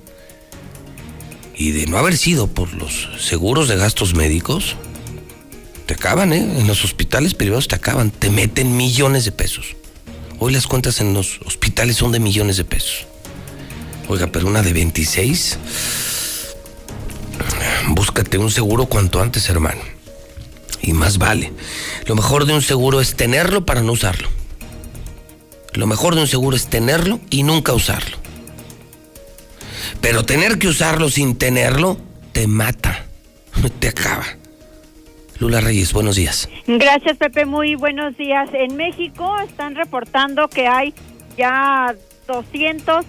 Y 1.55 1.71
de 1.71 1.85
no 1.85 1.97
haber 1.97 2.17
sido 2.17 2.47
por 2.47 2.73
los 2.73 3.09
seguros 3.19 3.67
de 3.67 3.75
gastos 3.75 4.15
médicos, 4.15 4.75
te 5.85 5.93
acaban, 5.93 6.33
¿eh? 6.33 6.59
En 6.59 6.67
los 6.67 6.83
hospitales 6.83 7.33
privados 7.33 7.67
te 7.67 7.75
acaban, 7.75 8.09
te 8.09 8.29
meten 8.29 8.75
millones 8.75 9.25
de 9.25 9.31
pesos. 9.31 9.75
Hoy 10.39 10.51
las 10.51 10.65
cuentas 10.65 10.99
en 10.99 11.13
los 11.13 11.39
hospitales 11.45 11.97
son 11.97 12.11
de 12.11 12.19
millones 12.19 12.57
de 12.57 12.65
pesos. 12.65 13.05
Oiga, 14.07 14.27
pero 14.27 14.47
una 14.47 14.61
de 14.63 14.73
26 14.73 15.57
búscate 17.89 18.37
un 18.37 18.51
seguro 18.51 18.85
cuanto 18.85 19.21
antes, 19.21 19.49
hermano. 19.49 19.81
Y 20.81 20.93
más 20.93 21.17
vale. 21.17 21.53
Lo 22.05 22.15
mejor 22.15 22.45
de 22.45 22.53
un 22.53 22.61
seguro 22.61 22.99
es 22.99 23.15
tenerlo 23.15 23.65
para 23.65 23.81
no 23.81 23.93
usarlo. 23.93 24.27
Lo 25.73 25.87
mejor 25.87 26.15
de 26.15 26.21
un 26.21 26.27
seguro 26.27 26.55
es 26.55 26.67
tenerlo 26.67 27.19
y 27.29 27.43
nunca 27.43 27.73
usarlo. 27.73 28.17
Pero 30.01 30.23
tener 30.25 30.59
que 30.59 30.67
usarlo 30.67 31.09
sin 31.09 31.37
tenerlo 31.37 31.97
te 32.31 32.47
mata, 32.47 33.05
te 33.79 33.87
acaba. 33.87 34.25
Lula 35.39 35.61
Reyes, 35.61 35.93
buenos 35.93 36.15
días. 36.15 36.47
Gracias, 36.67 37.17
Pepe. 37.17 37.45
Muy 37.45 37.75
buenos 37.75 38.15
días. 38.17 38.49
En 38.53 38.75
México 38.75 39.35
están 39.39 39.75
reportando 39.75 40.47
que 40.47 40.67
hay 40.67 40.93
ya 41.37 41.95
200 42.27 43.05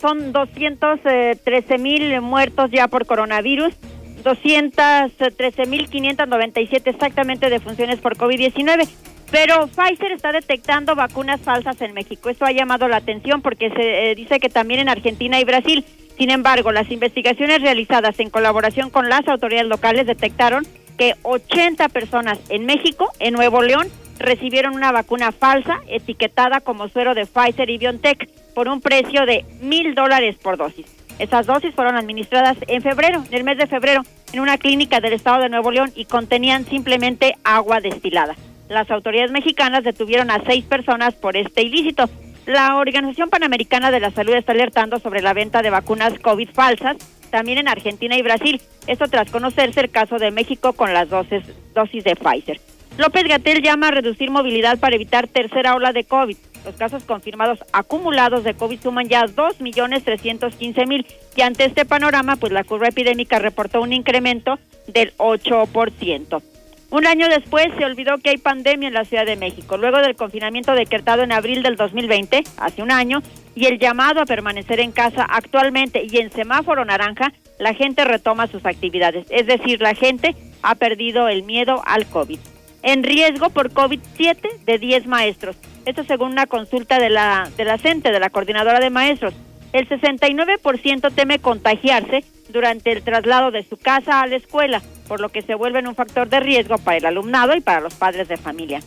son 0.00 0.32
213 0.32 1.78
mil 1.78 2.20
muertos 2.20 2.70
ya 2.70 2.88
por 2.88 3.06
coronavirus, 3.06 3.74
213 4.22 5.66
mil 5.66 5.88
597 5.88 6.90
exactamente 6.90 7.48
de 7.50 7.60
funciones 7.60 7.98
por 7.98 8.16
COVID-19. 8.16 8.88
Pero 9.30 9.66
Pfizer 9.66 10.12
está 10.12 10.32
detectando 10.32 10.94
vacunas 10.94 11.40
falsas 11.40 11.80
en 11.82 11.92
México. 11.92 12.30
Esto 12.30 12.46
ha 12.46 12.52
llamado 12.52 12.88
la 12.88 12.96
atención 12.96 13.42
porque 13.42 13.70
se 13.70 14.10
eh, 14.10 14.14
dice 14.14 14.40
que 14.40 14.48
también 14.48 14.80
en 14.80 14.88
Argentina 14.88 15.38
y 15.38 15.44
Brasil. 15.44 15.84
Sin 16.16 16.30
embargo, 16.30 16.72
las 16.72 16.90
investigaciones 16.90 17.60
realizadas 17.60 18.18
en 18.20 18.30
colaboración 18.30 18.90
con 18.90 19.08
las 19.08 19.28
autoridades 19.28 19.68
locales 19.68 20.06
detectaron 20.06 20.66
que 20.96 21.14
80 21.22 21.88
personas 21.90 22.38
en 22.48 22.66
México, 22.66 23.12
en 23.20 23.34
Nuevo 23.34 23.62
León, 23.62 23.88
recibieron 24.18 24.74
una 24.74 24.90
vacuna 24.92 25.30
falsa 25.30 25.80
etiquetada 25.86 26.60
como 26.60 26.88
suero 26.88 27.14
de 27.14 27.26
Pfizer 27.26 27.70
y 27.70 27.78
BioNTech 27.78 28.28
por 28.58 28.66
un 28.66 28.80
precio 28.80 29.24
de 29.24 29.44
mil 29.60 29.94
dólares 29.94 30.34
por 30.42 30.56
dosis. 30.56 30.84
Esas 31.20 31.46
dosis 31.46 31.72
fueron 31.76 31.94
administradas 31.94 32.56
en 32.66 32.82
febrero, 32.82 33.22
en 33.28 33.36
el 33.36 33.44
mes 33.44 33.56
de 33.56 33.68
febrero, 33.68 34.02
en 34.32 34.40
una 34.40 34.58
clínica 34.58 34.98
del 34.98 35.12
estado 35.12 35.40
de 35.44 35.48
Nuevo 35.48 35.70
León 35.70 35.92
y 35.94 36.06
contenían 36.06 36.64
simplemente 36.64 37.36
agua 37.44 37.78
destilada. 37.78 38.34
Las 38.68 38.90
autoridades 38.90 39.30
mexicanas 39.30 39.84
detuvieron 39.84 40.32
a 40.32 40.42
seis 40.44 40.64
personas 40.64 41.14
por 41.14 41.36
este 41.36 41.62
ilícito. 41.62 42.10
La 42.46 42.74
Organización 42.74 43.30
Panamericana 43.30 43.92
de 43.92 44.00
la 44.00 44.10
Salud 44.10 44.34
está 44.34 44.50
alertando 44.50 44.98
sobre 44.98 45.22
la 45.22 45.34
venta 45.34 45.62
de 45.62 45.70
vacunas 45.70 46.18
COVID 46.18 46.48
falsas, 46.50 46.96
también 47.30 47.58
en 47.58 47.68
Argentina 47.68 48.16
y 48.16 48.22
Brasil. 48.22 48.60
Esto 48.88 49.06
tras 49.06 49.30
conocerse 49.30 49.78
el 49.78 49.90
caso 49.90 50.16
de 50.16 50.32
México 50.32 50.72
con 50.72 50.92
las 50.92 51.08
dosis, 51.10 51.44
dosis 51.74 52.02
de 52.02 52.16
Pfizer. 52.16 52.60
López 52.98 53.28
Gatel 53.28 53.62
llama 53.62 53.88
a 53.88 53.90
reducir 53.92 54.28
movilidad 54.28 54.76
para 54.80 54.96
evitar 54.96 55.28
tercera 55.28 55.76
ola 55.76 55.92
de 55.92 56.02
COVID. 56.02 56.36
Los 56.64 56.74
casos 56.74 57.04
confirmados 57.04 57.60
acumulados 57.72 58.42
de 58.42 58.54
COVID 58.54 58.80
suman 58.80 59.08
ya 59.08 59.24
2.315.000 59.24 61.06
y 61.36 61.40
ante 61.42 61.64
este 61.64 61.84
panorama, 61.84 62.34
pues 62.34 62.52
la 62.52 62.64
curva 62.64 62.88
epidémica 62.88 63.38
reportó 63.38 63.80
un 63.80 63.92
incremento 63.92 64.58
del 64.88 65.16
8%. 65.16 66.42
Un 66.90 67.06
año 67.06 67.28
después 67.28 67.68
se 67.78 67.84
olvidó 67.84 68.18
que 68.18 68.30
hay 68.30 68.38
pandemia 68.38 68.88
en 68.88 68.94
la 68.94 69.04
Ciudad 69.04 69.26
de 69.26 69.36
México, 69.36 69.76
luego 69.76 69.98
del 69.98 70.16
confinamiento 70.16 70.72
decretado 70.72 71.22
en 71.22 71.30
abril 71.30 71.62
del 71.62 71.76
2020, 71.76 72.42
hace 72.56 72.82
un 72.82 72.90
año, 72.90 73.22
y 73.54 73.66
el 73.66 73.78
llamado 73.78 74.22
a 74.22 74.26
permanecer 74.26 74.80
en 74.80 74.90
casa 74.90 75.22
actualmente 75.22 76.02
y 76.10 76.18
en 76.18 76.32
semáforo 76.32 76.84
naranja, 76.84 77.32
la 77.60 77.74
gente 77.74 78.04
retoma 78.04 78.48
sus 78.48 78.66
actividades. 78.66 79.24
Es 79.30 79.46
decir, 79.46 79.80
la 79.80 79.94
gente 79.94 80.34
ha 80.62 80.74
perdido 80.74 81.28
el 81.28 81.44
miedo 81.44 81.80
al 81.86 82.04
COVID 82.06 82.40
en 82.82 83.02
riesgo 83.02 83.50
por 83.50 83.72
COVID-7 83.72 84.60
de 84.64 84.78
10 84.78 85.06
maestros. 85.06 85.56
Esto 85.84 86.04
según 86.04 86.32
una 86.32 86.46
consulta 86.46 86.98
de 86.98 87.10
la, 87.10 87.50
de 87.56 87.64
la 87.64 87.78
CENTE, 87.78 88.12
de 88.12 88.20
la 88.20 88.30
Coordinadora 88.30 88.80
de 88.80 88.90
Maestros. 88.90 89.34
El 89.72 89.88
69% 89.88 91.12
teme 91.14 91.38
contagiarse 91.38 92.24
durante 92.48 92.92
el 92.92 93.02
traslado 93.02 93.50
de 93.50 93.64
su 93.64 93.76
casa 93.76 94.22
a 94.22 94.26
la 94.26 94.36
escuela, 94.36 94.82
por 95.06 95.20
lo 95.20 95.28
que 95.28 95.42
se 95.42 95.54
vuelven 95.54 95.86
un 95.86 95.94
factor 95.94 96.28
de 96.28 96.40
riesgo 96.40 96.78
para 96.78 96.96
el 96.96 97.06
alumnado 97.06 97.54
y 97.54 97.60
para 97.60 97.80
los 97.80 97.94
padres 97.94 98.28
de 98.28 98.36
familia. 98.36 98.80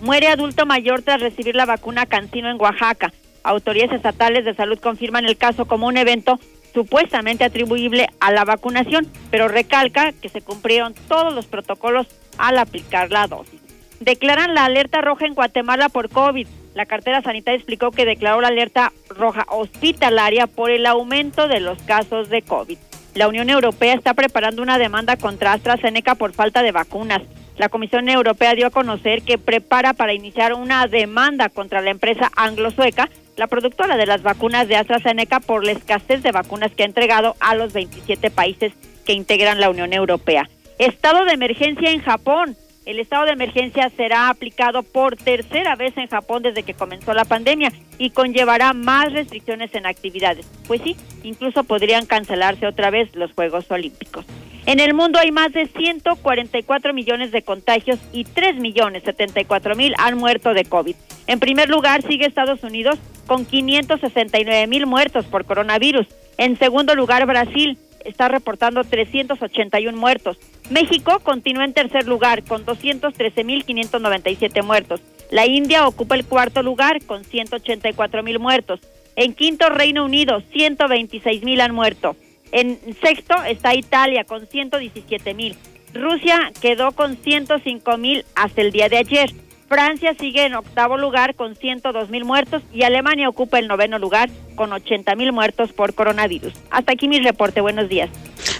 Muere 0.00 0.28
adulto 0.28 0.66
mayor 0.66 1.02
tras 1.02 1.22
recibir 1.22 1.56
la 1.56 1.64
vacuna 1.64 2.04
Cancino 2.04 2.50
en 2.50 2.60
Oaxaca. 2.60 3.12
Autoridades 3.42 3.96
estatales 3.96 4.44
de 4.44 4.54
salud 4.54 4.78
confirman 4.78 5.24
el 5.24 5.38
caso 5.38 5.66
como 5.66 5.86
un 5.86 5.96
evento 5.96 6.38
supuestamente 6.74 7.44
atribuible 7.44 8.08
a 8.20 8.30
la 8.30 8.44
vacunación, 8.44 9.06
pero 9.30 9.48
recalca 9.48 10.12
que 10.12 10.28
se 10.28 10.42
cumplieron 10.42 10.92
todos 11.08 11.32
los 11.32 11.46
protocolos 11.46 12.06
al 12.38 12.58
aplicar 12.58 13.10
la 13.10 13.26
dosis. 13.26 13.60
Declaran 14.00 14.54
la 14.54 14.64
alerta 14.64 15.00
roja 15.00 15.26
en 15.26 15.34
Guatemala 15.34 15.88
por 15.88 16.10
COVID. 16.10 16.46
La 16.74 16.86
cartera 16.86 17.22
sanitaria 17.22 17.56
explicó 17.56 17.90
que 17.90 18.04
declaró 18.04 18.40
la 18.40 18.48
alerta 18.48 18.92
roja 19.08 19.46
hospitalaria 19.48 20.46
por 20.46 20.70
el 20.70 20.84
aumento 20.84 21.48
de 21.48 21.60
los 21.60 21.82
casos 21.82 22.28
de 22.28 22.42
COVID. 22.42 22.78
La 23.14 23.28
Unión 23.28 23.48
Europea 23.48 23.94
está 23.94 24.12
preparando 24.12 24.60
una 24.60 24.76
demanda 24.76 25.16
contra 25.16 25.54
AstraZeneca 25.54 26.16
por 26.16 26.34
falta 26.34 26.62
de 26.62 26.72
vacunas. 26.72 27.22
La 27.56 27.70
Comisión 27.70 28.10
Europea 28.10 28.54
dio 28.54 28.66
a 28.66 28.70
conocer 28.70 29.22
que 29.22 29.38
prepara 29.38 29.94
para 29.94 30.12
iniciar 30.12 30.52
una 30.52 30.86
demanda 30.86 31.48
contra 31.48 31.80
la 31.80 31.88
empresa 31.88 32.30
anglo-sueca, 32.36 33.08
la 33.36 33.46
productora 33.46 33.96
de 33.96 34.04
las 34.04 34.22
vacunas 34.22 34.68
de 34.68 34.76
AstraZeneca, 34.76 35.40
por 35.40 35.64
la 35.64 35.72
escasez 35.72 36.22
de 36.22 36.32
vacunas 36.32 36.72
que 36.72 36.82
ha 36.82 36.86
entregado 36.86 37.36
a 37.40 37.54
los 37.54 37.72
27 37.72 38.30
países 38.30 38.74
que 39.06 39.14
integran 39.14 39.60
la 39.60 39.70
Unión 39.70 39.94
Europea. 39.94 40.50
Estado 40.78 41.24
de 41.24 41.32
emergencia 41.32 41.90
en 41.90 42.02
Japón. 42.02 42.56
El 42.84 43.00
estado 43.00 43.24
de 43.24 43.32
emergencia 43.32 43.90
será 43.96 44.28
aplicado 44.28 44.82
por 44.82 45.16
tercera 45.16 45.74
vez 45.74 45.96
en 45.96 46.06
Japón 46.06 46.42
desde 46.42 46.62
que 46.62 46.74
comenzó 46.74 47.14
la 47.14 47.24
pandemia 47.24 47.72
y 47.98 48.10
conllevará 48.10 48.74
más 48.74 49.12
restricciones 49.12 49.74
en 49.74 49.86
actividades. 49.86 50.46
Pues 50.68 50.82
sí, 50.82 50.96
incluso 51.24 51.64
podrían 51.64 52.06
cancelarse 52.06 52.66
otra 52.66 52.90
vez 52.90 53.08
los 53.16 53.32
Juegos 53.32 53.70
Olímpicos. 53.70 54.24
En 54.66 54.78
el 54.78 54.94
mundo 54.94 55.18
hay 55.18 55.32
más 55.32 55.52
de 55.52 55.66
144 55.66 56.92
millones 56.92 57.32
de 57.32 57.42
contagios 57.42 57.98
y 58.12 58.24
3 58.24 58.56
millones 58.56 59.02
74 59.04 59.74
mil 59.76 59.94
han 59.98 60.18
muerto 60.18 60.54
de 60.54 60.64
COVID. 60.64 60.94
En 61.26 61.40
primer 61.40 61.70
lugar 61.70 62.02
sigue 62.02 62.26
Estados 62.26 62.62
Unidos 62.62 62.98
con 63.26 63.46
569 63.46 64.66
mil 64.66 64.86
muertos 64.86 65.24
por 65.24 65.44
coronavirus. 65.44 66.06
En 66.36 66.58
segundo 66.58 66.94
lugar 66.94 67.26
Brasil 67.26 67.78
está 68.06 68.28
reportando 68.28 68.84
381 68.84 69.96
muertos. 69.96 70.38
México 70.70 71.20
continúa 71.20 71.64
en 71.64 71.72
tercer 71.72 72.06
lugar 72.06 72.42
con 72.44 72.64
213.597 72.64 74.62
muertos. 74.62 75.00
La 75.30 75.46
India 75.46 75.86
ocupa 75.86 76.14
el 76.14 76.24
cuarto 76.24 76.62
lugar 76.62 77.04
con 77.04 77.24
184.000 77.24 78.38
muertos. 78.38 78.80
En 79.16 79.34
quinto, 79.34 79.68
Reino 79.68 80.04
Unido, 80.04 80.42
126.000 80.52 81.60
han 81.60 81.74
muerto. 81.74 82.16
En 82.52 82.78
sexto 83.00 83.34
está 83.44 83.74
Italia 83.74 84.24
con 84.24 84.46
117.000. 84.46 85.56
Rusia 85.94 86.52
quedó 86.60 86.92
con 86.92 87.16
105.000 87.16 88.24
hasta 88.34 88.60
el 88.60 88.72
día 88.72 88.88
de 88.88 88.98
ayer. 88.98 89.30
Francia 89.68 90.14
sigue 90.18 90.46
en 90.46 90.54
octavo 90.54 90.96
lugar 90.96 91.34
con 91.34 91.56
102 91.56 92.08
mil 92.08 92.24
muertos 92.24 92.62
y 92.72 92.84
Alemania 92.84 93.28
ocupa 93.28 93.58
el 93.58 93.66
noveno 93.66 93.98
lugar 93.98 94.30
con 94.54 94.72
80 94.72 95.14
mil 95.16 95.32
muertos 95.32 95.72
por 95.72 95.94
coronavirus. 95.94 96.52
Hasta 96.70 96.92
aquí 96.92 97.08
mi 97.08 97.20
reporte. 97.20 97.60
Buenos 97.60 97.88
días. 97.88 98.10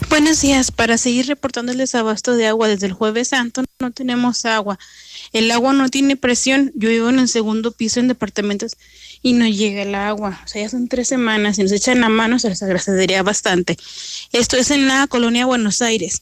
Buenos 0.08 0.40
días. 0.40 0.70
Para 0.72 0.98
seguir 0.98 1.26
reportando 1.26 1.72
el 1.72 1.78
desabasto 1.78 2.34
de 2.36 2.46
agua 2.46 2.68
desde 2.68 2.86
el 2.86 2.92
jueves 2.92 3.28
santo, 3.28 3.62
no 3.80 3.92
tenemos 3.92 4.44
agua. 4.44 4.78
El 5.32 5.50
agua 5.50 5.72
no 5.72 5.88
tiene 5.88 6.16
presión. 6.16 6.72
Yo 6.74 6.88
vivo 6.88 7.08
en 7.08 7.18
el 7.18 7.28
segundo 7.28 7.70
piso 7.72 8.00
en 8.00 8.08
departamentos 8.08 8.76
y 9.22 9.32
no 9.34 9.46
llega 9.46 9.82
el 9.82 9.94
agua. 9.94 10.40
O 10.44 10.48
sea, 10.48 10.62
ya 10.62 10.68
son 10.68 10.88
tres 10.88 11.08
semanas. 11.08 11.56
Si 11.56 11.62
nos 11.62 11.72
echan 11.72 12.00
la 12.00 12.08
mano, 12.08 12.38
se 12.38 12.48
les 12.48 12.62
agradecería 12.62 13.22
bastante. 13.22 13.76
Esto 14.32 14.56
es 14.56 14.70
en 14.70 14.88
la 14.88 15.06
colonia 15.06 15.46
Buenos 15.46 15.82
Aires. 15.82 16.20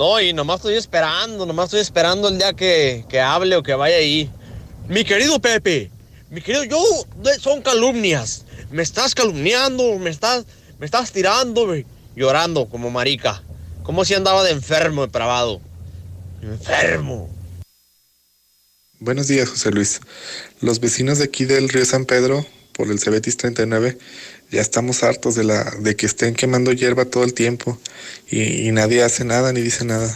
No, 0.00 0.18
y 0.18 0.32
nomás 0.32 0.60
estoy 0.60 0.76
esperando, 0.76 1.44
nomás 1.44 1.66
estoy 1.66 1.80
esperando 1.80 2.28
el 2.28 2.38
día 2.38 2.54
que, 2.54 3.04
que 3.06 3.20
hable 3.20 3.54
o 3.54 3.62
que 3.62 3.74
vaya 3.74 3.96
ahí. 3.96 4.30
Mi 4.88 5.04
querido 5.04 5.38
Pepe, 5.42 5.90
mi 6.30 6.40
querido, 6.40 6.64
yo, 6.64 6.82
son 7.38 7.60
calumnias. 7.60 8.46
Me 8.70 8.82
estás 8.82 9.14
calumniando, 9.14 9.98
me 9.98 10.08
estás, 10.08 10.46
me 10.78 10.86
estás 10.86 11.12
tirando, 11.12 11.66
güey. 11.66 11.84
llorando 12.16 12.64
como 12.64 12.90
marica. 12.90 13.42
Como 13.82 14.06
si 14.06 14.14
andaba 14.14 14.42
de 14.42 14.52
enfermo, 14.52 15.02
depravado. 15.02 15.60
Enfermo. 16.40 17.28
Buenos 19.00 19.28
días, 19.28 19.50
José 19.50 19.70
Luis. 19.70 20.00
Los 20.62 20.80
vecinos 20.80 21.18
de 21.18 21.24
aquí 21.24 21.44
del 21.44 21.68
río 21.68 21.84
San 21.84 22.06
Pedro, 22.06 22.46
por 22.72 22.90
el 22.90 23.00
Cebetis 23.00 23.36
39, 23.36 23.98
ya 24.50 24.60
estamos 24.60 25.02
hartos 25.02 25.34
de, 25.34 25.44
la, 25.44 25.70
de 25.80 25.96
que 25.96 26.06
estén 26.06 26.34
quemando 26.34 26.72
hierba 26.72 27.04
todo 27.04 27.24
el 27.24 27.34
tiempo 27.34 27.78
y, 28.28 28.68
y 28.68 28.72
nadie 28.72 29.02
hace 29.02 29.24
nada 29.24 29.52
ni 29.52 29.60
dice 29.60 29.84
nada. 29.84 30.14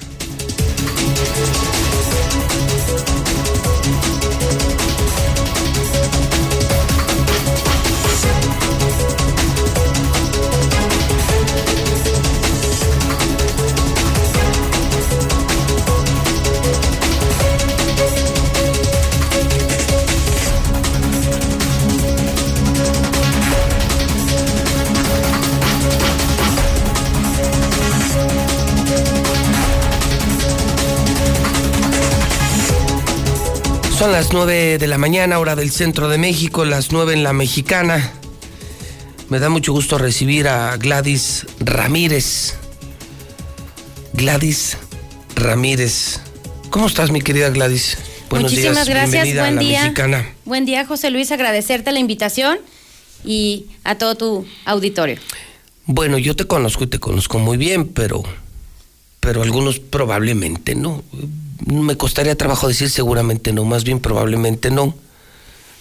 Son 34.05 34.12
las 34.12 34.35
9 34.35 34.76
de 34.76 34.86
la 34.86 34.98
mañana, 34.98 35.39
hora 35.39 35.56
del 35.56 35.70
centro 35.70 36.10
de 36.10 36.18
México, 36.18 36.66
las 36.66 36.93
9 36.93 37.14
en 37.14 37.22
la 37.22 37.32
mexicana. 37.32 38.12
Me 39.31 39.39
da 39.39 39.48
mucho 39.48 39.72
gusto 39.72 39.97
recibir 39.97 40.47
a 40.47 40.76
Gladys 40.76 41.47
Ramírez. 41.59 42.55
Gladys 44.12 44.76
Ramírez. 45.36 46.20
¿Cómo 46.68 46.86
estás, 46.86 47.10
mi 47.12 47.22
querida 47.22 47.48
Gladys? 47.48 47.97
Buenos 48.28 48.52
Muchísimas 48.52 48.86
gracias, 48.90 49.35
buen 49.36 49.59
día. 49.59 49.94
Buen 50.44 50.66
día, 50.66 50.85
José 50.85 51.09
Luis, 51.09 51.32
agradecerte 51.32 51.90
la 51.90 51.98
invitación 51.98 52.59
y 53.24 53.68
a 53.85 53.97
todo 53.97 54.16
tu 54.16 54.47
auditorio. 54.66 55.16
Bueno, 55.86 56.18
yo 56.18 56.36
te 56.36 56.47
conozco 56.47 56.85
y 56.85 56.89
te 56.89 56.98
conozco 56.98 57.39
muy 57.39 57.56
bien, 57.56 57.89
pero 57.89 58.22
pero 59.20 59.40
algunos 59.40 59.81
probablemente 59.81 60.74
no 60.74 61.02
me 61.66 61.97
costaría 61.97 62.36
trabajo 62.36 62.68
decir 62.68 62.90
seguramente 62.90 63.52
no, 63.52 63.64
más 63.64 63.85
bien 63.85 64.01
probablemente 64.01 64.70
no, 64.70 64.94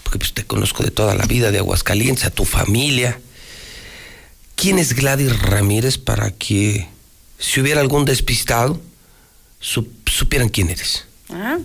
porque 0.04 0.20
pues 0.20 0.34
te 0.34 0.46
conozco 0.46 0.84
de 0.84 0.92
toda 0.92 1.16
la 1.16 1.26
vida, 1.26 1.52
de 1.52 1.60
Aguascalientes, 1.60 2.26
a 2.26 2.30
tu 2.30 2.46
familia. 2.46 3.20
¿Quién 4.56 4.80
es 4.80 4.94
Gladys 4.94 5.42
Ramírez 5.42 5.98
para 5.98 6.32
que 6.32 6.88
si 7.40 7.60
hubiera 7.60 7.82
algún 7.82 8.06
despistado, 8.06 8.80
supieran 9.60 10.50
quién 10.50 10.70
eres? 10.70 11.06
Ah, 11.30 11.58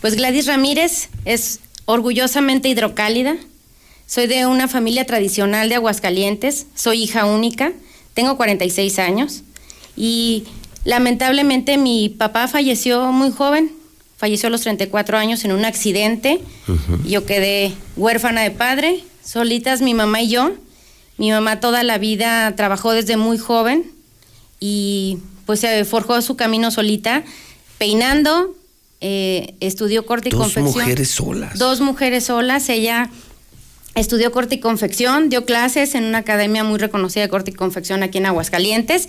pues 0.00 0.16
Gladys 0.16 0.46
Ramírez 0.46 1.08
es 1.24 1.60
orgullosamente 1.84 2.68
hidrocálida. 2.68 3.36
Soy 4.06 4.26
de 4.26 4.46
una 4.46 4.66
familia 4.66 5.04
tradicional 5.06 5.68
de 5.68 5.76
Aguascalientes, 5.76 6.66
soy 6.74 7.04
hija 7.04 7.26
única, 7.26 7.72
tengo 8.14 8.36
46 8.36 8.98
años 8.98 9.42
y 9.96 10.44
Lamentablemente 10.84 11.76
mi 11.76 12.08
papá 12.08 12.48
falleció 12.48 13.12
muy 13.12 13.30
joven, 13.30 13.70
falleció 14.16 14.46
a 14.46 14.50
los 14.50 14.62
34 14.62 15.18
años 15.18 15.44
en 15.44 15.52
un 15.52 15.64
accidente. 15.64 16.40
Yo 17.04 17.26
quedé 17.26 17.72
huérfana 17.96 18.42
de 18.42 18.50
padre, 18.50 19.00
solitas 19.24 19.82
mi 19.82 19.94
mamá 19.94 20.22
y 20.22 20.28
yo. 20.28 20.52
Mi 21.18 21.30
mamá 21.30 21.60
toda 21.60 21.82
la 21.82 21.98
vida 21.98 22.56
trabajó 22.56 22.92
desde 22.92 23.18
muy 23.18 23.36
joven 23.36 23.90
y 24.58 25.18
pues 25.44 25.60
se 25.60 25.84
forjó 25.84 26.22
su 26.22 26.36
camino 26.36 26.70
solita, 26.70 27.24
peinando, 27.76 28.54
eh, 29.02 29.54
estudió 29.60 30.06
corte 30.06 30.28
y 30.28 30.32
confección. 30.32 30.64
Dos 30.66 30.76
mujeres 30.76 31.08
solas. 31.10 31.58
Dos 31.58 31.80
mujeres 31.80 32.24
solas. 32.24 32.68
Ella 32.70 33.10
estudió 33.94 34.32
corte 34.32 34.54
y 34.56 34.60
confección, 34.60 35.28
dio 35.28 35.44
clases 35.44 35.94
en 35.94 36.04
una 36.04 36.18
academia 36.18 36.64
muy 36.64 36.78
reconocida 36.78 37.22
de 37.22 37.28
corte 37.28 37.50
y 37.50 37.54
confección 37.54 38.02
aquí 38.02 38.18
en 38.18 38.26
Aguascalientes 38.26 39.08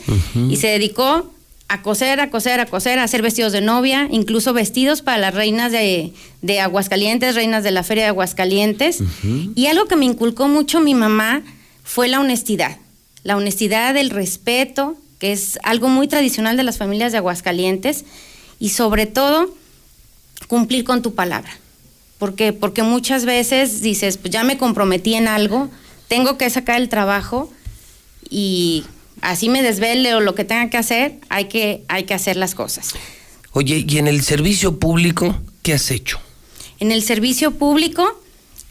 y 0.50 0.58
se 0.58 0.68
dedicó 0.68 1.32
a 1.72 1.82
coser, 1.82 2.20
a 2.20 2.30
coser, 2.30 2.60
a 2.60 2.66
coser, 2.66 3.00
a 3.00 3.04
hacer 3.04 3.22
vestidos 3.22 3.54
de 3.54 3.62
novia, 3.62 4.10
incluso 4.12 4.52
vestidos 4.52 5.02
para 5.02 5.18
las 5.18 5.34
reinas 5.34 5.72
de, 5.72 6.12
Aguascalientes, 6.60 7.34
reinas 7.34 7.64
de 7.64 7.72
la 7.72 7.84
Feria 7.84 8.04
de 8.04 8.10
Aguascalientes. 8.10 9.02
Y 9.56 9.68
algo 9.68 9.86
que 9.86 9.96
me 9.96 10.04
inculcó 10.04 10.50
mucho 10.50 10.82
mi 10.82 10.96
mamá 10.96 11.44
fue 11.86 12.10
la 12.10 12.20
honestidad, 12.20 12.78
la 13.24 13.38
honestidad, 13.38 13.96
el 13.96 14.10
respeto, 14.10 14.98
que 15.18 15.32
es 15.32 15.60
algo 15.64 15.88
muy 15.88 16.10
tradicional 16.10 16.58
de 16.58 16.64
las 16.64 16.78
familias 16.78 17.14
de 17.14 17.20
Aguascalientes, 17.20 18.04
y 18.60 18.70
sobre 18.70 19.06
todo 19.06 19.56
cumplir 20.48 20.84
con 20.84 21.02
tu 21.02 21.16
palabra. 21.16 21.52
¿Por 22.18 22.36
qué? 22.36 22.52
Porque 22.52 22.84
muchas 22.84 23.24
veces 23.24 23.82
dices, 23.82 24.18
pues 24.18 24.34
ya 24.34 24.44
me 24.44 24.58
comprometí 24.58 25.14
en 25.14 25.30
algo, 25.30 25.70
tengo 26.10 26.38
que 26.38 26.50
sacar 26.50 26.82
el 26.82 26.90
trabajo 26.90 27.50
y 28.30 28.84
así 29.22 29.50
me 29.50 29.62
desvele 29.62 30.14
o 30.16 30.20
lo 30.20 30.36
que 30.36 30.44
tenga 30.44 30.70
que 30.70 30.78
hacer, 30.78 31.20
hay 31.30 31.46
que, 31.46 31.84
hay 31.88 32.04
que 32.04 32.14
hacer 32.14 32.36
las 32.38 32.56
cosas. 32.56 32.94
Oye, 33.54 33.86
¿y 33.88 33.98
en 33.98 34.08
el 34.08 34.22
servicio 34.24 34.80
público 34.80 35.40
qué 35.62 35.74
has 35.74 35.92
hecho? 35.92 36.20
En 36.80 36.92
el 36.92 37.04
servicio 37.04 37.52
público, 37.52 38.20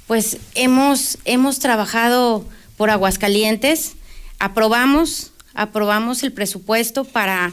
pues 0.07 0.39
hemos, 0.55 1.19
hemos 1.25 1.59
trabajado 1.59 2.45
por 2.77 2.91
Aguascalientes, 2.91 3.93
aprobamos, 4.39 5.33
aprobamos 5.55 6.23
el 6.23 6.33
presupuesto 6.33 7.05
para 7.05 7.53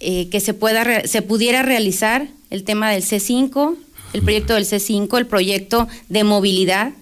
eh, 0.00 0.28
que 0.30 0.40
se, 0.40 0.54
pueda, 0.54 1.06
se 1.06 1.22
pudiera 1.22 1.62
realizar 1.62 2.26
el 2.50 2.64
tema 2.64 2.90
del 2.90 3.02
C5, 3.02 3.76
el 4.14 4.22
proyecto 4.22 4.54
del 4.54 4.66
C5, 4.66 5.16
el 5.18 5.26
proyecto 5.26 5.88
de 6.08 6.24
movilidad, 6.24 6.92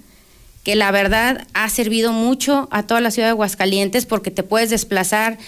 que 0.65 0.75
la 0.77 0.91
verdad 0.91 1.47
ha 1.55 1.69
servido 1.71 2.13
mucho 2.13 2.69
a 2.71 2.83
toda 2.87 3.01
la 3.01 3.11
ciudad 3.11 3.29
de 3.29 3.33
Aguascalientes 3.33 4.07
porque 4.07 4.31
te 4.31 4.43
puedes 4.43 4.71
desplazar 4.71 5.39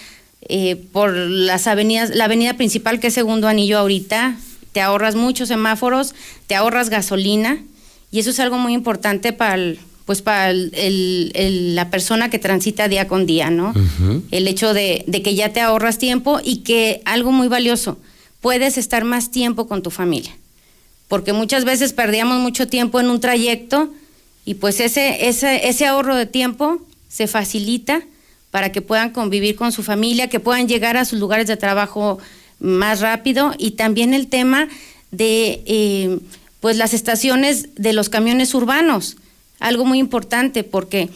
eh, 0.49 0.77
por 0.93 1.13
las 1.15 1.67
avenidas, 1.67 2.11
la 2.11 2.25
avenida 2.25 2.55
principal 2.55 2.99
que 2.99 3.09
es 3.09 3.15
segundo 3.15 3.47
anillo 3.47 3.79
ahorita, 3.79 4.37
te 4.73 4.81
ahorras 4.81 5.15
muchos 5.15 5.49
semáforos, 5.49 6.15
te 6.47 6.55
ahorras 6.55 6.89
gasolina 6.91 7.59
y 8.11 8.19
eso 8.21 8.31
es 8.31 8.41
algo 8.41 8.59
muy 8.59 8.73
importante 8.73 9.33
para 9.33 9.55
el- 9.55 9.79
pues 10.07 10.21
para 10.21 10.51
el- 10.51 10.73
el- 10.75 11.31
el- 11.35 11.75
la 11.77 11.91
persona 11.91 12.29
que 12.29 12.39
transita 12.41 12.89
día 12.89 13.07
con 13.07 13.25
día, 13.25 13.51
¿no? 13.51 13.73
El 14.33 14.49
hecho 14.49 14.75
de, 14.75 15.05
de 15.07 15.23
que 15.23 15.35
ya 15.37 15.53
te 15.53 15.61
ahorras 15.61 15.99
tiempo 15.99 16.41
y 16.43 16.57
que 16.59 17.03
algo 17.05 17.31
muy 17.31 17.47
valioso, 17.49 17.99
puedes 18.41 18.79
estar 18.79 19.05
más 19.05 19.31
tiempo 19.31 19.69
con 19.69 19.83
tu 19.83 19.91
familia. 19.91 20.33
Porque 21.07 21.33
muchas 21.33 21.65
veces 21.65 21.93
perdíamos 21.93 22.41
mucho 22.41 22.67
tiempo 22.67 22.99
en 22.99 23.11
un 23.11 23.21
trayecto 23.21 23.93
y 24.45 24.55
pues 24.55 24.81
ese, 24.81 25.29
ese, 25.29 25.69
ese 25.69 25.87
ahorro 25.87 26.17
de 26.17 26.27
tiempo 26.27 26.81
se 27.09 27.27
facilita 27.27 28.03
para 28.51 28.73
que 28.73 28.83
puedan 28.83 29.11
convivir 29.11 29.57
con 29.57 29.73
su 29.73 29.83
familia, 29.83 30.29
que 30.29 30.41
puedan 30.41 30.69
llegar 30.69 30.97
a 30.97 31.05
sus 31.05 31.19
lugares 31.19 31.47
de 31.47 31.57
trabajo 31.57 32.19
más 32.59 33.01
rápido 33.01 33.55
y 33.59 33.73
también 33.73 34.15
el 34.15 34.27
tema 34.29 34.69
de 35.11 35.63
eh, 35.67 36.19
pues 36.61 36.77
las 36.77 36.95
estaciones 36.95 37.69
de 37.77 37.93
los 37.93 38.09
camiones 38.09 38.55
urbanos, 38.55 39.17
algo 39.61 39.85
muy 39.85 39.99
importante 39.99 40.65
porque 40.65 41.09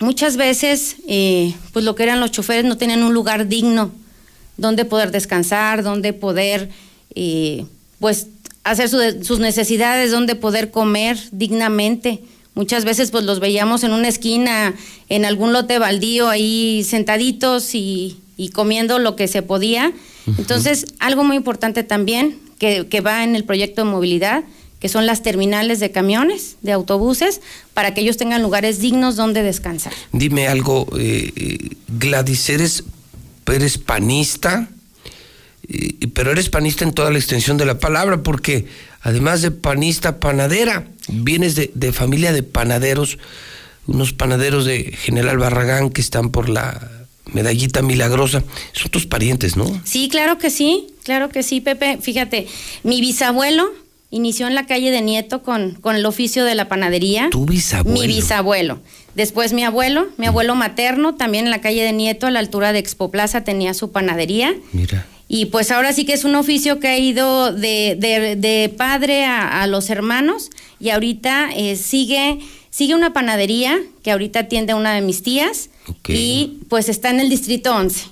muchas 0.00 0.36
veces 0.36 0.96
eh, 1.08 1.54
pues 1.72 1.84
lo 1.84 1.94
que 1.94 2.02
eran 2.04 2.20
los 2.20 2.30
choferes 2.30 2.64
no 2.64 2.76
tenían 2.76 3.02
un 3.02 3.14
lugar 3.14 3.48
digno 3.48 3.90
donde 4.56 4.84
poder 4.84 5.10
descansar, 5.10 5.82
donde 5.82 6.12
poder 6.12 6.70
eh, 7.14 7.64
pues 8.00 8.28
hacer 8.64 8.88
su- 8.88 9.24
sus 9.24 9.38
necesidades, 9.38 10.10
donde 10.10 10.34
poder 10.34 10.70
comer 10.70 11.18
dignamente. 11.32 12.20
Muchas 12.56 12.84
veces 12.84 13.12
pues 13.12 13.22
los 13.22 13.38
veíamos 13.38 13.84
en 13.84 13.92
una 13.92 14.08
esquina, 14.08 14.74
en 15.08 15.24
algún 15.24 15.52
lote 15.52 15.78
baldío 15.78 16.28
ahí 16.28 16.82
sentaditos 16.84 17.74
y, 17.74 18.18
y 18.36 18.48
comiendo 18.48 18.98
lo 18.98 19.14
que 19.14 19.28
se 19.28 19.42
podía. 19.42 19.92
Entonces, 20.38 20.86
algo 20.98 21.22
muy 21.22 21.36
importante 21.36 21.84
también 21.84 22.38
que, 22.58 22.88
que 22.88 23.00
va 23.00 23.22
en 23.22 23.36
el 23.36 23.44
proyecto 23.44 23.84
de 23.84 23.90
movilidad, 23.90 24.42
que 24.80 24.88
son 24.88 25.06
las 25.06 25.22
terminales 25.22 25.80
de 25.80 25.90
camiones, 25.90 26.56
de 26.62 26.72
autobuses, 26.72 27.42
para 27.74 27.94
que 27.94 28.00
ellos 28.00 28.16
tengan 28.16 28.42
lugares 28.42 28.80
dignos 28.80 29.16
donde 29.16 29.42
descansar. 29.42 29.92
Dime 30.12 30.48
algo, 30.48 30.88
eh, 30.98 31.32
eh, 31.36 31.76
Gladys, 31.88 32.48
¿eres, 32.50 32.84
eres 33.46 33.78
panista? 33.78 34.68
Eh, 35.68 36.08
pero 36.14 36.30
eres 36.30 36.48
panista 36.48 36.84
en 36.84 36.92
toda 36.92 37.10
la 37.10 37.18
extensión 37.18 37.56
de 37.56 37.66
la 37.66 37.78
palabra, 37.78 38.22
porque 38.22 38.66
además 39.02 39.42
de 39.42 39.50
panista, 39.50 40.20
panadera, 40.20 40.86
vienes 41.08 41.54
de, 41.54 41.70
de 41.74 41.92
familia 41.92 42.32
de 42.32 42.42
panaderos, 42.42 43.18
unos 43.86 44.12
panaderos 44.12 44.64
de 44.64 44.92
General 44.92 45.38
Barragán 45.38 45.90
que 45.90 46.00
están 46.00 46.30
por 46.30 46.48
la 46.48 46.90
medallita 47.32 47.82
milagrosa, 47.82 48.42
son 48.72 48.90
tus 48.90 49.06
parientes, 49.06 49.56
¿no? 49.56 49.80
Sí, 49.84 50.08
claro 50.08 50.38
que 50.38 50.50
sí, 50.50 50.86
claro 51.04 51.28
que 51.28 51.42
sí, 51.42 51.60
Pepe. 51.60 51.98
Fíjate, 52.00 52.46
mi 52.82 53.00
bisabuelo 53.00 53.70
inició 54.10 54.46
en 54.46 54.54
la 54.54 54.66
calle 54.66 54.90
de 54.90 55.02
Nieto 55.02 55.42
con, 55.42 55.74
con 55.74 55.96
el 55.96 56.06
oficio 56.06 56.44
de 56.44 56.54
la 56.54 56.68
panadería. 56.68 57.28
Tu 57.30 57.44
bisabuelo. 57.44 58.00
Mi 58.00 58.06
bisabuelo. 58.06 58.80
Después 59.14 59.52
mi 59.52 59.64
abuelo, 59.64 60.08
mi 60.18 60.26
abuelo 60.26 60.54
materno, 60.54 61.14
también 61.14 61.46
en 61.46 61.50
la 61.50 61.60
calle 61.60 61.82
de 61.82 61.92
Nieto, 61.92 62.26
a 62.26 62.30
la 62.30 62.38
altura 62.38 62.72
de 62.72 62.78
Expo 62.78 63.10
Plaza, 63.10 63.44
tenía 63.44 63.74
su 63.74 63.90
panadería. 63.90 64.54
Mira. 64.72 65.06
Y 65.28 65.46
pues 65.46 65.70
ahora 65.72 65.92
sí 65.92 66.04
que 66.04 66.12
es 66.12 66.24
un 66.24 66.34
oficio 66.36 66.78
que 66.78 66.88
ha 66.88 66.98
ido 66.98 67.52
de, 67.52 67.96
de- 67.98 68.36
de 68.36 68.68
padre 68.68 69.24
a, 69.24 69.62
a 69.62 69.66
los 69.66 69.90
hermanos 69.90 70.50
y 70.78 70.90
ahorita 70.90 71.50
eh, 71.56 71.74
sigue, 71.76 72.38
sigue 72.70 72.94
una 72.94 73.12
panadería 73.12 73.76
que 74.04 74.12
ahorita 74.12 74.40
atiende 74.40 74.72
a 74.72 74.76
una 74.76 74.94
de 74.94 75.00
mis 75.00 75.22
tías 75.22 75.68
y 76.08 76.58
pues 76.68 76.88
está 76.88 77.10
en 77.10 77.18
el 77.20 77.28
distrito 77.28 77.74
11. 77.74 78.04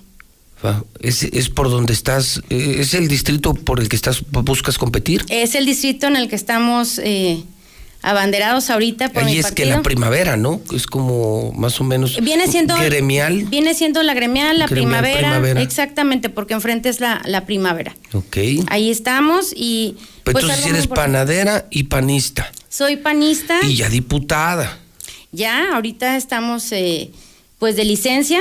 Va, 0.65 0.83
Es, 1.01 1.23
es 1.23 1.49
por 1.51 1.71
donde 1.71 1.93
estás, 1.93 2.41
eh, 2.51 2.77
es 2.79 2.95
el 2.95 3.07
distrito 3.07 3.55
por 3.55 3.79
el 3.81 3.89
que 3.89 3.97
estás 3.97 4.23
buscas 4.31 4.77
competir. 4.79 5.25
Es 5.29 5.55
el 5.55 5.67
distrito 5.67 6.07
en 6.09 6.17
el 6.17 6.29
que 6.29 6.37
estamos 6.37 6.99
eh, 6.99 7.43
abanderados 8.05 8.69
ahorita 8.71 9.09
por 9.11 9.25
Ahí 9.25 9.33
mi 9.35 9.39
es 9.39 9.51
que 9.51 9.65
la 9.65 9.83
primavera, 9.83 10.37
¿no? 10.37 10.61
Es 10.75 10.87
como 10.87 11.53
más 11.53 11.81
o 11.81 11.85
menos 11.85 12.21
Viene 12.23 12.47
siendo 12.47 12.77
gremial. 12.77 13.45
Viene 13.47 13.75
siendo 13.75 14.03
la 14.03 14.13
gremial, 14.15 14.59
la 14.59 14.67
Gremial, 14.67 14.91
primavera, 15.01 15.19
primavera. 15.19 15.63
exactamente, 15.63 16.29
porque 16.29 16.55
enfrente 16.55 16.89
es 16.91 17.01
la, 17.01 17.23
la 17.25 17.47
primavera. 17.47 17.97
Ok. 18.13 18.37
Ahí 18.69 18.91
estamos 18.91 19.53
y 19.57 19.97
Pero 20.23 20.35
pues 20.35 20.45
entonces 20.45 20.67
eres 20.67 20.87
panadera 20.87 21.67
y 21.71 21.85
panista. 21.85 22.53
Soy 22.69 22.97
panista. 22.97 23.59
Y 23.63 23.77
ya 23.77 23.89
diputada. 23.89 24.79
Ya, 25.33 25.75
ahorita 25.75 26.17
estamos 26.17 26.71
eh, 26.73 27.11
pues 27.59 27.75
de 27.77 27.85
licencia 27.85 28.41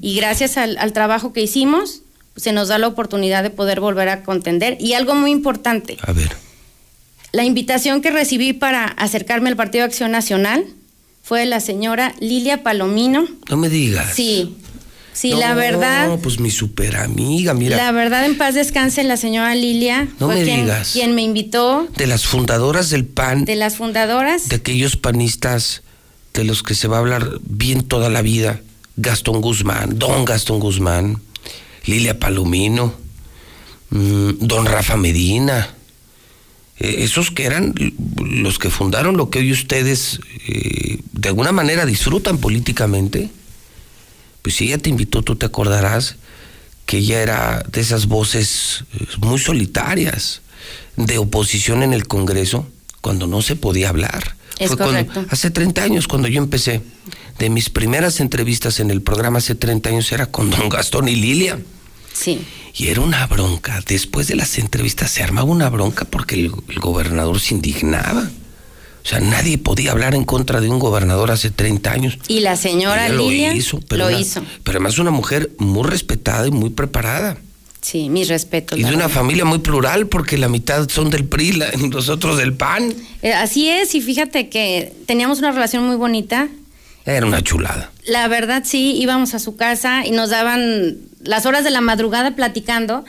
y 0.00 0.14
gracias 0.16 0.56
al, 0.56 0.78
al 0.78 0.92
trabajo 0.92 1.32
que 1.32 1.42
hicimos 1.42 2.00
se 2.36 2.52
nos 2.52 2.68
da 2.68 2.78
la 2.78 2.86
oportunidad 2.88 3.42
de 3.42 3.50
poder 3.50 3.80
volver 3.80 4.08
a 4.08 4.22
contender. 4.22 4.76
Y 4.80 4.94
algo 4.94 5.14
muy 5.14 5.30
importante, 5.30 5.98
A 6.02 6.12
ver. 6.12 6.30
La 7.34 7.44
invitación 7.44 8.00
que 8.00 8.10
recibí 8.10 8.52
para 8.52 8.84
acercarme 8.86 9.48
al 9.50 9.56
Partido 9.56 9.84
Acción 9.84 10.10
Nacional 10.12 10.64
fue 11.22 11.40
de 11.40 11.46
la 11.46 11.60
señora 11.60 12.14
Lilia 12.20 12.62
Palomino. 12.62 13.26
No 13.50 13.56
me 13.56 13.68
digas. 13.68 14.14
Sí, 14.14 14.56
sí, 15.12 15.30
No, 15.30 15.38
la 15.38 15.54
verdad, 15.54 16.18
pues 16.22 16.38
mi 16.38 16.50
super 16.50 16.96
amiga, 16.96 17.52
mira. 17.54 17.76
la 17.76 17.90
verdad 17.92 18.24
en 18.26 18.38
paz 18.38 18.54
descanse 18.54 19.02
la 19.04 19.16
señora 19.16 19.54
Lilia. 19.54 20.06
No 20.20 20.26
fue 20.26 20.36
me 20.36 20.44
quien, 20.44 20.60
digas. 20.62 20.90
quien 20.92 21.14
me 21.14 21.22
invitó, 21.22 21.88
De 21.96 22.06
las 22.06 22.24
fundadoras 22.24 22.90
del 22.90 23.04
PAN, 23.04 23.44
de 23.44 23.56
las 23.56 23.76
fundadoras. 23.76 24.48
de 24.48 24.56
aquellos 24.56 24.96
panistas 24.96 25.82
de 26.34 26.44
los 26.44 26.62
que 26.62 26.74
se 26.74 26.88
va 26.88 26.96
a 26.96 27.00
hablar 27.00 27.38
bien 27.42 27.82
toda 27.82 28.10
la 28.10 28.22
vida. 28.22 28.60
Gastón 28.96 29.40
Guzmán, 29.40 29.98
don 29.98 30.24
Gastón 30.24 30.60
Guzmán, 30.60 31.20
Lilia 31.86 32.18
Palomino, 32.20 32.94
mm, 33.90 34.30
don 34.40 34.66
Rafa 34.66 34.96
Medina. 34.96 35.73
Eh, 36.78 36.96
esos 37.04 37.30
que 37.30 37.44
eran 37.44 37.74
los 38.18 38.58
que 38.58 38.70
fundaron 38.70 39.16
lo 39.16 39.30
que 39.30 39.38
hoy 39.38 39.52
ustedes 39.52 40.20
eh, 40.48 40.98
de 41.12 41.28
alguna 41.28 41.52
manera 41.52 41.86
disfrutan 41.86 42.38
políticamente. 42.38 43.30
Pues 44.42 44.56
si 44.56 44.64
ella 44.66 44.78
te 44.78 44.90
invitó, 44.90 45.22
tú 45.22 45.36
te 45.36 45.46
acordarás 45.46 46.16
que 46.86 46.98
ella 46.98 47.22
era 47.22 47.64
de 47.70 47.80
esas 47.80 48.06
voces 48.06 48.84
eh, 48.94 49.06
muy 49.18 49.38
solitarias 49.38 50.42
de 50.96 51.18
oposición 51.18 51.82
en 51.82 51.92
el 51.92 52.06
Congreso 52.06 52.66
cuando 53.00 53.26
no 53.26 53.40
se 53.42 53.56
podía 53.56 53.88
hablar. 53.88 54.36
Es 54.58 54.68
Fue 54.68 54.76
cuando- 54.76 55.26
hace 55.30 55.50
30 55.50 55.82
años 55.82 56.06
cuando 56.08 56.28
yo 56.28 56.38
empecé. 56.42 56.82
De 57.38 57.50
mis 57.50 57.68
primeras 57.70 58.20
entrevistas 58.20 58.78
en 58.80 58.90
el 58.90 59.02
programa 59.02 59.38
hace 59.38 59.54
30 59.56 59.90
años 59.90 60.10
era 60.12 60.26
con 60.26 60.50
don 60.50 60.68
Gastón 60.68 61.08
y 61.08 61.16
Lilia. 61.16 61.58
Sí. 62.12 62.40
Y 62.76 62.88
era 62.88 63.00
una 63.02 63.26
bronca. 63.26 63.80
Después 63.86 64.26
de 64.26 64.36
las 64.36 64.58
entrevistas 64.58 65.10
se 65.10 65.22
armaba 65.22 65.48
una 65.50 65.68
bronca 65.70 66.04
porque 66.04 66.34
el, 66.34 66.52
el 66.68 66.78
gobernador 66.80 67.38
se 67.40 67.54
indignaba. 67.54 68.28
O 69.04 69.06
sea, 69.06 69.20
nadie 69.20 69.58
podía 69.58 69.92
hablar 69.92 70.14
en 70.14 70.24
contra 70.24 70.60
de 70.60 70.68
un 70.70 70.78
gobernador 70.78 71.30
hace 71.30 71.50
30 71.50 71.92
años. 71.92 72.18
Y 72.26 72.40
la 72.40 72.56
señora 72.56 73.06
Ella 73.06 73.14
lo 73.16 73.30
hizo, 73.30 73.80
pero 73.86 74.04
lo 74.04 74.08
una- 74.08 74.18
hizo. 74.20 74.42
Pero 74.64 74.78
además 74.78 74.98
una 74.98 75.10
mujer 75.10 75.50
muy 75.58 75.86
respetada 75.88 76.46
y 76.46 76.50
muy 76.50 76.70
preparada. 76.70 77.36
Sí, 77.82 78.08
mis 78.08 78.28
respetos. 78.28 78.78
Y 78.78 78.82
de 78.82 78.94
una 78.94 79.10
familia 79.10 79.44
muy 79.44 79.58
plural 79.58 80.06
porque 80.06 80.38
la 80.38 80.48
mitad 80.48 80.88
son 80.88 81.10
del 81.10 81.26
PRI, 81.26 81.52
la- 81.52 81.70
los 81.90 82.08
otros 82.08 82.38
del 82.38 82.54
PAN. 82.54 82.94
Eh, 83.20 83.34
así 83.34 83.68
es, 83.68 83.94
y 83.94 84.00
fíjate 84.00 84.48
que 84.48 84.94
teníamos 85.06 85.38
una 85.38 85.52
relación 85.52 85.84
muy 85.86 85.96
bonita. 85.96 86.48
Era 87.04 87.26
una 87.26 87.42
chulada. 87.42 87.92
La 88.06 88.26
verdad 88.28 88.62
sí, 88.64 88.94
íbamos 88.96 89.34
a 89.34 89.38
su 89.38 89.54
casa 89.56 90.06
y 90.06 90.12
nos 90.12 90.30
daban 90.30 90.96
las 91.24 91.46
horas 91.46 91.64
de 91.64 91.70
la 91.70 91.80
madrugada 91.80 92.34
platicando, 92.36 93.04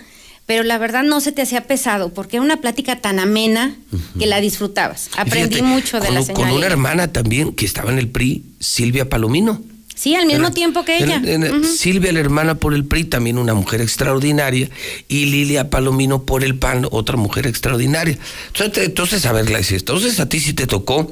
pero 0.46 0.64
la 0.64 0.78
verdad 0.78 1.04
no 1.04 1.22
se 1.22 1.32
te 1.32 1.42
hacía 1.42 1.62
pesado 1.66 2.14
porque 2.14 2.38
era 2.38 2.44
una 2.44 2.58
plática 2.58 2.98
tan 3.02 3.20
amena 3.20 3.76
que 4.20 4.26
la 4.28 4.42
disfrutabas. 4.42 5.10
Aprendí 5.18 5.56
fíjate, 5.58 5.64
mucho 5.64 6.00
de 6.00 6.08
con, 6.08 6.16
la 6.16 6.34
con 6.34 6.52
una 6.52 6.68
hermana 6.68 7.12
también 7.12 7.54
que 7.54 7.66
estaba 7.66 7.92
en 7.92 8.00
el 8.00 8.10
PRI, 8.10 8.44
Silvia 8.60 9.10
Palomino. 9.10 9.62
Sí, 9.96 10.14
al 10.14 10.26
mismo 10.26 10.48
Era- 10.48 10.54
tiempo 10.54 10.84
que 10.84 10.98
ella. 10.98 11.22
Silvia, 11.64 12.12
la 12.12 12.20
hermana 12.20 12.56
por 12.56 12.74
el 12.74 12.84
PRI, 12.84 13.06
también 13.06 13.38
una 13.38 13.54
mujer 13.54 13.80
extraordinaria, 13.80 14.70
y 15.08 15.26
Lilia 15.28 15.70
Palomino 15.70 16.24
por 16.24 16.44
el 16.44 16.60
PAN, 16.60 16.86
otra 16.92 17.16
mujer 17.16 17.48
extraordinaria. 17.48 18.18
Entonces, 18.48 18.86
entonces 18.86 19.26
a 19.26 19.32
ver, 19.32 19.46
Gladys, 19.46 19.72
entonces 19.72 20.20
a 20.20 20.28
ti 20.28 20.42
sí 20.42 20.54
te 20.54 20.68
tocó 20.68 21.12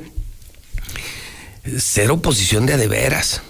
ser 1.80 2.12
oposición 2.12 2.66
de 2.66 2.74
a 2.74 2.78
de 2.78 2.88
veras, 2.88 3.42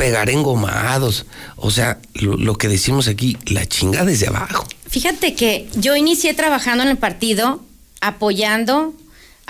pegar 0.00 0.30
engomados, 0.30 1.26
o 1.56 1.70
sea, 1.70 1.98
lo, 2.14 2.36
lo 2.36 2.56
que 2.56 2.68
decimos 2.68 3.06
aquí, 3.06 3.36
la 3.46 3.66
chinga 3.66 4.04
desde 4.04 4.28
abajo. 4.28 4.66
Fíjate 4.88 5.34
que 5.34 5.68
yo 5.76 5.94
inicié 5.94 6.34
trabajando 6.34 6.82
en 6.82 6.90
el 6.90 6.96
partido, 6.96 7.62
apoyando 8.00 8.94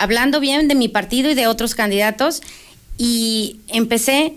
hablando 0.00 0.40
bien 0.40 0.66
de 0.66 0.74
mi 0.74 0.88
partido 0.88 1.30
y 1.30 1.34
de 1.34 1.46
otros 1.46 1.74
candidatos 1.74 2.40
y 2.96 3.60
empecé 3.68 4.32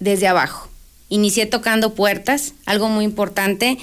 desde 0.00 0.28
abajo. 0.28 0.68
Inicié 1.08 1.46
tocando 1.46 1.94
puertas, 1.94 2.52
algo 2.66 2.90
muy 2.90 3.06
importante. 3.06 3.78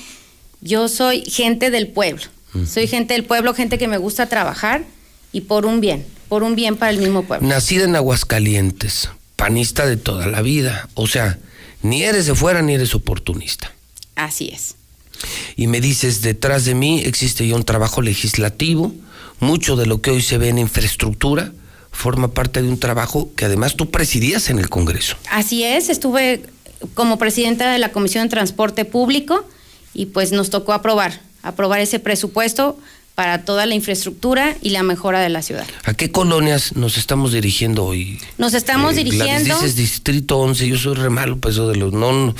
Yo 0.61 0.87
soy 0.87 1.21
gente 1.21 1.71
del 1.71 1.87
pueblo. 1.87 2.23
Soy 2.67 2.87
gente 2.87 3.15
del 3.15 3.23
pueblo, 3.23 3.53
gente 3.53 3.77
que 3.77 3.87
me 3.87 3.97
gusta 3.97 4.27
trabajar 4.27 4.83
y 5.31 5.41
por 5.41 5.65
un 5.65 5.81
bien, 5.81 6.05
por 6.27 6.43
un 6.43 6.55
bien 6.55 6.77
para 6.77 6.91
el 6.91 6.99
mismo 6.99 7.23
pueblo. 7.23 7.47
Nacida 7.47 7.85
en 7.85 7.95
Aguascalientes, 7.95 9.09
panista 9.35 9.87
de 9.87 9.97
toda 9.97 10.27
la 10.27 10.41
vida. 10.41 10.89
O 10.93 11.07
sea, 11.07 11.39
ni 11.81 12.03
eres 12.03 12.25
de 12.25 12.35
fuera 12.35 12.61
ni 12.61 12.73
eres 12.73 12.95
oportunista. 12.95 13.73
Así 14.15 14.49
es. 14.53 14.75
Y 15.55 15.67
me 15.67 15.81
dices, 15.81 16.21
detrás 16.21 16.65
de 16.65 16.75
mí 16.75 17.01
existe 17.01 17.47
ya 17.47 17.55
un 17.55 17.63
trabajo 17.63 18.01
legislativo, 18.01 18.93
mucho 19.39 19.75
de 19.75 19.85
lo 19.85 20.01
que 20.01 20.11
hoy 20.11 20.21
se 20.21 20.37
ve 20.37 20.49
en 20.49 20.59
infraestructura 20.59 21.51
forma 21.91 22.31
parte 22.33 22.61
de 22.61 22.69
un 22.69 22.79
trabajo 22.79 23.29
que 23.35 23.45
además 23.45 23.75
tú 23.75 23.89
presidías 23.89 24.49
en 24.49 24.59
el 24.59 24.69
Congreso. 24.69 25.17
Así 25.29 25.63
es, 25.63 25.89
estuve 25.89 26.43
como 26.93 27.17
presidenta 27.17 27.71
de 27.71 27.79
la 27.79 27.91
Comisión 27.91 28.23
de 28.25 28.29
Transporte 28.29 28.85
Público 28.85 29.45
y 29.93 30.07
pues 30.07 30.31
nos 30.31 30.49
tocó 30.49 30.73
aprobar, 30.73 31.21
aprobar 31.41 31.81
ese 31.81 31.99
presupuesto 31.99 32.79
para 33.19 33.43
toda 33.43 33.65
la 33.65 33.75
infraestructura 33.75 34.55
y 34.61 34.69
la 34.69 34.81
mejora 34.81 35.19
de 35.19 35.27
la 35.27 35.41
ciudad. 35.41 35.67
¿A 35.83 35.93
qué 35.93 36.09
colonias 36.09 36.77
nos 36.77 36.97
estamos 36.97 37.33
dirigiendo 37.33 37.83
hoy? 37.83 38.17
Nos 38.37 38.53
estamos 38.53 38.95
Eh, 38.95 39.03
Gladys, 39.03 39.11
dirigiendo. 39.19 39.55
dices 39.55 39.75
Distrito 39.75 40.37
11, 40.39 40.65
yo 40.69 40.77
soy 40.77 40.95
re 40.95 41.09
malo 41.09 41.35
pues 41.37 41.55
eso 41.55 41.67
de 41.67 41.75
los... 41.75 41.91
No, 41.91 42.13
no- 42.13 42.33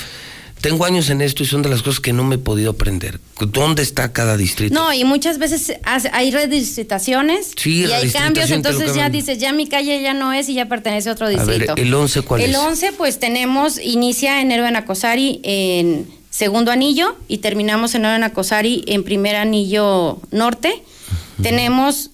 tengo 0.62 0.86
años 0.86 1.10
en 1.10 1.20
esto 1.22 1.44
y 1.44 1.46
son 1.48 1.62
de 1.64 1.70
las 1.70 1.82
cosas 1.82 2.00
que 2.00 2.14
no 2.14 2.24
me 2.24 2.36
he 2.36 2.38
podido 2.38 2.72
aprender. 2.72 3.20
¿Dónde 3.42 3.82
está 3.84 4.14
cada 4.14 4.38
distrito? 4.38 4.74
No, 4.74 4.94
y 4.94 5.04
muchas 5.04 5.38
veces 5.38 5.74
hay 5.84 6.32
redistritaciones 6.32 7.52
Sí, 7.58 7.86
y 7.86 7.92
hay 7.92 8.10
cambios, 8.10 8.50
entonces 8.52 8.94
ya 8.96 9.10
dices, 9.10 9.38
ya 9.38 9.52
mi 9.52 9.68
calle 9.68 10.02
ya 10.02 10.14
no 10.14 10.32
es 10.32 10.48
y 10.48 10.54
ya 10.54 10.68
pertenece 10.68 11.10
a 11.10 11.12
otro 11.14 11.28
A 11.28 11.30
ver, 11.30 11.40
distrito. 11.46 11.76
¿el 11.76 11.94
11 11.94 12.22
cuál 12.22 12.42
El 12.42 12.52
es? 12.52 12.58
11 12.58 12.94
pues 12.94 13.20
tenemos, 13.20 13.80
inicia 13.84 14.40
en 14.42 14.52
Héroe 14.54 14.72
Nacosari 14.72 15.42
en 15.44 16.08
segundo 16.40 16.72
anillo 16.72 17.18
y 17.28 17.40
terminamos 17.40 17.96
en 17.96 18.06
Héroe 18.06 18.18
Nacosari 18.18 18.86
en 18.88 19.04
primer 19.04 19.36
anillo 19.36 20.22
norte. 20.32 20.82
Tenemos 21.44 22.12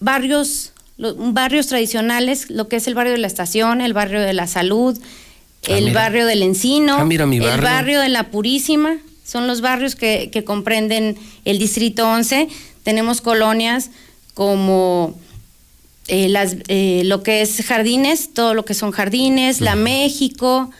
barrios, 0.00 0.72
barrios 0.96 1.66
tradicionales, 1.66 2.48
lo 2.48 2.66
que 2.68 2.76
es 2.76 2.86
el 2.86 2.94
barrio 2.94 3.12
de 3.12 3.18
la 3.18 3.26
estación, 3.26 3.82
el 3.82 3.92
barrio 3.92 4.20
de 4.22 4.32
la 4.32 4.46
salud, 4.46 4.98
Ah, 5.68 5.76
el 5.76 5.86
mira. 5.86 6.00
barrio 6.02 6.24
del 6.24 6.42
Encino, 6.44 6.96
Ah, 6.98 7.04
mira 7.04 7.26
mi 7.26 7.36
el 7.36 7.42
barrio. 7.42 7.62
barrio 7.62 8.00
de 8.00 8.08
la 8.08 8.30
Purísima, 8.30 8.96
son 9.22 9.46
los 9.46 9.60
barrios 9.60 9.96
que, 9.96 10.30
que 10.32 10.44
comprenden 10.44 11.18
el 11.44 11.58
distrito 11.58 12.08
11. 12.08 12.48
Tenemos 12.84 13.20
colonias 13.20 13.90
como 14.32 15.18
eh, 16.06 16.30
las, 16.30 16.56
eh, 16.68 17.02
lo 17.04 17.22
que 17.22 17.42
es 17.42 17.60
jardines, 17.66 18.32
todo 18.32 18.54
lo 18.54 18.64
que 18.64 18.72
son 18.72 18.92
jardines, 18.92 19.60
la 19.60 19.74
México, 19.74 20.70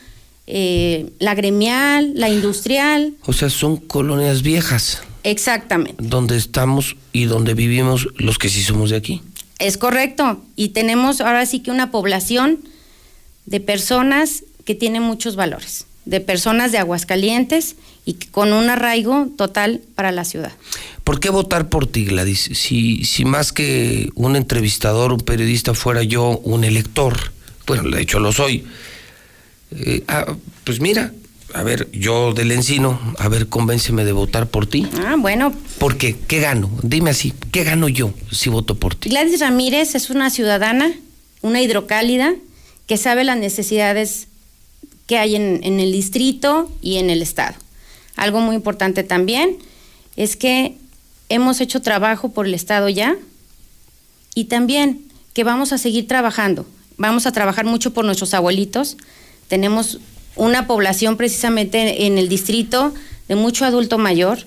eh, 0.50 1.10
la 1.18 1.34
gremial, 1.34 2.12
la 2.14 2.30
industrial, 2.30 3.12
O 3.26 3.34
sea, 3.34 3.50
son 3.50 3.76
colonias 3.76 4.40
viejas 4.40 5.02
exactamente. 5.22 6.02
donde 6.02 6.38
estamos 6.38 6.96
y 7.12 7.26
donde 7.26 7.52
vivimos 7.52 8.08
los 8.16 8.38
que 8.38 8.48
sí 8.48 8.62
somos 8.62 8.88
de 8.88 8.96
aquí. 8.96 9.20
Es 9.58 9.76
correcto. 9.76 10.42
Y 10.56 10.70
tenemos 10.70 11.20
ahora 11.20 11.44
sí 11.44 11.60
que 11.60 11.70
una 11.70 11.90
población 11.90 12.60
de 13.44 13.60
personas 13.60 14.44
que 14.64 14.74
tienen 14.74 15.02
muchos 15.02 15.36
valores, 15.36 15.86
de 16.06 16.20
personas 16.20 16.72
de 16.72 16.78
Aguascalientes 16.78 17.76
y 18.06 18.14
con 18.14 18.54
un 18.54 18.70
arraigo 18.70 19.28
total 19.36 19.82
para 19.94 20.12
la 20.12 20.24
ciudad. 20.24 20.52
¿Por 21.04 21.20
qué 21.20 21.28
votar 21.28 21.68
por 21.68 21.86
ti, 21.86 22.06
Gladys? 22.06 22.48
Si, 22.54 23.04
si 23.04 23.26
más 23.26 23.52
que 23.52 24.08
un 24.14 24.34
entrevistador, 24.34 25.12
un 25.12 25.20
periodista, 25.20 25.74
fuera 25.74 26.02
yo 26.02 26.38
un 26.38 26.64
elector, 26.64 27.32
bueno, 27.66 27.90
de 27.90 28.00
hecho 28.00 28.18
lo 28.18 28.32
soy, 28.32 28.64
eh, 29.70 30.05
ah, 30.09 30.35
pues 30.65 30.81
mira, 30.81 31.12
a 31.55 31.62
ver, 31.62 31.90
yo 31.93 32.35
del 32.35 32.53
encino, 32.53 33.01
a 33.19 33.28
ver, 33.28 33.49
convénceme 33.49 34.05
de 34.05 34.12
votar 34.12 34.49
por 34.49 34.66
ti. 34.66 34.86
Ah, 35.05 35.16
bueno, 35.19 35.53
Porque, 35.78 36.16
¿qué 36.27 36.40
gano? 36.40 36.70
Dime 36.82 37.11
así, 37.11 37.32
¿qué 37.53 37.65
gano 37.65 37.89
yo 37.89 38.12
si 38.31 38.51
voto 38.51 38.74
por 38.74 38.95
ti? 38.95 39.09
Gladys 39.09 39.40
Ramírez 39.40 39.95
es 39.95 40.11
una 40.11 40.31
ciudadana, 40.31 40.93
una 41.40 41.61
hidrocálida, 41.61 42.35
que 42.86 42.97
sabe 42.97 43.24
las 43.24 43.39
necesidades 43.39 44.28
que 45.07 45.19
hay 45.19 45.36
en, 45.36 45.61
en 45.62 45.81
el 45.81 45.93
distrito 45.93 46.70
y 46.82 46.99
en 46.99 47.09
el 47.11 47.23
estado. 47.23 47.57
Algo 48.16 48.40
muy 48.40 48.57
importante 48.57 49.05
también 49.05 49.59
es 50.16 50.36
que 50.36 50.77
hemos 51.28 51.61
hecho 51.61 51.81
trabajo 51.81 52.31
por 52.31 52.47
el 52.47 52.55
estado 52.55 52.89
ya 52.89 53.16
y 54.35 54.45
también 54.45 55.03
que 55.32 55.45
vamos 55.45 55.73
a 55.73 55.78
seguir 55.78 56.07
trabajando. 56.09 56.66
Vamos 56.97 57.27
a 57.27 57.32
trabajar 57.32 57.65
mucho 57.65 57.93
por 57.93 58.05
nuestros 58.05 58.35
abuelitos. 58.35 58.97
Tenemos 59.48 59.98
una 60.36 60.66
población 60.66 61.16
precisamente 61.16 62.06
en 62.06 62.16
el 62.18 62.28
distrito 62.28 62.94
de 63.28 63.34
mucho 63.34 63.64
adulto 63.64 63.98
mayor. 63.98 64.38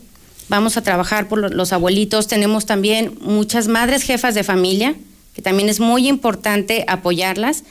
Vamos 0.47 0.77
a 0.77 0.81
trabajar 0.83 1.27
por 1.27 1.39
lo- 1.39 1.49
los 1.49 1.73
abuelitos. 1.73 2.27
Tenemos 2.27 2.65
también 2.65 3.17
muchas 3.21 3.67
madres 3.67 4.03
jefas 4.03 4.35
de 4.35 4.43
familia, 4.43 4.95
que 5.33 5.41
también 5.41 5.69
es 5.69 5.79
muy 5.79 6.07
importante 6.07 6.85
apoyarlas. 6.87 7.63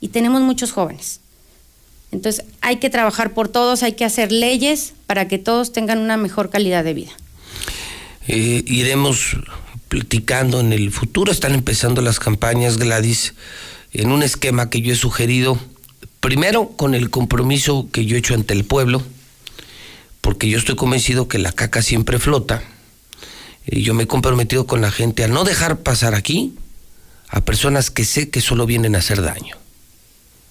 Y 0.00 0.08
tenemos 0.08 0.42
muchos 0.42 0.72
jóvenes. 0.72 1.20
Entonces 2.12 2.44
hay 2.60 2.76
que 2.76 2.88
trabajar 2.90 3.34
por 3.34 3.48
todos, 3.48 3.82
hay 3.82 3.92
que 3.92 4.04
hacer 4.04 4.30
leyes 4.32 4.92
para 5.06 5.26
que 5.28 5.38
todos 5.38 5.72
tengan 5.72 5.98
una 5.98 6.16
mejor 6.16 6.50
calidad 6.50 6.84
de 6.84 6.94
vida. 6.94 7.12
Eh, 8.28 8.62
iremos 8.66 9.36
platicando 9.88 10.60
en 10.60 10.72
el 10.72 10.90
futuro. 10.90 11.32
Están 11.32 11.52
empezando 11.54 12.02
las 12.02 12.18
campañas, 12.18 12.76
Gladys, 12.76 13.34
en 13.92 14.12
un 14.12 14.22
esquema 14.22 14.68
que 14.70 14.80
yo 14.82 14.92
he 14.92 14.96
sugerido. 14.96 15.58
Primero, 16.26 16.70
con 16.70 16.96
el 16.96 17.08
compromiso 17.08 17.86
que 17.92 18.04
yo 18.04 18.16
he 18.16 18.18
hecho 18.18 18.34
ante 18.34 18.52
el 18.52 18.64
pueblo, 18.64 19.00
porque 20.20 20.48
yo 20.48 20.58
estoy 20.58 20.74
convencido 20.74 21.28
que 21.28 21.38
la 21.38 21.52
caca 21.52 21.82
siempre 21.82 22.18
flota. 22.18 22.64
Y 23.64 23.82
yo 23.82 23.94
me 23.94 24.02
he 24.02 24.06
comprometido 24.08 24.66
con 24.66 24.80
la 24.80 24.90
gente 24.90 25.22
a 25.22 25.28
no 25.28 25.44
dejar 25.44 25.84
pasar 25.84 26.16
aquí 26.16 26.52
a 27.28 27.42
personas 27.42 27.92
que 27.92 28.04
sé 28.04 28.28
que 28.28 28.40
solo 28.40 28.66
vienen 28.66 28.96
a 28.96 28.98
hacer 28.98 29.22
daño. 29.22 29.54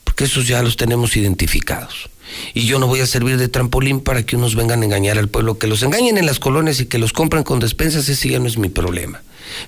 Porque 0.05 0.23
esos 0.23 0.47
ya 0.47 0.63
los 0.63 0.77
tenemos 0.77 1.17
identificados. 1.17 2.09
Y 2.53 2.67
yo 2.67 2.79
no 2.79 2.87
voy 2.87 3.01
a 3.01 3.05
servir 3.05 3.35
de 3.35 3.49
trampolín 3.49 3.99
para 3.99 4.25
que 4.25 4.37
unos 4.37 4.55
vengan 4.55 4.81
a 4.81 4.85
engañar 4.85 5.17
al 5.17 5.27
pueblo. 5.27 5.59
Que 5.59 5.67
los 5.67 5.83
engañen 5.83 6.17
en 6.17 6.25
las 6.25 6.39
colonias 6.39 6.79
y 6.79 6.85
que 6.85 6.99
los 6.99 7.11
compren 7.11 7.43
con 7.43 7.59
despensas, 7.59 8.07
ese 8.07 8.29
ya 8.29 8.39
no 8.39 8.47
es 8.47 8.57
mi 8.57 8.69
problema. 8.69 9.23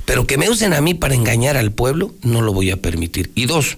Pero 0.05 0.25
que 0.25 0.37
me 0.37 0.49
usen 0.49 0.73
a 0.73 0.79
mí 0.79 0.93
para 0.93 1.15
engañar 1.15 1.57
al 1.57 1.73
pueblo, 1.73 2.15
no 2.21 2.41
lo 2.41 2.53
voy 2.53 2.71
a 2.71 2.77
permitir. 2.77 3.29
Y 3.35 3.45
dos, 3.45 3.77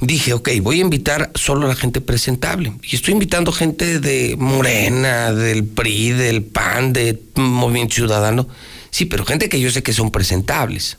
dije, 0.00 0.32
ok, 0.32 0.48
voy 0.62 0.78
a 0.78 0.82
invitar 0.82 1.30
solo 1.34 1.66
a 1.66 1.68
la 1.68 1.74
gente 1.74 2.00
presentable. 2.00 2.72
Y 2.82 2.96
estoy 2.96 3.12
invitando 3.12 3.52
gente 3.52 4.00
de 4.00 4.36
Morena, 4.38 5.32
del 5.32 5.64
PRI, 5.64 6.10
del 6.10 6.42
PAN, 6.42 6.92
de 6.92 7.20
Movimiento 7.34 7.96
Ciudadano. 7.96 8.48
Sí, 8.90 9.04
pero 9.04 9.24
gente 9.24 9.48
que 9.48 9.60
yo 9.60 9.70
sé 9.70 9.82
que 9.82 9.92
son 9.92 10.10
presentables. 10.10 10.98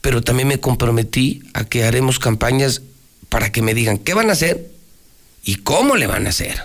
Pero 0.00 0.22
también 0.22 0.48
me 0.48 0.60
comprometí 0.60 1.42
a 1.54 1.64
que 1.64 1.84
haremos 1.84 2.18
campañas 2.18 2.82
para 3.28 3.52
que 3.52 3.62
me 3.62 3.74
digan 3.74 3.98
qué 3.98 4.14
van 4.14 4.30
a 4.30 4.34
hacer 4.34 4.70
y 5.44 5.56
cómo 5.56 5.96
le 5.96 6.06
van 6.06 6.26
a 6.26 6.30
hacer. 6.30 6.60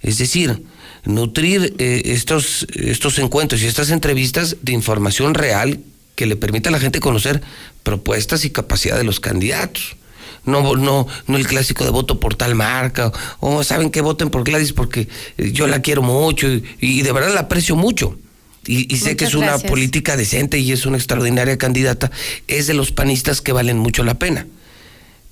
Es 0.00 0.18
decir, 0.18 0.64
nutrir 1.04 1.74
eh, 1.78 2.02
estos, 2.06 2.66
estos 2.74 3.18
encuentros 3.18 3.62
y 3.62 3.66
estas 3.66 3.90
entrevistas 3.90 4.56
de 4.62 4.72
información 4.72 5.34
real 5.34 5.80
que 6.16 6.26
le 6.26 6.36
permita 6.36 6.68
a 6.68 6.72
la 6.72 6.80
gente 6.80 7.00
conocer 7.00 7.42
propuestas 7.82 8.44
y 8.44 8.50
capacidad 8.50 8.98
de 8.98 9.04
los 9.04 9.20
candidatos. 9.20 9.96
No, 10.44 10.76
no, 10.76 11.06
no 11.26 11.36
el 11.36 11.46
clásico 11.46 11.84
de 11.84 11.90
voto 11.90 12.18
por 12.18 12.34
tal 12.34 12.54
marca, 12.54 13.12
o 13.40 13.62
saben 13.62 13.90
que 13.90 14.00
voten 14.00 14.28
por 14.30 14.42
Gladys 14.42 14.72
porque 14.72 15.08
eh, 15.38 15.52
yo 15.52 15.66
la 15.66 15.82
quiero 15.82 16.02
mucho 16.02 16.48
y, 16.50 16.64
y 16.80 17.02
de 17.02 17.12
verdad 17.12 17.32
la 17.32 17.40
aprecio 17.42 17.76
mucho. 17.76 18.18
Y, 18.66 18.92
y 18.92 18.98
sé 18.98 19.16
que 19.16 19.24
es 19.24 19.34
una 19.34 19.46
gracias. 19.46 19.70
política 19.70 20.16
decente 20.16 20.58
y 20.58 20.70
es 20.72 20.86
una 20.86 20.96
extraordinaria 20.96 21.58
candidata. 21.58 22.10
Es 22.46 22.66
de 22.66 22.74
los 22.74 22.92
panistas 22.92 23.40
que 23.40 23.52
valen 23.52 23.78
mucho 23.78 24.04
la 24.04 24.14
pena. 24.14 24.46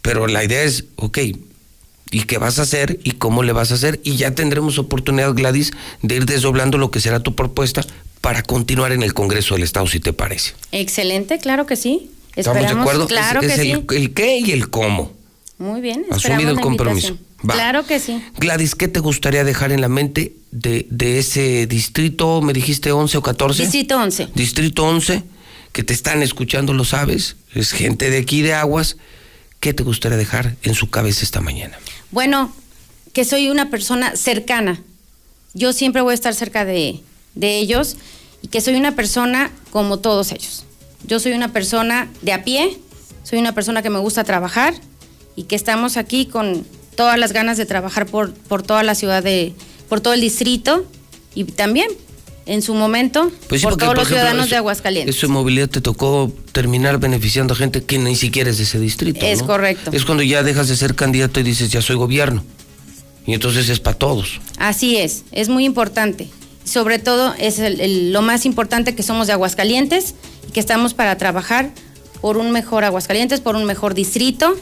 Pero 0.03 0.27
la 0.27 0.43
idea 0.43 0.63
es, 0.63 0.87
ok, 0.97 1.19
¿y 2.11 2.23
qué 2.23 2.39
vas 2.39 2.59
a 2.59 2.63
hacer? 2.63 2.99
¿Y 3.05 3.13
cómo 3.13 3.43
le 3.43 3.53
vas 3.53 3.71
a 3.71 3.75
hacer? 3.75 4.01
Y 4.03 4.17
ya 4.17 4.35
tendremos 4.35 4.79
oportunidad, 4.79 5.33
Gladys, 5.35 5.73
de 6.03 6.17
ir 6.17 6.27
desdoblando 6.27 6.79
lo 6.79 6.91
que 6.91 7.01
será 7.01 7.21
tu 7.21 7.35
propuesta 7.37 7.85
para 8.21 8.43
continuar 8.43 8.93
en 8.93 9.03
el 9.03 9.15
Congreso 9.15 9.55
del 9.55 9.63
Estado, 9.63 9.87
si 9.87 10.01
te 10.01 10.13
parece. 10.13 10.55
Excelente, 10.73 11.39
claro 11.39 11.67
que 11.67 11.77
sí. 11.77 12.11
¿Estamos 12.37 12.59
Esperamos, 12.59 12.67
de 12.67 12.81
acuerdo? 12.81 13.07
Claro 13.09 13.41
es, 13.41 13.53
es 13.53 13.55
que 13.61 13.73
el, 13.73 13.79
sí. 13.79 13.97
el 13.97 14.15
qué 14.15 14.39
y 14.39 14.53
el 14.53 14.71
cómo. 14.71 15.13
Muy 15.59 15.81
bien. 15.81 16.07
Asumido 16.11 16.51
el 16.51 16.61
compromiso. 16.61 17.19
Va. 17.49 17.55
Claro 17.55 17.87
que 17.87 18.01
sí. 18.01 18.23
Gladys, 18.39 18.75
¿qué 18.75 18.89
te 18.89 19.01
gustaría 19.01 19.45
dejar 19.45 19.73
en 19.73 19.81
la 19.81 19.89
mente 19.89 20.35
de, 20.51 20.87
de 20.91 21.19
ese 21.19 21.67
distrito, 21.67 22.41
me 22.43 22.53
dijiste 22.53 22.93
11 22.93 23.19
o 23.19 23.23
14? 23.23 23.63
Distrito 23.63 23.99
11. 23.99 24.29
Distrito 24.35 24.85
11, 24.85 25.23
que 25.73 25.83
te 25.83 25.93
están 25.93 26.23
escuchando, 26.23 26.73
lo 26.73 26.85
sabes, 26.85 27.37
es 27.55 27.73
gente 27.73 28.11
de 28.11 28.19
aquí 28.19 28.43
de 28.43 28.55
Aguas. 28.55 28.97
¿Qué 29.61 29.75
te 29.75 29.83
gustaría 29.83 30.17
dejar 30.17 30.57
en 30.63 30.75
su 30.75 30.89
cabeza 30.89 31.23
esta 31.23 31.43
mañana? 31.43 31.79
Bueno, 32.11 32.55
que 33.13 33.25
soy 33.25 33.51
una 33.51 33.69
persona 33.71 34.17
cercana. 34.17 34.81
Yo 35.53 35.73
siempre 35.73 36.01
voy 36.01 36.13
a 36.13 36.15
estar 36.15 36.35
cerca 36.35 36.65
de, 36.65 37.01
de 37.35 37.59
ellos 37.59 37.97
y 38.41 38.49
que 38.49 38.61
soy 38.63 38.77
una 38.77 38.97
persona 38.97 39.51
como 39.71 39.99
todos 39.99 40.33
ellos. 40.33 40.65
Yo 41.07 41.19
soy 41.21 41.33
una 41.33 41.53
persona 41.53 42.09
de 42.23 42.33
a 42.33 42.45
pie, 42.45 42.79
soy 43.25 43.39
una 43.39 43.53
persona 43.55 43.83
que 43.83 43.91
me 43.91 43.99
gusta 43.99 44.25
trabajar 44.25 44.75
y 45.37 45.45
que 45.45 45.57
estamos 45.57 45.97
aquí 45.97 46.27
con 46.27 46.65
todas 46.97 47.19
las 47.19 47.33
ganas 47.33 47.57
de 47.57 47.67
trabajar 47.67 48.07
por, 48.07 48.33
por 48.33 48.63
toda 48.63 48.83
la 48.83 48.95
ciudad 48.95 49.23
de, 49.23 49.55
por 49.89 50.01
todo 50.01 50.15
el 50.15 50.21
distrito 50.21 50.85
y 51.35 51.45
también 51.45 51.89
en 52.47 52.63
su 52.63 52.75
momento 52.75 53.31
Pues 53.49 53.61
sí, 53.61 53.65
por 53.67 53.73
porque, 53.75 53.85
todos 53.85 53.95
por 53.95 53.99
los 53.99 54.07
ejemplo, 54.09 54.17
ciudadanos 54.21 54.47
eso- 54.47 54.55
de 54.55 54.57
Aguascalientes. 54.59 55.17
Eso 55.17 55.29
movilidad 55.29 55.69
te 55.69 55.81
tocó 55.81 56.33
terminar 56.53 56.99
beneficiando 56.99 57.55
a 57.55 57.57
gente 57.57 57.83
que 57.85 57.99
ni 57.99 58.17
siquiera 58.17 58.51
es 58.51 58.59
de 58.59 58.65
ese 58.65 58.79
distrito. 58.81 59.25
Es 59.25 59.41
¿no? 59.41 59.47
correcto. 59.47 59.91
Es 59.93 60.05
cuando 60.05 60.23
ya 60.23 60.43
dejas 60.43 60.69
de 60.69 60.77
ser 60.77 60.95
candidato 60.95 61.39
y 61.41 61.43
dices, 61.45 61.71
ya 61.71 61.81
soy 61.83 61.97
gobierno. 61.97 62.45
Y 63.27 63.35
entonces 63.35 63.69
es 63.69 63.79
para 63.81 63.97
todos. 63.97 64.41
Así 64.59 64.97
es, 64.97 65.25
es 65.31 65.49
muy 65.49 65.65
importante. 65.65 66.29
Sobre 66.65 66.99
todo 66.99 67.35
es 67.39 67.59
el- 67.59 68.13
lo 68.13 68.23
más 68.23 68.45
importante 68.47 68.95
que 68.95 69.03
somos 69.03 69.27
de 69.27 69.33
Aguascalientes 69.33 70.15
y 70.49 70.53
que 70.53 70.61
estamos 70.61 70.95
para 70.95 71.17
trabajar 71.19 71.71
por 72.21 72.37
un 72.37 72.53
mejor 72.53 72.85
Aguascalientes, 72.85 73.41
por 73.41 73.57
un 73.57 73.65
mejor 73.65 73.95
distrito. 73.95 74.57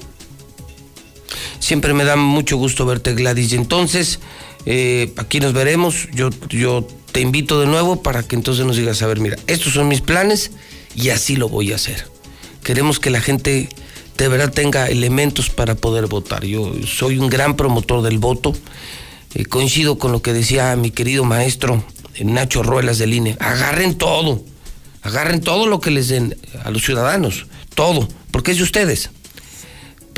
Siempre 1.58 1.92
me 1.92 2.04
da 2.04 2.16
mucho 2.16 2.56
gusto 2.56 2.86
verte, 2.86 3.14
Gladys. 3.14 3.52
Entonces, 3.52 4.20
eh, 4.64 5.12
aquí 5.16 5.40
nos 5.40 5.52
veremos. 5.52 6.08
Yo, 6.14 6.30
yo 6.48 6.86
te 7.12 7.20
invito 7.20 7.60
de 7.60 7.66
nuevo 7.66 8.02
para 8.02 8.22
que 8.22 8.36
entonces 8.36 8.64
nos 8.64 8.76
digas, 8.76 9.02
a 9.02 9.06
ver, 9.06 9.20
mira, 9.20 9.36
estos 9.46 9.74
son 9.74 9.88
mis 9.88 10.00
planes 10.00 10.50
y 10.94 11.10
así 11.10 11.36
lo 11.36 11.48
voy 11.48 11.72
a 11.72 11.74
hacer. 11.76 12.06
Queremos 12.62 13.00
que 13.00 13.10
la 13.10 13.20
gente 13.20 13.68
de 14.16 14.28
verdad 14.28 14.52
tenga 14.52 14.88
elementos 14.88 15.50
para 15.50 15.74
poder 15.74 16.06
votar. 16.06 16.44
Yo 16.44 16.72
soy 16.86 17.18
un 17.18 17.28
gran 17.28 17.56
promotor 17.56 18.02
del 18.02 18.18
voto. 18.18 18.54
Eh, 19.34 19.44
coincido 19.44 19.98
con 19.98 20.12
lo 20.12 20.22
que 20.22 20.32
decía 20.32 20.74
mi 20.76 20.90
querido 20.90 21.24
maestro 21.24 21.84
eh, 22.14 22.24
Nacho 22.24 22.62
Ruelas 22.62 22.98
del 22.98 23.14
INE. 23.14 23.36
Agarren 23.40 23.96
todo. 23.96 24.42
Agarren 25.02 25.40
todo 25.40 25.66
lo 25.66 25.80
que 25.80 25.90
les 25.90 26.08
den 26.08 26.36
a 26.64 26.70
los 26.70 26.82
ciudadanos. 26.82 27.46
Todo. 27.74 28.08
Porque 28.30 28.52
es 28.52 28.58
de 28.58 28.64
ustedes 28.64 29.10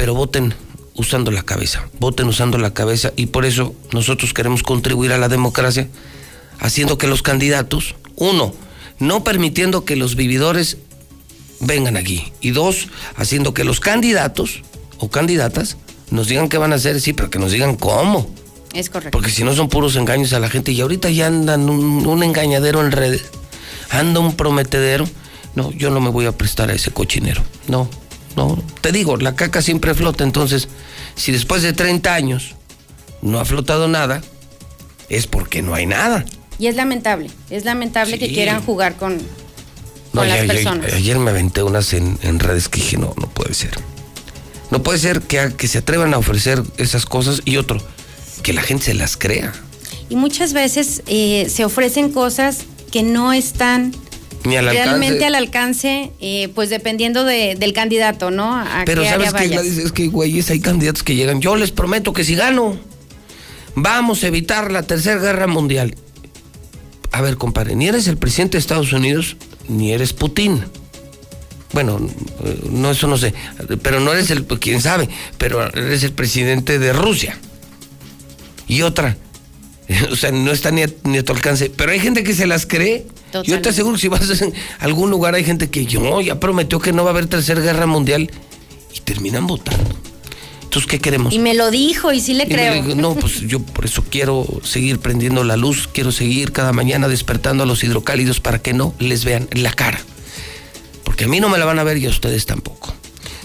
pero 0.01 0.15
voten 0.15 0.55
usando 0.95 1.31
la 1.31 1.43
cabeza, 1.43 1.87
voten 1.99 2.27
usando 2.27 2.57
la 2.57 2.73
cabeza 2.73 3.13
y 3.17 3.27
por 3.27 3.45
eso 3.45 3.75
nosotros 3.93 4.33
queremos 4.33 4.63
contribuir 4.63 5.13
a 5.13 5.19
la 5.19 5.29
democracia 5.29 5.89
haciendo 6.59 6.97
que 6.97 7.07
los 7.07 7.21
candidatos, 7.21 7.97
uno, 8.17 8.55
no 8.99 9.23
permitiendo 9.23 9.85
que 9.85 9.97
los 9.97 10.17
vividores 10.17 10.79
vengan 11.61 11.99
aquí 11.99 12.33
y 12.41 12.53
dos, 12.53 12.89
haciendo 13.15 13.53
que 13.53 13.63
los 13.63 13.79
candidatos 13.79 14.63
o 14.97 15.11
candidatas 15.11 15.77
nos 16.11 16.29
digan 16.29 16.49
qué 16.49 16.57
van 16.57 16.73
a 16.73 16.77
hacer, 16.77 16.99
sí, 16.99 17.13
pero 17.13 17.29
que 17.29 17.39
nos 17.39 17.53
digan 17.53 17.77
cómo, 17.77 18.35
Es 18.73 18.89
correcto. 18.91 19.11
porque 19.17 19.31
si 19.31 19.43
no 19.45 19.55
son 19.55 19.69
puros 19.69 19.97
engaños 19.97 20.33
a 20.33 20.39
la 20.41 20.49
gente 20.49 20.73
y 20.73 20.81
ahorita 20.81 21.11
ya 21.11 21.27
andan 21.27 21.69
un, 21.69 22.07
un 22.07 22.23
engañadero 22.23 22.81
en 22.85 22.93
redes, 22.93 23.25
anda 23.91 24.21
un 24.21 24.37
prometedero, 24.37 25.09
no, 25.55 25.73
yo 25.73 25.91
no 25.91 26.01
me 26.01 26.11
voy 26.11 26.27
a 26.27 26.33
prestar 26.33 26.71
a 26.71 26.75
ese 26.75 26.91
cochinero, 26.93 27.43
no, 27.69 27.89
no, 28.37 28.63
te 28.81 28.93
digo, 28.93 29.17
la 29.17 29.35
caca 29.35 29.61
siempre 29.63 29.95
flota, 29.95 30.23
entonces, 30.23 30.69
si 31.17 31.33
después 31.33 31.63
de 31.63 31.73
30 31.73 32.15
años 32.15 32.55
no 33.23 33.41
ha 33.41 33.45
flotado 33.45 33.89
nada, 33.89 34.23
es 35.09 35.27
porque 35.27 35.63
no 35.63 35.75
hay 35.75 35.87
nada. 35.87 36.25
Y 36.59 36.69
es 36.69 36.77
lamentable, 36.77 37.31
es 37.51 37.65
lamentable 37.65 38.19
que 38.19 38.29
quieran 38.29 38.63
jugar 38.63 38.95
con, 38.97 39.17
No, 39.17 40.21
con 40.21 40.29
las 40.29 40.39
ya- 40.39 40.45
ya- 40.47 40.53
personas. 40.55 40.93
ayer 40.93 41.19
me 41.19 41.31
aventé 41.31 41.63
unas 41.65 41.93
en, 41.93 42.19
en 42.23 42.39
redes 42.39 42.69
que 42.69 42.81
dije, 42.81 42.97
no, 42.99 43.15
no 43.21 43.27
puede 43.29 43.55
ser. 43.55 43.73
No 44.71 44.81
puede 44.85 45.01
ser 45.01 45.23
que, 45.23 45.55
que 45.57 45.67
se 45.67 45.79
atrevan 45.79 46.15
a 46.15 46.19
ofrecer 46.19 46.63
esas 46.77 47.05
cosas 47.05 47.43
y 47.45 47.57
otro, 47.57 47.81
que 48.43 48.53
la 48.53 48.63
gente 48.63 48.87
se 48.87 48.95
las 48.95 49.17
crea. 49.17 49.53
Y 50.09 50.17
muchas 50.17 50.53
veces 50.53 51.03
eh, 51.07 51.47
se 51.49 51.65
ofrecen 51.65 52.11
cosas 52.13 52.59
que 52.91 53.03
no 53.03 53.33
están 53.33 53.95
Ni 54.45 54.57
al 54.57 54.67
realmente 54.67 55.25
alcance. 55.25 55.27
al 55.27 55.35
alcance, 55.37 56.13
eh, 56.21 56.49
pues 56.55 56.69
dependiendo 56.71 57.25
de- 57.25 57.55
del 57.59 57.73
candidato, 57.73 58.31
¿no? 58.31 58.57
A 58.57 58.83
Pero 58.87 59.03
qué 59.03 59.09
¿sabes 59.09 59.33
área 59.35 59.59
vayas. 59.61 59.67
Es 59.79 59.93
que, 59.93 60.09
güeyes, 60.09 60.51
hay 60.51 60.61
candidatos 60.61 61.03
que 61.03 61.15
llegan. 61.15 61.41
Yo 61.41 61.55
les 61.57 61.71
prometo 61.71 62.13
que 62.13 62.25
si 62.25 62.35
gano, 62.35 62.77
vamos 63.77 64.25
a 64.25 64.27
evitar 64.27 64.73
la 64.73 64.83
tercera 64.83 65.21
guerra 65.21 65.47
mundial. 65.47 65.95
A 67.13 67.21
ver, 67.23 67.37
compadre, 67.37 67.75
ni 67.77 67.87
eres 67.89 68.07
el 68.09 68.17
presidente 68.17 68.53
de 68.57 68.61
Estados 68.61 68.93
Unidos, 68.93 69.37
ni 69.69 69.93
eres 69.93 70.13
Putin. 70.13 70.65
Bueno, 71.73 72.01
eh, 72.45 72.61
no, 72.71 72.91
eso 72.91 73.07
no 73.07 73.17
sé. 73.17 73.33
Pero 73.83 74.01
no 74.01 74.13
eres 74.13 74.31
el, 74.31 74.43
pues, 74.45 74.59
quién 74.59 74.81
sabe, 74.81 75.09
pero 75.39 75.63
eres 75.73 76.03
el 76.03 76.13
presidente 76.13 76.79
de 76.81 76.93
Rusia. 76.93 77.39
Y 78.71 78.83
otra. 78.83 79.17
O 80.13 80.15
sea, 80.15 80.31
no 80.31 80.53
está 80.53 80.71
ni 80.71 80.83
a, 80.83 80.91
ni 81.03 81.19
a 81.19 81.25
tu 81.25 81.33
alcance. 81.33 81.69
Pero 81.69 81.91
hay 81.91 81.99
gente 81.99 82.23
que 82.23 82.33
se 82.33 82.47
las 82.47 82.65
cree. 82.65 83.07
Yo 83.45 83.61
te 83.61 83.71
aseguro 83.71 83.97
que 83.97 84.01
si 84.03 84.07
vas 84.07 84.23
a 84.31 84.85
algún 84.85 85.11
lugar 85.11 85.35
hay 85.35 85.43
gente 85.43 85.69
que 85.69 85.85
yo 85.85 86.21
ya 86.21 86.39
prometió 86.39 86.79
que 86.79 86.93
no 86.93 87.03
va 87.03 87.11
a 87.11 87.13
haber 87.13 87.27
tercera 87.27 87.61
guerra 87.61 87.87
mundial 87.87 88.31
y 88.95 89.01
terminan 89.01 89.49
votando. 89.49 89.91
Entonces, 90.63 90.89
¿qué 90.89 91.01
queremos? 91.01 91.35
Y 91.35 91.41
me 91.41 91.55
lo 91.55 91.73
dijo 91.73 92.13
y 92.13 92.21
sí 92.21 92.35
le 92.35 92.45
Y 92.45 92.47
creo. 92.47 92.75
dijo, 92.75 92.95
no, 92.95 93.17
pues 93.17 93.41
yo 93.41 93.59
por 93.59 93.85
eso 93.85 94.05
quiero 94.09 94.47
seguir 94.63 95.01
prendiendo 95.01 95.43
la 95.43 95.57
luz, 95.57 95.89
quiero 95.93 96.13
seguir 96.13 96.53
cada 96.53 96.73
mañana 96.73 97.09
despertando 97.09 97.65
a 97.65 97.67
los 97.67 97.83
hidrocálidos 97.83 98.39
para 98.39 98.61
que 98.61 98.73
no 98.73 98.95
les 99.01 99.25
vean 99.25 99.49
la 99.51 99.73
cara. 99.73 100.01
Porque 101.03 101.25
a 101.25 101.29
mí 101.29 101.41
no 101.41 101.49
me 101.49 101.59
la 101.59 101.65
van 101.65 101.81
a 101.81 101.83
ver 101.83 101.97
y 101.99 102.07
a 102.07 102.11
ustedes 102.11 102.47
tampoco. 102.47 102.95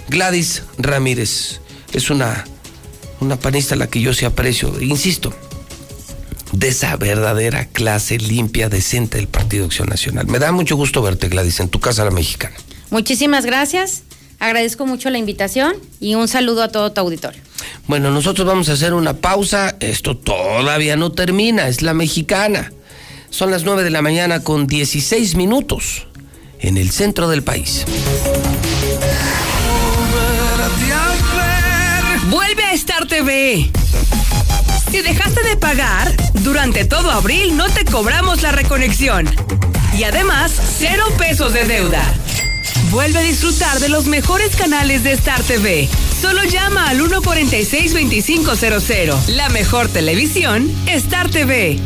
Gladys 0.09 0.61
Ramírez 0.77 1.61
es 1.93 2.11
una, 2.11 2.45
una 3.19 3.37
panista 3.37 3.75
a 3.75 3.77
la 3.77 3.87
que 3.87 4.01
yo 4.01 4.13
sí 4.13 4.25
aprecio, 4.25 4.81
insisto, 4.81 5.33
de 6.51 6.67
esa 6.69 6.95
verdadera 6.97 7.65
clase 7.65 8.17
limpia, 8.17 8.69
decente 8.69 9.17
del 9.17 9.27
Partido 9.27 9.65
Acción 9.65 9.89
Nacional. 9.89 10.27
Me 10.27 10.39
da 10.39 10.51
mucho 10.51 10.75
gusto 10.75 11.01
verte, 11.01 11.27
Gladys, 11.27 11.59
en 11.59 11.69
tu 11.69 11.79
casa 11.79 12.05
la 12.05 12.11
mexicana. 12.11 12.55
Muchísimas 12.89 13.45
gracias. 13.45 14.03
Agradezco 14.39 14.85
mucho 14.85 15.09
la 15.09 15.17
invitación 15.17 15.75
y 15.99 16.15
un 16.15 16.27
saludo 16.27 16.63
a 16.63 16.69
todo 16.69 16.91
tu 16.91 17.01
auditorio. 17.01 17.41
Bueno, 17.87 18.11
nosotros 18.11 18.45
vamos 18.45 18.69
a 18.69 18.73
hacer 18.73 18.93
una 18.93 19.13
pausa. 19.13 19.75
Esto 19.79 20.17
todavía 20.17 20.95
no 20.95 21.11
termina, 21.11 21.67
es 21.67 21.81
la 21.81 21.93
mexicana. 21.93 22.71
Son 23.29 23.51
las 23.51 23.63
9 23.63 23.83
de 23.83 23.89
la 23.89 24.01
mañana 24.01 24.41
con 24.41 24.67
16 24.67 25.35
minutos 25.35 26.07
en 26.59 26.77
el 26.77 26.91
centro 26.91 27.27
del 27.27 27.43
país. 27.43 27.85
Si 33.25 35.01
dejaste 35.01 35.41
de 35.41 35.57
pagar, 35.57 36.15
durante 36.43 36.85
todo 36.85 37.09
abril 37.09 37.57
no 37.57 37.67
te 37.71 37.83
cobramos 37.83 38.43
la 38.43 38.51
reconexión. 38.51 39.27
Y 39.97 40.03
además, 40.03 40.51
cero 40.77 41.05
pesos 41.17 41.51
de 41.51 41.65
deuda. 41.65 42.03
Vuelve 42.91 43.17
a 43.17 43.23
disfrutar 43.23 43.79
de 43.79 43.89
los 43.89 44.05
mejores 44.05 44.55
canales 44.55 45.03
de 45.03 45.13
Star 45.13 45.41
TV. 45.41 45.89
Solo 46.21 46.43
llama 46.43 46.87
al 46.87 46.99
146-2500. 46.99 49.29
La 49.29 49.49
mejor 49.49 49.87
televisión, 49.87 50.71
Star 50.85 51.31
TV. 51.31 51.79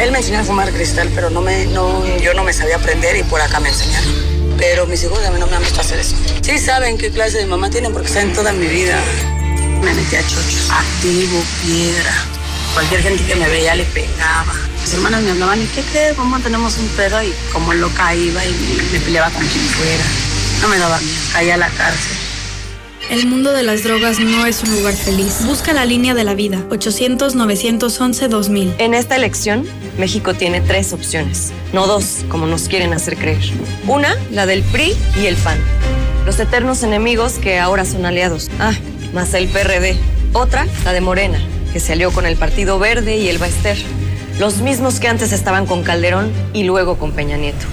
Él 0.00 0.12
me 0.12 0.18
enseñó 0.18 0.38
a 0.38 0.44
fumar 0.44 0.72
cristal, 0.72 1.10
pero 1.14 1.28
no 1.28 1.42
me, 1.42 1.66
no, 1.66 2.02
yo 2.22 2.32
no 2.32 2.42
me 2.42 2.54
sabía 2.54 2.76
aprender 2.76 3.18
y 3.18 3.22
por 3.24 3.42
acá 3.42 3.60
me 3.60 3.68
enseñaron. 3.68 4.14
Pero 4.56 4.86
mis 4.86 5.04
hijos 5.04 5.22
a 5.26 5.30
mí 5.30 5.38
no 5.38 5.46
me 5.46 5.56
han 5.56 5.62
visto 5.62 5.82
hacer 5.82 5.98
eso. 5.98 6.16
Sí 6.40 6.58
saben 6.58 6.96
qué 6.96 7.10
clase 7.10 7.36
de 7.36 7.44
mamá 7.44 7.68
tienen 7.68 7.92
porque 7.92 8.08
saben 8.08 8.32
toda 8.32 8.54
mi 8.54 8.66
vida. 8.66 8.98
Me 9.82 9.94
metí 9.94 10.16
a 10.16 10.22
chochos, 10.22 10.70
activo, 10.70 11.42
piedra. 11.62 12.12
Cualquier 12.74 13.02
gente 13.02 13.24
que 13.24 13.36
me 13.36 13.48
veía 13.48 13.74
le 13.74 13.84
pegaba. 13.84 14.52
Mis 14.80 14.94
hermanas 14.94 15.22
me 15.22 15.30
hablaban, 15.30 15.62
¿y 15.62 15.66
qué 15.66 15.82
crees? 15.82 16.16
Mamá, 16.16 16.40
tenemos 16.40 16.76
un 16.78 16.88
pedo 16.88 17.22
y 17.22 17.32
como 17.52 17.72
loca 17.74 18.14
iba 18.14 18.44
y 18.44 18.52
me, 18.52 18.82
me 18.92 19.00
peleaba 19.00 19.30
con 19.30 19.46
quien 19.46 19.64
fuera. 19.64 20.04
No 20.62 20.68
me 20.68 20.78
daba 20.78 20.98
miedo, 20.98 21.20
caía 21.32 21.54
a 21.54 21.58
la 21.58 21.68
cárcel. 21.68 22.16
El 23.10 23.26
mundo 23.26 23.52
de 23.52 23.62
las 23.62 23.84
drogas 23.84 24.20
no 24.20 24.44
es 24.44 24.62
un 24.62 24.76
lugar 24.76 24.92
feliz. 24.92 25.38
Busca 25.46 25.72
la 25.72 25.86
línea 25.86 26.12
de 26.12 26.24
la 26.24 26.34
vida. 26.34 26.58
800-911-2000. 26.68 28.74
En 28.78 28.92
esta 28.92 29.16
elección, 29.16 29.66
México 29.98 30.34
tiene 30.34 30.60
tres 30.60 30.92
opciones, 30.92 31.52
no 31.72 31.86
dos, 31.86 32.26
como 32.28 32.46
nos 32.46 32.68
quieren 32.68 32.92
hacer 32.92 33.16
creer. 33.16 33.40
Una, 33.86 34.14
la 34.30 34.44
del 34.44 34.62
PRI 34.62 34.94
y 35.22 35.26
el 35.26 35.36
PAN. 35.36 35.58
Los 36.26 36.38
eternos 36.38 36.82
enemigos 36.82 37.34
que 37.34 37.58
ahora 37.58 37.86
son 37.86 38.04
aliados. 38.04 38.50
Ah, 38.60 38.74
más 39.12 39.34
el 39.34 39.48
PRD. 39.48 39.96
Otra, 40.32 40.66
la 40.84 40.92
de 40.92 41.00
Morena, 41.00 41.38
que 41.72 41.80
se 41.80 41.92
alió 41.92 42.10
con 42.10 42.26
el 42.26 42.36
Partido 42.36 42.78
Verde 42.78 43.16
y 43.16 43.28
el 43.28 43.38
Baester. 43.38 43.76
Los 44.38 44.58
mismos 44.58 45.00
que 45.00 45.08
antes 45.08 45.32
estaban 45.32 45.66
con 45.66 45.82
Calderón 45.82 46.32
y 46.52 46.64
luego 46.64 46.96
con 46.98 47.12
Peña 47.12 47.36
Nieto. 47.36 47.66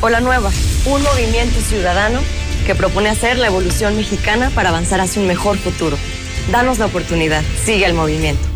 O 0.00 0.08
la 0.08 0.20
nueva, 0.20 0.50
un 0.86 1.02
movimiento 1.02 1.60
ciudadano 1.60 2.20
que 2.66 2.74
propone 2.74 3.08
hacer 3.08 3.38
la 3.38 3.46
evolución 3.46 3.96
mexicana 3.96 4.50
para 4.54 4.68
avanzar 4.68 5.00
hacia 5.00 5.22
un 5.22 5.28
mejor 5.28 5.56
futuro. 5.56 5.96
Danos 6.50 6.78
la 6.78 6.86
oportunidad, 6.86 7.42
sigue 7.64 7.86
el 7.86 7.94
movimiento. 7.94 8.55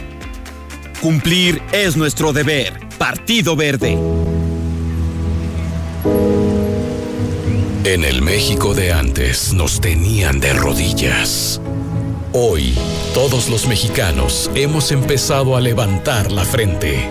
Cumplir 1.01 1.63
es 1.71 1.97
nuestro 1.97 2.31
deber. 2.31 2.79
Partido 2.99 3.55
Verde. 3.55 3.97
En 7.83 8.03
el 8.03 8.21
México 8.21 8.75
de 8.75 8.93
antes 8.93 9.51
nos 9.51 9.81
tenían 9.81 10.39
de 10.39 10.53
rodillas. 10.53 11.59
Hoy, 12.33 12.75
todos 13.15 13.49
los 13.49 13.65
mexicanos 13.65 14.51
hemos 14.53 14.91
empezado 14.91 15.57
a 15.57 15.59
levantar 15.59 16.31
la 16.31 16.45
frente. 16.45 17.09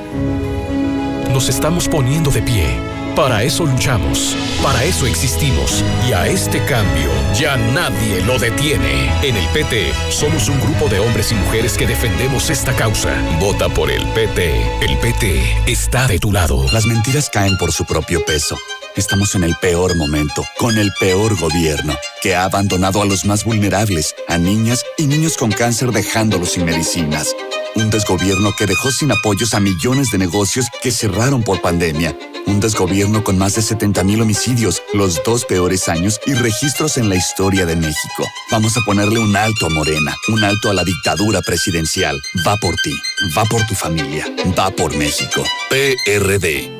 Nos 1.33 1.49
estamos 1.49 1.89
poniendo 1.89 2.31
de 2.31 2.43
pie. 2.43 3.00
Para 3.17 3.43
eso 3.43 3.67
luchamos, 3.67 4.37
para 4.63 4.85
eso 4.85 5.07
existimos 5.07 5.85
y 6.09 6.13
a 6.13 6.27
este 6.27 6.65
cambio 6.65 7.11
ya 7.35 7.57
nadie 7.57 8.25
lo 8.25 8.39
detiene. 8.39 9.11
En 9.23 9.37
el 9.37 9.47
PT 9.49 9.93
somos 10.11 10.49
un 10.49 10.61
grupo 10.61 10.89
de 10.89 11.01
hombres 11.01 11.33
y 11.33 11.35
mujeres 11.35 11.77
que 11.77 11.87
defendemos 11.87 12.51
esta 12.51 12.75
causa. 12.75 13.15
Vota 13.41 13.69
por 13.69 13.91
el 13.91 14.07
PT. 14.09 14.63
El 14.83 14.97
PT 14.99 15.43
está 15.67 16.07
de 16.07 16.19
tu 16.19 16.33
lado. 16.33 16.65
Las 16.73 16.87
mentiras 16.87 17.29
caen 17.31 17.59
por 17.59 17.73
su 17.73 17.85
propio 17.85 18.25
peso. 18.25 18.57
Estamos 18.97 19.35
en 19.35 19.45
el 19.45 19.55
peor 19.57 19.97
momento, 19.97 20.45
con 20.59 20.77
el 20.77 20.93
peor 20.99 21.39
gobierno, 21.39 21.95
que 22.23 22.35
ha 22.35 22.45
abandonado 22.45 23.03
a 23.03 23.07
los 23.07 23.25
más 23.25 23.45
vulnerables, 23.45 24.15
a 24.29 24.37
niñas 24.37 24.85
y 24.99 25.07
niños 25.07 25.37
con 25.37 25.51
cáncer 25.53 25.93
dejándolos 25.93 26.53
sin 26.53 26.65
medicinas. 26.65 27.35
Un 27.81 27.89
desgobierno 27.89 28.53
que 28.55 28.67
dejó 28.67 28.91
sin 28.91 29.11
apoyos 29.11 29.55
a 29.55 29.61
millones 29.61 30.11
de 30.11 30.19
negocios 30.19 30.67
que 30.83 30.91
cerraron 30.91 31.43
por 31.43 31.63
pandemia. 31.63 32.15
Un 32.47 32.61
desgobierno 32.61 33.25
con 33.25 33.39
más 33.39 33.55
de 33.55 33.63
70 33.63 34.05
mil 34.05 34.21
homicidios, 34.21 34.83
los 34.93 35.23
dos 35.25 35.47
peores 35.47 35.89
años 35.89 36.21
y 36.27 36.35
registros 36.35 36.99
en 36.99 37.09
la 37.09 37.17
historia 37.17 37.65
de 37.65 37.77
México. 37.77 38.27
Vamos 38.51 38.77
a 38.77 38.83
ponerle 38.85 39.19
un 39.19 39.35
alto 39.35 39.67
a 39.67 39.71
Morena, 39.71 40.15
un 40.29 40.45
alto 40.45 40.69
a 40.69 40.75
la 40.75 40.85
dictadura 40.85 41.41
presidencial. 41.41 42.21
Va 42.47 42.55
por 42.59 42.75
ti, 42.77 42.93
va 43.37 43.47
por 43.47 43.67
tu 43.67 43.75
familia, 43.75 44.27
va 44.59 44.71
por 44.71 44.95
México. 44.95 45.43
PRD. 45.71 46.80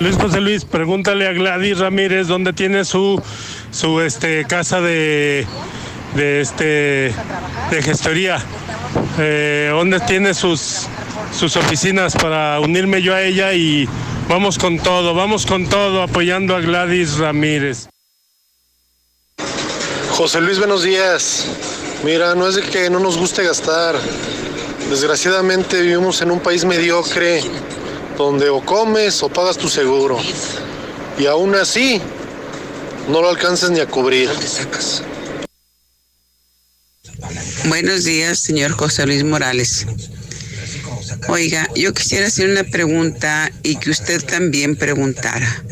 Luis 0.00 0.16
José 0.16 0.40
Luis, 0.40 0.64
pregúntale 0.64 1.28
a 1.28 1.32
Gladys 1.34 1.78
Ramírez 1.78 2.26
dónde 2.26 2.54
tiene 2.54 2.86
su 2.86 3.22
su 3.70 4.00
este 4.00 4.46
casa 4.46 4.80
de 4.80 5.46
de 6.14 6.40
este 6.40 7.14
de 7.70 7.82
gestoría. 7.82 8.42
Eh, 9.18 9.68
dónde 9.70 10.00
tiene 10.00 10.32
sus 10.32 10.86
sus 11.38 11.54
oficinas 11.56 12.14
para 12.16 12.60
unirme 12.60 13.02
yo 13.02 13.14
a 13.14 13.20
ella 13.20 13.52
y 13.52 13.86
vamos 14.26 14.56
con 14.58 14.78
todo, 14.78 15.12
vamos 15.12 15.44
con 15.44 15.68
todo 15.68 16.02
apoyando 16.02 16.56
a 16.56 16.60
Gladys 16.60 17.18
Ramírez. 17.18 17.90
José 20.12 20.40
Luis, 20.40 20.58
buenos 20.58 20.82
días. 20.82 21.44
Mira, 22.04 22.34
no 22.34 22.48
es 22.48 22.54
de 22.54 22.62
que 22.62 22.88
no 22.88 23.00
nos 23.00 23.18
guste 23.18 23.44
gastar. 23.44 23.96
Desgraciadamente 24.88 25.82
vivimos 25.82 26.22
en 26.22 26.30
un 26.30 26.40
país 26.40 26.64
mediocre 26.64 27.42
donde 28.20 28.50
o 28.50 28.60
comes 28.60 29.22
o 29.22 29.28
pagas 29.28 29.56
tu 29.56 29.68
seguro. 29.68 30.18
Y 31.18 31.26
aún 31.26 31.54
así, 31.54 32.00
no 33.08 33.22
lo 33.22 33.30
alcanzas 33.30 33.70
ni 33.70 33.80
a 33.80 33.86
cubrir. 33.86 34.28
Buenos 37.66 38.04
días, 38.04 38.38
señor 38.38 38.72
José 38.72 39.06
Luis 39.06 39.24
Morales. 39.24 39.86
Oiga, 41.28 41.68
yo 41.74 41.92
quisiera 41.94 42.26
hacer 42.26 42.50
una 42.50 42.64
pregunta 42.64 43.50
y 43.62 43.76
que 43.76 43.90
usted 43.90 44.22
también 44.24 44.76
preguntara. 44.76 45.64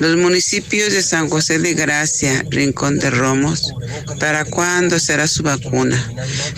Los 0.00 0.16
municipios 0.16 0.92
de 0.92 1.02
San 1.02 1.28
José 1.28 1.58
de 1.58 1.74
Gracia, 1.74 2.44
Rincón 2.50 2.98
de 2.98 3.10
Romos, 3.10 3.72
¿para 4.18 4.44
cuándo 4.44 4.98
será 4.98 5.26
su 5.28 5.42
vacuna? 5.42 5.96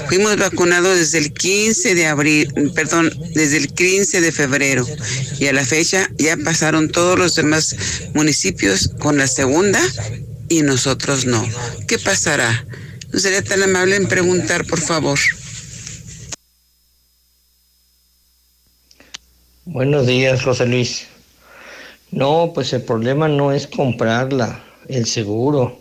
Fuimos 0.08 0.36
vacunados 0.38 0.96
desde 0.96 1.18
el 1.18 1.32
15 1.32 1.94
de 1.94 2.06
abril, 2.06 2.52
perdón, 2.74 3.12
desde 3.34 3.58
el 3.58 3.72
15 3.72 4.20
de 4.20 4.32
febrero 4.32 4.86
y 5.38 5.46
a 5.46 5.52
la 5.52 5.64
fecha 5.64 6.10
ya 6.16 6.36
pasaron 6.36 6.90
todos 6.90 7.18
los 7.18 7.34
demás 7.34 7.76
municipios 8.14 8.90
con 8.98 9.18
la 9.18 9.26
segunda 9.26 9.80
y 10.48 10.62
nosotros 10.62 11.26
no. 11.26 11.46
¿Qué 11.86 11.98
pasará? 11.98 12.66
¿No 13.12 13.18
sería 13.18 13.42
tan 13.42 13.62
amable 13.62 13.96
en 13.96 14.08
preguntar, 14.08 14.64
por 14.66 14.80
favor? 14.80 15.18
Buenos 19.64 20.06
días, 20.06 20.42
José 20.42 20.66
Luis. 20.66 21.06
No, 22.16 22.52
pues 22.54 22.72
el 22.72 22.80
problema 22.80 23.28
no 23.28 23.52
es 23.52 23.66
comprarla, 23.66 24.64
el 24.88 25.04
seguro. 25.04 25.78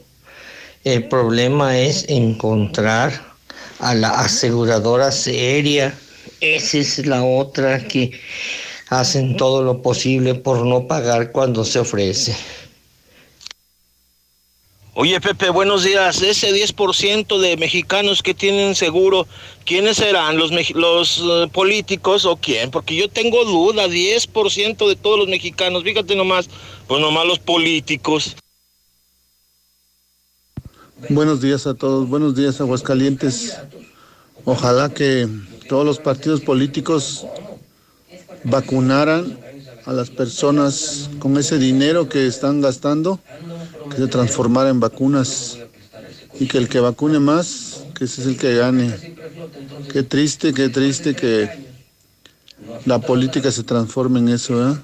El 0.83 1.07
problema 1.07 1.77
es 1.77 2.03
encontrar 2.09 3.13
a 3.79 3.95
la 3.95 4.09
aseguradora 4.09 5.13
seria. 5.13 5.97
Esa 6.41 6.77
es 6.79 7.05
la 7.07 7.23
otra 7.23 7.79
que 7.87 8.11
hacen 8.89 9.37
todo 9.37 9.63
lo 9.63 9.81
posible 9.81 10.35
por 10.35 10.65
no 10.65 10.85
pagar 10.87 11.31
cuando 11.31 11.63
se 11.63 11.79
ofrece. 11.79 12.35
Oye 14.97 15.19
Pepe, 15.19 15.49
buenos 15.49 15.83
días. 15.83 16.21
Ese 16.21 16.53
10% 16.53 17.37
de 17.37 17.57
mexicanos 17.57 18.23
que 18.23 18.33
tienen 18.33 18.75
seguro, 18.75 19.27
¿quiénes 19.65 19.97
serán? 19.97 20.37
¿Los, 20.37 20.51
los 20.73 21.19
uh, 21.19 21.49
políticos 21.49 22.23
o 22.23 22.37
quién? 22.37 22.71
Porque 22.71 22.95
yo 22.95 23.09
tengo 23.09 23.43
duda, 23.43 23.87
10% 23.87 24.87
de 24.87 24.95
todos 24.95 25.19
los 25.19 25.27
mexicanos, 25.27 25.83
fíjate 25.83 26.15
nomás, 26.15 26.49
pues 26.87 27.01
nomás 27.01 27.27
los 27.27 27.39
políticos. 27.39 28.37
Buenos 31.09 31.41
días 31.41 31.67
a 31.67 31.73
todos, 31.73 32.07
buenos 32.07 32.33
días 32.33 32.61
Aguascalientes. 32.61 33.57
Ojalá 34.45 34.93
que 34.93 35.27
todos 35.67 35.85
los 35.85 35.99
partidos 35.99 36.39
políticos 36.39 37.25
vacunaran 38.45 39.37
a 39.85 39.91
las 39.91 40.09
personas 40.09 41.09
con 41.19 41.37
ese 41.37 41.57
dinero 41.57 42.07
que 42.07 42.27
están 42.27 42.61
gastando, 42.61 43.19
que 43.89 43.97
se 43.97 44.07
transformara 44.07 44.69
en 44.69 44.79
vacunas 44.79 45.57
y 46.39 46.47
que 46.47 46.57
el 46.57 46.67
que 46.67 46.79
vacune 46.79 47.19
más, 47.19 47.83
que 47.97 48.05
ese 48.05 48.21
es 48.21 48.27
el 48.27 48.37
que 48.37 48.55
gane. 48.55 48.93
Qué 49.91 50.03
triste, 50.03 50.53
qué 50.53 50.69
triste 50.69 51.15
que 51.15 51.49
la 52.85 52.99
política 52.99 53.51
se 53.51 53.63
transforme 53.63 54.19
en 54.19 54.29
eso. 54.29 54.77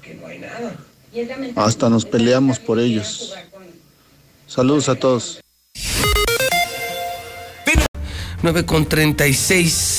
Hasta 1.56 1.88
nos 1.88 2.04
peleamos 2.04 2.58
por 2.58 2.78
ellos. 2.78 3.34
Saludos 4.46 4.88
a 4.88 4.94
todos. 4.94 5.40
9 8.42 8.66
con 8.66 8.86
36 8.86 9.91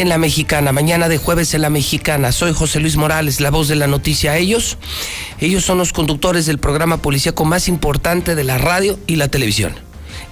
en 0.00 0.08
la 0.08 0.18
mexicana, 0.18 0.70
mañana 0.70 1.08
de 1.08 1.18
jueves 1.18 1.54
en 1.54 1.62
la 1.62 1.70
mexicana. 1.70 2.30
Soy 2.30 2.52
José 2.52 2.78
Luis 2.78 2.96
Morales, 2.96 3.40
la 3.40 3.50
voz 3.50 3.66
de 3.66 3.74
la 3.74 3.88
noticia. 3.88 4.36
Ellos, 4.36 4.78
ellos 5.40 5.64
son 5.64 5.78
los 5.78 5.92
conductores 5.92 6.46
del 6.46 6.58
programa 6.58 6.98
policíaco 6.98 7.44
más 7.44 7.66
importante 7.66 8.36
de 8.36 8.44
la 8.44 8.58
radio 8.58 8.96
y 9.08 9.16
la 9.16 9.26
televisión. 9.26 9.74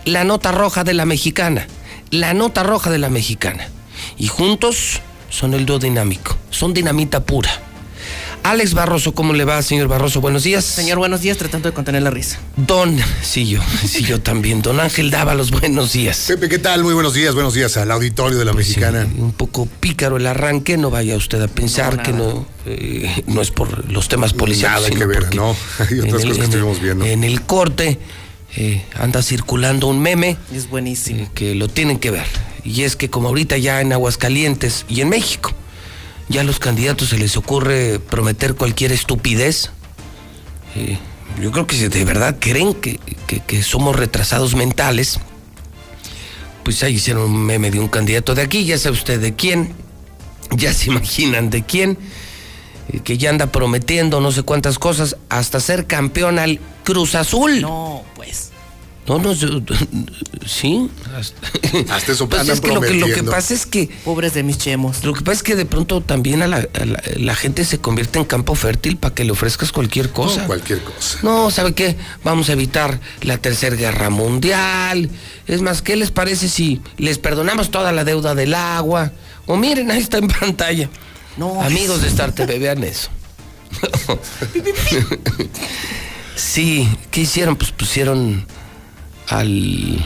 La 0.05 0.23
nota 0.23 0.53
roja 0.53 0.85
de 0.85 0.95
la 0.95 1.05
mexicana, 1.05 1.67
la 2.11 2.33
nota 2.33 2.63
roja 2.63 2.91
de 2.91 2.99
la 2.99 3.11
mexicana. 3.11 3.69
Y 4.17 4.29
juntos 4.29 5.01
son 5.31 5.53
el 5.53 5.67
dúo 5.67 5.81
dinámico, 5.81 6.37
son 6.51 6.73
dinamita 6.73 7.25
pura. 7.25 7.51
Alex 8.47 8.75
Barroso, 8.75 9.13
¿cómo 9.13 9.33
le 9.33 9.45
va, 9.45 9.61
señor 9.61 9.89
Barroso? 9.89 10.21
Buenos 10.21 10.45
días. 10.45 10.65
Señor, 10.65 10.99
buenos 10.99 11.21
días, 11.21 11.37
tratando 11.37 11.69
de 11.69 11.75
contener 11.75 12.03
la 12.03 12.11
risa. 12.11 12.39
Don, 12.57 12.97
sí 13.21 13.45
yo, 13.49 13.61
sí 13.85 14.05
yo 14.05 14.21
también. 14.21 14.63
Don 14.63 14.79
Ángel 14.79 15.11
daba 15.11 15.35
los 15.35 15.51
buenos 15.51 15.93
días. 15.93 16.27
Pepe, 16.29 16.49
¿qué 16.49 16.61
tal? 16.61 16.85
Muy 16.85 16.95
buenos 16.95 17.13
días, 17.13 17.35
buenos 17.35 17.55
días 17.55 17.77
al 17.77 17.91
auditorio 17.91 18.39
de 18.39 18.45
la 18.45 18.53
Mexicana. 18.53 19.05
Sí, 19.13 19.21
un 19.21 19.33
poco 19.33 19.67
pícaro 19.67 20.17
el 20.17 20.29
arranque, 20.29 20.77
no 20.77 20.91
vaya 20.91 21.17
usted 21.17 21.43
a 21.43 21.49
pensar 21.49 21.97
No, 21.97 22.03
que 22.05 22.13
no, 22.13 22.47
eh, 22.67 23.25
no 23.27 23.43
es 23.43 23.51
por 23.51 23.91
los 23.91 24.07
temas 24.07 24.33
policiales. 24.33 24.91
Nada 24.93 24.97
que 24.97 25.07
ver, 25.07 25.35
no. 25.35 25.57
Hay 25.81 25.99
otras 25.99 26.23
cosas 26.23 26.39
que 26.39 26.45
estuvimos 26.45 26.81
viendo. 26.81 27.05
En 27.05 27.25
el 27.25 27.43
corte 27.43 27.99
eh, 28.55 28.85
anda 28.97 29.23
circulando 29.23 29.89
un 29.89 29.99
meme. 29.99 30.37
Es 30.55 30.71
buenísimo. 30.71 31.25
eh, 31.25 31.29
que 31.35 31.57
lo 31.57 31.67
tienen 31.67 31.99
que 31.99 32.13
ver. 32.13 32.27
Y 32.63 32.83
es 32.83 32.95
que 32.95 33.11
como 33.11 33.27
ahorita 33.27 33.59
ya 33.59 33.81
en 33.81 33.93
Aguascalientes 33.93 34.85
y 34.89 35.01
en 35.01 35.09
México, 35.09 35.53
ya 36.29 36.41
a 36.41 36.45
los 36.45 36.59
candidatos 36.59 37.09
se 37.11 37.19
les 37.19 37.37
ocurre 37.37 37.99
prometer 38.01 38.55
cualquier 38.55 38.93
estupidez. 38.93 39.71
yo 41.41 41.51
creo 41.53 41.67
que 41.67 41.77
si 41.77 41.89
de 41.89 42.05
verdad 42.05 42.37
creen 42.41 42.75
que, 42.75 42.99
que- 43.27 43.41
que 43.41 43.63
somos 43.63 43.95
retrasados 43.97 44.55
mentales, 44.55 45.19
pues 46.63 46.83
ahí 46.83 46.95
hicieron 46.95 47.25
un 47.31 47.45
meme 47.47 47.71
de 47.71 47.79
un 47.81 47.89
candidato 47.89 48.35
de 48.35 48.43
aquí, 48.43 48.65
ya 48.65 48.77
sabe 48.79 48.95
usted 48.97 49.21
de 49.21 49.35
quién, 49.35 49.73
ya 50.51 50.73
se 50.73 50.87
imaginan 50.91 51.49
de 51.51 51.63
quién, 51.63 51.99
eh, 52.93 53.01
que 53.01 53.19
ya 53.19 53.31
anda 53.31 53.47
prometiendo 53.53 54.21
no 54.21 54.33
sé 54.33 54.43
cuántas 54.43 54.79
cosas, 54.79 55.17
hasta 55.29 55.61
ser 55.61 55.87
campeón 55.87 56.39
al 56.39 56.61
Cruz 56.85 57.15
Azul. 57.15 57.61
No, 57.61 58.05
pues. 58.17 58.46
No, 59.09 59.19
no, 59.19 59.33
yo- 59.33 59.61
sí. 60.47 60.91
Hasta, 61.91 62.13
eso 62.13 62.29
Pues 62.29 62.41
andan 62.41 62.55
es 62.57 62.61
que 62.61 62.73
lo, 62.73 62.81
que 62.81 62.95
lo 62.95 63.07
que 63.07 63.23
pasa 63.23 63.55
es 63.55 63.65
que. 63.67 63.89
Pobres 64.05 64.35
de 64.35 64.43
mis 64.43 64.59
chemos. 64.59 65.05
Lo 65.05 65.13
que 65.13 65.21
pasa 65.21 65.37
es 65.37 65.43
que 65.43 65.55
de 65.55 65.65
pronto 65.65 66.01
también 66.01 66.43
a 66.43 66.47
la, 66.49 66.57
a 66.57 66.85
la- 66.85 67.03
la 67.17 67.35
gente 67.37 67.65
se 67.65 67.79
convierte 67.79 68.19
en 68.19 68.25
campo 68.25 68.55
fértil 68.55 68.97
para 68.97 69.15
que 69.15 69.25
le 69.25 69.31
ofrezcas 69.33 69.71
cualquier 69.73 70.11
cosa. 70.11 70.41
No, 70.43 70.47
cualquier 70.49 70.81
cosa. 70.83 71.19
No, 71.23 71.51
¿sabe 71.51 71.73
qué? 71.75 71.97
Vamos 72.25 72.49
a 72.49 72.55
evitar 72.55 73.01
la 73.23 73.39
tercera 73.39 73.77
guerra 73.77 74.11
mundial. 74.11 75.09
Es 75.47 75.61
más, 75.63 75.83
¿qué 75.83 75.95
les 75.97 76.11
parece 76.11 76.49
si 76.49 76.81
les 76.99 77.19
perdonamos 77.19 77.71
toda 77.71 77.93
la 77.93 78.03
deuda 78.05 78.35
del 78.35 78.55
agua? 78.55 79.13
O 79.47 79.57
miren, 79.57 79.91
ahí 79.93 80.01
está 80.03 80.19
en 80.19 80.27
pantalla. 80.29 80.91
No, 81.37 81.63
Amigos 81.63 82.03
de 82.03 82.09
Star 82.09 82.33
TV, 82.33 82.59
vean 82.59 82.83
eso. 82.83 83.11
sí, 86.35 86.89
¿qué 87.11 87.23
hicieron? 87.23 87.57
Pues 87.57 87.71
pusieron 87.73 88.47
al. 89.29 90.05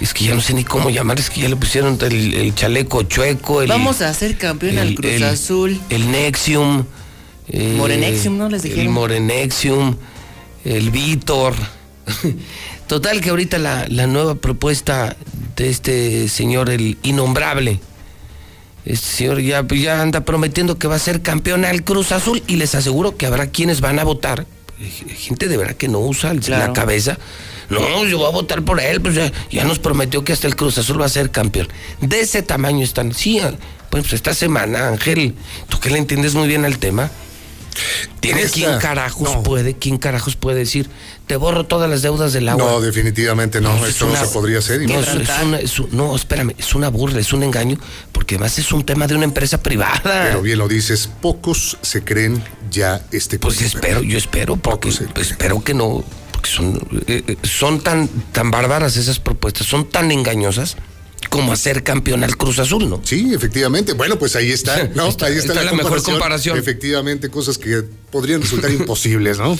Es 0.00 0.12
que 0.12 0.24
ya 0.24 0.34
no 0.34 0.42
sé 0.42 0.52
ni 0.52 0.62
cómo 0.62 0.90
llamar, 0.90 1.18
es 1.18 1.30
que 1.30 1.40
ya 1.40 1.48
le 1.48 1.56
pusieron 1.56 1.98
el, 2.02 2.34
el 2.34 2.54
chaleco 2.54 3.02
chueco, 3.04 3.62
el. 3.62 3.68
Vamos 3.68 4.02
a 4.02 4.12
ser 4.12 4.36
campeón 4.36 4.78
al 4.78 4.88
el- 4.88 4.94
Cruz 4.94 5.10
el- 5.12 5.24
Azul. 5.24 5.80
El 5.88 6.10
Nexium. 6.10 6.84
eh, 7.48 7.74
Morenexium, 7.78 8.36
¿no? 8.36 8.48
Les 8.50 8.62
El 8.64 8.70
dijeron. 8.70 8.92
Morenexium, 8.92 9.96
el 10.64 10.90
Vítor. 10.90 11.54
Total 12.86 13.20
que 13.20 13.30
ahorita 13.30 13.58
la, 13.58 13.86
la 13.88 14.06
nueva 14.06 14.34
propuesta 14.36 15.16
de 15.56 15.70
este 15.70 16.28
señor, 16.28 16.70
el 16.70 16.98
innombrable, 17.02 17.80
este 18.84 19.06
señor 19.08 19.40
ya, 19.40 19.66
ya 19.66 20.02
anda 20.02 20.20
prometiendo 20.24 20.78
que 20.78 20.86
va 20.86 20.94
a 20.96 21.00
ser 21.00 21.22
campeón 21.22 21.64
al 21.64 21.82
Cruz 21.82 22.12
Azul 22.12 22.42
y 22.46 22.56
les 22.56 22.74
aseguro 22.74 23.16
que 23.16 23.26
habrá 23.26 23.48
quienes 23.48 23.80
van 23.80 23.98
a 23.98 24.04
votar. 24.04 24.46
Gente 25.16 25.48
de 25.48 25.56
verdad 25.56 25.74
que 25.74 25.88
no 25.88 25.98
usa 26.00 26.30
el- 26.32 26.42
la 26.48 26.72
cabeza. 26.74 27.18
No, 27.68 28.04
yo 28.04 28.18
voy 28.18 28.26
a 28.28 28.30
votar 28.30 28.62
por 28.64 28.80
él, 28.80 29.00
pues 29.00 29.14
ya, 29.14 29.32
ya 29.50 29.64
nos 29.64 29.78
prometió 29.78 30.22
que 30.24 30.32
hasta 30.32 30.46
el 30.46 30.56
Cruz 30.56 30.78
Azul 30.78 31.00
va 31.00 31.06
a 31.06 31.10
ser 31.10 31.30
campeón. 31.30 31.68
De 32.00 32.20
ese 32.20 32.42
tamaño 32.42 32.84
están. 32.84 33.12
Sí, 33.14 33.40
ah, 33.40 33.52
pues 33.90 34.12
esta 34.12 34.34
semana, 34.34 34.88
Ángel, 34.88 35.34
tú 35.68 35.78
que 35.80 35.90
le 35.90 35.98
entiendes 35.98 36.34
muy 36.34 36.48
bien 36.48 36.64
al 36.64 36.78
tema. 36.78 37.10
¿Tienes 38.20 38.52
quién 38.52 38.78
carajos 38.78 39.34
no. 39.34 39.42
puede, 39.42 39.74
quién 39.74 39.98
carajos 39.98 40.34
puede 40.34 40.58
decir, 40.60 40.88
te 41.26 41.36
borro 41.36 41.66
todas 41.66 41.90
las 41.90 42.00
deudas 42.02 42.32
del 42.32 42.48
agua? 42.48 42.64
No, 42.64 42.80
definitivamente 42.80 43.60
no. 43.60 43.76
es 43.84 43.90
Esto 43.90 44.06
no 44.08 44.16
se 44.16 44.26
podría 44.28 44.58
hacer. 44.60 44.82
y 44.82 44.86
No, 44.86 44.98
es, 45.00 45.08
es 45.08 45.28
una- 45.42 45.58
es 45.58 45.78
un- 45.78 45.88
no, 45.92 46.16
espérame, 46.16 46.54
es 46.56 46.74
una 46.74 46.88
burla, 46.88 47.20
es 47.20 47.32
un 47.34 47.42
engaño, 47.42 47.78
porque 48.12 48.36
además 48.36 48.58
es 48.58 48.72
un 48.72 48.84
tema 48.84 49.06
de 49.06 49.14
una 49.14 49.24
empresa 49.24 49.62
privada. 49.62 50.00
Pero 50.02 50.40
bien 50.42 50.58
lo 50.58 50.68
dices, 50.68 51.10
pocos 51.20 51.76
se 51.82 52.02
creen 52.02 52.42
ya 52.70 53.02
este 53.12 53.38
Pues 53.38 53.60
espero, 53.60 54.02
yo 54.02 54.16
espero, 54.16 54.56
porque 54.56 54.90
se- 54.90 55.06
espero 55.20 55.62
que 55.62 55.74
no, 55.74 56.02
porque 56.46 56.78
son, 56.80 57.02
eh, 57.06 57.22
eh, 57.26 57.36
son 57.42 57.80
tan, 57.80 58.08
tan 58.32 58.50
bárbaras 58.50 58.96
esas 58.96 59.18
propuestas, 59.18 59.66
son 59.66 59.88
tan 59.88 60.10
engañosas 60.10 60.76
como 61.30 61.52
hacer 61.52 61.82
campeón 61.82 62.22
al 62.24 62.36
Cruz 62.36 62.58
Azul, 62.58 62.88
¿no? 62.88 63.00
Sí, 63.04 63.32
efectivamente. 63.34 63.94
Bueno, 63.94 64.18
pues 64.18 64.36
ahí 64.36 64.50
está, 64.52 64.84
¿no? 64.94 65.08
Está- 65.08 65.26
ahí 65.26 65.36
está, 65.36 65.52
está 65.52 65.64
la 65.64 65.72
mejor 65.72 66.02
comparación. 66.02 66.58
Efectivamente, 66.58 67.30
cosas 67.30 67.58
que 67.58 67.82
podrían 68.10 68.42
resultar 68.42 68.70
imposibles, 68.70 69.38
¿no? 69.38 69.58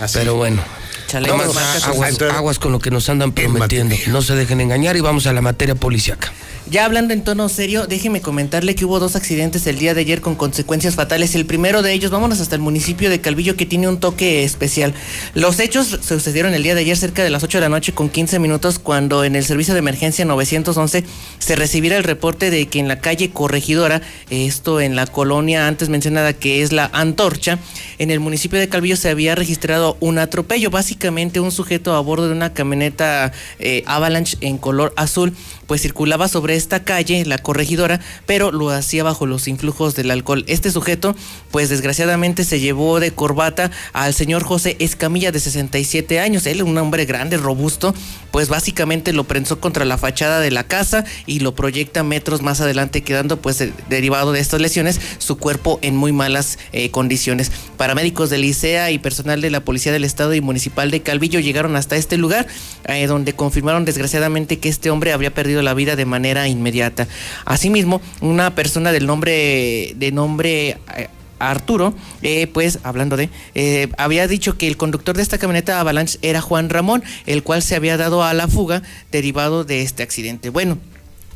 Así. 0.00 0.18
Pero 0.18 0.36
bueno. 0.36 0.62
Chalecos 1.08 1.54
Vamos, 1.54 1.84
aguas, 1.84 2.22
aguas 2.22 2.58
con 2.58 2.72
lo 2.72 2.78
que 2.78 2.90
nos 2.90 3.08
andan 3.10 3.28
en 3.36 3.52
prometiendo. 3.52 3.94
No 4.06 4.22
se 4.22 4.34
dejen 4.34 4.62
engañar 4.62 4.96
y 4.96 5.00
vamos 5.00 5.26
a 5.26 5.32
la 5.34 5.42
materia 5.42 5.74
policiaca. 5.74 6.32
Ya 6.70 6.84
hablando 6.84 7.12
en 7.12 7.24
tono 7.24 7.48
serio, 7.48 7.86
déjeme 7.88 8.20
comentarle 8.20 8.76
que 8.76 8.84
hubo 8.84 9.00
dos 9.00 9.16
accidentes 9.16 9.66
el 9.66 9.78
día 9.78 9.94
de 9.94 10.02
ayer 10.02 10.20
con 10.20 10.36
consecuencias 10.36 10.94
fatales. 10.94 11.34
El 11.34 11.44
primero 11.44 11.82
de 11.82 11.92
ellos, 11.92 12.12
vámonos 12.12 12.40
hasta 12.40 12.54
el 12.54 12.62
municipio 12.62 13.10
de 13.10 13.20
Calvillo 13.20 13.56
que 13.56 13.66
tiene 13.66 13.88
un 13.88 13.98
toque 13.98 14.44
especial. 14.44 14.94
Los 15.34 15.58
hechos 15.58 15.98
sucedieron 16.02 16.54
el 16.54 16.62
día 16.62 16.76
de 16.76 16.82
ayer 16.82 16.96
cerca 16.96 17.24
de 17.24 17.30
las 17.30 17.42
8 17.42 17.58
de 17.58 17.62
la 17.62 17.68
noche 17.68 17.92
con 17.92 18.08
15 18.08 18.38
minutos 18.38 18.78
cuando 18.78 19.24
en 19.24 19.34
el 19.34 19.44
servicio 19.44 19.74
de 19.74 19.80
emergencia 19.80 20.24
911 20.24 21.04
se 21.40 21.56
recibiera 21.56 21.96
el 21.96 22.04
reporte 22.04 22.50
de 22.50 22.66
que 22.68 22.78
en 22.78 22.86
la 22.86 23.00
calle 23.00 23.30
Corregidora, 23.30 24.00
esto 24.30 24.80
en 24.80 24.94
la 24.94 25.08
colonia 25.08 25.66
antes 25.66 25.88
mencionada 25.88 26.32
que 26.32 26.62
es 26.62 26.70
la 26.70 26.88
Antorcha, 26.92 27.58
en 27.98 28.12
el 28.12 28.20
municipio 28.20 28.60
de 28.60 28.68
Calvillo 28.68 28.96
se 28.96 29.10
había 29.10 29.34
registrado 29.34 29.96
un 29.98 30.18
atropello, 30.18 30.70
básicamente 30.70 31.40
un 31.40 31.50
sujeto 31.50 31.94
a 31.94 32.00
bordo 32.00 32.28
de 32.28 32.34
una 32.34 32.54
camioneta 32.54 33.32
eh, 33.58 33.82
Avalanche 33.86 34.36
en 34.40 34.58
color 34.58 34.94
azul, 34.96 35.34
pues 35.66 35.82
circulaba 35.82 36.28
sobre 36.28 36.56
esta 36.56 36.84
calle, 36.84 37.24
la 37.24 37.38
corregidora, 37.38 38.00
pero 38.26 38.52
lo 38.52 38.70
hacía 38.70 39.04
bajo 39.04 39.26
los 39.26 39.48
influjos 39.48 39.94
del 39.94 40.10
alcohol. 40.10 40.44
Este 40.48 40.70
sujeto, 40.70 41.14
pues 41.50 41.68
desgraciadamente 41.68 42.44
se 42.44 42.60
llevó 42.60 43.00
de 43.00 43.12
corbata 43.12 43.70
al 43.92 44.14
señor 44.14 44.42
José 44.44 44.76
Escamilla 44.80 45.32
de 45.32 45.40
67 45.40 46.20
años, 46.20 46.46
él 46.46 46.62
un 46.62 46.76
hombre 46.78 47.04
grande, 47.04 47.36
robusto, 47.36 47.94
pues 48.30 48.48
básicamente 48.48 49.12
lo 49.12 49.24
prensó 49.24 49.60
contra 49.60 49.84
la 49.84 49.98
fachada 49.98 50.40
de 50.40 50.50
la 50.50 50.64
casa 50.64 51.04
y 51.26 51.40
lo 51.40 51.54
proyecta 51.54 52.02
metros 52.02 52.42
más 52.42 52.60
adelante, 52.60 53.02
quedando 53.02 53.40
pues 53.40 53.58
de- 53.58 53.72
derivado 53.88 54.32
de 54.32 54.40
estas 54.40 54.60
lesiones 54.60 55.00
su 55.18 55.36
cuerpo 55.38 55.78
en 55.82 55.96
muy 55.96 56.12
malas 56.12 56.58
eh, 56.72 56.90
condiciones. 56.90 57.50
Paramédicos 57.76 58.30
de 58.30 58.38
Licea 58.38 58.90
y 58.90 58.98
personal 58.98 59.40
de 59.40 59.50
la 59.50 59.60
Policía 59.64 59.92
del 59.92 60.04
Estado 60.04 60.34
y 60.34 60.40
Municipal 60.40 60.90
de 60.90 61.02
Calvillo 61.02 61.40
llegaron 61.40 61.76
hasta 61.76 61.96
este 61.96 62.16
lugar, 62.16 62.46
eh, 62.86 63.06
donde 63.06 63.34
confirmaron 63.34 63.84
desgraciadamente 63.84 64.58
que 64.58 64.68
este 64.68 64.90
hombre 64.90 65.12
habría 65.12 65.32
perdido 65.34 65.51
la 65.60 65.74
vida 65.74 65.96
de 65.96 66.06
manera 66.06 66.48
inmediata. 66.48 67.06
Asimismo, 67.44 68.00
una 68.22 68.54
persona 68.54 68.92
del 68.92 69.06
nombre 69.06 69.92
de 69.96 70.12
nombre 70.12 70.78
eh, 70.96 71.08
Arturo, 71.38 71.94
eh, 72.22 72.46
pues 72.46 72.78
hablando 72.84 73.16
de, 73.16 73.28
eh, 73.54 73.88
había 73.98 74.28
dicho 74.28 74.56
que 74.56 74.68
el 74.68 74.76
conductor 74.76 75.16
de 75.16 75.22
esta 75.22 75.38
camioneta 75.38 75.80
Avalanche 75.80 76.18
era 76.22 76.40
Juan 76.40 76.70
Ramón, 76.70 77.02
el 77.26 77.42
cual 77.42 77.62
se 77.62 77.74
había 77.74 77.96
dado 77.96 78.22
a 78.22 78.32
la 78.32 78.48
fuga 78.48 78.82
derivado 79.10 79.64
de 79.64 79.82
este 79.82 80.02
accidente. 80.02 80.50
Bueno, 80.50 80.78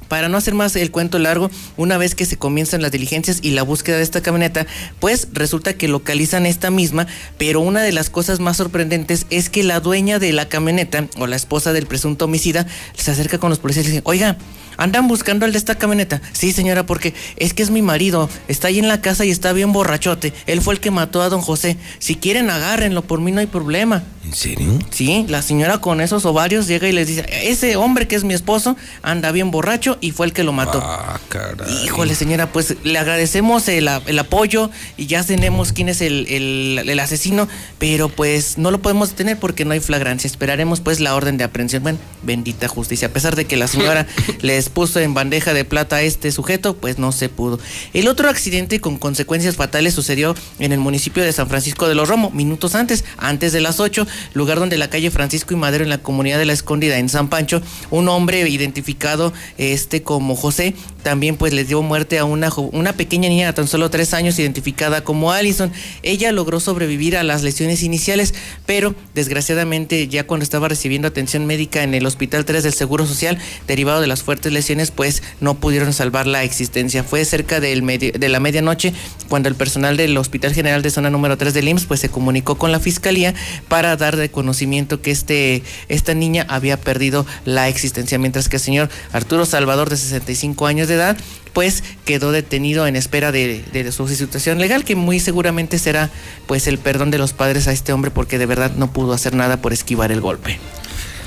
para 0.09 0.28
no 0.28 0.37
hacer 0.37 0.55
más 0.55 0.77
el 0.77 0.91
cuento 0.91 1.19
largo, 1.19 1.51
una 1.77 1.99
vez 1.99 2.15
que 2.15 2.27
se 2.27 2.37
comienzan 2.37 2.83
las 2.83 2.93
diligencias 2.93 3.39
y 3.43 3.51
la 3.51 3.62
búsqueda 3.62 3.97
de 3.97 4.03
esta 4.03 4.20
camioneta, 4.20 4.66
pues 5.01 5.28
resulta 5.33 5.74
que 5.74 5.89
localizan 5.89 6.47
esta 6.47 6.70
misma, 6.70 7.07
pero 7.39 7.61
una 7.61 7.83
de 7.83 7.93
las 7.93 8.11
cosas 8.11 8.41
más 8.41 8.57
sorprendentes 8.57 9.27
es 9.31 9.51
que 9.51 9.62
la 9.62 9.81
dueña 9.81 10.19
de 10.19 10.33
la 10.33 10.49
camioneta 10.49 11.07
o 11.19 11.27
la 11.27 11.37
esposa 11.37 11.73
del 11.73 11.87
presunto 11.87 12.27
homicida 12.27 12.66
se 12.97 13.11
acerca 13.11 13.39
con 13.39 13.51
los 13.51 13.59
policías 13.59 13.87
y 13.87 13.91
dice, 13.91 14.03
oiga, 14.05 14.37
Andan 14.77 15.09
buscando 15.09 15.47
el 15.47 15.53
de 15.53 15.59
esta 15.59 15.77
camioneta. 15.77 16.20
Sí, 16.32 16.53
señora, 16.53 16.86
porque 16.86 17.15
es 17.36 17.55
que 17.55 17.62
es 17.62 17.70
mi 17.70 17.82
marido. 17.82 18.28
Está 18.48 18.69
ahí 18.69 18.78
en 18.78 18.89
la 18.89 19.01
casa 19.01 19.24
y 19.24 19.31
está 19.31 19.53
bien 19.53 19.73
borrachote. 19.73 20.32
Él 20.47 20.61
fue 20.61 20.74
el 20.74 20.81
que 20.81 20.90
mató 20.90 21.23
a 21.23 21.28
don 21.28 21.40
José. 21.40 21.77
Si 21.98 22.16
quieren, 22.16 22.51
agárrenlo. 22.51 23.03
Por 23.03 23.20
mí 23.20 23.32
no 23.32 23.40
hay 23.40 23.47
problema. 23.47 24.03
¿En 24.24 24.35
serio? 24.35 24.78
Sí, 24.90 25.24
la 25.28 25.40
señora 25.40 25.78
con 25.78 26.01
esos 26.01 26.24
ovarios 26.24 26.66
llega 26.66 26.89
y 26.89 26.93
les 26.93 27.07
dice, 27.07 27.24
ese 27.44 27.77
hombre 27.77 28.09
que 28.09 28.16
es 28.16 28.24
mi 28.24 28.35
esposo 28.35 28.77
anda 29.03 29.31
bien 29.31 29.53
borracho 29.53 29.98
y 30.01 30.11
fue 30.11 30.27
el 30.27 30.32
que 30.32 30.43
lo 30.43 30.53
mató. 30.53 30.81
Ah, 30.82 31.20
caray. 31.28 31.85
Híjole, 31.85 32.15
señora, 32.16 32.51
pues 32.53 32.74
le 32.82 32.98
agradecemos 32.98 33.69
el, 33.69 33.89
el 34.07 34.19
apoyo 34.19 34.70
y 34.97 35.07
ya 35.07 35.23
tenemos 35.23 35.73
quién 35.73 35.89
es 35.89 36.01
el, 36.01 36.27
el- 36.27 36.89
el 36.89 36.98
asesino, 37.01 37.47
pero 37.78 38.09
pues 38.09 38.59
no 38.59 38.70
lo 38.73 38.82
podemos 38.82 39.11
detener 39.11 39.39
porque 39.39 39.65
no 39.65 39.73
hay 39.73 39.81
flagrancia. 39.81 40.27
Esperaremos 40.27 40.81
pues 40.81 40.98
la 40.98 41.15
orden 41.15 41.36
de 41.39 41.44
aprehensión. 41.44 41.85
Bueno, 41.85 41.98
bendita 42.23 42.66
justicia. 42.66 43.09
A 43.09 43.11
pesar 43.12 43.36
de 43.36 43.44
que 43.44 43.57
la 43.57 43.69
señora 43.69 44.07
les 44.40 44.65
puso 44.68 45.01
en 45.01 45.14
bandeja 45.14 45.55
de 45.55 45.64
plata 45.64 45.97
a 45.97 46.02
este 46.02 46.32
sujeto, 46.32 46.76
pues 46.76 46.98
no 46.98 47.12
se 47.12 47.28
pudo. 47.28 47.59
El 47.93 48.09
otro 48.09 48.28
accidente 48.28 48.80
con 48.80 48.98
consecuencias 48.98 49.56
fatales 49.56 49.94
sucedió 49.94 50.34
en 50.59 50.72
el 50.72 50.78
municipio 50.78 51.22
de 51.22 51.32
San 51.32 51.48
Francisco 51.48 51.88
de 51.88 51.94
los 51.94 52.09
Romo, 52.09 52.30
minutos 52.30 52.74
antes, 52.74 53.05
antes 53.18 53.52
de 53.52 53.60
las 53.60 53.80
8, 53.80 54.06
lugar 54.34 54.59
donde 54.59 54.78
la 54.78 54.90
calle 54.90 55.10
Francisco 55.10 55.55
y 55.55 55.56
Madero 55.56 55.84
en 55.84 55.90
la 55.90 55.98
comunidad 55.98 56.38
de 56.38 56.47
la 56.47 56.52
Escondida 56.52 56.98
en 56.98 57.09
San 57.09 57.28
Pancho, 57.28 57.62
un 57.90 58.09
hombre 58.09 58.48
identificado 58.48 59.32
este 59.59 60.02
como 60.02 60.36
José, 60.36 60.74
también 61.02 61.36
pues 61.36 61.52
le 61.52 61.64
dio 61.64 61.82
muerte 61.82 62.18
a 62.18 62.24
una, 62.24 62.51
una 62.72 62.93
pequeña 62.94 63.28
niña 63.28 63.47
de 63.47 63.52
tan 63.52 63.68
solo 63.68 63.90
tres 63.90 64.12
años 64.12 64.38
identificada 64.38 65.05
como 65.05 65.32
Allison. 65.32 65.72
Ella 66.02 66.32
logró 66.32 66.60
sobrevivir 66.60 67.16
a 67.16 67.22
las 67.22 67.43
lesiones 67.43 67.82
iniciales, 67.82 68.34
pero 68.66 68.94
desgraciadamente 69.14 70.09
ya 70.09 70.26
cuando 70.26 70.44
estaba 70.44 70.68
recibiendo 70.68 71.09
atención 71.09 71.47
médica 71.47 71.82
en 71.82 71.94
el 71.94 72.06
Hospital 72.06 72.44
3 72.44 72.64
del 72.64 72.72
Seguro 72.72 73.06
Social, 73.06 73.38
derivado 73.66 74.01
de 74.01 74.06
las 74.06 74.22
fuertes 74.22 74.52
lesiones, 74.57 74.91
pues 74.91 75.23
no 75.41 75.55
pudieron 75.55 75.93
salvar 75.93 76.27
la 76.27 76.43
existencia. 76.43 77.05
Fue 77.05 77.24
cerca 77.24 77.61
del 77.61 77.83
medi- 77.85 78.12
de 78.12 78.28
la 78.28 78.41
medianoche 78.41 78.93
cuando 79.28 79.49
el 79.49 79.55
personal 79.55 79.97
del 79.97 80.16
Hospital 80.16 80.53
General 80.55 80.83
de 80.83 80.91
Zona 80.91 81.11
número 81.11 81.37
3 81.39 81.55
del 81.55 81.69
IMSS 81.69 81.85
pues 81.87 82.01
se 82.01 82.09
comunicó 82.09 82.57
con 82.59 82.73
la 82.73 82.81
Fiscalía 82.81 83.35
para 83.69 83.97
dar 83.97 84.16
de 84.16 84.31
conocimiento 84.31 85.01
que 85.01 85.11
este, 85.12 85.62
esta 85.89 86.15
niña 86.15 86.45
había 86.49 86.81
perdido 86.81 87.24
la 87.45 87.69
existencia, 87.69 88.19
mientras 88.19 88.49
que 88.49 88.57
el 88.57 88.62
señor 88.62 88.89
Arturo 89.12 89.47
Salvador 89.47 89.91
de 89.91 89.97
65 89.97 90.66
años 90.66 90.89
de 90.89 90.95
edad 90.95 91.16
pues 91.53 91.83
quedó 92.05 92.33
detenido 92.33 92.87
en 92.87 92.97
espera 92.97 93.33
de, 93.33 93.65
de 93.73 93.91
su 93.93 94.07
situación 94.09 94.59
legal, 94.59 94.85
que 94.85 94.95
muy 94.95 95.20
seguramente 95.20 95.78
será 95.78 96.11
pues 96.47 96.66
el 96.66 96.77
perdón 96.78 97.11
de 97.11 97.16
los 97.19 97.33
padres 97.33 97.66
a 97.66 97.73
este 97.73 97.93
hombre 97.95 98.11
porque 98.11 98.39
de 98.39 98.45
verdad 98.47 98.73
no 98.77 98.93
pudo 98.93 99.12
hacer 99.15 99.35
nada 99.35 99.62
por 99.62 99.73
esquivar 99.73 100.12
el 100.12 100.20
golpe. 100.20 100.59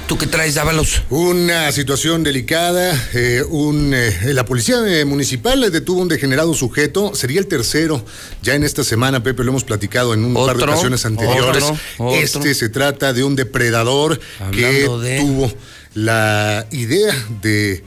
¿Tú 0.10 0.18
qué 0.18 0.26
traes, 0.26 0.56
Dávalos? 0.56 1.03
Una 1.11 1.72
situación 1.72 2.23
delicada. 2.23 2.99
eh, 3.14 3.44
un, 3.48 3.94
eh, 3.94 4.34
la 4.34 4.44
policía 4.44 4.77
eh, 4.88 5.06
municipal 5.06 5.72
detuvo 5.72 6.02
un 6.02 6.07
degenerado 6.07 6.56
sujeto. 6.56 7.14
Sería 7.14 7.40
el 7.40 7.45
tercero 7.45 8.03
ya 8.41 8.56
en 8.56 8.64
esta 8.64 8.84
semana, 8.84 9.22
Pepe, 9.22 9.44
lo 9.44 9.52
hemos 9.52 9.64
platicado 9.64 10.15
en 10.15 10.26
un 10.26 10.34
par 10.34 10.57
de 10.57 10.64
ocasiones 10.64 11.06
anteriores. 11.06 11.64
otro, 11.64 11.77
otro. 11.99 12.19
Este 12.19 12.56
se 12.56 12.69
trata 12.69 13.14
de 13.14 13.23
un 13.23 13.36
depredador 13.36 14.19
que 14.52 14.65
de- 14.99 15.19
tuvo 15.19 15.53
la 15.94 16.65
idea 16.72 17.14
de 17.44 17.84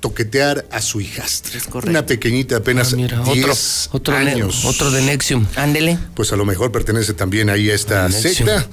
toquetear 0.00 0.66
a 0.70 0.82
su 0.82 1.00
hijastra. 1.00 1.58
Una 1.86 2.04
pequeñita 2.04 2.56
apenas 2.56 2.92
Ah, 2.92 2.96
mira, 2.96 3.22
10 3.22 3.88
otro, 3.92 4.14
años. 4.14 4.64
otro 4.66 4.90
de 4.90 5.00
Nexium. 5.00 5.46
Ándele. 5.56 5.96
Pues 6.14 6.32
a 6.32 6.36
lo 6.36 6.44
mejor 6.44 6.70
pertenece 6.70 7.14
también 7.14 7.48
ahí 7.48 7.70
a 7.70 7.74
esta 7.74 8.10
secta 8.10 8.66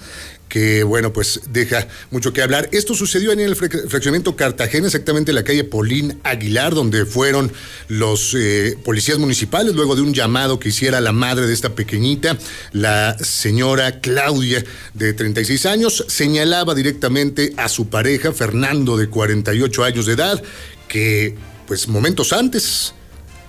que 0.49 0.83
bueno, 0.83 1.13
pues 1.13 1.41
deja 1.51 1.87
mucho 2.09 2.33
que 2.33 2.41
hablar. 2.41 2.67
Esto 2.71 2.95
sucedió 2.95 3.31
en 3.31 3.39
el 3.39 3.55
fraccionamiento 3.55 4.35
Cartagena, 4.35 4.87
exactamente 4.87 5.31
en 5.31 5.35
la 5.35 5.43
calle 5.43 5.63
Polín 5.63 6.19
Aguilar, 6.23 6.73
donde 6.73 7.05
fueron 7.05 7.51
los 7.87 8.35
eh, 8.35 8.75
policías 8.83 9.19
municipales, 9.19 9.75
luego 9.75 9.95
de 9.95 10.01
un 10.01 10.13
llamado 10.13 10.59
que 10.59 10.69
hiciera 10.69 10.99
la 10.99 11.11
madre 11.11 11.45
de 11.45 11.53
esta 11.53 11.75
pequeñita, 11.75 12.37
la 12.73 13.15
señora 13.19 14.01
Claudia, 14.01 14.65
de 14.95 15.13
36 15.13 15.65
años, 15.67 16.03
señalaba 16.07 16.73
directamente 16.73 17.53
a 17.55 17.69
su 17.69 17.89
pareja, 17.89 18.33
Fernando, 18.33 18.97
de 18.97 19.07
48 19.07 19.83
años 19.83 20.07
de 20.07 20.13
edad, 20.13 20.43
que 20.87 21.35
pues 21.67 21.87
momentos 21.87 22.33
antes 22.33 22.95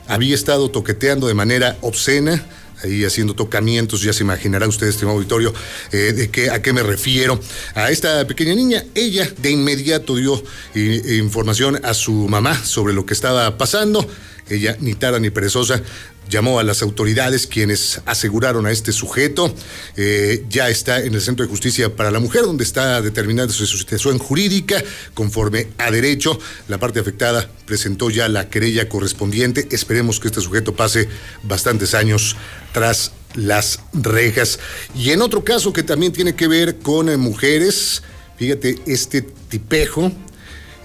había 0.06 0.34
estado 0.34 0.70
toqueteando 0.70 1.26
de 1.28 1.34
manera 1.34 1.78
obscena, 1.80 2.44
ahí 2.82 3.04
haciendo 3.04 3.34
tocamientos, 3.34 4.02
ya 4.02 4.12
se 4.12 4.22
imaginará 4.22 4.66
usted, 4.66 4.86
estimado 4.86 5.16
auditorio, 5.16 5.52
eh, 5.92 6.12
de 6.12 6.30
qué, 6.30 6.50
a 6.50 6.62
qué 6.62 6.72
me 6.72 6.82
refiero. 6.82 7.40
A 7.74 7.90
esta 7.90 8.26
pequeña 8.26 8.54
niña, 8.54 8.84
ella 8.94 9.30
de 9.38 9.50
inmediato 9.50 10.16
dio 10.16 10.42
eh, 10.74 11.18
información 11.18 11.80
a 11.84 11.94
su 11.94 12.12
mamá 12.28 12.62
sobre 12.64 12.92
lo 12.92 13.06
que 13.06 13.14
estaba 13.14 13.56
pasando. 13.58 14.06
Ella, 14.50 14.76
ni 14.80 14.94
tara 14.94 15.18
ni 15.18 15.30
perezosa, 15.30 15.82
llamó 16.28 16.58
a 16.58 16.64
las 16.64 16.82
autoridades 16.82 17.46
quienes 17.46 18.00
aseguraron 18.06 18.66
a 18.66 18.70
este 18.70 18.92
sujeto. 18.92 19.54
Eh, 19.96 20.44
ya 20.48 20.68
está 20.68 21.02
en 21.02 21.14
el 21.14 21.20
Centro 21.20 21.44
de 21.44 21.50
Justicia 21.50 21.94
para 21.94 22.10
la 22.10 22.20
Mujer, 22.20 22.42
donde 22.42 22.64
está 22.64 23.00
determinada 23.02 23.52
su 23.52 23.66
situación 23.66 24.18
jurídica 24.18 24.82
conforme 25.14 25.68
a 25.78 25.90
derecho. 25.90 26.38
La 26.68 26.78
parte 26.78 27.00
afectada 27.00 27.50
presentó 27.66 28.10
ya 28.10 28.28
la 28.28 28.48
querella 28.48 28.88
correspondiente. 28.88 29.68
Esperemos 29.70 30.20
que 30.20 30.28
este 30.28 30.40
sujeto 30.40 30.74
pase 30.74 31.08
bastantes 31.42 31.94
años 31.94 32.36
tras 32.72 33.12
las 33.34 33.80
rejas. 33.92 34.58
Y 34.94 35.10
en 35.10 35.22
otro 35.22 35.44
caso 35.44 35.72
que 35.72 35.82
también 35.82 36.12
tiene 36.12 36.34
que 36.34 36.48
ver 36.48 36.78
con 36.78 37.08
eh, 37.08 37.16
mujeres, 37.16 38.02
fíjate, 38.36 38.78
este 38.86 39.22
tipejo, 39.22 40.12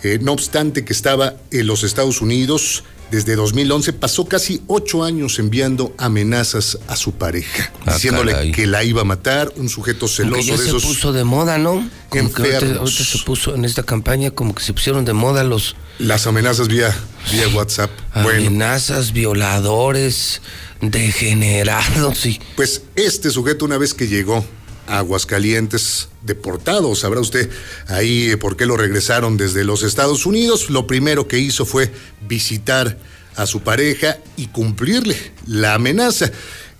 eh, 0.03 0.19
no 0.21 0.33
obstante 0.33 0.85
que 0.85 0.93
estaba 0.93 1.35
en 1.51 1.65
los 1.65 1.83
Estados 1.83 2.21
Unidos 2.21 2.83
desde 3.11 3.35
2011, 3.35 3.93
pasó 3.93 4.25
casi 4.25 4.61
ocho 4.67 5.03
años 5.03 5.39
enviando 5.39 5.93
amenazas 5.97 6.77
a 6.87 6.95
su 6.95 7.13
pareja, 7.13 7.71
Ah, 7.85 7.93
diciéndole 7.93 8.31
caray. 8.33 8.51
que 8.51 8.65
la 8.67 8.83
iba 8.83 9.01
a 9.01 9.05
matar, 9.05 9.53
un 9.57 9.69
sujeto 9.69 10.07
celoso 10.07 10.41
ya 10.41 10.53
de 10.53 10.57
se 10.59 10.67
esos. 10.69 10.83
puso 10.85 11.13
de 11.13 11.23
moda, 11.23 11.57
¿no? 11.57 11.87
Como 12.09 12.33
que 12.33 12.55
ahorita, 12.55 12.87
se 12.87 13.17
puso 13.19 13.53
en 13.55 13.63
esta 13.65 13.83
campaña 13.83 14.31
como 14.31 14.53
que 14.55 14.63
se 14.63 14.73
pusieron 14.73 15.05
de 15.05 15.13
moda 15.13 15.43
los 15.43 15.75
Las 15.99 16.27
amenazas 16.27 16.67
vía, 16.67 16.93
vía 17.31 17.47
WhatsApp. 17.49 17.91
Bueno, 18.15 18.47
amenazas, 18.47 19.13
violadores, 19.13 20.41
degenerados 20.81 22.25
y 22.25 22.39
pues 22.55 22.81
este 22.95 23.29
sujeto 23.31 23.65
una 23.65 23.77
vez 23.77 23.93
que 23.93 24.07
llegó 24.07 24.45
Aguascalientes, 24.87 26.09
deportado, 26.21 26.95
sabrá 26.95 27.19
usted 27.19 27.49
ahí 27.87 28.31
eh, 28.31 28.37
por 28.37 28.57
qué 28.57 28.65
lo 28.65 28.77
regresaron 28.77 29.37
desde 29.37 29.63
los 29.63 29.83
Estados 29.83 30.25
Unidos, 30.25 30.69
lo 30.69 30.87
primero 30.87 31.27
que 31.27 31.39
hizo 31.39 31.65
fue 31.65 31.91
visitar 32.27 32.97
a 33.35 33.45
su 33.45 33.61
pareja 33.61 34.17
y 34.37 34.47
cumplirle 34.47 35.15
la 35.47 35.75
amenaza. 35.75 36.31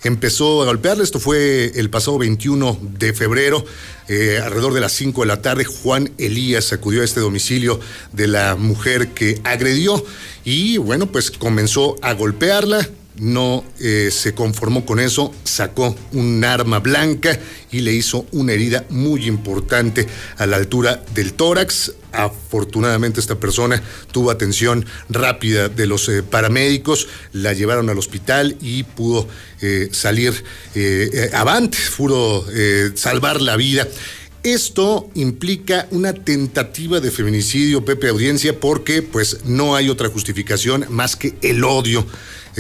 Empezó 0.03 0.61
a 0.61 0.65
golpearle, 0.65 1.03
esto 1.03 1.19
fue 1.19 1.72
el 1.76 1.90
pasado 1.90 2.19
21 2.19 2.80
de 2.99 3.14
febrero, 3.14 3.65
eh, 4.07 4.40
alrededor 4.44 4.73
de 4.73 4.82
las 4.82 4.91
5 4.94 5.22
de 5.22 5.27
la 5.27 5.41
tarde, 5.41 5.65
Juan 5.65 6.11
Elías 6.19 6.72
acudió 6.73 7.02
a 7.02 7.06
este 7.06 7.22
domicilio 7.22 7.80
de 8.11 8.27
la 8.27 8.56
mujer 8.56 9.10
que 9.10 9.41
agredió 9.44 10.06
y 10.44 10.77
bueno, 10.77 11.11
pues 11.11 11.32
comenzó 11.32 11.95
a 12.03 12.14
golpearla, 12.14 12.88
no 13.17 13.63
eh, 13.79 14.09
se 14.11 14.33
conformó 14.33 14.85
con 14.85 14.99
eso, 14.99 15.33
sacó 15.43 15.95
un 16.11 16.43
arma 16.43 16.79
blanca 16.79 17.39
y 17.71 17.79
le 17.81 17.93
hizo 17.93 18.25
una 18.31 18.53
herida 18.53 18.85
muy 18.89 19.27
importante 19.27 20.07
a 20.37 20.45
la 20.45 20.57
altura 20.57 21.03
del 21.13 21.33
tórax. 21.33 21.93
Afortunadamente 22.11 23.19
esta 23.19 23.39
persona 23.39 23.81
tuvo 24.11 24.31
atención 24.31 24.85
rápida 25.09 25.67
de 25.69 25.85
los 25.85 26.07
eh, 26.07 26.23
paramédicos, 26.23 27.07
la 27.33 27.53
llevaron 27.53 27.89
al 27.89 27.97
hospital 27.97 28.57
y 28.61 28.83
pudo 28.83 29.27
eh, 29.61 29.89
salir 29.91 30.43
avante, 31.33 31.77
pudo 31.97 32.45
salvar 32.95 33.41
la 33.41 33.55
vida. 33.55 33.87
Esto 34.43 35.09
implica 35.15 35.87
una 35.89 36.13
tentativa 36.13 36.99
de 36.99 37.09
feminicidio, 37.09 37.83
Pepe 37.83 38.09
Audiencia, 38.09 38.59
porque 38.59 39.01
pues 39.01 39.43
no 39.45 39.75
hay 39.75 39.89
otra 39.89 40.09
justificación 40.09 40.85
más 40.89 41.15
que 41.15 41.33
el 41.41 41.63
odio 41.63 42.05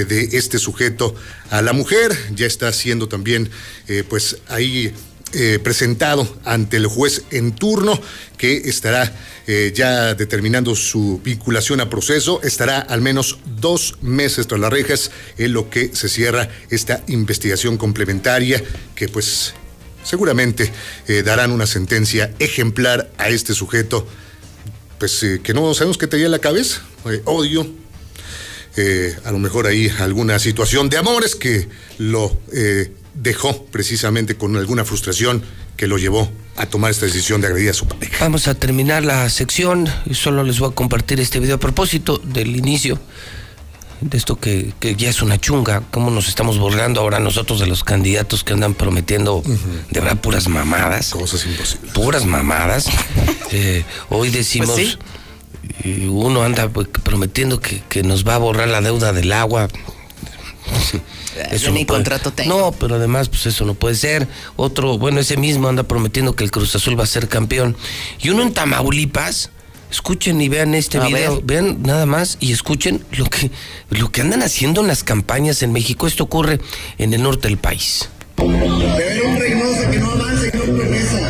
de 0.03 0.29
este 0.33 0.59
sujeto 0.59 1.15
a 1.49 1.61
la 1.61 1.73
mujer. 1.73 2.15
Ya 2.33 2.45
está 2.45 2.71
siendo 2.73 3.07
también 3.07 3.49
eh, 3.87 4.03
pues 4.07 4.37
ahí 4.47 4.93
eh, 5.33 5.59
presentado 5.61 6.37
ante 6.43 6.77
el 6.77 6.87
juez 6.87 7.23
en 7.31 7.53
turno 7.53 7.99
que 8.37 8.57
estará 8.69 9.13
eh, 9.47 9.71
ya 9.75 10.13
determinando 10.13 10.75
su 10.75 11.21
vinculación 11.23 11.81
a 11.81 11.89
proceso. 11.89 12.41
Estará 12.43 12.79
al 12.79 13.01
menos 13.01 13.39
dos 13.59 13.97
meses 14.01 14.47
tras 14.47 14.59
las 14.59 14.71
rejas 14.71 15.11
en 15.37 15.53
lo 15.53 15.69
que 15.69 15.95
se 15.95 16.09
cierra 16.09 16.49
esta 16.69 17.03
investigación 17.07 17.77
complementaria 17.77 18.61
que 18.95 19.07
pues 19.07 19.53
seguramente 20.03 20.71
darán 21.23 21.51
una 21.51 21.65
sentencia 21.65 22.31
ejemplar 22.37 23.09
a 23.17 23.29
este 23.29 23.55
sujeto, 23.55 24.07
pues 24.99 25.25
que 25.41 25.53
no 25.55 25.73
sabemos 25.73 25.97
qué 25.97 26.05
tenía 26.05 26.27
en 26.27 26.31
la 26.31 26.37
cabeza, 26.37 26.83
odio, 27.25 27.67
eh, 28.77 29.15
a 29.23 29.31
lo 29.31 29.39
mejor 29.39 29.67
ahí 29.67 29.89
alguna 29.99 30.39
situación 30.39 30.89
de 30.89 30.97
amores 30.97 31.35
que 31.35 31.67
lo 31.97 32.35
eh, 32.53 32.91
dejó 33.13 33.65
precisamente 33.67 34.35
con 34.35 34.55
alguna 34.55 34.85
frustración 34.85 35.43
que 35.77 35.87
lo 35.87 35.97
llevó 35.97 36.29
a 36.57 36.65
tomar 36.65 36.91
esta 36.91 37.05
decisión 37.05 37.41
de 37.41 37.47
agredir 37.47 37.69
a 37.69 37.73
su 37.73 37.87
pareja. 37.87 38.17
Vamos 38.21 38.47
a 38.47 38.55
terminar 38.55 39.03
la 39.03 39.29
sección 39.29 39.87
y 40.05 40.13
solo 40.13 40.43
les 40.43 40.59
voy 40.59 40.71
a 40.71 40.75
compartir 40.75 41.19
este 41.19 41.39
video 41.39 41.55
a 41.55 41.59
propósito 41.59 42.17
del 42.17 42.55
inicio 42.55 42.99
de 44.01 44.17
esto 44.17 44.35
que, 44.37 44.73
que 44.79 44.95
ya 44.95 45.09
es 45.09 45.21
una 45.21 45.39
chunga, 45.39 45.81
cómo 45.91 46.11
nos 46.11 46.27
estamos 46.27 46.59
burlando 46.59 47.01
ahora 47.01 47.19
nosotros 47.19 47.59
de 47.59 47.67
los 47.67 47.83
candidatos 47.83 48.43
que 48.43 48.53
andan 48.53 48.73
prometiendo 48.73 49.41
de 49.89 49.99
verdad 49.99 50.17
puras 50.19 50.47
mamadas. 50.47 51.11
Cosas 51.11 51.45
imposibles. 51.45 51.93
Puras 51.93 52.25
mamadas. 52.25 52.87
Eh, 53.51 53.85
hoy 54.09 54.31
decimos, 54.31 54.71
Pues 54.71 54.87
sí. 54.89 54.97
Y 55.83 56.05
uno 56.07 56.43
anda 56.43 56.69
prometiendo 57.03 57.59
que, 57.59 57.81
que 57.89 58.03
nos 58.03 58.25
va 58.27 58.35
a 58.35 58.39
borrar 58.39 58.67
la 58.67 58.81
deuda 58.81 59.13
del 59.13 59.31
agua. 59.31 59.67
Yo 61.59 61.71
ni 61.71 61.85
puede- 61.85 61.99
contrato 61.99 62.31
tengo. 62.31 62.57
No, 62.57 62.71
pero 62.71 62.95
además, 62.95 63.29
pues 63.29 63.45
eso 63.45 63.65
no 63.65 63.73
puede 63.73 63.95
ser. 63.95 64.27
Otro, 64.55 64.97
bueno, 64.97 65.19
ese 65.19 65.37
mismo 65.37 65.67
anda 65.67 65.83
prometiendo 65.83 66.35
que 66.35 66.43
el 66.43 66.51
Cruz 66.51 66.75
Azul 66.75 66.97
va 66.99 67.03
a 67.03 67.07
ser 67.07 67.27
campeón. 67.27 67.75
Y 68.21 68.29
uno 68.29 68.41
en 68.43 68.53
Tamaulipas, 68.53 69.51
escuchen 69.91 70.39
y 70.41 70.49
vean 70.49 70.73
este 70.75 70.97
A 70.97 71.05
video, 71.05 71.35
ver. 71.35 71.43
vean 71.63 71.83
nada 71.83 72.05
más 72.05 72.37
y 72.39 72.51
escuchen 72.53 73.03
lo 73.11 73.25
que, 73.25 73.51
lo 73.89 74.11
que 74.11 74.21
andan 74.21 74.41
haciendo 74.43 74.81
en 74.81 74.87
las 74.87 75.03
campañas 75.03 75.61
en 75.61 75.73
México. 75.73 76.07
Esto 76.07 76.23
ocurre 76.23 76.59
en 76.97 77.13
el 77.13 77.21
norte 77.21 77.47
del 77.49 77.57
país. 77.57 78.09
Beber 78.37 79.23
un 79.25 79.37
Reynosa 79.37 79.89
que 79.91 79.97
no 79.99 80.11
avance, 80.11 80.51
que 80.51 80.57
no 80.57 80.63
progresa. 80.65 81.24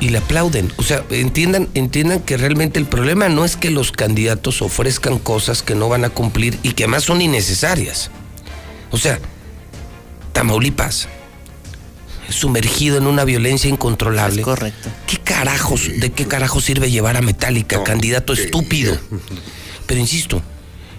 Y 0.00 0.08
le 0.08 0.18
aplauden. 0.18 0.72
O 0.76 0.82
sea, 0.82 1.04
entiendan, 1.10 1.68
entiendan 1.74 2.20
que 2.20 2.36
realmente 2.36 2.78
el 2.78 2.86
problema 2.86 3.28
no 3.28 3.44
es 3.44 3.56
que 3.56 3.70
los 3.70 3.92
candidatos 3.92 4.62
ofrezcan 4.62 5.18
cosas 5.18 5.62
que 5.62 5.74
no 5.74 5.88
van 5.88 6.04
a 6.04 6.10
cumplir 6.10 6.58
y 6.62 6.72
que 6.72 6.84
además 6.84 7.04
son 7.04 7.20
innecesarias. 7.20 8.10
O 8.90 8.96
sea, 8.96 9.20
Tamaulipas, 10.32 11.08
sumergido 12.28 12.96
en 12.98 13.06
una 13.06 13.24
violencia 13.24 13.68
incontrolable. 13.68 14.42
correcto. 14.42 14.88
¿Qué 15.06 15.18
carajos, 15.18 15.90
de 15.98 16.10
qué 16.12 16.26
carajo 16.26 16.60
sirve 16.60 16.90
llevar 16.90 17.16
a 17.16 17.20
Metallica, 17.22 17.82
candidato 17.84 18.32
estúpido? 18.32 18.96
Pero 19.86 20.00
insisto, 20.00 20.42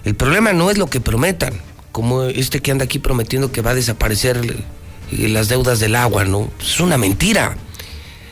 el 0.03 0.15
problema 0.15 0.53
no 0.53 0.69
es 0.69 0.77
lo 0.77 0.87
que 0.87 0.99
prometan, 0.99 1.53
como 1.91 2.23
este 2.23 2.59
que 2.59 2.71
anda 2.71 2.85
aquí 2.85 2.99
prometiendo 2.99 3.51
que 3.51 3.61
va 3.61 3.71
a 3.71 3.75
desaparecer 3.75 4.63
las 5.11 5.47
deudas 5.47 5.79
del 5.79 5.95
agua, 5.95 6.25
¿no? 6.25 6.51
Es 6.61 6.79
una 6.79 6.97
mentira. 6.97 7.57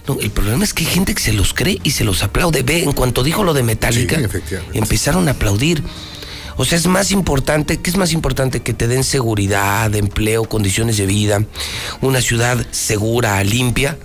No, 0.10 0.20
el 0.20 0.32
problema 0.32 0.64
es 0.64 0.74
que 0.74 0.84
hay 0.86 0.90
gente 0.90 1.14
que 1.14 1.22
se 1.22 1.34
los 1.34 1.54
cree 1.54 1.80
y 1.84 1.92
se 1.92 2.04
los 2.04 2.24
aplaude. 2.24 2.64
Ve, 2.64 2.84
en 2.84 2.94
cuanto 2.94 3.22
dijo 3.22 3.44
lo 3.44 3.54
de 3.54 3.62
Metallica, 3.62 4.18
Sí, 4.18 4.56
empezaron 4.74 5.28
a 5.28 5.32
aplaudir. 5.32 5.84
O 6.58 6.66
sea, 6.66 6.80
es 6.80 6.88
más 6.88 7.12
importante, 7.12 7.78
¿qué 7.78 7.92
es 7.92 7.96
más 7.96 8.12
importante? 8.12 8.62
Que 8.62 8.74
te 8.74 8.88
den 8.88 9.04
seguridad, 9.04 9.94
empleo, 9.94 10.46
condiciones 10.46 10.98
de 10.98 11.06
vida, 11.06 11.46
una 12.02 12.22
ciudad 12.22 12.66
segura, 12.72 13.44
limpia, 13.44 14.00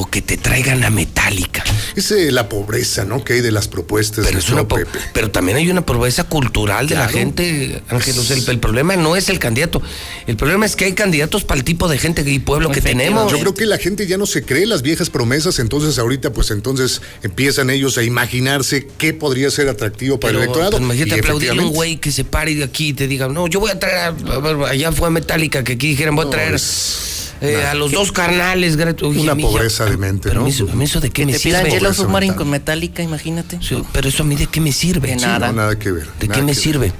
o 0.00 0.06
que 0.08 0.22
te 0.22 0.36
traigan 0.36 0.84
a 0.84 0.90
Metallica. 0.90 1.64
Es 1.96 2.10
eh, 2.12 2.30
la 2.30 2.48
pobreza, 2.48 3.04
¿no? 3.04 3.24
Que 3.24 3.32
hay 3.34 3.40
de 3.40 3.50
las 3.50 3.66
propuestas 3.66 4.24
Pero, 4.24 4.38
de 4.38 4.44
es 4.44 4.50
una 4.50 4.66
po- 4.68 4.76
Pepe. 4.76 4.98
pero 5.12 5.30
también 5.30 5.58
hay 5.58 5.68
una 5.70 5.84
pobreza 5.84 6.24
cultural 6.24 6.86
de 6.86 6.94
la 6.94 7.08
gente, 7.08 7.82
Ángel. 7.88 8.16
O 8.18 8.22
sea, 8.22 8.36
el, 8.36 8.48
el 8.48 8.58
problema 8.60 8.94
no 8.96 9.16
es 9.16 9.28
el 9.28 9.38
candidato. 9.40 9.82
El 10.28 10.36
problema 10.36 10.66
es 10.66 10.76
que 10.76 10.84
hay 10.84 10.92
candidatos 10.92 11.42
para 11.44 11.58
el 11.58 11.64
tipo 11.64 11.88
de 11.88 11.98
gente 11.98 12.22
y 12.30 12.38
pueblo 12.38 12.70
que 12.70 12.80
tenemos. 12.80 13.30
Yo 13.32 13.40
creo 13.40 13.54
que 13.54 13.66
la 13.66 13.78
gente 13.78 14.06
ya 14.06 14.16
no 14.18 14.26
se 14.26 14.44
cree 14.44 14.66
las 14.66 14.82
viejas 14.82 15.10
promesas, 15.10 15.58
entonces 15.58 15.98
ahorita 15.98 16.32
pues 16.32 16.50
entonces 16.52 17.02
empiezan 17.22 17.68
ellos 17.70 17.98
a 17.98 18.04
imaginarse 18.04 18.86
qué 18.98 19.12
podría 19.14 19.50
ser 19.50 19.68
atractivo 19.68 20.20
para 20.20 20.28
Pero, 20.30 20.38
el 20.38 20.44
electorado. 20.44 20.70
pero 20.72 20.84
imagínate 20.84 21.16
Y 21.16 21.18
aplaudirle 21.20 21.62
a 21.62 21.66
un 21.66 21.72
güey 21.72 21.96
que 21.96 22.12
se 22.12 22.22
pare 22.24 22.54
de 22.54 22.62
aquí 22.64 22.88
y 22.88 22.92
te 22.92 23.08
diga, 23.08 23.26
no, 23.28 23.48
yo 23.48 23.58
voy 23.60 23.70
a 23.72 23.78
traer, 23.80 24.14
a, 24.14 24.68
allá 24.70 24.92
fue 24.92 25.08
a 25.08 25.10
Metallica, 25.10 25.64
que 25.64 25.72
aquí 25.72 25.88
dijeran, 25.88 26.14
voy 26.14 26.22
a 26.22 26.26
No, 26.26 26.30
traer 26.30 26.54
es- 26.54 27.17
eh, 27.40 27.64
a 27.66 27.74
los 27.74 27.92
dos 27.92 28.12
carnales. 28.12 28.76
Oye, 29.02 29.20
Una 29.20 29.34
pobreza 29.36 29.84
de 29.86 29.96
mente, 29.96 30.28
pero 30.28 30.40
¿no? 30.40 30.46
a 30.46 30.48
mí 30.48 30.50
eso- 30.54 30.68
a 30.70 30.74
mí 30.74 30.84
eso 30.84 31.00
de 31.00 31.08
qué 31.10 31.22
Que 31.22 31.26
me 31.26 31.32
te 31.32 31.38
pidan 31.40 31.64
sirve? 31.64 31.78
Pobreza 31.78 31.94
Submarine 32.02 32.34
con 32.36 32.50
Metallica, 32.50 33.02
imagínate. 33.02 33.58
Sí, 33.62 33.82
pero 33.92 34.08
eso 34.08 34.22
a 34.22 34.26
mí 34.26 34.36
de 34.36 34.46
qué 34.46 34.60
me 34.60 34.72
sirve. 34.72 35.08
De 35.08 35.18
Sí, 35.18 35.24
nada. 35.24 35.48
No, 35.48 35.52
nada 35.54 35.78
que 35.78 35.90
ver. 35.92 36.06
¿De 36.18 36.28
qué 36.28 36.42
me 36.42 36.54
sirve? 36.54 36.92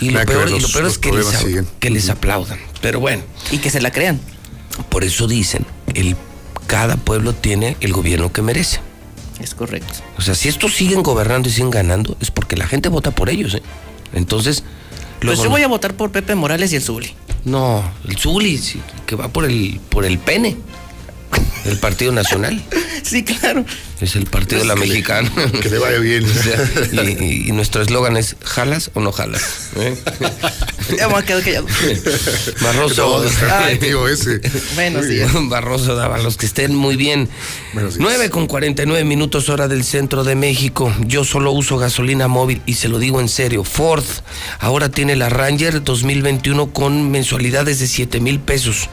Y 0.00 0.10
lo 0.10 0.24
peor, 0.24 0.48
y 0.48 0.58
lo 0.60 0.68
peor 0.68 0.86
es 0.86 0.98
que 0.98 1.12
les, 1.12 1.26
que 1.78 1.90
les 1.90 2.08
aplaudan. 2.10 2.58
Pero 2.80 3.00
bueno, 3.00 3.22
Y 3.50 3.58
que 3.58 3.70
se 3.70 3.80
la 3.80 3.90
crean. 3.92 4.20
por 4.88 5.04
eso 5.04 5.26
dicen, 5.26 5.64
el, 5.94 6.16
cada 6.66 6.96
pueblo 6.96 7.32
tiene 7.34 7.76
el 7.80 7.92
gobierno 7.92 8.32
que 8.32 8.42
merece. 8.42 8.80
Es 9.40 9.54
correcto. 9.54 9.92
O 10.16 10.22
sea, 10.22 10.34
si 10.34 10.48
estos 10.48 10.74
siguen 10.74 11.02
gobernando 11.04 11.48
y 11.48 11.52
siguen 11.52 11.70
ganando, 11.70 12.16
es 12.20 12.30
porque 12.32 12.56
la 12.56 12.66
gente 12.66 12.88
vota 12.88 13.12
por 13.12 13.30
ellos, 13.30 13.54
¿eh? 13.54 13.62
Entonces, 14.12 14.64
Pues 15.20 15.42
yo 15.42 15.50
voy 15.50 15.62
a 15.62 15.68
votar 15.68 15.94
por 15.94 16.10
Pepe 16.10 16.34
Morales 16.34 16.72
y 16.72 16.76
el 16.76 16.82
Zuli. 16.82 17.14
No, 17.44 17.82
el 18.06 18.16
Zuli, 18.16 18.60
que 19.06 19.16
va 19.16 19.28
por 19.28 19.44
el, 19.44 19.80
por 19.88 20.04
el 20.04 20.18
pene. 20.18 20.56
El 21.68 21.78
Partido 21.78 22.12
Nacional. 22.12 22.62
Sí, 23.00 23.22
claro. 23.24 23.64
Es 24.00 24.16
el 24.16 24.26
Partido 24.26 24.60
de 24.60 24.66
la 24.66 24.74
Que 24.74 24.80
le- 24.80 24.86
Mexicana. 24.88 25.30
que 25.62 25.70
le 25.70 25.78
vaya 25.78 25.98
bien. 25.98 26.24
O 26.28 26.28
sea, 26.42 26.68
y, 26.92 27.24
y- 27.24 27.48
y 27.48 27.52
nuestro 27.52 27.80
eslogan 27.80 28.16
es, 28.18 28.36
¿jalas 28.44 28.90
o 28.94 29.00
no 29.00 29.12
jalas? 29.12 29.42
¿Eh? 29.76 29.96
Ya 30.98 31.06
a 31.06 31.22
quedar. 31.22 31.64
Barroso. 32.60 33.24
Tío 33.80 34.08
ese. 34.08 34.40
Bien. 34.76 35.48
Barroso 35.48 35.94
daba 35.94 36.18
los 36.18 36.36
que 36.36 36.46
estén 36.46 36.74
muy 36.74 36.96
bien. 36.96 37.28
Buenos 37.72 37.94
días. 37.94 38.08
9 38.10 38.30
con 38.30 38.46
49 38.46 39.04
minutos 39.04 39.48
hora 39.48 39.68
del 39.68 39.84
centro 39.84 40.24
de 40.24 40.34
México. 40.34 40.92
Yo 41.06 41.24
solo 41.24 41.52
uso 41.52 41.78
gasolina 41.78 42.26
móvil 42.28 42.60
y 42.66 42.74
se 42.74 42.88
lo 42.88 42.98
digo 42.98 43.20
en 43.20 43.28
serio. 43.28 43.64
Ford 43.64 44.04
ahora 44.58 44.88
tiene 44.90 45.14
la 45.16 45.28
Ranger 45.28 45.82
2021 45.84 46.72
con 46.72 47.10
mensualidades 47.10 47.78
de 47.78 47.86
7 47.86 48.20
mil 48.20 48.40
pesos. 48.40 48.88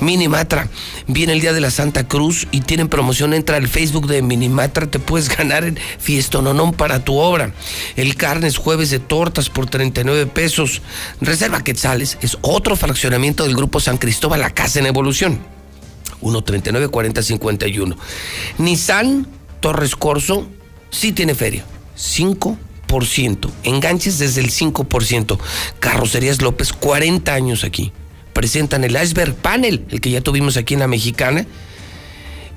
Minimatra 0.00 0.68
viene 1.06 1.32
el 1.34 1.40
día 1.40 1.52
de 1.52 1.60
la 1.60 1.70
Santa 1.70 2.05
Cruz 2.06 2.46
y 2.50 2.60
tienen 2.60 2.88
promoción. 2.88 3.34
Entra 3.34 3.56
al 3.56 3.68
Facebook 3.68 4.06
de 4.06 4.22
Minimatra, 4.22 4.86
te 4.86 4.98
puedes 4.98 5.28
ganar 5.36 5.64
el 5.64 5.78
fiestononón 5.98 6.72
para 6.72 7.04
tu 7.04 7.16
obra. 7.18 7.52
El 7.96 8.16
carnes 8.16 8.56
jueves 8.56 8.90
de 8.90 8.98
tortas 8.98 9.50
por 9.50 9.68
39 9.68 10.26
pesos. 10.26 10.82
Reserva 11.20 11.62
Quetzales 11.62 12.18
es 12.20 12.38
otro 12.42 12.76
fraccionamiento 12.76 13.44
del 13.44 13.56
grupo 13.56 13.80
San 13.80 13.98
Cristóbal, 13.98 14.40
la 14.40 14.50
casa 14.50 14.78
en 14.78 14.86
evolución. 14.86 15.38
139 16.20 16.88
40 16.88 17.22
51. 17.22 17.96
Nissan 18.58 19.26
Torres 19.60 19.96
Corso 19.96 20.48
sí 20.90 21.12
tiene 21.12 21.34
feria. 21.34 21.64
5%. 21.96 23.50
Enganches 23.64 24.18
desde 24.18 24.40
el 24.40 24.50
5%. 24.50 25.38
Carrocerías 25.80 26.42
López, 26.42 26.72
40 26.72 27.32
años 27.32 27.64
aquí. 27.64 27.92
Presentan 28.32 28.84
el 28.84 28.96
Iceberg 29.00 29.34
Panel, 29.34 29.84
el 29.90 30.00
que 30.00 30.10
ya 30.10 30.20
tuvimos 30.20 30.56
aquí 30.56 30.74
en 30.74 30.80
la 30.80 30.88
Mexicana. 30.88 31.46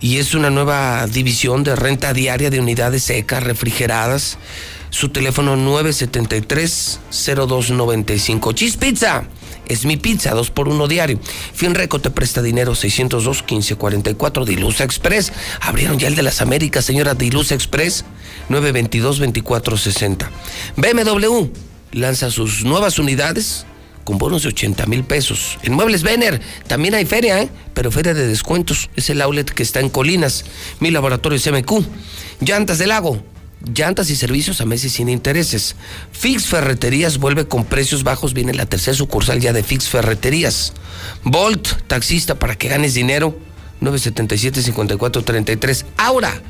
Y 0.02 0.18
es 0.18 0.34
una 0.34 0.50
nueva 0.50 1.06
división 1.08 1.64
de 1.64 1.76
renta 1.76 2.14
diaria 2.14 2.50
de 2.50 2.60
unidades 2.60 3.04
secas, 3.04 3.44
refrigeradas. 3.44 4.38
Su 4.92 5.10
teléfono 5.10 5.58
973-0295. 5.58 8.54
Cheese 8.54 8.78
Pizza. 8.78 9.26
Es 9.68 9.86
mi 9.86 9.98
pizza, 9.98 10.32
dos 10.32 10.50
por 10.50 10.68
uno 10.68 10.88
diario. 10.88 11.20
Finreco 11.54 12.00
te 12.00 12.10
presta 12.10 12.42
dinero, 12.42 12.74
602-1544. 12.74 14.46
Dilusa 14.46 14.84
Express. 14.84 15.32
Abrieron 15.62 16.00
ya 16.00 16.08
el 16.08 16.16
de 16.16 16.24
las 16.24 16.42
Américas, 16.42 16.86
señora 16.86 17.14
Dilusa 17.14 17.54
Express. 17.54 18.04
922-2460. 18.50 20.28
BMW 20.76 21.50
lanza 21.92 22.32
sus 22.32 22.64
nuevas 22.64 23.00
unidades 23.00 23.66
con 24.04 24.18
bonos 24.18 24.44
de 24.44 24.50
80 24.50 24.86
mil 24.86 25.04
pesos. 25.04 25.58
En 25.64 25.74
Muebles 25.74 26.04
Vener 26.04 26.42
también 26.68 26.96
hay 26.96 27.06
feria, 27.06 27.42
¿eh? 27.42 27.50
pero 27.74 27.92
feria 27.92 28.14
de 28.14 28.28
descuentos. 28.28 28.90
Es 28.96 29.10
el 29.10 29.22
outlet 29.22 29.50
que 29.50 29.64
está 29.64 29.80
en 29.80 29.90
Colinas. 29.90 30.46
Mi 30.80 30.92
laboratorio 30.92 31.40
MQ. 31.40 31.84
Llantas 32.42 32.78
del 32.78 32.90
Lago. 32.90 33.22
Llantas 33.76 34.10
y 34.10 34.16
servicios 34.16 34.62
a 34.62 34.66
meses 34.66 34.94
sin 34.94 35.10
intereses. 35.10 35.76
Fix 36.12 36.48
Ferreterías 36.48 37.18
vuelve 37.18 37.48
con 37.48 37.66
precios 37.66 38.04
bajos. 38.04 38.34
Viene 38.34 38.54
la 38.54 38.66
tercera 38.66 38.96
sucursal 38.96 39.42
ya 39.42 39.54
de 39.54 39.64
Fix 39.64 39.90
Ferreterías. 39.90 40.74
Volt, 41.24 41.68
taxista 41.88 42.40
para 42.40 42.56
que 42.56 42.70
ganes 42.70 42.94
dinero. 42.94 43.38
977-5433. 43.82 45.86
Aura. 45.98 46.42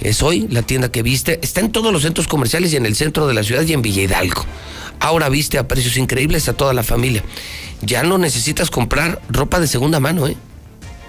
Es 0.00 0.22
hoy 0.22 0.46
la 0.50 0.62
tienda 0.62 0.90
que 0.90 1.02
viste. 1.02 1.38
Está 1.42 1.60
en 1.60 1.72
todos 1.72 1.92
los 1.92 2.02
centros 2.02 2.28
comerciales 2.28 2.72
y 2.72 2.76
en 2.76 2.86
el 2.86 2.94
centro 2.94 3.26
de 3.26 3.34
la 3.34 3.42
ciudad 3.42 3.62
y 3.62 3.72
en 3.72 3.82
Villa 3.82 4.02
Hidalgo. 4.02 4.44
Ahora 5.00 5.28
viste 5.28 5.58
a 5.58 5.68
precios 5.68 5.96
increíbles 5.96 6.48
a 6.48 6.54
toda 6.54 6.72
la 6.72 6.82
familia. 6.82 7.22
Ya 7.82 8.02
no 8.02 8.18
necesitas 8.18 8.70
comprar 8.70 9.20
ropa 9.28 9.60
de 9.60 9.66
segunda 9.66 10.00
mano, 10.00 10.26
¿eh? 10.26 10.36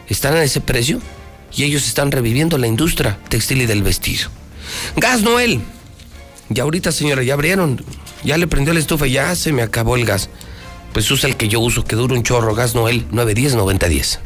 Están 0.07 0.35
a 0.35 0.43
ese 0.43 0.61
precio 0.61 0.99
y 1.55 1.63
ellos 1.63 1.87
están 1.87 2.11
reviviendo 2.11 2.57
la 2.57 2.67
industria 2.67 3.19
textil 3.29 3.61
y 3.61 3.65
del 3.65 3.83
vestido. 3.83 4.29
Gas 4.95 5.21
Noel. 5.21 5.61
Ya 6.49 6.63
ahorita, 6.63 6.91
señora, 6.91 7.23
ya 7.23 7.33
abrieron. 7.33 7.83
Ya 8.23 8.37
le 8.37 8.47
prendió 8.47 8.73
la 8.73 8.79
estufa, 8.79 9.07
ya 9.07 9.35
se 9.35 9.53
me 9.53 9.61
acabó 9.61 9.95
el 9.95 10.05
gas. 10.05 10.29
Pues 10.93 11.09
usa 11.11 11.29
el 11.29 11.37
que 11.37 11.47
yo 11.47 11.59
uso, 11.59 11.83
que 11.83 11.95
dura 11.95 12.15
un 12.15 12.23
chorro, 12.23 12.55
Gas 12.55 12.73
Noel 12.73 13.07
910-9010. 13.11 14.19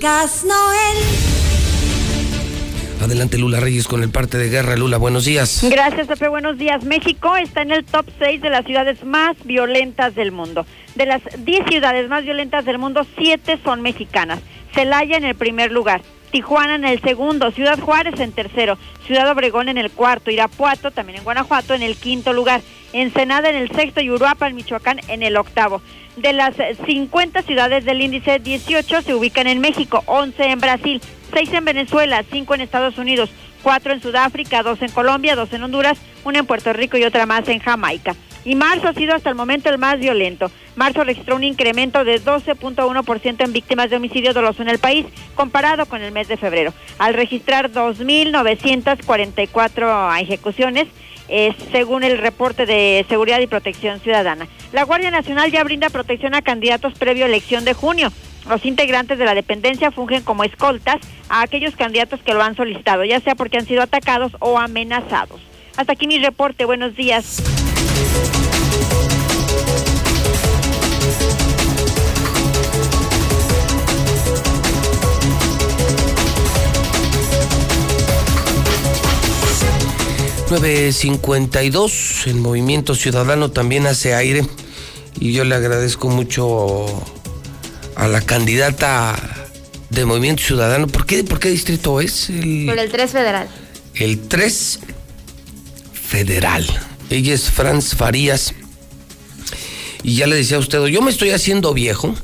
Gas 0.00 0.44
Noel. 0.44 1.29
Adelante 3.00 3.38
Lula 3.38 3.60
Reyes 3.60 3.88
con 3.88 4.02
el 4.02 4.10
parte 4.10 4.36
de 4.36 4.50
guerra. 4.50 4.76
Lula, 4.76 4.98
buenos 4.98 5.24
días. 5.24 5.66
Gracias, 5.70 6.06
Pepe. 6.06 6.28
Buenos 6.28 6.58
días. 6.58 6.84
México 6.84 7.34
está 7.36 7.62
en 7.62 7.70
el 7.70 7.84
top 7.84 8.06
6 8.18 8.42
de 8.42 8.50
las 8.50 8.66
ciudades 8.66 9.04
más 9.04 9.36
violentas 9.44 10.14
del 10.14 10.32
mundo. 10.32 10.66
De 10.96 11.06
las 11.06 11.22
10 11.38 11.66
ciudades 11.70 12.10
más 12.10 12.24
violentas 12.24 12.66
del 12.66 12.78
mundo, 12.78 13.06
7 13.16 13.58
son 13.64 13.80
mexicanas. 13.80 14.40
Celaya 14.74 15.16
en 15.16 15.24
el 15.24 15.34
primer 15.34 15.72
lugar. 15.72 16.02
Tijuana 16.30 16.74
en 16.74 16.84
el 16.84 17.00
segundo, 17.00 17.50
Ciudad 17.50 17.80
Juárez 17.80 18.20
en 18.20 18.32
tercero, 18.32 18.78
Ciudad 19.04 19.28
Obregón 19.28 19.68
en 19.68 19.78
el 19.78 19.90
cuarto, 19.90 20.30
Irapuato 20.30 20.92
también 20.92 21.18
en 21.18 21.24
Guanajuato 21.24 21.74
en 21.74 21.82
el 21.82 21.96
quinto 21.96 22.32
lugar, 22.32 22.60
Ensenada 22.92 23.50
en 23.50 23.56
el 23.56 23.72
sexto 23.72 24.00
y 24.00 24.10
Uruapan, 24.10 24.54
Michoacán 24.54 25.00
en 25.08 25.24
el 25.24 25.36
octavo. 25.36 25.82
De 26.16 26.32
las 26.32 26.54
50 26.86 27.42
ciudades 27.42 27.84
del 27.84 28.00
índice, 28.00 28.38
18 28.38 29.02
se 29.02 29.14
ubican 29.14 29.48
en 29.48 29.60
México, 29.60 30.04
11 30.06 30.44
en 30.44 30.60
Brasil, 30.60 31.00
6 31.32 31.52
en 31.52 31.64
Venezuela, 31.64 32.24
5 32.30 32.54
en 32.54 32.60
Estados 32.60 32.98
Unidos, 32.98 33.30
4 33.62 33.92
en 33.92 34.02
Sudáfrica, 34.02 34.62
2 34.62 34.82
en 34.82 34.90
Colombia, 34.90 35.36
2 35.36 35.52
en 35.52 35.62
Honduras, 35.62 35.98
una 36.24 36.38
en 36.38 36.46
Puerto 36.46 36.72
Rico 36.72 36.96
y 36.96 37.04
otra 37.04 37.26
más 37.26 37.46
en 37.48 37.60
Jamaica. 37.60 38.16
Y 38.42 38.54
marzo 38.54 38.88
ha 38.88 38.94
sido 38.94 39.14
hasta 39.14 39.28
el 39.28 39.34
momento 39.34 39.68
el 39.68 39.76
más 39.76 39.98
violento. 39.98 40.50
Marzo 40.74 41.04
registró 41.04 41.36
un 41.36 41.44
incremento 41.44 42.04
de 42.04 42.22
12.1% 42.22 43.44
en 43.44 43.52
víctimas 43.52 43.90
de 43.90 43.96
homicidio 43.96 44.32
doloso 44.32 44.62
en 44.62 44.70
el 44.70 44.78
país, 44.78 45.04
comparado 45.34 45.84
con 45.84 46.00
el 46.00 46.10
mes 46.10 46.26
de 46.28 46.38
febrero, 46.38 46.72
al 46.98 47.12
registrar 47.12 47.70
2.944 47.70 50.22
ejecuciones, 50.22 50.88
según 51.70 52.02
el 52.02 52.16
reporte 52.16 52.64
de 52.64 53.04
Seguridad 53.10 53.40
y 53.40 53.46
Protección 53.46 54.00
Ciudadana. 54.00 54.48
La 54.72 54.84
Guardia 54.84 55.10
Nacional 55.10 55.52
ya 55.52 55.62
brinda 55.62 55.90
protección 55.90 56.34
a 56.34 56.40
candidatos 56.40 56.94
previo 56.98 57.26
a 57.26 57.28
elección 57.28 57.66
de 57.66 57.74
junio. 57.74 58.10
Los 58.48 58.64
integrantes 58.64 59.18
de 59.18 59.24
la 59.24 59.34
dependencia 59.34 59.90
fungen 59.90 60.22
como 60.22 60.44
escoltas 60.44 60.96
a 61.28 61.42
aquellos 61.42 61.76
candidatos 61.76 62.20
que 62.20 62.34
lo 62.34 62.42
han 62.42 62.56
solicitado, 62.56 63.04
ya 63.04 63.20
sea 63.20 63.34
porque 63.34 63.58
han 63.58 63.66
sido 63.66 63.82
atacados 63.82 64.32
o 64.40 64.58
amenazados. 64.58 65.40
Hasta 65.76 65.92
aquí 65.92 66.06
mi 66.06 66.18
reporte. 66.18 66.64
Buenos 66.64 66.96
días. 66.96 67.42
...9.52... 80.50 82.26
...el 82.26 82.34
Movimiento 82.34 82.96
Ciudadano 82.96 83.52
también 83.52 83.86
hace 83.86 84.14
aire... 84.14 84.44
...y 85.20 85.32
yo 85.32 85.44
le 85.44 85.54
agradezco 85.54 86.08
mucho... 86.08 86.86
...a 88.00 88.08
la 88.08 88.22
candidata... 88.22 89.14
...de 89.90 90.06
Movimiento 90.06 90.42
Ciudadano... 90.42 90.86
¿Por 90.86 91.04
qué, 91.04 91.22
por 91.22 91.38
qué 91.38 91.50
distrito 91.50 92.00
es? 92.00 92.30
El... 92.30 92.64
Por 92.66 92.78
el 92.78 92.90
3 92.90 93.10
federal. 93.10 93.48
El 93.94 94.20
3 94.20 94.78
federal. 95.92 96.66
Ella 97.10 97.34
es 97.34 97.50
Franz 97.50 97.94
Farías. 97.94 98.54
Y 100.02 100.14
ya 100.14 100.26
le 100.26 100.36
decía 100.36 100.56
a 100.56 100.60
usted, 100.60 100.86
yo 100.86 101.02
me 101.02 101.10
estoy 101.10 101.30
haciendo 101.32 101.74
viejo. 101.74 102.14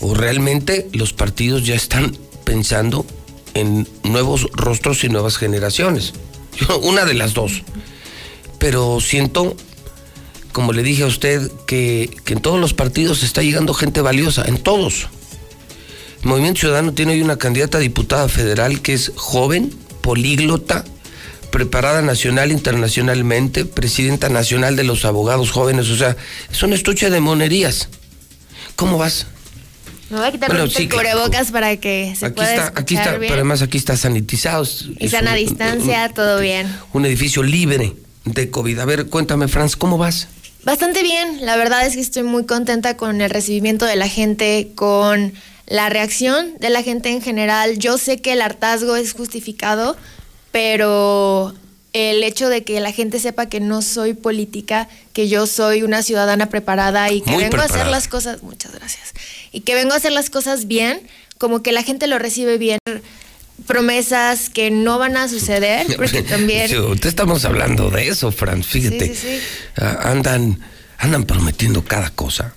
O 0.00 0.12
realmente 0.12 0.88
los 0.92 1.14
partidos 1.14 1.64
ya 1.64 1.74
están 1.74 2.14
pensando 2.44 3.06
en 3.54 3.88
nuevos 4.02 4.46
rostros 4.52 5.04
y 5.04 5.08
nuevas 5.08 5.38
generaciones. 5.38 6.12
una 6.82 7.06
de 7.06 7.14
las 7.14 7.32
dos. 7.32 7.62
Pero 8.58 9.00
siento, 9.00 9.56
como 10.56 10.72
le 10.72 10.82
dije 10.82 11.02
a 11.02 11.06
usted, 11.06 11.52
que, 11.66 12.08
que 12.24 12.32
en 12.32 12.40
todos 12.40 12.58
los 12.58 12.72
partidos 12.72 13.22
está 13.22 13.42
llegando 13.42 13.74
gente 13.74 14.00
valiosa, 14.00 14.42
en 14.46 14.56
todos. 14.56 15.08
El 16.22 16.30
Movimiento 16.30 16.60
Ciudadano 16.60 16.94
tiene 16.94 17.12
hoy 17.12 17.20
una 17.20 17.36
candidata 17.36 17.76
a 17.76 17.82
diputada 17.82 18.26
federal 18.26 18.80
que 18.80 18.94
es 18.94 19.12
joven, 19.16 19.70
políglota, 20.00 20.86
preparada 21.52 22.00
nacional, 22.00 22.52
internacionalmente, 22.52 23.66
presidenta 23.66 24.30
nacional 24.30 24.76
de 24.76 24.84
los 24.84 25.04
abogados 25.04 25.50
jóvenes, 25.50 25.90
o 25.90 25.96
sea, 25.98 26.16
es 26.50 26.62
un 26.62 26.72
estuche 26.72 27.10
de 27.10 27.20
monerías. 27.20 27.90
¿Cómo 28.76 28.96
vas? 28.96 29.26
Me 30.08 30.16
voy 30.16 30.26
a 30.26 30.32
quitar 30.32 30.48
bueno, 30.48 30.68
sí, 30.68 30.88
cubrebocas 30.88 31.50
para 31.50 31.76
que 31.76 32.14
se 32.18 32.24
aquí 32.24 32.36
pueda 32.36 32.54
está, 32.54 32.80
Aquí 32.80 32.96
está, 32.96 33.18
pero 33.18 33.34
además 33.34 33.60
aquí 33.60 33.76
está 33.76 33.94
sanitizado. 33.94 34.66
Y 35.00 35.10
sana 35.10 35.34
distancia, 35.34 36.08
todo 36.14 36.40
bien. 36.40 36.74
Un 36.94 37.04
edificio 37.04 37.42
libre 37.42 37.92
de 38.24 38.50
COVID. 38.50 38.78
A 38.78 38.86
ver, 38.86 39.08
cuéntame, 39.08 39.48
Franz, 39.48 39.76
¿cómo 39.76 39.98
vas? 39.98 40.28
Bastante 40.66 41.04
bien, 41.04 41.46
la 41.46 41.56
verdad 41.56 41.86
es 41.86 41.94
que 41.94 42.00
estoy 42.00 42.24
muy 42.24 42.44
contenta 42.44 42.96
con 42.96 43.20
el 43.20 43.30
recibimiento 43.30 43.86
de 43.86 43.94
la 43.94 44.08
gente, 44.08 44.72
con 44.74 45.32
la 45.68 45.88
reacción 45.90 46.54
de 46.58 46.70
la 46.70 46.82
gente 46.82 47.10
en 47.10 47.22
general. 47.22 47.78
Yo 47.78 47.98
sé 47.98 48.20
que 48.20 48.32
el 48.32 48.42
hartazgo 48.42 48.96
es 48.96 49.12
justificado, 49.12 49.96
pero 50.50 51.54
el 51.92 52.20
hecho 52.24 52.48
de 52.48 52.64
que 52.64 52.80
la 52.80 52.90
gente 52.90 53.20
sepa 53.20 53.46
que 53.46 53.60
no 53.60 53.80
soy 53.80 54.14
política, 54.14 54.88
que 55.12 55.28
yo 55.28 55.46
soy 55.46 55.84
una 55.84 56.02
ciudadana 56.02 56.48
preparada 56.48 57.12
y 57.12 57.20
que 57.20 57.36
vengo 57.36 57.58
a 57.58 57.66
hacer 57.66 57.86
las 57.86 58.08
cosas, 58.08 58.42
muchas 58.42 58.72
gracias, 58.72 59.14
y 59.52 59.60
que 59.60 59.76
vengo 59.76 59.92
a 59.92 59.98
hacer 59.98 60.10
las 60.10 60.30
cosas 60.30 60.66
bien, 60.66 61.00
como 61.38 61.62
que 61.62 61.70
la 61.70 61.84
gente 61.84 62.08
lo 62.08 62.18
recibe 62.18 62.58
bien 62.58 62.80
promesas 63.66 64.48
que 64.50 64.70
no 64.70 64.98
van 64.98 65.16
a 65.16 65.28
suceder, 65.28 65.86
porque 65.96 66.22
también... 66.22 66.70
Te 67.00 67.08
estamos 67.08 67.44
hablando 67.44 67.90
de 67.90 68.08
eso, 68.08 68.32
Fran, 68.32 68.62
fíjate. 68.62 69.14
Ah, 69.76 70.10
andan, 70.10 70.60
andan 70.98 71.24
prometiendo 71.24 71.84
cada 71.84 72.10
cosa. 72.10 72.54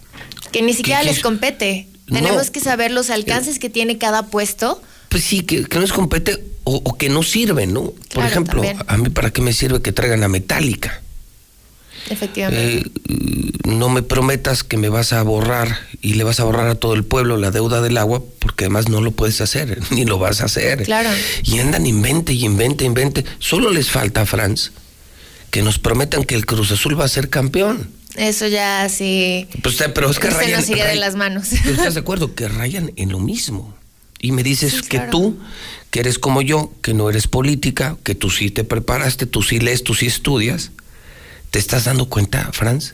Que 0.52 0.62
ni 0.62 0.74
siquiera 0.74 1.04
les 1.04 1.20
compete. 1.20 1.88
Tenemos 2.08 2.50
que 2.50 2.60
saber 2.60 2.92
los 2.92 3.10
alcances 3.10 3.60
que 3.60 3.70
tiene 3.70 3.98
cada 3.98 4.28
puesto 4.28 4.82
pues 5.10 5.24
sí, 5.24 5.42
que, 5.42 5.66
que 5.66 5.80
nos 5.80 5.92
compete 5.92 6.40
o, 6.64 6.96
que 6.96 7.10
no 7.10 7.24
sirve, 7.24 7.66
¿no? 7.66 7.94
Por 8.14 8.24
ejemplo, 8.24 8.62
a 8.86 8.98
mí 8.98 9.10
para 9.10 9.32
qué 9.32 9.42
me 9.42 9.54
sirve 9.54 9.82
que 9.82 9.92
traigan 9.92 10.22
la 10.22 10.28
metálica. 10.28 11.02
Efectivamente. 12.10 12.88
Eh, 12.88 13.50
no 13.66 13.90
me 13.90 14.02
prometas 14.02 14.64
que 14.64 14.78
me 14.78 14.90
vas 14.90 15.14
a 15.14 15.22
borrar 15.24 15.80
y 16.02 16.14
le 16.14 16.24
vas 16.24 16.40
a 16.40 16.44
borrar 16.44 16.68
a 16.68 16.76
todo 16.76 16.94
el 16.94 17.04
pueblo 17.04 17.38
la 17.38 17.52
deuda 17.52 17.82
del 17.82 17.98
agua, 17.98 18.24
porque 18.40 18.66
además 18.66 18.90
no 18.90 19.02
lo 19.02 19.12
puedes 19.12 19.42
hacer, 19.42 19.80
ni 19.92 20.06
lo 20.06 20.20
vas 20.20 20.42
a 20.42 20.46
hacer. 20.46 20.84
Claro. 20.84 21.10
Y 21.44 21.60
andan 21.60 21.86
invente 21.86 22.34
y 22.34 22.46
invente, 22.46 22.86
invente. 22.86 23.26
Solo 23.40 23.72
les 23.72 23.90
falta, 23.90 24.26
Franz, 24.26 24.72
que 25.52 25.62
nos 25.62 25.80
prometan 25.80 26.24
que 26.24 26.36
el 26.36 26.46
Cruz 26.46 26.72
Azul 26.72 27.00
va 27.00 27.06
a 27.06 27.10
ser 27.10 27.30
campeón. 27.30 27.90
Eso 28.16 28.48
ya 28.48 28.90
sí. 28.90 29.48
Pues, 29.62 29.78
pero 29.94 30.10
es 30.10 30.20
que 30.20 30.30
rayan. 30.30 30.50
Se 30.50 30.56
nos 30.58 30.66
sigue 30.66 30.86
de 30.86 30.96
las 30.96 31.16
manos. 31.16 31.54
¿Estás 31.66 31.94
de 31.94 32.00
acuerdo? 32.02 32.34
Que 32.34 32.48
rayan 32.48 32.92
en 32.96 33.12
lo 33.12 33.20
mismo 33.20 33.76
y 34.20 34.32
me 34.32 34.44
dices 34.44 34.82
que 34.82 35.00
tú, 35.00 35.38
que 35.92 36.02
eres 36.02 36.20
como 36.20 36.42
yo, 36.42 36.74
que 36.82 36.94
no 36.94 37.10
eres 37.10 37.28
política, 37.28 37.98
que 38.04 38.16
tú 38.16 38.30
sí 38.30 38.52
te 38.52 38.64
preparaste, 38.64 39.26
tú 39.26 39.42
sí 39.42 39.60
lees, 39.60 39.84
tú 39.84 39.94
sí 39.94 40.08
estudias, 40.08 40.72
¿te 41.52 41.60
estás 41.60 41.86
dando 41.86 42.10
cuenta, 42.10 42.52
Franz? 42.54 42.94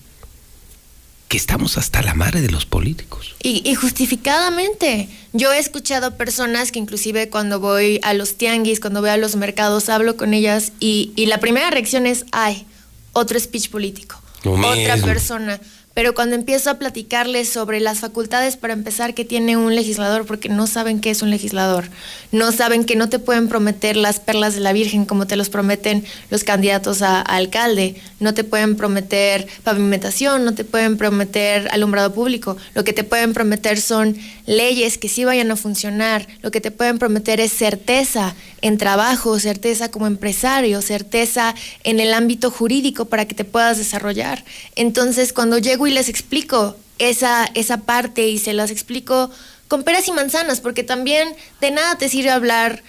Que 1.27 1.38
estamos 1.38 1.77
hasta 1.77 2.01
la 2.01 2.14
madre 2.14 2.42
de 2.42 2.50
los 2.50 2.66
políticos. 2.66 3.35
Y, 3.42 3.74
justificadamente. 3.75 5.09
Yo 5.34 5.51
he 5.51 5.59
escuchado 5.59 6.16
personas 6.16 6.72
que 6.72 6.80
inclusive 6.80 7.30
cuando 7.30 7.59
voy 7.59 8.00
a 8.03 8.14
los 8.14 8.35
tianguis, 8.35 8.80
cuando 8.80 9.01
voy 9.01 9.09
a 9.09 9.17
los 9.17 9.35
mercados, 9.35 9.90
hablo 9.90 10.17
con 10.17 10.34
ellas 10.34 10.72
y, 10.80 11.11
y 11.16 11.25
la 11.25 11.40
primera 11.40 11.69
reacción 11.72 12.06
es, 12.06 12.25
ay, 12.32 12.66
otro 13.14 13.40
speech 13.40 13.69
político. 13.69 14.22
otra 14.43 14.98
persona 14.98 15.59
pero 15.95 16.14
cuando 16.14 16.35
empiezo 16.35 16.69
a 16.69 16.77
platicarles 16.77 17.48
sobre 17.48 17.80
las 17.80 17.99
facultades 17.99 18.57
para 18.57 18.74
empezar 18.74 19.14
que 19.14 19.24
tiene 19.24 19.56
un 19.56 19.75
legislador, 19.75 20.25
porque 20.25 20.49
no 20.49 20.67
saben 20.67 20.99
qué 20.99 21.09
es 21.09 21.22
un 21.22 21.30
legislador, 21.30 21.85
no 22.33 22.51
saben 22.51 22.83
que 22.83 22.98
no 22.98 23.07
te 23.07 23.17
pueden 23.17 23.48
prometer 23.48 23.95
las 23.95 24.19
perlas 24.19 24.56
de 24.56 24.59
la 24.59 24.74
Virgen 24.74 25.06
como 25.06 25.25
te 25.25 25.38
los 25.38 25.49
prometen 25.49 26.03
los 26.30 26.43
candidatos 26.43 27.01
a, 27.01 27.22
alcalde, 27.22 27.95
no 28.19 28.33
te 28.33 28.43
pueden 28.43 28.75
prometer 28.75 29.48
pavimentación, 29.64 30.43
no 30.43 30.53
te 30.53 30.65
pueden 30.65 30.98
prometer 30.98 31.69
alumbrado 31.72 32.14
público, 32.14 32.57
lo 32.74 32.83
que 32.83 32.91
te 32.91 33.06
pueden 33.06 33.33
prometer 33.33 33.80
son 33.80 34.17
leyes 34.45 34.98
que 34.98 35.07
sí 35.07 35.24
vayan 35.24 35.49
a 35.49 35.56
funcionar, 35.56 36.27
lo 36.41 36.51
que 36.51 36.59
te 36.59 36.72
pueden 36.72 36.99
prometer 36.99 37.40
es 37.40 37.53
certeza 37.53 38.35
en 38.61 38.77
trabajo, 38.77 39.40
certeza 39.40 39.90
como 39.91 40.07
empresario, 40.07 40.82
certeza 40.82 41.56
en 41.85 42.01
el 42.01 42.14
ámbito 42.14 42.51
jurídico 42.51 43.06
para 43.06 43.25
que 43.25 43.35
te 43.35 43.45
puedas 43.45 43.77
desarrollar. 43.77 44.43
Entonces, 44.75 45.32
cuando 45.32 45.57
llego 45.57 45.84
y 45.88 45.91
les 45.91 46.09
explico 46.09 46.75
esa, 46.99 47.49
esa 47.53 47.81
parte 47.81 48.27
y 48.27 48.38
se 48.38 48.53
las 48.53 48.72
explico 48.72 49.30
con 49.67 49.83
peras 49.83 50.07
y 50.07 50.11
manzanas, 50.11 50.61
porque 50.61 50.83
también 50.83 51.30
de 51.61 51.72
nada 51.72 51.97
te 51.97 52.09
sirve 52.09 52.30
hablar 52.30 52.83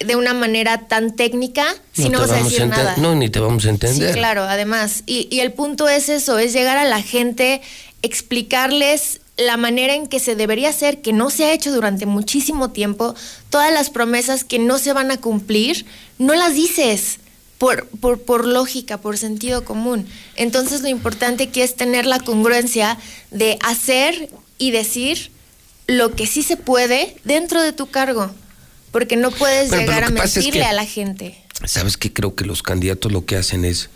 de 0.00 0.16
una 0.16 0.34
manera 0.34 0.88
tan 0.88 1.14
técnica 1.14 1.64
si 1.92 2.08
no, 2.08 2.20
vas 2.20 2.30
a 2.30 2.42
decir 2.42 2.66
nada. 2.66 2.94
No, 2.96 3.14
ni 3.14 3.28
te 3.28 3.40
vamos 3.40 3.64
a 3.66 3.70
entender. 3.70 4.12
Sí, 4.12 4.18
claro, 4.18 4.42
además. 4.42 5.02
Y, 5.06 5.28
y 5.30 5.40
el 5.40 5.52
punto 5.52 5.88
es 5.88 6.08
eso, 6.08 6.38
es 6.38 6.52
llegar 6.52 6.76
a 6.76 6.84
la 6.84 7.02
gente, 7.02 7.62
explicarles 8.02 9.20
la 9.36 9.56
manera 9.56 9.94
en 9.94 10.06
que 10.06 10.20
se 10.20 10.36
debería 10.36 10.68
hacer, 10.68 11.00
que 11.00 11.12
no 11.12 11.30
se 11.30 11.44
ha 11.44 11.52
hecho 11.52 11.72
durante 11.72 12.06
muchísimo 12.06 12.70
tiempo, 12.70 13.14
todas 13.50 13.72
las 13.72 13.90
promesas 13.90 14.44
que 14.44 14.58
no 14.58 14.78
se 14.78 14.92
van 14.92 15.10
a 15.10 15.20
cumplir, 15.20 15.86
no 16.18 16.34
las 16.34 16.54
dices 16.54 17.18
por, 17.64 17.86
por, 17.86 18.20
por 18.20 18.46
lógica, 18.46 18.98
por 18.98 19.16
sentido 19.16 19.64
común. 19.64 20.06
Entonces 20.36 20.82
lo 20.82 20.88
importante 20.88 21.44
aquí 21.44 21.62
es 21.62 21.74
tener 21.76 22.04
la 22.04 22.20
congruencia 22.20 22.98
de 23.30 23.56
hacer 23.62 24.28
y 24.58 24.70
decir 24.70 25.30
lo 25.86 26.14
que 26.14 26.26
sí 26.26 26.42
se 26.42 26.58
puede 26.58 27.16
dentro 27.24 27.62
de 27.62 27.72
tu 27.72 27.86
cargo, 27.86 28.30
porque 28.92 29.16
no 29.16 29.30
puedes 29.30 29.70
pero 29.70 29.80
llegar 29.80 30.04
a 30.04 30.06
es 30.08 30.12
mentirle 30.12 30.60
que- 30.60 30.64
a 30.66 30.74
la 30.74 30.84
gente. 30.84 31.38
¿Sabes 31.64 31.96
qué? 31.96 32.12
Creo 32.12 32.34
que 32.34 32.44
los 32.44 32.62
candidatos 32.62 33.10
lo 33.10 33.24
que 33.24 33.36
hacen 33.36 33.64
es, 33.64 33.88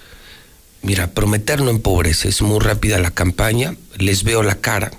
mira, 0.81 1.09
prometer 1.11 1.61
no 1.61 1.69
empobrece, 1.71 2.29
es 2.31 2.41
muy 2.41 2.61
rápida 2.61 2.99
la 2.99 3.11
campaña, 3.11 3.77
les 3.99 4.23
veo 4.23 4.43
la 4.43 4.55
cara, 4.55 4.93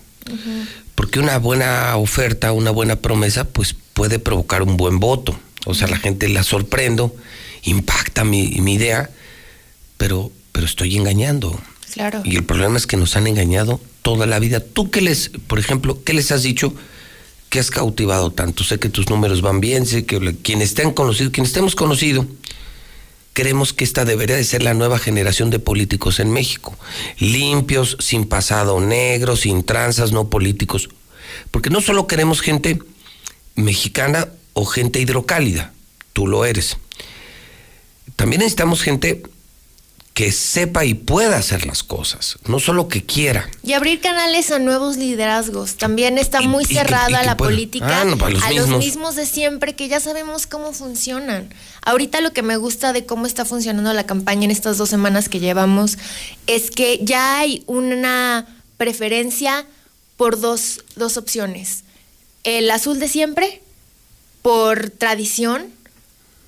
porque 0.94 1.18
una 1.20 1.40
buena 1.40 1.98
oferta, 1.98 2.52
una 2.52 2.70
buena 2.70 2.98
promesa, 2.98 3.46
pues 3.46 3.76
puede 3.96 4.20
provocar 4.20 4.62
un 4.62 4.78
buen 4.78 5.00
voto. 5.00 5.40
O 5.66 5.74
sea, 5.74 5.88
la 5.88 5.98
gente 5.98 6.30
la 6.30 6.44
sorprendo, 6.44 7.16
impacta 7.64 8.24
mi, 8.24 8.60
mi 8.62 8.74
idea, 8.74 9.10
pero, 9.98 10.32
pero 10.52 10.66
estoy 10.66 10.96
engañando. 10.98 11.60
Claro. 11.94 12.22
Y 12.24 12.36
el 12.36 12.44
problema 12.44 12.78
es 12.78 12.88
que 12.88 12.98
nos 12.98 13.16
han 13.16 13.28
engañado 13.28 13.82
toda 14.02 14.26
la 14.26 14.40
vida. 14.40 14.60
¿Tú 14.60 14.92
qué 14.92 15.02
les, 15.02 15.30
por 15.48 15.60
ejemplo, 15.60 16.04
qué 16.04 16.14
les 16.14 16.32
has 16.32 16.44
dicho 16.44 16.74
que 17.50 17.60
has 17.60 17.72
cautivado 17.72 18.32
tanto? 18.32 18.64
Sé 18.64 18.80
que 18.80 18.90
tus 18.90 19.10
números 19.10 19.42
van 19.42 19.60
bien, 19.60 19.86
sé 19.86 20.06
que 20.06 20.20
te 20.20 20.82
han 20.82 20.92
conocido, 20.92 21.32
quienes 21.32 21.54
te 21.54 21.60
hemos 21.60 21.76
conocido, 21.76 22.26
creemos 23.34 23.74
que 23.74 23.84
esta 23.84 24.06
debería 24.06 24.36
de 24.36 24.44
ser 24.44 24.64
la 24.64 24.74
nueva 24.74 25.00
generación 25.00 25.50
de 25.50 25.60
políticos 25.60 26.20
en 26.20 26.32
México. 26.32 26.78
Limpios, 27.18 27.98
sin 28.00 28.26
pasado 28.26 28.80
negro, 28.80 29.36
sin 29.36 29.64
tranzas, 29.64 30.12
no 30.12 30.30
políticos. 30.30 30.90
Porque 31.52 31.70
no 31.70 31.82
solo 31.82 32.08
queremos 32.08 32.42
gente 32.42 32.80
mexicana 33.56 34.28
o 34.54 34.66
gente 34.66 35.00
hidrocálida, 35.00 35.74
tú 36.14 36.28
lo 36.28 36.46
eres. 36.46 36.78
También 38.20 38.40
necesitamos 38.40 38.82
gente 38.82 39.24
que 40.14 40.34
sepa 40.34 40.84
y 40.84 40.94
pueda 40.94 41.38
hacer 41.38 41.66
las 41.66 41.84
cosas, 41.84 42.38
no 42.46 42.60
solo 42.60 42.90
que 42.90 43.06
quiera. 43.06 43.50
Y 43.64 43.72
abrir 43.72 44.02
canales 44.02 44.52
a 44.52 44.60
nuevos 44.60 44.98
liderazgos. 44.98 45.76
También 45.76 46.18
está 46.18 46.42
muy 46.42 46.66
y 46.68 46.74
cerrada 46.74 47.10
y 47.10 47.16
que 47.16 47.26
la 47.26 47.38
política 47.38 48.02
Ah, 48.02 48.04
no, 48.04 48.18
para 48.18 48.32
los 48.32 48.44
a 48.44 48.52
los 48.52 48.68
mismos. 48.68 48.80
mismos 48.84 49.16
de 49.16 49.26
siempre 49.26 49.74
que 49.78 49.88
ya 49.88 50.02
sabemos 50.02 50.48
cómo 50.48 50.74
funcionan. 50.74 51.48
Ahorita 51.82 52.20
lo 52.20 52.34
que 52.34 52.42
me 52.42 52.58
gusta 52.58 52.92
de 52.92 53.06
cómo 53.06 53.26
está 53.26 53.46
funcionando 53.46 53.94
la 53.94 54.06
campaña 54.06 54.44
en 54.44 54.52
estas 54.52 54.78
dos 54.78 54.90
semanas 54.90 55.30
que 55.30 55.40
llevamos 55.40 55.98
es 56.46 56.72
que 56.72 57.00
ya 57.02 57.40
hay 57.40 57.64
una 57.68 58.46
preferencia 58.76 59.66
por 60.18 60.42
dos, 60.42 60.84
dos 60.98 61.16
opciones. 61.16 61.86
El 62.44 62.70
azul 62.70 63.00
de 63.00 63.08
siempre, 63.08 63.62
por 64.42 64.90
tradición, 64.90 65.68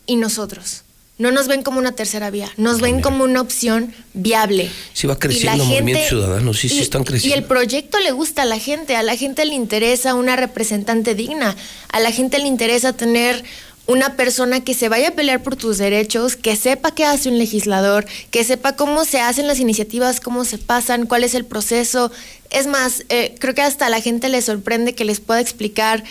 y 0.06 0.18
nosotros. 0.18 0.84
No 1.18 1.30
nos 1.32 1.48
ven 1.48 1.62
como 1.62 1.78
una 1.78 1.92
tercera 1.92 2.32
vía, 2.32 2.50
nos 2.58 2.82
ven 2.82 3.02
como 3.02 3.24
una 3.24 3.42
opción 3.42 3.94
viable. 4.16 4.72
Si 4.94 5.06
va 5.06 5.14
Y 5.14 5.18
creciendo 5.18 5.52
el 5.64 5.70
movimiento 5.70 6.00
gente- 6.00 6.10
ciudadano, 6.10 6.54
sí, 6.54 6.68
sí 6.68 6.78
y- 6.78 6.82
están 6.82 7.04
Y 7.04 7.06
creciendo. 7.06 7.38
el 7.38 7.44
proyecto 7.44 8.00
le 8.00 8.12
gusta 8.12 8.42
a 8.42 8.46
la 8.46 8.58
gente, 8.58 8.96
a 8.96 9.04
la 9.04 9.16
gente 9.16 9.46
le 9.46 9.54
interesa 9.54 10.16
una 10.16 10.36
representante 10.36 11.14
digna, 11.14 11.56
a 11.90 12.00
la 12.00 12.12
gente 12.12 12.40
le 12.40 12.48
interesa 12.48 12.94
tener 12.94 13.44
una 13.86 14.16
persona 14.16 14.64
que 14.64 14.74
se 14.74 14.90
vaya 14.90 15.10
a 15.10 15.12
pelear 15.12 15.44
por 15.44 15.56
tus 15.56 15.78
derechos, 15.78 16.38
que 16.38 16.56
sepa 16.56 16.92
qué 16.96 17.04
hace 17.06 17.30
un 17.30 17.38
legislador, 17.38 18.06
que 18.32 18.44
sepa 18.44 18.76
cómo 18.76 19.06
se 19.06 19.20
hacen 19.20 19.48
las 19.48 19.60
iniciativas, 19.60 20.22
cómo 20.22 20.44
se 20.46 20.58
pasan, 20.58 21.06
cuál 21.06 21.24
es 21.24 21.36
el 21.36 21.46
proceso. 21.46 22.12
Es 22.50 22.66
más, 22.68 23.04
eh, 23.10 23.36
creo 23.38 23.54
que 23.54 23.62
hasta 23.62 23.88
a 23.88 23.90
la 23.90 24.02
gente 24.02 24.30
le 24.30 24.42
sorprende 24.42 24.96
que 24.96 25.06
les 25.06 25.20
pueda 25.20 25.40
explicar 25.42 26.04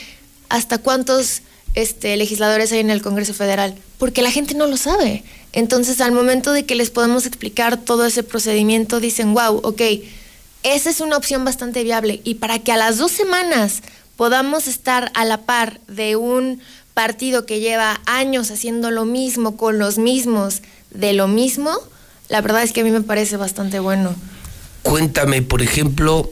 hasta 0.49 0.79
cuántos 0.79 1.41
este, 1.75 2.17
legisladores 2.17 2.73
hay 2.73 2.81
en 2.81 2.91
el 2.91 3.03
Congreso 3.03 3.35
Federal, 3.35 3.75
porque 3.99 4.23
la 4.23 4.31
gente 4.31 4.55
no 4.55 4.67
lo 4.67 4.77
sabe. 4.77 5.25
Entonces, 5.53 6.01
al 6.01 6.13
momento 6.13 6.53
de 6.53 6.65
que 6.65 6.75
les 6.75 6.91
podemos 6.91 7.27
explicar 7.27 7.77
todo 7.77 8.07
ese 8.07 8.23
procedimiento, 8.23 9.01
dicen, 9.01 9.35
wow, 9.35 9.61
ok, 9.63 9.83
esa 10.63 10.91
es 10.91 11.01
una 11.01 11.17
opción 11.17 11.45
bastante 11.45 11.83
viable. 11.83 12.21
Y 12.25 12.37
para 12.37 12.59
que 12.59 12.73
a 12.73 12.77
las 12.77 12.99
dos 12.99 13.13
semanas 13.13 13.83
podamos 14.17 14.69
estar 14.69 15.11
a 15.15 15.25
la 15.25 15.43
par 15.43 15.81
de 15.89 16.17
un 16.17 16.61
partido 16.95 17.47
que 17.47 17.61
lleva 17.61 18.01
años 18.07 18.51
haciendo 18.51 18.91
lo 18.91 19.05
mismo, 19.05 19.57
con 19.57 19.79
los 19.79 19.99
mismos, 19.99 20.63
de 20.91 21.13
lo 21.13 21.29
mismo, 21.29 21.73
la 22.29 22.41
verdad 22.41 22.63
es 22.63 22.73
que 22.73 22.81
a 22.81 22.85
mí 22.85 22.91
me 22.91 23.01
parece 23.01 23.37
bastante 23.37 23.81
bueno. 23.81 24.15
Cuéntame, 24.83 25.43
por 25.43 25.63
ejemplo, 25.63 26.31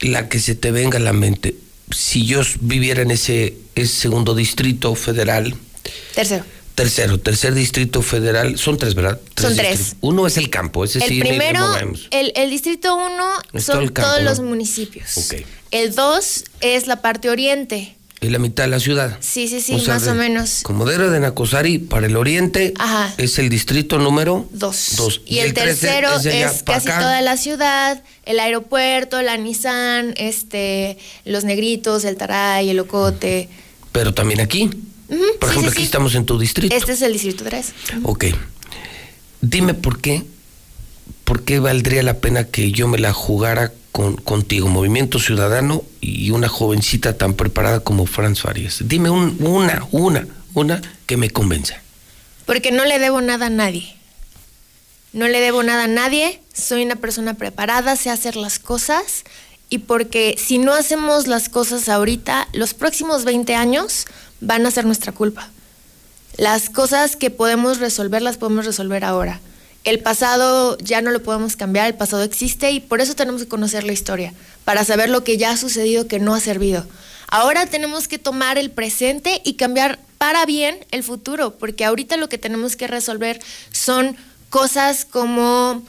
la 0.00 0.28
que 0.28 0.38
se 0.40 0.54
te 0.54 0.70
venga 0.70 0.98
a 0.98 1.00
la 1.00 1.12
mente. 1.12 1.56
Si 1.92 2.24
yo 2.26 2.40
viviera 2.60 3.02
en 3.02 3.10
ese, 3.10 3.56
ese 3.74 3.94
segundo 3.94 4.34
distrito 4.34 4.94
federal, 4.94 5.54
Tercero. 6.14 6.44
tercero, 6.74 7.18
tercer 7.20 7.54
distrito 7.54 8.02
federal, 8.02 8.58
son 8.58 8.78
tres, 8.78 8.94
¿verdad? 8.94 9.20
Son 9.36 9.54
tres. 9.56 9.96
Uno 10.00 10.26
es 10.26 10.36
el 10.36 10.48
campo, 10.50 10.84
ese 10.84 10.98
El 10.98 11.08
sí 11.08 11.20
primero, 11.20 11.64
el, 12.10 12.32
el 12.34 12.50
distrito 12.50 12.94
1 12.94 13.14
Es 13.52 13.64
son 13.64 13.74
todo 13.74 13.82
el 13.82 13.92
campo, 13.92 14.10
todos 14.10 14.22
¿no? 14.22 14.30
los 14.30 14.40
municipios. 14.40 15.32
El 15.70 15.94
2 15.94 16.44
es 16.60 16.86
la 16.86 17.00
parte 17.02 17.28
oriente. 17.30 17.96
Es 18.22 18.30
la 18.30 18.38
mitad 18.38 18.62
de 18.62 18.70
la 18.70 18.78
ciudad. 18.78 19.18
Sí, 19.18 19.48
sí, 19.48 19.60
sí, 19.60 19.74
O 19.74 19.78
sea, 19.80 19.94
más 19.94 20.04
de- 20.04 20.12
o 20.12 20.14
menos. 20.14 20.60
Como 20.62 20.84
de 20.86 21.18
Nacosari 21.18 21.78
para 21.78 22.06
el 22.06 22.16
oriente 22.16 22.72
Ajá. 22.78 23.12
es 23.18 23.36
el 23.40 23.48
distrito 23.48 23.98
número 23.98 24.46
Dos. 24.52 24.92
dos. 24.96 25.22
Y, 25.26 25.38
el, 25.38 25.52
tercero 25.54 26.08
es, 26.20 26.62
casi 26.62 26.88
acá. 26.88 27.00
toda 27.00 27.20
la 27.20 27.36
ciudad, 27.36 28.00
el 28.24 28.38
aeropuerto, 28.38 29.20
la 29.22 29.36
Nissan, 29.38 30.14
este, 30.16 30.98
los 31.24 31.42
negritos, 31.42 32.04
el 32.04 32.16
taray, 32.16 32.70
el 32.70 32.78
ocote. 32.78 33.48
Pero 33.90 34.14
también 34.14 34.40
aquí. 34.40 34.70
Por 35.08 35.18
sí, 35.18 35.24
ejemplo, 35.50 35.60
sí, 35.62 35.66
aquí 35.66 35.76
sí. 35.78 35.82
estamos 35.82 36.14
en 36.14 36.24
tu 36.24 36.38
distrito. 36.38 36.76
Este 36.76 36.92
es 36.92 37.02
el 37.02 37.12
distrito 37.14 37.42
3. 37.42 37.72
Ok. 38.04 38.26
Dime 39.40 39.74
por 39.74 40.00
qué, 40.00 40.22
por 41.24 41.42
qué 41.42 41.58
valdría 41.58 42.04
la 42.04 42.18
pena 42.18 42.44
que 42.44 42.70
yo 42.70 42.86
me 42.86 42.98
la 42.98 43.12
jugara 43.12 43.72
con, 43.92 44.16
contigo, 44.16 44.68
Movimiento 44.68 45.18
Ciudadano 45.18 45.82
y 46.00 46.30
una 46.30 46.48
jovencita 46.48 47.16
tan 47.16 47.34
preparada 47.34 47.80
como 47.80 48.06
Franz 48.06 48.40
Farias. 48.40 48.78
Dime 48.86 49.10
un- 49.10 49.36
una, 49.40 49.86
una, 49.92 50.26
una 50.54 50.80
que 51.06 51.16
me 51.16 51.30
convenza. 51.30 51.76
Porque 52.46 52.72
no 52.72 52.84
le 52.84 52.98
debo 52.98 53.20
nada 53.20 53.46
a 53.46 53.50
nadie. 53.50 53.94
No 55.12 55.28
le 55.28 55.40
debo 55.40 55.62
nada 55.62 55.84
a 55.84 55.88
nadie, 55.88 56.40
soy 56.54 56.82
una 56.84 56.96
persona 56.96 57.34
preparada, 57.34 57.96
sé 57.96 58.08
hacer 58.08 58.34
las 58.36 58.58
cosas 58.58 59.24
y 59.68 59.78
porque 59.78 60.36
si 60.38 60.56
no 60.58 60.72
hacemos 60.72 61.26
las 61.26 61.50
cosas 61.50 61.88
ahorita, 61.90 62.48
los 62.54 62.72
próximos 62.72 63.24
20 63.24 63.54
años 63.54 64.06
van 64.40 64.64
a 64.64 64.70
ser 64.70 64.86
nuestra 64.86 65.12
culpa. 65.12 65.50
Las 66.38 66.70
cosas 66.70 67.14
que 67.16 67.28
podemos 67.30 67.78
resolver 67.78 68.22
las 68.22 68.38
podemos 68.38 68.64
resolver 68.64 69.04
ahora. 69.04 69.40
El 69.84 69.98
pasado 69.98 70.78
ya 70.78 71.02
no 71.02 71.10
lo 71.10 71.22
podemos 71.22 71.56
cambiar, 71.56 71.88
el 71.88 71.94
pasado 71.94 72.22
existe 72.22 72.70
y 72.70 72.80
por 72.80 73.00
eso 73.00 73.14
tenemos 73.14 73.42
que 73.42 73.48
conocer 73.48 73.82
la 73.82 73.92
historia, 73.92 74.32
para 74.64 74.84
saber 74.84 75.10
lo 75.10 75.24
que 75.24 75.36
ya 75.36 75.50
ha 75.50 75.56
sucedido 75.56 76.06
que 76.06 76.20
no 76.20 76.34
ha 76.34 76.40
servido. 76.40 76.86
Ahora 77.28 77.66
tenemos 77.66 78.06
que 78.06 78.18
tomar 78.18 78.58
el 78.58 78.70
presente 78.70 79.40
y 79.44 79.54
cambiar 79.54 79.98
para 80.18 80.46
bien 80.46 80.78
el 80.92 81.02
futuro, 81.02 81.58
porque 81.58 81.84
ahorita 81.84 82.16
lo 82.16 82.28
que 82.28 82.38
tenemos 82.38 82.76
que 82.76 82.86
resolver 82.86 83.40
son 83.72 84.16
cosas 84.50 85.04
como 85.04 85.82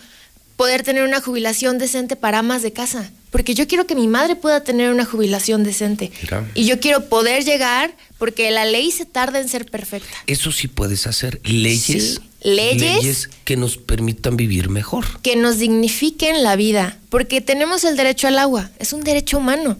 poder 0.55 0.83
tener 0.83 1.03
una 1.03 1.21
jubilación 1.21 1.77
decente 1.77 2.15
para 2.15 2.39
amas 2.39 2.61
de 2.61 2.73
casa, 2.73 3.11
porque 3.33 3.55
yo 3.55 3.67
quiero 3.67 3.87
que 3.87 3.95
mi 3.95 4.07
madre 4.07 4.35
pueda 4.35 4.63
tener 4.63 4.91
una 4.91 5.05
jubilación 5.05 5.63
decente 5.63 6.11
y 6.53 6.65
yo 6.65 6.79
quiero 6.79 7.09
poder 7.09 7.43
llegar 7.43 7.95
porque 8.19 8.51
la 8.51 8.63
ley 8.63 8.91
se 8.91 9.05
tarda 9.05 9.41
en 9.41 9.49
ser 9.49 9.65
perfecta. 9.65 10.15
Eso 10.27 10.51
sí 10.51 10.67
puedes 10.67 11.07
hacer. 11.07 11.41
Leyes. 11.43 12.13
Sí. 12.13 12.19
Leyes. 12.43 13.31
que 13.43 13.57
nos 13.57 13.77
permitan 13.77 14.37
vivir 14.37 14.69
mejor. 14.69 15.05
que 15.21 15.35
nos 15.35 15.57
dignifiquen 15.57 16.43
la 16.43 16.55
vida, 16.55 16.99
porque 17.09 17.41
tenemos 17.41 17.83
el 17.85 17.97
derecho 17.97 18.27
al 18.27 18.37
agua, 18.37 18.69
es 18.77 18.93
un 18.93 19.03
derecho 19.03 19.39
humano. 19.39 19.77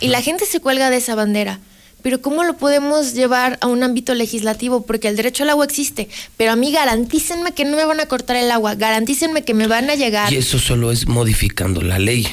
Y 0.00 0.08
la 0.08 0.22
gente 0.22 0.46
se 0.46 0.60
cuelga 0.60 0.88
de 0.88 0.96
esa 0.96 1.14
bandera. 1.14 1.60
Pero 2.02 2.22
¿cómo 2.22 2.44
lo 2.44 2.56
podemos 2.56 3.12
llevar 3.12 3.58
a 3.60 3.66
un 3.66 3.82
ámbito 3.82 4.14
legislativo? 4.14 4.86
Porque 4.86 5.08
el 5.08 5.16
derecho 5.16 5.42
al 5.42 5.50
agua 5.50 5.66
existe. 5.66 6.08
Pero 6.38 6.52
a 6.52 6.56
mí 6.56 6.72
garantícenme 6.72 7.52
que 7.52 7.66
no 7.66 7.76
me 7.76 7.84
van 7.84 8.00
a 8.00 8.06
cortar 8.06 8.36
el 8.36 8.50
agua, 8.50 8.74
garantícenme 8.76 9.42
que 9.42 9.52
me 9.52 9.66
van 9.66 9.90
a 9.90 9.94
llegar, 9.94 10.32
Y 10.32 10.36
eso 10.36 10.58
solo 10.58 10.90
es 10.90 11.06
modificando 11.06 11.82
la 11.82 11.98
ley. 11.98 12.26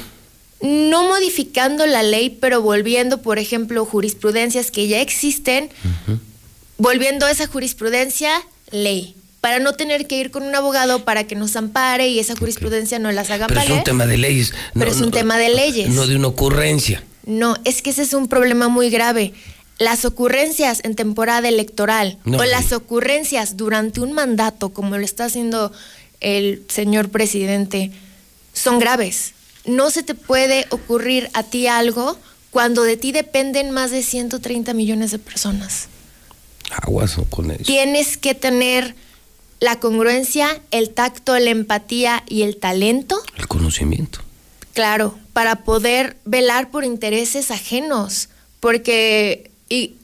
No 0.62 1.08
modificando 1.08 1.86
la 1.86 2.04
ley, 2.04 2.30
pero 2.30 2.62
volviendo, 2.62 3.22
por 3.22 3.40
ejemplo, 3.40 3.86
jurisprudencias 3.86 4.72
que 4.72 4.88
ya 4.88 5.02
existen, 5.02 5.70
volviendo 6.78 7.28
esa 7.28 7.48
jurisprudencia 7.48 8.32
ley. 8.72 9.16
Para 9.42 9.58
no 9.58 9.74
tener 9.74 10.06
que 10.06 10.20
ir 10.20 10.30
con 10.30 10.44
un 10.44 10.54
abogado 10.54 11.04
para 11.04 11.24
que 11.26 11.36
nos 11.36 11.56
ampare 11.56 12.10
y 12.10 12.20
esa 12.20 12.36
jurisprudencia 12.36 13.00
no 13.00 13.12
las 13.12 13.32
haga 13.32 13.48
Pero 13.48 13.62
es 13.62 13.70
un 13.72 13.84
tema 13.84 14.06
de 14.06 14.18
leyes. 14.18 14.54
Pero 14.76 14.92
es 14.92 15.02
un 15.02 15.10
tema 15.10 15.40
de 15.40 15.50
leyes. 15.50 15.90
No 15.90 16.06
de 16.06 16.16
una 16.16 16.28
ocurrencia. 16.28 17.04
No, 17.26 17.56
es 17.66 17.82
que 17.82 17.90
ese 17.90 18.04
es 18.04 18.14
un 18.14 18.28
problema 18.28 18.68
muy 18.68 18.92
grave. 18.92 19.34
Las 19.80 20.06
ocurrencias 20.06 20.82
en 20.84 20.94
temporada 20.94 21.50
electoral 21.50 22.20
No, 22.24 22.38
o 22.38 22.44
las 22.44 22.72
ocurrencias 22.72 23.58
durante 23.58 24.00
un 24.00 24.12
mandato, 24.12 24.70
como 24.70 24.96
lo 25.00 25.04
está 25.04 25.26
haciendo 25.26 25.72
el 26.20 26.64
señor 26.68 27.10
presidente, 27.10 27.92
son 28.54 28.78
graves. 28.78 29.34
No 29.66 29.92
se 29.92 30.04
te 30.04 30.16
puede 30.16 30.66
ocurrir 30.70 31.30
a 31.34 31.44
ti 31.44 31.68
algo 31.68 32.18
cuando 32.50 32.84
de 32.84 32.98
ti 32.98 33.12
dependen 33.12 33.72
más 33.72 33.92
de 33.92 34.04
130 34.04 34.74
millones 34.74 35.12
de 35.12 35.20
personas. 35.20 35.88
Aguas 36.72 37.18
con 37.30 37.52
eso. 37.52 37.64
Tienes 37.64 38.18
que 38.18 38.34
tener 38.36 38.96
la 39.60 39.80
congruencia, 39.80 40.62
el 40.72 40.90
tacto, 40.90 41.38
la 41.38 41.52
empatía 41.52 42.24
y 42.28 42.42
el 42.42 42.58
talento. 42.58 43.22
El 43.38 43.48
conocimiento. 43.48 44.20
Claro, 44.74 45.18
para 45.34 45.64
poder 45.64 46.18
velar 46.26 46.72
por 46.72 46.84
intereses 46.84 47.52
ajenos, 47.52 48.30
porque 48.60 49.52
y 49.70 49.96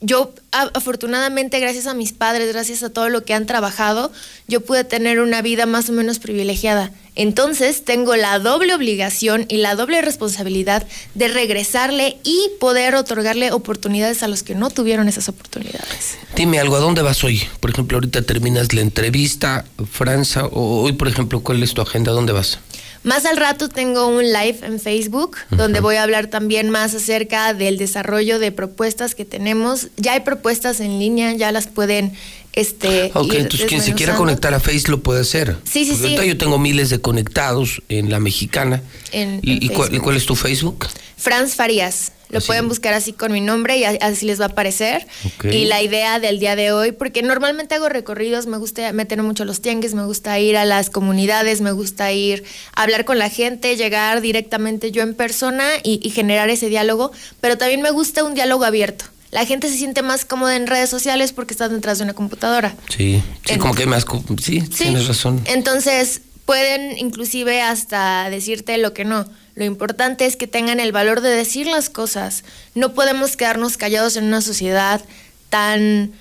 yo 0.00 0.32
afortunadamente 0.50 1.60
gracias 1.60 1.86
a 1.86 1.94
mis 1.94 2.12
padres, 2.12 2.52
gracias 2.52 2.82
a 2.82 2.90
todo 2.90 3.08
lo 3.08 3.24
que 3.24 3.34
han 3.34 3.46
trabajado, 3.46 4.12
yo 4.46 4.60
pude 4.60 4.84
tener 4.84 5.20
una 5.20 5.42
vida 5.42 5.66
más 5.66 5.88
o 5.88 5.92
menos 5.92 6.18
privilegiada. 6.18 6.92
Entonces 7.16 7.84
tengo 7.84 8.14
la 8.14 8.38
doble 8.38 8.74
obligación 8.74 9.46
y 9.48 9.56
la 9.56 9.74
doble 9.74 10.02
responsabilidad 10.02 10.86
de 11.14 11.28
regresarle 11.28 12.18
y 12.22 12.50
poder 12.60 12.94
otorgarle 12.94 13.52
oportunidades 13.52 14.22
a 14.22 14.28
los 14.28 14.42
que 14.42 14.54
no 14.54 14.70
tuvieron 14.70 15.08
esas 15.08 15.28
oportunidades. 15.28 16.18
Dime 16.36 16.60
algo, 16.60 16.76
¿a 16.76 16.80
dónde 16.80 17.02
vas 17.02 17.24
hoy? 17.24 17.42
Por 17.60 17.70
ejemplo, 17.70 17.96
ahorita 17.96 18.22
terminas 18.22 18.74
la 18.74 18.82
entrevista, 18.82 19.64
Franza, 19.90 20.46
o 20.46 20.82
hoy, 20.82 20.92
por 20.92 21.08
ejemplo, 21.08 21.40
¿cuál 21.40 21.62
es 21.62 21.74
tu 21.74 21.82
agenda? 21.82 22.12
¿A 22.12 22.14
dónde 22.14 22.32
vas? 22.32 22.58
Más 23.06 23.24
al 23.24 23.36
rato 23.36 23.68
tengo 23.68 24.08
un 24.08 24.24
live 24.24 24.58
en 24.62 24.80
Facebook 24.80 25.36
donde 25.50 25.78
voy 25.78 25.94
a 25.94 26.02
hablar 26.02 26.26
también 26.26 26.70
más 26.70 26.92
acerca 26.92 27.54
del 27.54 27.78
desarrollo 27.78 28.40
de 28.40 28.50
propuestas 28.50 29.14
que 29.14 29.24
tenemos. 29.24 29.88
Ya 29.96 30.14
hay 30.14 30.20
propuestas 30.20 30.80
en 30.80 30.98
línea, 30.98 31.32
ya 31.32 31.52
las 31.52 31.68
pueden 31.68 32.14
este 32.56 33.12
Ok, 33.14 33.34
entonces 33.34 33.68
quien 33.68 33.82
se 33.82 33.94
quiera 33.94 34.16
conectar 34.16 34.52
a 34.54 34.60
Facebook 34.60 34.90
lo 34.90 35.02
puede 35.02 35.20
hacer. 35.20 35.56
Sí, 35.64 35.84
sí, 35.84 35.94
sí. 35.94 36.16
yo 36.26 36.36
tengo 36.36 36.58
miles 36.58 36.90
de 36.90 37.00
conectados 37.00 37.82
en 37.88 38.10
la 38.10 38.18
mexicana. 38.18 38.82
¿Y, 39.12 39.68
cuál, 39.68 40.16
es 40.16 40.26
tu 40.26 40.34
Facebook? 40.34 40.88
Franz 41.16 41.54
Farías. 41.54 42.12
Lo 42.28 42.40
pueden 42.40 42.68
buscar 42.68 42.92
así 42.92 43.12
con 43.12 43.30
mi 43.30 43.40
nombre 43.40 43.78
y 43.78 43.84
así 43.84 44.26
les 44.26 44.40
va 44.40 44.46
a 44.46 44.48
aparecer. 44.48 45.06
Y 45.44 45.66
la 45.66 45.80
idea 45.80 46.18
del 46.18 46.40
día 46.40 46.56
de 46.56 46.72
hoy, 46.72 46.90
porque 46.90 47.22
normalmente 47.22 47.76
hago 47.76 47.88
recorridos, 47.88 48.46
me 48.46 48.56
gusta 48.56 48.92
meter 48.92 49.22
mucho 49.22 49.44
los 49.44 49.60
tianguis, 49.60 49.94
me 49.94 50.04
gusta 50.04 50.38
ir 50.40 50.56
a 50.56 50.64
las 50.64 50.90
comunidades, 50.90 51.60
me 51.60 51.70
gusta 51.70 52.10
ir 52.12 52.42
a 52.74 52.82
hablar 52.82 53.04
con 53.04 53.18
la 53.18 53.30
gente, 53.30 53.76
llegar 53.76 54.22
directamente 54.22 54.90
yo 54.90 55.02
en 55.02 55.14
persona 55.14 55.68
y, 55.84 56.10
generar 56.10 56.50
ese 56.50 56.68
diálogo, 56.68 57.12
pero 57.40 57.58
también 57.58 57.82
me 57.82 57.90
gusta 57.90 58.24
un 58.24 58.34
diálogo 58.34 58.64
abierto. 58.64 59.04
La 59.36 59.44
gente 59.44 59.68
se 59.68 59.76
siente 59.76 60.00
más 60.00 60.24
cómoda 60.24 60.56
en 60.56 60.66
redes 60.66 60.88
sociales 60.88 61.34
porque 61.34 61.52
está 61.52 61.68
detrás 61.68 61.98
de 61.98 62.04
una 62.04 62.14
computadora. 62.14 62.74
Sí, 62.88 63.22
sí, 63.44 63.58
como 63.58 63.74
que 63.74 63.84
más... 63.84 64.06
Sí, 64.42 64.62
sí, 64.62 64.84
tienes 64.84 65.06
razón. 65.06 65.42
Entonces, 65.44 66.22
pueden 66.46 66.96
inclusive 66.96 67.60
hasta 67.60 68.30
decirte 68.30 68.78
lo 68.78 68.94
que 68.94 69.04
no 69.04 69.26
lo 69.54 69.66
importante 69.66 70.24
es 70.24 70.36
que 70.36 70.46
tengan 70.46 70.80
el 70.80 70.90
valor 70.90 71.20
de 71.20 71.28
decir 71.28 71.66
las 71.66 71.90
cosas. 71.90 72.44
No 72.74 72.94
podemos 72.94 73.36
quedarnos 73.36 73.76
callados 73.76 74.16
en 74.16 74.24
una 74.24 74.40
sociedad 74.40 75.04
tan 75.50 76.12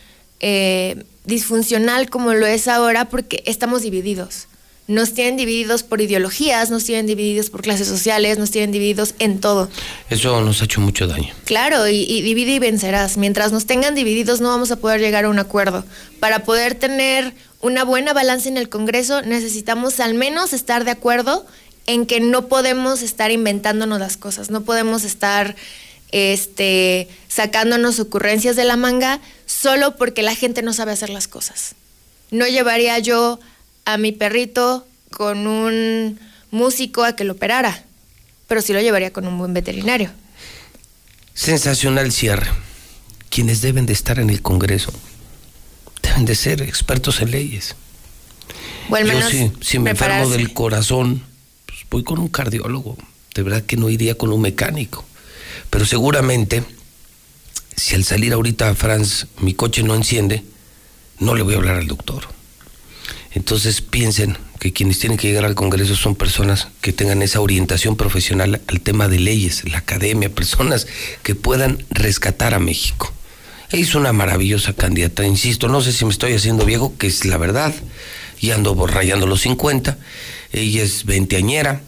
eh, 0.41 1.05
disfuncional 1.23 2.09
como 2.09 2.33
lo 2.33 2.45
es 2.45 2.67
ahora 2.67 3.07
porque 3.07 3.43
estamos 3.45 3.81
divididos. 3.81 4.49
Nos 4.87 5.13
tienen 5.13 5.35
divididos 5.35 5.81
por 5.81 5.99
ideologías, 5.99 6.69
nos 6.69 6.83
tienen 6.83 7.07
divididos 7.07 7.49
por 7.49 7.61
clases 7.61 7.87
sociales, 7.87 8.37
nos 8.37 8.51
tienen 8.51 8.71
divididos 8.71 9.15
en 9.17 9.39
todo. 9.39 9.67
Eso 10.09 10.39
nos 10.41 10.61
ha 10.61 10.65
hecho 10.65 10.79
mucho 10.79 11.07
daño. 11.07 11.33
Claro, 11.45 11.87
y, 11.87 12.03
y 12.03 12.21
divide 12.21 12.53
y 12.53 12.59
vencerás. 12.59 13.17
Mientras 13.17 13.51
nos 13.51 13.65
tengan 13.65 13.95
divididos 13.95 14.41
no 14.41 14.49
vamos 14.49 14.69
a 14.71 14.75
poder 14.75 15.01
llegar 15.01 15.25
a 15.25 15.29
un 15.29 15.39
acuerdo. 15.39 15.83
Para 16.19 16.43
poder 16.43 16.75
tener 16.75 17.33
una 17.61 17.83
buena 17.83 18.13
balanza 18.13 18.47
en 18.47 18.57
el 18.57 18.69
Congreso 18.69 19.23
necesitamos 19.23 19.99
al 19.99 20.13
menos 20.13 20.53
estar 20.53 20.85
de 20.85 20.91
acuerdo 20.91 21.45
en 21.87 22.05
que 22.05 22.19
no 22.19 22.47
podemos 22.47 23.01
estar 23.01 23.31
inventándonos 23.31 23.99
las 23.99 24.17
cosas, 24.17 24.49
no 24.49 24.61
podemos 24.61 25.03
estar 25.03 25.55
este, 26.11 27.07
sacándonos 27.27 27.99
ocurrencias 27.99 28.55
de 28.55 28.65
la 28.65 28.77
manga 28.77 29.19
solo 29.45 29.95
porque 29.95 30.23
la 30.23 30.35
gente 30.35 30.61
no 30.61 30.73
sabe 30.73 30.91
hacer 30.91 31.09
las 31.09 31.27
cosas. 31.27 31.75
No 32.31 32.47
llevaría 32.47 32.97
yo 32.99 33.39
a 33.85 33.97
mi 33.97 34.11
perrito 34.11 34.85
con 35.11 35.47
un 35.47 36.19
músico 36.51 37.03
a 37.03 37.15
que 37.15 37.23
lo 37.23 37.33
operara, 37.33 37.83
pero 38.47 38.61
sí 38.61 38.73
lo 38.73 38.81
llevaría 38.81 39.13
con 39.13 39.27
un 39.27 39.37
buen 39.37 39.53
veterinario. 39.53 40.11
Sensacional 41.33 42.11
cierre. 42.11 42.47
Quienes 43.29 43.61
deben 43.61 43.85
de 43.85 43.93
estar 43.93 44.19
en 44.19 44.29
el 44.29 44.41
Congreso 44.41 44.93
deben 46.01 46.25
de 46.25 46.35
ser 46.35 46.61
expertos 46.61 47.21
en 47.21 47.31
leyes. 47.31 47.75
Bueno, 48.87 49.13
yo 49.13 49.29
sí, 49.29 49.51
si 49.61 49.79
me 49.79 49.91
enfermo 49.91 50.29
del 50.29 50.53
corazón, 50.53 51.23
voy 51.89 52.03
con 52.03 52.19
un 52.19 52.27
cardiólogo, 52.27 52.97
de 53.33 53.43
verdad 53.43 53.63
que 53.63 53.77
no 53.77 53.89
iría 53.89 54.17
con 54.17 54.31
un 54.31 54.41
mecánico. 54.41 55.05
Pero 55.69 55.85
seguramente, 55.85 56.63
si 57.75 57.95
al 57.95 58.03
salir 58.03 58.33
ahorita 58.33 58.69
a 58.69 58.75
Franz 58.75 59.27
mi 59.39 59.53
coche 59.53 59.83
no 59.83 59.95
enciende, 59.95 60.43
no 61.19 61.35
le 61.35 61.41
voy 61.41 61.55
a 61.55 61.57
hablar 61.57 61.75
al 61.75 61.87
doctor. 61.87 62.34
Entonces 63.35 63.81
piensen 63.81 64.37
que 64.59 64.73
quienes 64.73 64.97
tienen 64.97 65.17
que 65.17 65.27
llegar 65.27 65.45
al 65.45 65.55
Congreso 65.55 65.95
son 65.95 66.15
personas 66.15 66.69
que 66.81 66.93
tengan 66.93 67.21
esa 67.21 67.41
orientación 67.41 67.97
profesional 67.97 68.61
al 68.65 68.81
tema 68.81 69.07
de 69.07 69.19
leyes, 69.19 69.69
la 69.69 69.79
academia, 69.79 70.33
personas 70.33 70.87
que 71.21 71.35
puedan 71.35 71.83
rescatar 71.89 72.53
a 72.53 72.59
México. 72.59 73.13
Es 73.71 73.93
una 73.93 74.13
maravillosa 74.13 74.73
candidata, 74.73 75.25
insisto, 75.25 75.67
no 75.67 75.81
sé 75.81 75.91
si 75.91 76.05
me 76.05 76.11
estoy 76.11 76.33
haciendo 76.33 76.65
viejo, 76.65 76.97
que 76.97 77.07
es 77.07 77.25
la 77.25 77.37
verdad, 77.37 77.73
y 78.39 78.51
ando 78.51 78.73
borrayando 78.73 79.27
los 79.27 79.41
50, 79.41 79.97
ella 80.53 80.83
es 80.83 81.03
veinteañera 81.03 81.81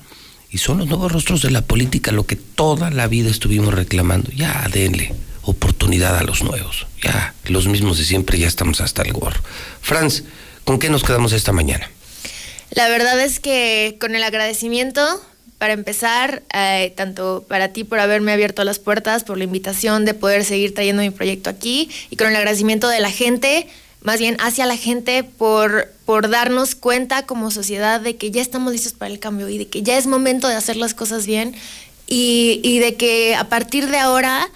y 0.49 0.57
son 0.57 0.79
los 0.79 0.87
nuevos 0.87 1.11
rostros 1.11 1.41
de 1.41 1.51
la 1.51 1.61
política 1.61 2.11
lo 2.11 2.25
que 2.25 2.35
toda 2.35 2.89
la 2.89 3.07
vida 3.07 3.29
estuvimos 3.29 3.73
reclamando. 3.73 4.31
Ya 4.31 4.67
denle 4.71 5.13
oportunidad 5.43 6.17
a 6.17 6.23
los 6.23 6.43
nuevos. 6.43 6.87
Ya 7.01 7.33
los 7.45 7.67
mismos 7.67 7.97
de 7.97 8.05
siempre 8.05 8.37
ya 8.37 8.47
estamos 8.47 8.81
hasta 8.81 9.01
el 9.03 9.13
gorro. 9.13 9.39
Franz, 9.81 10.23
¿con 10.67 10.77
qué 10.77 10.89
nos 10.89 11.03
quedamos 11.03 11.31
esta 11.31 11.51
mañana? 11.53 11.89
La 12.69 12.89
verdad 12.89 13.19
es 13.21 13.39
que 13.39 13.97
con 13.99 14.13
el 14.13 14.23
agradecimiento, 14.23 15.01
para 15.57 15.73
empezar, 15.73 16.43
eh, 16.53 16.93
tanto 16.95 17.45
para 17.47 17.69
ti 17.69 17.85
por 17.85 17.99
haberme 17.99 18.33
abierto 18.33 18.63
las 18.65 18.77
puertas, 18.77 19.23
por 19.23 19.37
la 19.39 19.45
invitación 19.45 20.03
de 20.05 20.13
poder 20.13 20.43
seguir 20.43 20.75
trayendo 20.75 21.01
mi 21.01 21.09
proyecto 21.09 21.49
aquí 21.49 21.89
y 22.09 22.17
con 22.17 22.27
el 22.27 22.35
agradecimiento 22.35 22.89
de 22.89 22.99
la 22.99 23.09
gente 23.09 23.67
más 24.01 24.19
bien 24.19 24.37
hacia 24.39 24.65
la 24.65 24.77
gente 24.77 25.23
por, 25.23 25.91
por 26.05 26.29
darnos 26.29 26.75
cuenta 26.75 27.25
como 27.25 27.49
sociedad 27.49 27.99
de 27.99 28.15
que 28.15 28.31
ya 28.31 28.41
estamos 28.41 28.71
listos 28.71 28.93
para 28.93 29.11
el 29.11 29.19
cambio 29.19 29.49
y 29.49 29.57
de 29.57 29.67
que 29.67 29.81
ya 29.81 29.97
es 29.97 30.05
momento 30.05 30.47
de 30.47 30.55
hacer 30.55 30.77
las 30.77 30.93
cosas 30.93 31.25
bien 31.25 31.55
y, 32.07 32.79
de 32.79 32.95
que 32.95 33.35
a 33.35 33.49
partir 33.49 33.87
de 33.89 33.97
ahora 33.97 34.49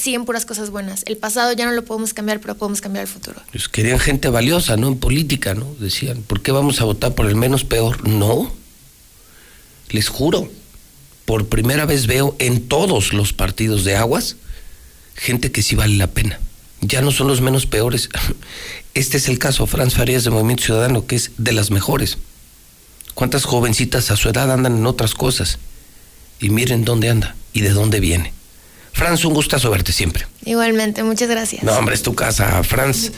siguen 0.00 0.24
puras 0.24 0.46
cosas 0.46 0.70
buenas. 0.70 1.02
El 1.06 1.16
pasado 1.16 1.52
ya 1.52 1.66
no 1.66 1.72
lo 1.72 1.84
podemos 1.84 2.14
cambiar, 2.14 2.40
pero 2.40 2.56
podemos 2.56 2.80
cambiar 2.80 3.02
el 3.02 3.08
futuro. 3.08 3.40
Pues 3.52 3.68
querían 3.68 3.98
gente 3.98 4.28
valiosa, 4.28 4.76
¿no? 4.76 4.88
En 4.88 4.96
política, 4.98 5.54
¿no? 5.54 5.74
Decían, 5.78 6.22
¿por 6.22 6.42
qué 6.42 6.52
vamos 6.52 6.80
a 6.80 6.84
votar 6.84 7.14
por 7.14 7.26
el 7.26 7.36
menos 7.36 7.64
peor? 7.64 8.08
No. 8.08 8.52
Les 9.90 10.08
juro, 10.08 10.50
por 11.24 11.46
primera 11.48 11.86
vez 11.86 12.06
veo 12.06 12.36
en 12.38 12.68
todos 12.68 13.12
los 13.12 13.32
partidos 13.32 13.84
de 13.84 13.96
aguas 13.96 14.36
gente 15.14 15.52
que 15.52 15.62
sí 15.62 15.76
vale 15.76 15.96
la 15.96 16.06
pena 16.06 16.40
ya 16.80 17.02
no 17.02 17.10
son 17.10 17.28
los 17.28 17.40
menos 17.40 17.66
peores. 17.66 18.08
Este 18.92 19.18
es 19.18 19.28
el 19.28 19.38
caso, 19.38 19.68
Franz 19.68 19.94
Farías 19.94 20.24
de 20.24 20.30
Movimiento 20.30 20.64
Ciudadano, 20.64 21.06
que 21.06 21.14
es 21.14 21.30
de 21.38 21.52
las 21.52 21.70
mejores. 21.70 22.18
¿Cuántas 23.14 23.44
jovencitas 23.44 24.10
a 24.10 24.16
su 24.16 24.28
edad 24.28 24.50
andan 24.50 24.78
en 24.78 24.86
otras 24.86 25.14
cosas? 25.14 25.58
Y 26.40 26.50
miren 26.50 26.84
dónde 26.84 27.08
anda 27.08 27.36
y 27.52 27.60
de 27.60 27.70
dónde 27.70 28.00
viene. 28.00 28.32
Franz, 28.92 29.24
un 29.24 29.34
gustazo 29.34 29.70
verte 29.70 29.92
siempre. 29.92 30.26
Igualmente, 30.44 31.02
muchas 31.02 31.28
gracias. 31.28 31.62
No, 31.62 31.72
hombre, 31.72 31.94
es 31.94 32.02
tu 32.02 32.14
casa, 32.14 32.62
Franz. 32.62 33.12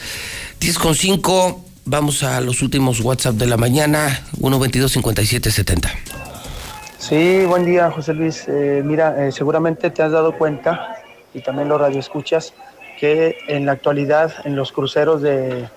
10 0.61 0.79
con 0.79 0.95
5, 0.95 1.65
vamos 1.85 2.23
a 2.23 2.41
los 2.41 2.63
últimos 2.63 3.01
WhatsApp 3.01 3.35
de 3.35 3.47
la 3.47 3.57
mañana, 3.57 4.23
122-5770. 4.39 5.91
Sí, 6.99 7.45
buen 7.47 7.65
día, 7.65 7.91
José 7.91 8.15
Luis. 8.15 8.47
Eh, 8.47 8.81
mira, 8.85 9.27
eh, 9.27 9.33
seguramente 9.33 9.91
te 9.91 10.03
has 10.03 10.13
dado 10.13 10.39
cuenta, 10.39 11.03
y 11.35 11.41
también 11.41 11.69
lo 11.69 11.79
radioescuchas, 11.79 12.55
que 12.99 13.39
en 13.49 13.67
la 13.67 13.73
actualidad 13.73 14.33
en 14.45 14.55
los 14.55 14.71
cruceros 14.71 15.21
de 15.21 15.69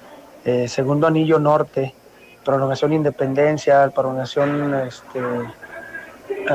eh, 0.46 0.68
Segundo 0.68 1.08
Anillo 1.08 1.40
Norte, 1.40 1.96
prolongación 2.44 2.94
Independencia, 2.94 3.90
prolongación 3.90 4.76
este, 4.88 5.20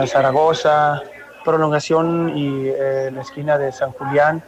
Zaragoza, 0.06 1.02
prolongación 1.44 2.36
y 2.36 2.68
eh, 2.68 3.10
la 3.12 3.22
esquina 3.22 3.58
de 3.58 3.72
San 3.72 3.92
Julián, 3.92 4.42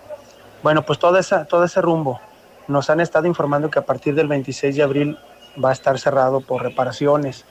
bueno, 0.62 0.82
pues 0.82 0.98
toda 0.98 1.20
esa, 1.20 1.44
todo 1.44 1.64
ese 1.64 1.80
rumbo. 1.80 2.20
Nos 2.68 2.90
han 2.90 3.00
estado 3.00 3.26
informando 3.26 3.70
que 3.70 3.78
a 3.78 3.84
partir 3.84 4.14
del 4.14 4.28
26 4.28 4.76
de 4.76 4.82
abril 4.82 5.18
va 5.62 5.70
a 5.70 5.72
estar 5.72 5.98
cerrado 5.98 6.40
por 6.40 6.62
reparaciones. 6.62 7.44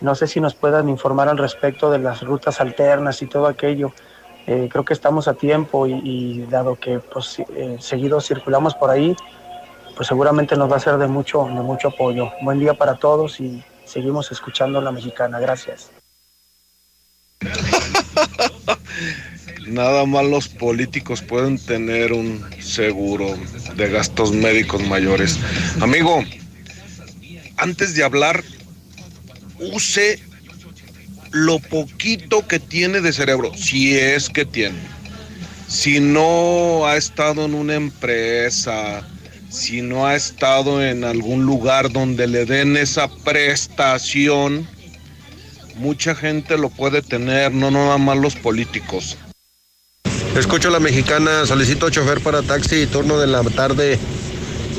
No 0.00 0.14
sé 0.14 0.26
si 0.26 0.40
nos 0.40 0.54
puedan 0.54 0.88
informar 0.88 1.28
al 1.28 1.38
respecto 1.38 1.90
de 1.90 1.98
las 1.98 2.22
rutas 2.22 2.60
alternas 2.60 3.22
y 3.22 3.26
todo 3.26 3.46
aquello. 3.46 3.92
Eh, 4.46 4.68
creo 4.70 4.84
que 4.84 4.92
estamos 4.92 5.26
a 5.28 5.34
tiempo 5.34 5.86
y, 5.86 6.46
dado 6.48 6.76
que 6.76 7.00
pues, 7.00 7.38
eh, 7.54 7.76
seguido 7.80 8.20
circulamos 8.20 8.74
por 8.74 8.90
ahí, 8.90 9.16
pues 9.96 10.06
seguramente 10.08 10.56
nos 10.56 10.70
va 10.70 10.76
a 10.76 10.80
ser 10.80 10.98
de 10.98 11.08
mucho, 11.08 11.44
de 11.44 11.62
mucho 11.62 11.88
apoyo. 11.88 12.30
Buen 12.42 12.60
día 12.60 12.74
para 12.74 12.94
todos 12.94 13.40
y 13.40 13.64
seguimos 13.84 14.30
escuchando 14.30 14.80
la 14.80 14.92
mexicana. 14.92 15.40
Gracias. 15.40 15.90
Nada 19.66 20.06
más 20.06 20.24
los 20.24 20.48
políticos 20.48 21.22
pueden 21.22 21.58
tener 21.58 22.12
un 22.12 22.44
seguro 22.60 23.36
de 23.76 23.90
gastos 23.90 24.32
médicos 24.32 24.82
mayores. 24.86 25.38
Amigo, 25.80 26.22
antes 27.56 27.94
de 27.94 28.04
hablar, 28.04 28.44
use 29.58 30.20
lo 31.32 31.58
poquito 31.58 32.46
que 32.46 32.58
tiene 32.58 33.00
de 33.00 33.12
cerebro, 33.12 33.52
si 33.56 33.96
es 33.96 34.28
que 34.28 34.44
tiene. 34.44 34.78
Si 35.68 35.98
no 35.98 36.86
ha 36.86 36.96
estado 36.96 37.44
en 37.44 37.54
una 37.54 37.74
empresa, 37.74 39.04
si 39.50 39.82
no 39.82 40.06
ha 40.06 40.14
estado 40.14 40.84
en 40.84 41.02
algún 41.02 41.44
lugar 41.44 41.90
donde 41.90 42.26
le 42.26 42.44
den 42.44 42.76
esa 42.76 43.08
prestación, 43.08 44.68
mucha 45.76 46.14
gente 46.14 46.58
lo 46.58 46.70
puede 46.70 47.02
tener, 47.02 47.52
no 47.52 47.70
nada 47.70 47.98
más 47.98 48.18
los 48.18 48.36
políticos. 48.36 49.16
Escucho 50.36 50.68
a 50.68 50.72
la 50.72 50.80
mexicana, 50.80 51.46
solicito 51.46 51.88
chofer 51.88 52.20
para 52.20 52.42
taxi, 52.42 52.86
turno 52.86 53.18
de 53.18 53.26
la 53.26 53.42
tarde, 53.42 53.98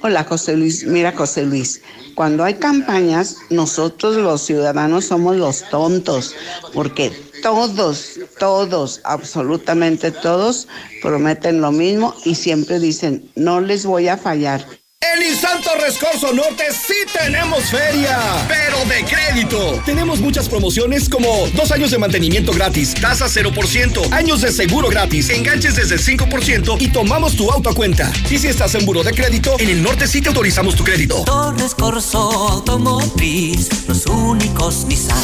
Hola 0.00 0.22
José 0.22 0.56
Luis, 0.56 0.84
mira 0.84 1.10
José 1.10 1.44
Luis, 1.44 1.82
cuando 2.14 2.44
hay 2.44 2.54
campañas 2.54 3.38
nosotros 3.50 4.16
los 4.16 4.42
ciudadanos 4.42 5.06
somos 5.06 5.34
los 5.34 5.68
tontos 5.70 6.36
porque 6.72 7.10
todos, 7.42 8.18
todos, 8.38 9.00
absolutamente 9.04 10.10
todos 10.10 10.68
prometen 11.02 11.60
lo 11.60 11.72
mismo 11.72 12.14
y 12.24 12.34
siempre 12.34 12.78
dicen 12.78 13.30
no 13.34 13.60
les 13.60 13.84
voy 13.86 14.08
a 14.08 14.16
fallar. 14.16 14.77
En 15.00 15.20
Nissan 15.20 15.62
Torres 15.62 15.96
Corso 15.96 16.32
Norte 16.32 16.64
sí 16.72 16.94
tenemos 17.16 17.70
feria, 17.70 18.18
pero 18.48 18.84
de 18.86 19.04
crédito. 19.04 19.80
Tenemos 19.86 20.18
muchas 20.18 20.48
promociones 20.48 21.08
como 21.08 21.46
dos 21.54 21.70
años 21.70 21.92
de 21.92 21.98
mantenimiento 21.98 22.52
gratis, 22.52 22.94
tasa 22.94 23.26
0%, 23.26 24.12
años 24.12 24.40
de 24.40 24.50
seguro 24.50 24.88
gratis, 24.88 25.30
enganches 25.30 25.76
desde 25.76 25.94
el 25.94 26.02
5% 26.02 26.78
y 26.80 26.88
tomamos 26.88 27.36
tu 27.36 27.48
auto 27.48 27.70
a 27.70 27.74
cuenta. 27.74 28.10
Y 28.28 28.38
si 28.38 28.48
estás 28.48 28.74
en 28.74 28.84
buro 28.86 29.04
de 29.04 29.12
crédito, 29.12 29.54
en 29.60 29.68
el 29.68 29.84
norte 29.84 30.08
sí 30.08 30.20
te 30.20 30.30
autorizamos 30.30 30.74
tu 30.74 30.82
crédito. 30.82 31.22
Torres 31.22 31.76
Corso 31.76 32.18
Automotriz, 32.48 33.68
los 33.86 34.04
únicos 34.06 34.84
Nissan 34.86 35.16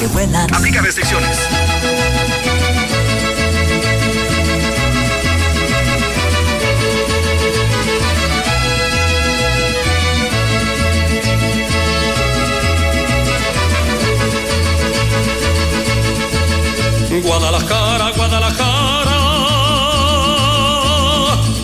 que 0.00 0.06
vuelan. 0.06 0.52
Aplica 0.54 0.80
restricciones. 0.80 1.36
Guadalajara, 17.22 18.10
Guadalajara, 18.16 19.16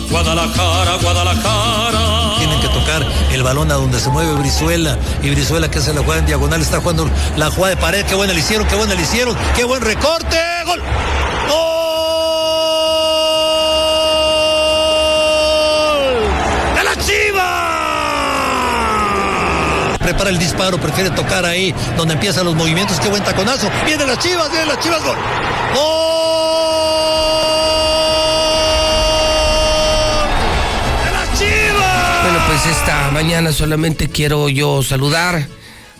Guadalajara, 0.09 0.95
Guadalajara. 1.01 2.35
Tienen 2.37 2.59
que 2.59 2.67
tocar 2.69 3.05
el 3.31 3.43
balón 3.43 3.71
a 3.71 3.75
donde 3.75 3.99
se 3.99 4.09
mueve 4.09 4.33
Brizuela 4.33 4.97
y 5.21 5.29
Brizuela 5.29 5.69
que 5.69 5.81
se 5.81 5.93
la 5.93 6.01
juega 6.01 6.19
en 6.19 6.25
diagonal 6.25 6.61
está 6.61 6.79
jugando 6.79 7.09
la 7.37 7.51
jugada 7.51 7.75
de 7.75 7.81
pared, 7.81 8.05
qué 8.05 8.15
buena 8.15 8.33
le 8.33 8.39
hicieron, 8.39 8.67
qué 8.67 8.75
buena 8.75 8.95
le 8.95 9.01
hicieron, 9.01 9.37
qué 9.55 9.63
buen 9.63 9.81
recorte, 9.81 10.37
gol. 10.65 10.81
El 20.27 20.39
disparo, 20.39 20.79
prefiere 20.79 21.09
tocar 21.09 21.45
ahí 21.45 21.73
donde 21.97 22.13
empiezan 22.13 22.45
los 22.45 22.55
movimientos, 22.55 22.99
qué 22.99 23.09
buen 23.09 23.23
taconazo. 23.23 23.69
Vienen 23.85 24.07
las 24.07 24.19
Chivas, 24.19 24.49
vienen 24.49 24.69
las 24.69 24.79
Chivas, 24.79 25.03
gol. 25.03 25.17
Bueno, 32.23 32.39
pues 32.47 32.65
esta 32.65 33.11
mañana 33.11 33.51
solamente 33.51 34.07
quiero 34.07 34.47
yo 34.47 34.81
saludar 34.81 35.45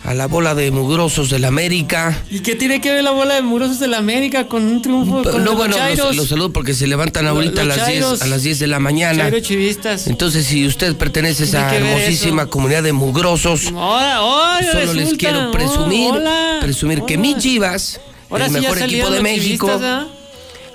a 0.04 0.12
la 0.12 0.26
bola 0.26 0.54
de 0.54 0.70
mugrosos 0.70 1.30
del 1.30 1.46
América. 1.46 2.22
¿Y 2.30 2.40
qué 2.40 2.54
tiene 2.54 2.80
que 2.80 2.90
ver 2.92 3.02
la 3.02 3.10
bola 3.10 3.34
de 3.34 3.42
murosos 3.42 3.80
de 3.80 3.88
la 3.88 3.96
América 3.98 4.46
con 4.46 4.62
un 4.64 4.82
triunfo 4.82 5.22
con 5.22 5.42
no, 5.42 5.52
los 5.52 5.56
bueno, 5.56 5.76
los, 5.96 6.14
los 6.14 6.28
saludo 6.28 6.52
porque 6.52 6.74
se 6.74 6.86
levantan 6.86 7.26
ahorita 7.26 7.64
Los 7.64 7.74
a 7.74 7.78
las 7.78 7.86
10 7.88 8.00
Chairos. 8.00 8.22
a 8.22 8.26
las 8.26 8.42
10 8.42 8.58
de 8.58 8.66
la 8.66 8.78
mañana. 8.78 9.30
Chivistas. 9.40 10.06
Entonces, 10.06 10.46
si 10.46 10.66
usted 10.66 10.94
pertenece 10.96 11.44
a 11.44 11.46
esa 11.46 11.74
hermosísima 11.74 12.46
comunidad 12.46 12.82
de 12.82 12.92
mugrosos, 12.92 13.66
Hola, 13.74 14.22
hola, 14.22 14.72
solo 14.72 14.92
les 14.92 15.14
quiero 15.14 15.50
presumir, 15.50 16.12
hola, 16.12 16.58
presumir 16.60 17.02
que 17.04 17.16
mi 17.16 17.36
Chivas, 17.36 17.98
el 18.30 18.44
sí 18.44 18.50
mejor 18.50 18.78
equipo 18.82 19.10
de 19.10 19.20
México, 19.22 19.70
¿ah? 19.82 20.06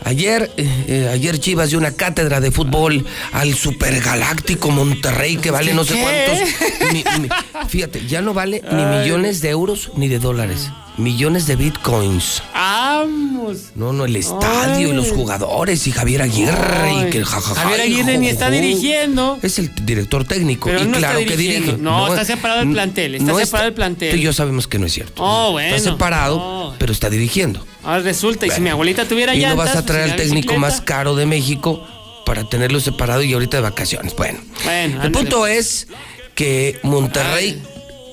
Ayer, 0.06 0.52
eh, 0.58 0.86
eh, 0.88 1.10
ayer 1.12 1.40
Chivas 1.40 1.70
dio 1.70 1.78
una 1.78 1.92
cátedra 1.92 2.40
de 2.40 2.52
fútbol 2.52 3.06
al 3.34 3.54
supergaláctico 3.54 4.72
Monterrey 4.72 5.38
que 5.38 5.52
vale 5.52 5.74
no 5.74 5.84
sé 5.84 6.00
cuántos. 6.02 7.70
fíjate, 7.70 8.06
ya 8.08 8.22
no 8.22 8.34
vale 8.34 8.64
ni 8.72 8.84
millones 8.86 9.42
de 9.42 9.50
euros 9.50 9.92
ni 9.96 10.08
de 10.08 10.20
dólares, 10.20 10.72
millones 10.98 11.48
de 11.48 11.58
bitcoins. 11.58 12.42
Vamos. 12.54 13.72
No, 13.76 13.94
no, 13.94 14.06
el 14.06 14.16
estadio 14.16 14.90
y 14.90 14.94
los 14.94 15.12
jugadores 15.12 15.86
y 15.88 15.92
Javier 15.92 16.22
Aguirre 16.22 17.08
y 17.08 17.10
que 17.10 17.24
jajaja. 17.24 17.62
Javier 17.62 17.82
Aguirre 17.82 18.18
ni 18.18 18.30
está 18.30 18.50
dirigiendo. 18.50 19.38
Es 19.42 19.60
el 19.60 19.74
director 19.86 20.26
técnico 20.26 20.70
Pero 20.70 20.84
y 20.84 20.88
no 20.88 20.98
está 20.98 21.12
claro 21.12 21.26
que 21.26 21.38
dirige. 21.38 21.78
No, 21.78 22.08
está 22.08 22.26
separado 22.26 22.62
del 22.62 22.72
plantel, 22.72 23.16
está 23.16 23.36
separado 23.36 23.66
del 23.66 23.74
plantel. 23.74 24.12
Tú 24.12 24.18
y 24.18 24.22
yo 24.22 24.34
sabemos 24.34 24.68
que 24.68 24.80
no 24.80 24.86
es 24.86 24.94
cierto. 24.94 25.22
Oh, 25.24 25.52
bueno. 25.52 25.76
Está 25.76 25.92
separado, 25.92 26.76
pero 26.78 26.92
está 26.92 27.10
dirigiendo. 27.10 27.66
Ahora 27.84 28.00
resulta, 28.00 28.46
y 28.46 28.52
si 28.52 28.62
mi 28.62 28.70
abuelita 28.70 29.06
tuviera 29.08 29.34
Y 29.34 29.42
no 29.46 29.56
vas 29.56 29.70
a 29.70 29.74
pues, 29.76 29.86
traer 29.86 30.12
al 30.12 30.16
técnico 30.18 30.54
bicicleta. 30.54 30.60
más 30.60 30.82
caro 30.82 31.16
de 31.16 31.26
México 31.26 31.86
para 32.26 32.44
tenerlo 32.44 32.80
separado 32.80 33.24
y 33.24 33.34
ahorita 33.34 33.58
de 33.58 33.62
vacaciones. 33.64 34.16
Bueno, 34.16 34.40
Bueno, 34.66 34.96
el 34.96 35.02
ándale. 35.02 35.12
punto 35.12 35.48
es 35.48 35.88
que 36.36 36.78
Monterrey, 36.84 37.62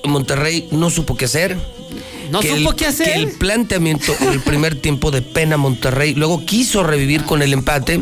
Monterrey 0.05 0.67
no 0.71 0.89
supo 0.89 1.15
qué 1.17 1.25
hacer. 1.25 1.57
¿No 2.31 2.39
que 2.41 2.49
supo 2.57 2.71
el- 2.71 2.75
qué 2.75 2.85
hacer? 2.87 3.07
Que 3.13 3.19
el 3.19 3.27
planteamiento 3.31 4.15
en 4.19 4.29
el 4.29 4.41
primer 4.41 4.75
tiempo 4.81 5.11
de 5.11 5.21
pena 5.21 5.57
Monterrey, 5.57 6.13
luego 6.15 6.45
quiso 6.45 6.83
revivir 6.83 7.23
con 7.23 7.41
el 7.41 7.53
empate. 7.53 8.01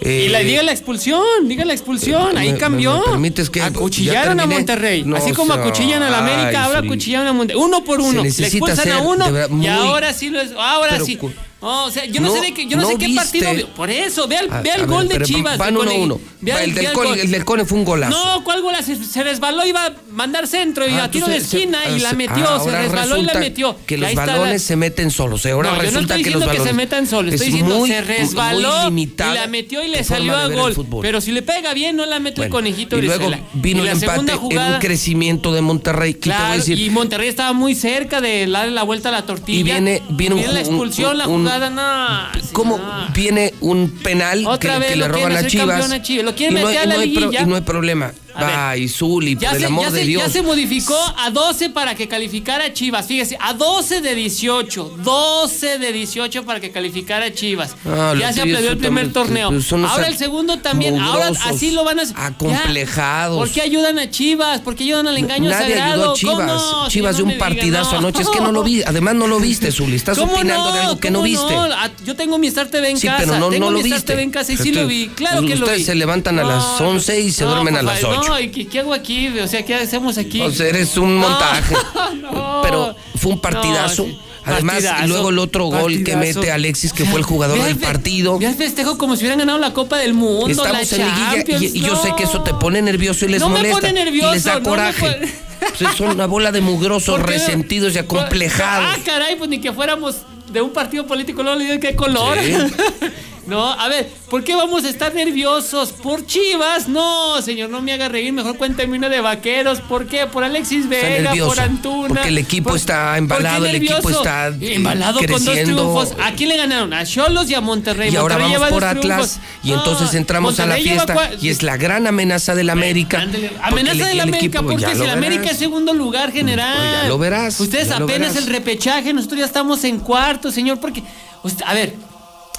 Y 0.00 0.08
eh, 0.08 0.28
la, 0.30 0.40
diga 0.40 0.62
la 0.62 0.72
expulsión, 0.72 1.22
diga 1.46 1.64
la 1.64 1.72
expulsión, 1.72 2.36
ahí 2.36 2.52
me- 2.52 2.58
cambió. 2.58 2.98
me 2.98 3.04
permites 3.12 3.48
que- 3.50 3.62
acuchillaron 3.62 4.38
a. 4.40 4.46
Monterrey. 4.46 5.04
No, 5.04 5.16
Así 5.16 5.32
como 5.32 5.52
acuchillan 5.54 6.02
a 6.02 6.10
la 6.10 6.18
América, 6.18 6.48
ay, 6.48 6.56
ahora 6.56 6.78
Zuli. 6.78 6.88
acuchillaron 6.88 7.26
a 7.28 7.32
Monterrey. 7.32 7.62
Uno 7.62 7.84
por 7.84 8.00
uno. 8.00 8.22
Le 8.22 8.28
expulsan 8.28 8.90
a 8.90 8.98
uno 9.00 9.26
y 9.62 9.66
ahora 9.66 10.12
sí 10.12 10.30
lo 10.30 10.40
es. 10.40 10.52
Ahora 10.58 11.00
sí. 11.00 11.18
No, 11.64 11.84
o 11.86 11.90
sea, 11.90 12.04
yo 12.04 12.20
no, 12.20 12.28
No, 12.28 12.34
sé 12.34 12.40
de 12.42 12.52
qué, 12.54 12.66
yo 12.66 12.76
no, 12.76 12.82
no 12.82 12.88
sé 12.90 12.98
qué 12.98 13.14
partido. 13.14 13.68
Por 13.74 13.90
eso, 13.90 14.28
vea 14.28 14.40
el, 14.40 14.52
A- 14.52 14.60
vea 14.60 14.74
el 14.74 14.86
gol 14.86 15.08
ver, 15.08 15.18
de 15.20 15.24
Chivas. 15.24 15.56
van 15.58 15.74
El 15.76 16.74
del 16.74 16.92
Cone- 16.92 17.20
el 17.22 17.30
del 17.30 17.44
Cone 17.46 17.64
fue 17.64 17.78
un 17.78 17.84
golazo. 17.86 18.12
No, 18.36 18.44
¿cuál 18.44 18.60
golazo? 18.60 18.84
Se, 18.94 19.02
se 19.02 19.22
resbaló, 19.22 19.64
iba 19.64 19.86
a 19.86 19.92
mandar 20.12 20.46
centro 20.46 20.86
y 20.86 20.92
Ah, 20.92 21.04
a 21.04 21.10
tiro 21.10 21.26
de 21.26 21.40
se- 21.40 21.56
esquina 21.56 21.78
y 21.88 22.00
la 22.00 22.10
se- 22.10 22.16
metió. 22.16 22.46
ah, 22.46 22.60
se 22.62 22.70
resbaló 22.70 23.16
y 23.16 23.22
la 23.22 23.32
resulta 23.32 23.38
metió. 23.38 23.76
Que 23.86 23.96
los 23.96 24.14
la- 24.14 24.26
balones 24.26 24.62
se 24.62 24.76
meten 24.76 25.10
solos. 25.10 25.46
Ahora 25.46 25.70
no, 25.70 25.76
yo 25.76 25.82
no 25.82 25.88
resulta 25.88 26.14
estoy 26.16 26.24
que 26.24 26.30
los 26.30 26.40
diciendo 26.42 26.62
que, 26.64 26.68
se 26.68 26.74
metan 26.74 27.06
solos, 27.06 27.32
es 27.34 27.40
estoy 27.40 27.52
diciendo 27.52 27.78
muy- 27.78 27.88
se 27.88 28.00
resbaló 28.02 28.90
y 28.90 29.06
la 29.16 29.46
metió 29.46 29.82
y 29.82 29.88
le 29.88 30.04
salió 30.04 30.36
a 30.36 30.48
gol. 30.48 30.74
Pero 31.00 31.20
si 31.22 31.32
le 31.32 31.40
pega 31.42 31.72
bien, 31.72 31.96
no 31.96 32.04
la 32.04 32.18
mete 32.20 32.42
el 32.42 32.50
conejito 32.50 32.98
y 32.98 33.02
luego 33.02 33.30
vino 33.54 33.78
Y 33.78 33.80
el 33.80 33.86
la 33.86 33.92
empate 33.92 34.32
en 34.32 34.38
jugada, 34.38 34.74
un 34.74 34.80
crecimiento 34.80 35.52
de 35.52 35.62
Monterrey. 35.62 36.14
¿Qué 36.14 36.20
te 36.20 36.28
voy 36.28 36.36
a 36.36 36.62
Claro, 36.62 36.80
y 36.80 36.90
Monterrey 36.90 37.28
estaba 37.28 37.52
muy 37.54 37.74
cerca 37.74 38.20
de 38.20 38.46
darle 38.46 38.72
la 38.72 38.82
vuelta 38.82 39.08
a 39.08 39.12
la 39.12 39.22
tortilla. 39.24 39.58
Y 39.58 39.62
viene- 39.62 40.02
viene 40.10 40.46
la 40.48 40.60
expulsión, 40.60 41.16
la 41.16 41.26
un- 41.26 41.44
jugada, 41.56 41.70
no. 41.70 42.40
¿Cómo 42.52 42.80
viene 43.14 43.54
un 43.60 43.90
penal 44.02 44.44
que, 44.58 44.68
vez 44.78 44.90
que 44.90 44.96
le 44.96 45.08
roban 45.08 45.32
a 45.36 45.46
Chivas? 45.46 46.02
Chivas. 46.02 46.24
Lo 46.24 46.34
quieren 46.34 46.56
y 46.56 46.60
no, 46.60 46.66
meter 46.68 46.80
hay- 46.80 46.84
a 46.84 46.88
la 46.88 46.94
no 46.94 47.00
hay 47.00 47.14
pro- 47.14 47.32
y 47.42 47.46
no 47.46 47.54
hay 47.56 47.60
problema. 47.62 48.12
A 48.36 48.70
Ay, 48.70 48.88
Zuli, 48.88 49.36
por 49.36 49.48
el 49.54 49.60
se, 49.60 49.66
amor 49.66 49.90
de 49.92 50.00
se- 50.00 50.06
Dios. 50.06 50.22
ya 50.24 50.28
se 50.28 50.42
modificó 50.42 50.96
a 51.18 51.30
12 51.30 51.70
para 51.70 51.94
que 51.94 52.08
calificara 52.08 52.72
Chivas. 52.72 53.06
Fíjese, 53.06 53.36
a 53.40 53.52
12 53.54 54.00
de 54.00 54.14
18. 54.14 54.96
12 55.04 55.78
de 55.78 55.92
18 55.92 56.44
para 56.44 56.58
que 56.60 56.70
calificara 56.72 57.32
Chivas. 57.32 57.76
Ah, 57.86 58.14
ya 58.18 58.32
se 58.32 58.40
aprendió 58.40 58.70
el 58.72 58.78
primer 58.78 59.12
también- 59.12 59.12
torneo. 59.12 59.50
pues 59.50 59.72
Ahora 59.72 60.06
el 60.08 60.16
segundo 60.18 60.58
también. 60.58 60.98
Ahora 60.98 61.30
así 61.44 61.70
lo 61.70 61.84
van 61.84 62.00
a 62.00 62.04
ya. 62.04 62.26
acomplejados. 62.26 63.38
¿Por 63.38 63.50
qué 63.50 63.60
ayudan 63.62 63.98
a 63.98 64.10
Chivas? 64.10 64.60
¿Por 64.60 64.74
qué 64.74 64.84
ayudan 64.84 65.06
al 65.08 65.16
engaño 65.18 65.50
Nadie 65.50 65.74
sagrado? 65.76 66.02
ayudó 66.02 66.12
a 66.12 66.14
Chivas. 66.16 66.88
Chivas 66.88 67.16
de 67.16 67.22
un 67.22 67.38
partidazo 67.38 67.92
no. 67.92 67.98
anoche. 67.98 68.22
Es 68.22 68.28
que 68.30 68.40
no 68.40 68.52
lo 68.52 68.62
vi. 68.62 68.82
Además, 68.82 69.14
no 69.14 69.26
lo 69.26 69.38
viste, 69.40 69.70
Zuli. 69.70 69.96
Estás 69.96 70.18
¿Cómo 70.18 70.34
opinando 70.34 70.72
de 70.72 70.80
algo 70.80 70.98
que 70.98 71.10
no 71.10 71.20
¿Cómo 71.20 71.24
viste. 71.28 71.54
Ah, 71.54 71.90
Yo 72.04 72.16
tengo 72.16 72.38
mi 72.38 72.46
Star 72.48 72.68
TV 72.68 72.90
en 72.90 72.98
Sí, 72.98 73.06
casa. 73.06 73.18
pero 73.24 73.38
no, 73.38 73.48
tengo 73.50 73.66
no 73.66 73.70
lo 73.72 73.78
Star 73.78 73.92
viste. 73.92 74.12
TV 74.12 74.22
en 74.22 74.30
casa 74.30 74.52
y 74.52 74.56
sí 74.56 74.70
Usted- 74.70 74.82
lo 74.82 74.86
vi. 74.88 75.08
Claro 75.14 75.42
que 75.42 75.48
lo 75.50 75.56
vi. 75.56 75.62
ustedes 75.62 75.86
se 75.86 75.94
levantan 75.94 76.38
a 76.38 76.44
las 76.44 76.80
11 76.80 77.20
y 77.20 77.30
se 77.32 77.44
duermen 77.44 77.76
a 77.76 77.82
las 77.82 78.00
favor, 78.00 78.18
8. 78.18 78.23
No, 78.28 78.40
¿y 78.40 78.50
qué, 78.50 78.66
qué 78.66 78.80
hago 78.80 78.94
aquí? 78.94 79.28
O 79.38 79.48
sea, 79.48 79.64
¿qué 79.64 79.74
hacemos 79.74 80.18
aquí? 80.18 80.40
O 80.40 80.50
sea, 80.50 80.66
eres 80.66 80.96
un 80.96 81.20
No, 81.20 81.28
montaje. 81.28 81.74
no. 82.22 82.60
Pero 82.62 82.94
fue 83.16 83.32
un 83.32 83.40
partidazo. 83.40 84.04
No, 84.04 84.08
sí. 84.12 84.18
Además, 84.46 84.82
Partidazo, 84.82 85.06
luego 85.06 85.30
el 85.30 85.38
otro 85.38 85.64
gol 85.66 86.04
que 86.04 86.16
mete 86.16 86.52
Alexis, 86.52 86.92
que 86.92 87.06
fue 87.06 87.18
el 87.18 87.24
jugador 87.24 87.58
del 87.62 87.76
partido. 87.76 88.38
el 88.40 88.54
festejo 88.54 88.98
como 88.98 89.16
si 89.16 89.22
hubieran 89.22 89.38
ganado 89.38 89.58
la 89.58 89.72
Copa 89.72 89.96
del 89.96 90.12
Mundo, 90.12 90.48
Estamos 90.48 90.92
la 90.92 90.98
en 90.98 91.40
liguilla 91.40 91.66
y, 91.66 91.80
yo 91.80 91.96
sé 91.96 92.12
que 92.16 92.24
eso 92.24 92.42
te 92.42 92.52
pone 92.52 92.82
nervioso 92.82 93.24
y 93.24 93.28
les 93.28 93.40
No 93.40 93.48
me 93.48 93.56
molesta. 93.58 93.80
pone 93.80 93.92
nervioso, 93.94 94.32
y 94.32 94.34
les 94.34 94.44
da 94.44 94.54
no 94.54 94.60
me 94.60 94.68
coraje. 94.68 95.32
Pues 95.78 95.94
son 95.96 96.08
una 96.08 96.26
bola 96.26 96.52
de 96.52 96.60
mugrosos, 96.60 97.20
resentidos 97.20 97.94
y 97.94 97.98
acomplejados. 97.98 98.90
Ah, 98.92 98.98
caray, 99.02 99.36
pues 99.36 99.48
ni 99.48 99.60
que 99.60 99.72
fuéramos 99.72 100.16
de 100.52 100.60
un 100.60 100.74
partido 100.74 101.06
político, 101.06 101.42
no 101.42 101.54
le 101.56 101.64
digo 101.64 101.80
qué 101.80 101.94
color. 101.96 102.36
Sí. 102.42 102.52
No, 103.46 103.70
a 103.72 103.88
ver, 103.88 104.08
¿por 104.30 104.42
qué 104.42 104.54
vamos 104.54 104.84
a 104.84 104.88
estar 104.88 105.14
nerviosos? 105.14 105.92
¿Por 105.92 106.24
Chivas? 106.26 106.88
No, 106.88 107.40
señor, 107.42 107.68
no 107.70 107.82
me 107.82 107.92
haga 107.92 108.08
reír. 108.08 108.32
Mejor 108.32 108.56
cuénteme 108.56 108.96
uno 108.96 109.08
de 109.10 109.20
vaqueros. 109.20 109.80
¿Por 109.80 110.06
qué? 110.06 110.26
Por 110.26 110.44
Alexis 110.44 110.88
Vega, 110.88 111.08
nervioso, 111.30 111.48
por 111.50 111.60
Antuna. 111.60 112.08
porque 112.08 112.28
el 112.28 112.38
equipo 112.38 112.70
Por- 112.70 112.78
está 112.78 113.04
¿por 113.04 113.12
qué 113.12 113.18
embalado, 113.18 113.66
el 113.66 113.74
equipo 113.76 114.10
está 114.10 114.46
embalado 114.48 115.20
con 115.20 115.44
dos 115.44 115.54
triunfos. 115.54 116.14
¿A 116.22 116.32
quién 116.32 116.48
le 116.48 116.56
ganaron? 116.56 116.92
A 116.94 117.04
Cholos 117.04 117.50
y 117.50 117.54
a 117.54 117.60
Monterrey. 117.60 118.10
Y 118.12 118.16
ahora 118.16 118.38
Monterrey 118.38 118.60
vamos 118.60 118.72
por 118.72 118.84
Atlas 118.84 119.40
y 119.62 119.72
entonces 119.72 120.14
entramos 120.14 120.58
a 120.60 120.66
la 120.66 120.76
fiesta 120.76 121.14
cua- 121.14 121.36
y 121.40 121.48
es 121.50 121.62
la 121.62 121.76
gran 121.76 122.06
amenaza 122.06 122.54
del 122.54 122.70
América. 122.70 123.20
Porque 123.30 123.50
Amenaza 123.62 123.92
el- 123.92 123.98
del 123.98 124.10
el 124.10 124.20
América, 124.20 124.58
equipo- 124.60 124.70
porque 124.72 124.94
si 124.96 125.02
el 125.02 125.10
América 125.10 125.50
es 125.50 125.58
segundo 125.58 125.92
lugar 125.92 126.32
general. 126.32 127.02
ya 127.02 127.08
lo 127.08 127.18
verás, 127.18 127.60
Ustedes 127.60 127.90
apenas 127.90 128.34
verás. 128.34 128.36
el 128.36 128.46
repechaje, 128.46 129.12
nosotros 129.12 129.40
ya 129.40 129.46
estamos 129.46 129.84
en 129.84 129.98
cuarto, 130.00 130.50
señor, 130.50 130.78
porque. 130.80 131.02
usted- 131.42 131.64
a 131.66 131.74
ver. 131.74 131.94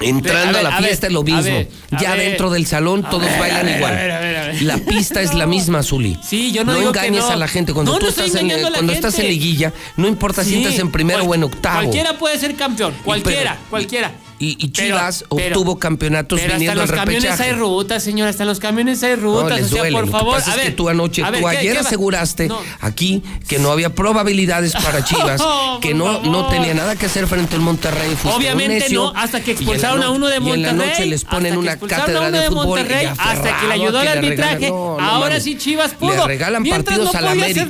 Entrando 0.02 0.60
a, 0.60 0.62
ver, 0.62 0.64
la 0.64 0.70
ver, 0.80 0.84
fiesta 0.88 1.08
es 1.08 1.14
lo 1.14 1.24
mismo. 1.24 1.42
ver, 1.44 1.70
ya 2.00 2.16
dentro 2.16 2.50
del 2.50 2.66
salón 2.66 3.04
todos 3.10 3.30
bailan 3.40 3.70
igual. 3.78 4.58
La 4.62 4.78
pista 4.78 5.22
es 5.22 5.34
la 5.34 5.46
misma, 5.48 5.84
Zuli. 5.84 6.18
Sí, 6.22 6.52
yo 6.52 6.64
no 6.66 6.74
digo 6.78 6.92
que 6.92 7.00
engañes 7.00 7.22
no. 7.26 7.32
a 7.32 7.36
la 7.38 7.48
gente. 7.48 7.74
Cuando 7.74 7.94
No, 7.94 8.00
tú 8.00 8.08
estás, 8.08 8.36
en, 8.36 8.50
cuando 8.74 8.92
estás 8.94 9.18
en 9.20 9.28
liguilla, 9.28 9.72
no 9.96 10.08
importa 10.08 10.44
si 10.44 10.56
entras 10.56 10.78
en 10.80 10.92
primero 10.92 11.20
cual- 11.20 11.30
o 11.32 11.36
en 11.36 11.44
octavo. 11.46 11.80
Cualquiera 11.80 12.18
puede 12.18 12.38
ser 12.38 12.56
campeón, 12.56 12.94
cualquiera, 13.06 13.58
cualquiera. 13.70 14.12
Y, 14.46 14.58
y 14.60 14.68
Pero- 14.68 14.88
Chivas 14.98 15.24
pero- 15.36 15.56
obtuvo 15.60 15.80
campeonatos 15.80 16.40
Pero 16.40 16.54
hasta 16.54 16.60
viniendo 16.60 16.82
los 16.82 16.90
al 16.92 16.96
camiones 16.98 17.24
repechaje. 17.24 17.50
hay 17.50 17.56
rutas, 17.56 18.04
señor, 18.04 18.28
hasta 18.28 18.46
los 18.46 18.60
camiones 18.60 19.02
hay 19.04 19.16
No, 19.16 19.22
rutas, 19.42 19.58
les 19.58 19.66
o 19.66 19.70
sea, 19.70 19.78
duele. 19.80 19.92
por 19.96 20.02
Lo 20.06 20.12
que 20.12 20.18
favor, 20.20 20.34
pasa 20.36 20.52
a 20.52 20.54
es 20.56 20.60
que 20.60 20.68
ver, 20.68 20.76
tú 20.76 20.90
anoche, 20.90 21.24
a 21.24 21.32
ver, 21.32 21.42
tú 21.42 21.48
¿qué- 21.50 21.58
ayer 21.58 21.74
qué 21.74 21.80
aseguraste 21.80 22.48
No. 22.48 22.60
aquí 22.82 23.24
que 23.48 23.58
no 23.60 23.72
había 23.72 23.94
probabilidades 23.96 24.74
para 24.74 25.04
Chivas, 25.06 25.42
Oh, 25.44 25.80
que 25.82 25.94
no, 25.94 26.22
no 26.22 26.48
tenía 26.48 26.74
nada 26.74 26.96
que 26.96 27.06
hacer 27.08 27.26
frente 27.28 27.56
al 27.56 27.62
Monterrey. 27.62 28.10
Fuiste 28.16 28.38
Obviamente 28.40 28.80
necio, 28.82 29.12
no, 29.14 29.20
hasta 29.20 29.42
que 29.42 29.52
expulsaron 29.54 30.02
a 30.04 30.06
no- 30.06 30.14
uno 30.14 30.28
de 30.28 30.36
Y 30.36 30.38
en 30.38 30.44
Monterrey. 30.44 30.64
la 30.64 30.74
noche 30.74 31.06
les 31.08 31.24
ponen 31.26 31.54
hasta 31.54 31.78
que 31.80 31.86
una 31.86 31.96
cátedra 31.98 32.32
de 32.32 32.40
de 32.40 32.48
fútbol. 32.48 32.66
y 32.66 32.68
Monterrey, 32.70 33.06
hasta 33.18 33.60
que 33.60 33.68
le 33.68 33.74
ayudó 33.74 34.02
el 34.02 34.08
arbitraje. 34.08 34.70
no, 34.70 34.98
no 35.00 35.04
Ahora 35.04 35.40
sí 35.40 35.58
Chivas 35.58 35.94
pudo. 35.94 36.12
Le 36.16 36.26
regalan 36.28 36.64
partidos 36.64 37.14
no 37.14 37.18
a 37.20 37.22
la 37.22 37.32
América. 37.32 37.68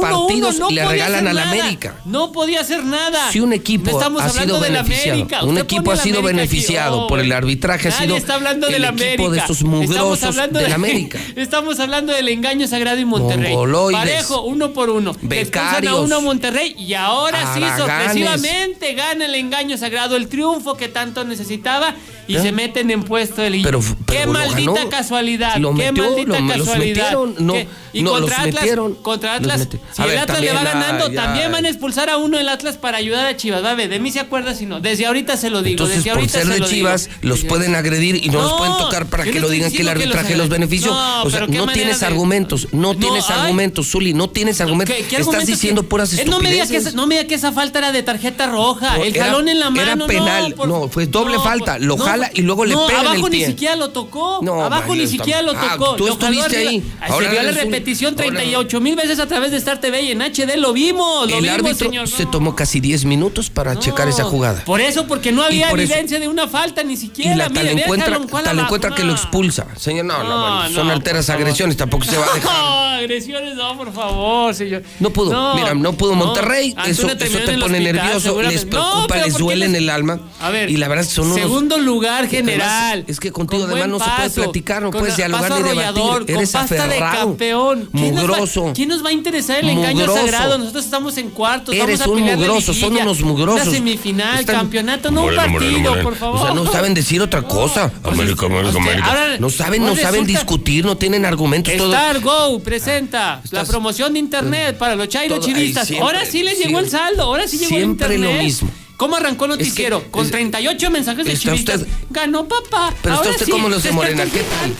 Partidos 0.00 0.58
no 0.58 0.70
le 0.70 0.84
regalan 0.86 1.26
a 1.28 1.32
la. 1.32 1.50
América. 1.50 1.94
No 2.04 2.32
podía 2.32 2.60
hacer 2.60 2.84
nada. 2.84 3.30
Si 3.32 3.40
un 3.40 3.50
No 3.50 3.54
equipo 3.56 3.90
estamos 3.90 4.22
ha 4.22 4.26
hablando 4.26 4.54
sido 4.56 4.64
de 4.64 4.70
la 4.70 4.82
beneficiado, 4.82 5.12
América. 5.14 5.42
un 5.44 5.58
equipo 5.58 5.90
ha 5.92 5.96
sido 6.10 6.20
América 6.20 6.42
aquí. 6.42 6.50
beneficiado 6.50 7.00
Oh, 7.02 7.06
por 7.06 7.20
el 7.20 7.32
arbitraje, 7.32 7.88
ha 7.88 7.92
sido 7.92 8.16
está 8.16 8.34
hablando 8.34 8.66
de 8.68 8.76
el 8.76 8.82
la 8.82 8.88
equipo 8.88 9.04
América. 9.04 9.30
de 9.30 9.38
Estamos 9.38 9.62
mugrosos 9.64 10.36
de 10.52 10.68
la 10.68 10.74
América. 10.74 11.18
Estamos 11.36 11.80
hablando 11.80 12.12
del 12.12 12.28
engaño 12.28 12.66
sagrado 12.66 12.98
y 13.00 13.04
Monterrey. 13.04 13.52
Mongoloides. 13.52 13.98
Parejo, 14.00 14.42
uno 14.42 14.72
por 14.72 14.90
uno. 14.90 15.10
Expulsan 15.12 15.30
a 15.30 15.38
Becarios. 15.74 16.00
uno 16.04 16.16
a 16.16 16.20
Monterrey 16.20 16.74
y 16.78 16.94
ahora 16.94 17.54
sí, 17.54 17.62
Haraganes. 17.62 17.78
sorpresivamente 17.78 18.94
gana 18.94 19.24
el 19.26 19.34
engaño 19.34 19.76
sagrado, 19.78 20.16
el 20.16 20.28
triunfo 20.28 20.76
que 20.76 20.88
tanto 20.88 21.24
necesitaba 21.24 21.94
y 22.26 22.36
¿Eh? 22.36 22.40
se 22.42 22.52
meten 22.52 22.90
en 22.90 23.02
puesto 23.02 23.42
de. 23.42 23.60
Pero- 23.62 23.80
Qué 23.80 23.94
pero 24.06 24.32
maldita 24.32 24.72
ganó. 24.74 24.90
casualidad. 24.90 25.56
Lo 25.56 25.74
qué 25.74 25.90
maldita 25.92 26.38
lo- 26.38 26.46
los 26.46 26.58
casualidad. 26.66 27.02
metieron, 27.04 27.34
no, 27.38 27.54
y 27.92 28.02
no, 28.02 28.10
contra 28.12 28.28
los 28.28 28.38
Atlas, 28.38 28.54
metieron, 28.62 28.94
contra 28.96 29.30
los 29.30 29.40
Atlas, 29.40 29.68
meti- 29.68 29.80
si 29.92 30.02
el 30.02 30.18
Atlas 30.18 30.40
le 30.40 30.52
va 30.52 30.62
ganando, 30.62 31.10
ya. 31.10 31.22
también 31.22 31.50
van 31.52 31.64
a 31.64 31.68
expulsar 31.68 32.08
a 32.10 32.16
uno 32.18 32.38
el 32.38 32.48
Atlas 32.48 32.76
para 32.76 32.98
ayudar 32.98 33.26
a 33.26 33.36
Chivas. 33.36 33.64
Va 33.64 33.70
a 33.70 33.74
ver, 33.74 33.88
de 33.88 33.98
mí 33.98 34.10
se 34.12 34.20
acuerda 34.20 34.54
si 34.54 34.66
no. 34.66 34.80
Desde 34.80 35.06
ahorita 35.06 35.36
se 35.36 35.50
lo 35.50 35.62
digo. 35.62 35.84
Entonces, 35.94 36.12
por 36.12 36.28
ser 36.28 36.46
se 36.46 36.60
de 36.60 36.66
Chivas, 36.66 37.04
digo. 37.06 37.18
los 37.22 37.44
pueden 37.44 37.74
agredir 37.74 38.16
y 38.24 38.28
no, 38.28 38.40
los 38.42 38.52
pueden 38.54 38.76
tocar 38.78 39.06
para 39.06 39.24
que 39.24 39.40
lo 39.40 39.48
digan 39.48 39.70
que 39.70 39.78
el 39.78 39.84
los 39.86 39.90
arbitraje 39.92 40.36
los 40.36 40.46
agre- 40.46 40.50
benefició. 40.50 40.92
No, 40.92 41.22
o 41.24 41.30
sea, 41.30 41.46
no 41.46 41.66
tienes 41.68 42.00
de- 42.00 42.06
argumentos, 42.06 42.68
no, 42.72 42.94
No, 42.94 42.98
tienes 42.98 43.24
ay. 43.28 43.40
argumentos, 43.40 43.88
Zuli, 43.90 44.12
no 44.14 44.28
tienes 44.30 44.60
argumentos. 44.60 44.94
¿Qué- 44.94 45.02
qué 45.02 45.06
Estás 45.16 45.20
argumentos 45.28 45.46
diciendo 45.48 45.82
que- 45.82 45.88
puras 45.88 46.12
Eh, 46.12 46.24
no 46.24 46.40
me 46.40 46.50
diga 46.50 46.62
estupideces. 46.64 46.70
que 46.70 46.88
esa, 46.90 46.96
no 46.96 47.06
me 47.06 47.14
diga 47.16 47.28
que 47.28 47.34
esa 47.34 47.52
falta 47.52 47.78
era 47.78 47.92
de 47.92 48.02
tarjeta 48.02 48.46
roja. 48.46 48.96
El 48.96 49.14
era- 49.14 49.26
jalón 49.26 49.48
en 49.48 49.58
la 49.60 49.70
mano. 49.70 50.04
era 50.04 50.06
penal, 50.06 50.54
por- 50.54 50.68
no, 50.68 50.88
fue 50.88 51.06
doble 51.06 51.38
falta, 51.38 51.78
lo 51.78 51.96
jala 51.96 52.30
y 52.34 52.42
luego 52.42 52.64
le 52.64 52.74
pega 52.76 53.00
en 53.00 53.06
abajo 53.06 53.26
el 53.26 53.32
ni 53.32 53.44
siquiera 53.44 53.76
lo 53.76 53.90
tocó. 53.90 54.40
Abajo 54.62 54.94
ni 54.94 55.06
siquiera 55.06 55.42
lo 55.42 55.52
Ah, 55.52 55.76
tocó. 55.76 55.96
tú 55.96 56.08
estuviste 56.08 56.56
ahí. 56.56 56.82
Se 57.20 57.28
dio 57.30 57.42
la 57.42 57.52
repetición 57.52 58.14
ahora- 58.14 58.26
38 58.26 58.80
mil 58.80 58.96
veces 58.96 59.18
a 59.18 59.26
través 59.26 59.50
de 59.50 59.56
Star 59.58 59.80
TV 59.80 60.02
y 60.02 60.10
en 60.12 60.22
HD. 60.22 60.56
Lo 60.56 60.72
vimos, 60.72 61.28
lo 61.30 61.36
El 61.36 61.42
vimos, 61.42 61.58
árbitro 61.58 61.88
señor. 61.88 62.08
se 62.08 62.26
tomó 62.26 62.54
casi 62.56 62.80
10 62.80 63.04
minutos 63.04 63.50
para 63.50 63.78
checar 63.78 64.08
esa 64.08 64.24
jugada. 64.24 64.64
Por 64.64 64.80
eso, 64.80 65.06
porque 65.06 65.32
no 65.32 65.42
había 65.42 65.70
evidencia 65.82 66.20
de 66.20 66.28
una 66.28 66.48
falta 66.48 66.82
ni 66.82 66.94
Y 66.94 66.96
siquiera. 66.96 67.36
la 67.36 67.48
Mire, 67.48 67.60
tal 67.60 67.78
encuentra, 67.78 68.16
encuentra 68.62 68.94
que 68.94 69.04
lo 69.04 69.12
expulsa. 69.12 69.66
Señor, 69.76 70.04
no, 70.06 70.22
no, 70.22 70.28
No, 70.28 70.40
bueno, 70.56 70.74
son 70.74 70.86
no, 70.88 70.92
alteras 70.92 71.28
agresiones, 71.30 71.76
tampoco 71.76 72.04
se 72.04 72.16
va 72.16 72.26
a 72.26 72.34
dejar. 72.34 72.50
No, 72.60 72.80
agresiones, 73.04 73.54
no, 73.54 73.76
por 73.78 73.92
favor, 73.94 74.54
señor. 74.54 74.82
No 74.98 75.10
pudo, 75.10 75.54
mira, 75.54 75.74
no 75.74 75.92
pudo 75.94 76.14
Monterrey, 76.14 76.74
eso, 76.86 77.06
eso 77.06 77.16
te 77.16 77.26
pone 77.30 77.38
hospital, 77.64 77.82
nervioso, 77.82 78.42
les 78.42 78.64
preocupa, 78.66 79.16
les 79.16 79.24
¿por 79.24 79.36
qué 79.36 79.38
duele 79.44 79.64
en 79.66 79.74
el 79.76 79.88
alma. 79.90 80.20
A 80.40 80.50
ver, 80.50 80.70
y 80.70 80.76
la 80.76 80.88
verdad 80.88 81.04
son 81.04 81.26
unos... 81.26 81.38
Segundo 81.38 81.78
lugar 81.78 82.24
además 82.24 82.30
general. 82.30 83.04
Es 83.08 83.18
que 83.20 83.32
contigo 83.32 83.62
con 83.62 83.70
además 83.72 83.88
no 83.88 83.98
se 83.98 84.10
puede 84.16 84.30
platicar, 84.30 84.82
no 84.82 84.90
puedes 84.90 85.16
dialogar 85.16 85.50
ni 85.52 85.68
debatir. 85.68 86.02
Eres 86.36 86.54
aferrado, 86.54 87.28
campeón. 87.30 87.88
¿Quién 87.92 88.14
nos 88.14 88.24
va- 88.24 88.28
mugroso. 88.28 88.72
¿Quién 88.74 88.88
nos 88.90 89.04
va 89.04 89.08
a 89.08 89.12
interesar 89.12 89.58
el 89.60 89.70
engaño 89.70 90.06
sagrado? 90.12 90.58
Nosotros 90.58 90.84
estamos 90.84 91.16
en 91.16 91.30
cuartos, 91.30 91.74
Eres 91.74 92.00
vamos 92.00 92.00
a 92.00 92.10
un 92.10 92.16
pelear 92.18 92.38
la 92.38 92.46
mugroso, 92.46 92.74
son 92.74 92.96
unos 92.96 93.20
mugrosos. 93.22 93.62
Una 93.66 93.70
semifinal, 93.76 94.44
campeonato, 94.44 95.10
no 95.10 95.24
un 95.24 95.36
partido, 95.36 95.69
por 96.02 96.16
favor. 96.16 96.38
O 96.40 96.42
sea, 96.42 96.54
no 96.54 96.70
saben 96.70 96.94
decir 96.94 97.20
otra 97.22 97.42
cosa. 97.42 97.90
América, 98.04 98.46
América, 98.46 98.78
América. 98.78 99.06
ahora- 99.06 99.38
No 99.38 99.50
saben, 99.50 99.84
no 99.84 99.96
saben 99.96 100.26
discutir, 100.26 100.84
no 100.84 100.96
tienen 100.96 101.24
argumentos. 101.24 101.74
todo- 101.76 101.92
Star 101.92 102.20
Go 102.20 102.60
presenta 102.60 103.42
la 103.50 103.64
promoción 103.64 104.12
de 104.12 104.18
internet 104.18 104.76
para 104.78 104.96
los 104.96 105.08
chairo 105.08 105.36
todo- 105.36 105.46
ay, 105.48 105.54
chivistas. 105.54 105.86
siempre, 105.86 106.06
ahora 106.06 106.24
sí 106.26 106.42
les 106.42 106.58
llegó 106.58 106.78
el 106.78 106.88
siempre. 106.88 107.08
saldo, 107.08 107.22
ahora 107.24 107.46
sí 107.48 107.58
llegó 107.58 107.74
el 107.76 107.80
Siempre 107.82 108.14
internet. 108.14 108.36
lo 108.36 108.42
mismo. 108.42 108.70
¿Cómo 109.00 109.16
arrancó 109.16 109.46
el 109.46 109.52
Es 109.52 109.56
que- 109.56 109.64
noticiero? 109.64 110.04
Con 110.10 110.26
es- 110.26 110.30
38 110.30 110.90
mensajes 110.90 111.24
de 111.24 111.32
está 111.32 111.52
chivistas. 111.52 111.80
usted- 111.80 111.92
Ganó 112.10 112.46
papá. 112.46 112.92
Pero 113.00 113.14
está 113.14 113.16
Ahora 113.16 113.30
usted 113.30 113.46
sí, 113.46 113.50
como 113.50 113.70
los 113.70 113.82
de 113.82 113.92
Morena, 113.92 114.24
el 114.24 114.30
¿qué 114.30 114.40
tal? 114.42 114.76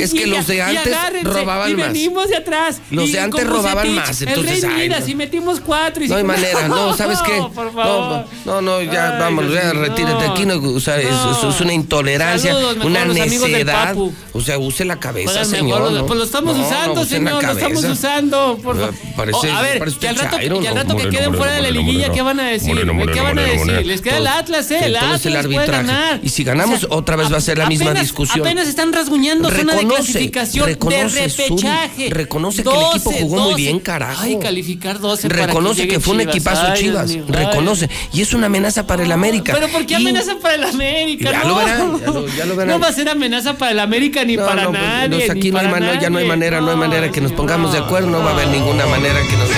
Es 0.00 0.12
que 0.12 0.26
los 0.26 0.44
de 0.48 0.60
antes 0.60 1.22
robaban 1.22 1.70
y 1.70 1.74
más. 1.76 1.86
venimos 1.92 2.28
de 2.28 2.36
atrás. 2.38 2.80
Los 2.90 3.12
de 3.12 3.20
antes 3.20 3.46
robaban 3.46 3.94
más, 3.94 4.20
El 4.22 4.28
entonces, 4.28 4.62
rey 4.62 4.70
ay, 4.74 4.88
Midas, 4.88 5.04
no. 5.04 5.08
y 5.08 5.14
metimos 5.14 5.60
cuatro. 5.60 6.04
Y 6.04 6.08
No 6.08 6.16
hay 6.16 6.24
manera, 6.24 6.66
no, 6.66 6.96
¿sabes 6.96 7.20
qué? 7.24 7.36
por 7.54 7.66
No, 7.66 7.72
favor. 7.72 8.24
no, 8.44 8.60
no, 8.60 8.82
ya, 8.82 9.12
Ay, 9.12 9.18
vamos, 9.20 9.52
ya, 9.52 9.72
retírate 9.72 10.24
aquí, 10.26 10.44
no, 10.44 10.56
o 10.56 10.80
sea, 10.80 10.98
es- 11.00 11.06
eso 11.06 11.48
es, 11.50 11.60
una 11.60 11.74
intolerancia, 11.74 12.52
Saludos, 12.54 12.76
mejor 12.78 12.90
una 12.90 13.04
necedad. 13.04 13.96
O 14.32 14.40
sea, 14.40 14.58
use 14.58 14.84
la 14.84 14.98
cabeza, 14.98 15.32
mejor, 15.40 15.46
señor. 15.46 15.92
¿no? 15.92 16.06
Pues 16.06 16.18
lo 16.18 16.24
estamos 16.24 16.56
No, 16.56 16.66
usando, 16.66 17.04
señor, 17.04 17.44
lo 17.44 17.52
estamos 17.52 17.84
usando. 17.84 18.58
Por 18.60 18.76
favor. 18.76 18.94
Oh, 19.32 19.46
a 19.54 19.62
ver, 19.62 19.80
que 19.94 20.08
al 20.08 20.16
rato, 20.16 20.96
que, 20.96 21.08
queden 21.08 21.34
fuera 21.34 21.52
de 21.52 21.62
la 21.62 21.70
liguilla. 21.70 22.10
¿qué 22.10 22.22
van 22.22 22.40
a 22.40 22.48
decir? 22.48 22.74
¿Qué 23.12 23.20
van 23.20 23.38
a 23.38 23.42
decir? 23.42 23.86
Les 23.86 24.00
queda 24.00 24.18
el 24.18 24.24
Todo- 24.24 24.32
Atlas, 24.34 24.70
¿eh? 24.70 24.78
El 24.84 24.96
Atlas 24.96 25.26
el 25.26 25.48
puede 25.48 25.66
ganar. 25.66 26.20
Y 26.22 26.28
si 26.28 26.44
ganamos, 26.44 26.86
otra 26.90 27.16
vez 27.16 27.32
va 27.32 27.36
a 27.38 27.40
ser 27.40 27.58
la 27.58 27.66
misma 27.66 27.94
discusión. 27.94 28.40
Apenas 28.46 28.68
están 28.68 28.92
rasguñando 28.92 29.50
zona 29.50 29.74
de 29.74 29.86
clasificación 29.86 30.66
reconoce, 30.66 31.20
de 31.20 31.28
repechaje. 31.28 32.10
reconoce 32.10 32.62
que 32.62 32.70
el 32.70 32.82
equipo 32.90 33.12
jugó 33.12 33.40
muy 33.40 33.54
bien, 33.54 33.78
carajo. 33.80 34.22
Ay, 34.22 34.38
calificar 34.38 34.98
12 35.00 35.28
para 35.28 35.46
Reconoce 35.46 35.82
que, 35.82 35.86
llegue 35.88 36.00
fue 36.00 36.14
un 36.14 36.20
equipazo 36.22 36.62
Ay, 36.66 36.80
Chivas. 36.80 37.08
Dios. 37.08 37.26
Reconoce. 37.28 37.88
Y 38.12 38.20
es 38.22 38.32
una 38.34 38.46
amenaza 38.46 38.86
para 38.86 39.02
el 39.02 39.12
América. 39.12 39.52
Pero 39.54 39.68
¿por 39.68 39.86
qué 39.86 39.94
Y- 39.94 39.96
amenaza 39.96 40.36
para 40.40 40.54
el 40.54 40.64
América? 40.64 41.30
Ya 41.30 41.42
no. 41.44 41.48
lo 41.48 41.54
verán, 41.56 42.00
ya 42.00 42.06
lo- 42.10 42.28
ya 42.28 42.44
lo 42.46 42.56
verán. 42.56 42.68
No 42.74 42.80
va 42.80 42.88
a 42.88 42.92
ser 42.92 43.08
amenaza 43.08 43.54
para 43.54 43.72
el 43.72 43.80
América 43.80 44.24
ni 44.24 44.36
No, 44.36 44.46
para 44.46 44.64
no, 44.64 44.70
pues, 44.70 44.82
nadie. 44.82 45.26
no, 45.26 45.32
aquí 45.32 45.42
ni 45.44 45.50
no 45.50 45.58
hay 45.58 45.66
para 45.66 45.80
manera, 45.80 46.00
ya 46.00 46.10
no 46.10 46.18
hay 46.18 46.24
manera, 46.26 46.60
no 46.60 46.70
hay 46.70 46.76
manera 46.76 47.10
que 47.10 47.20
nos 47.20 47.32
pongamos 47.32 47.72
de 47.72 47.78
acuerdo, 47.78 48.08
no 48.10 48.18
va 48.22 48.30
a 48.30 48.32
haber 48.34 48.48
ninguna 48.48 48.86
manera 48.86 49.18
que 49.28 49.36
nos 49.36 49.48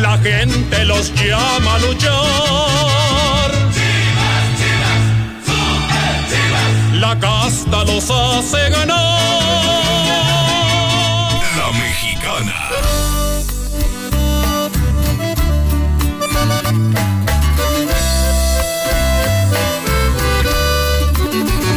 La 0.00 0.16
gente 0.18 0.84
los 0.86 1.12
llama 1.14 1.74
a 1.74 1.78
luchar. 1.80 2.12
La 6.94 7.18
casta 7.20 7.84
los 7.84 8.10
hace 8.10 8.70
ganar. 8.70 9.21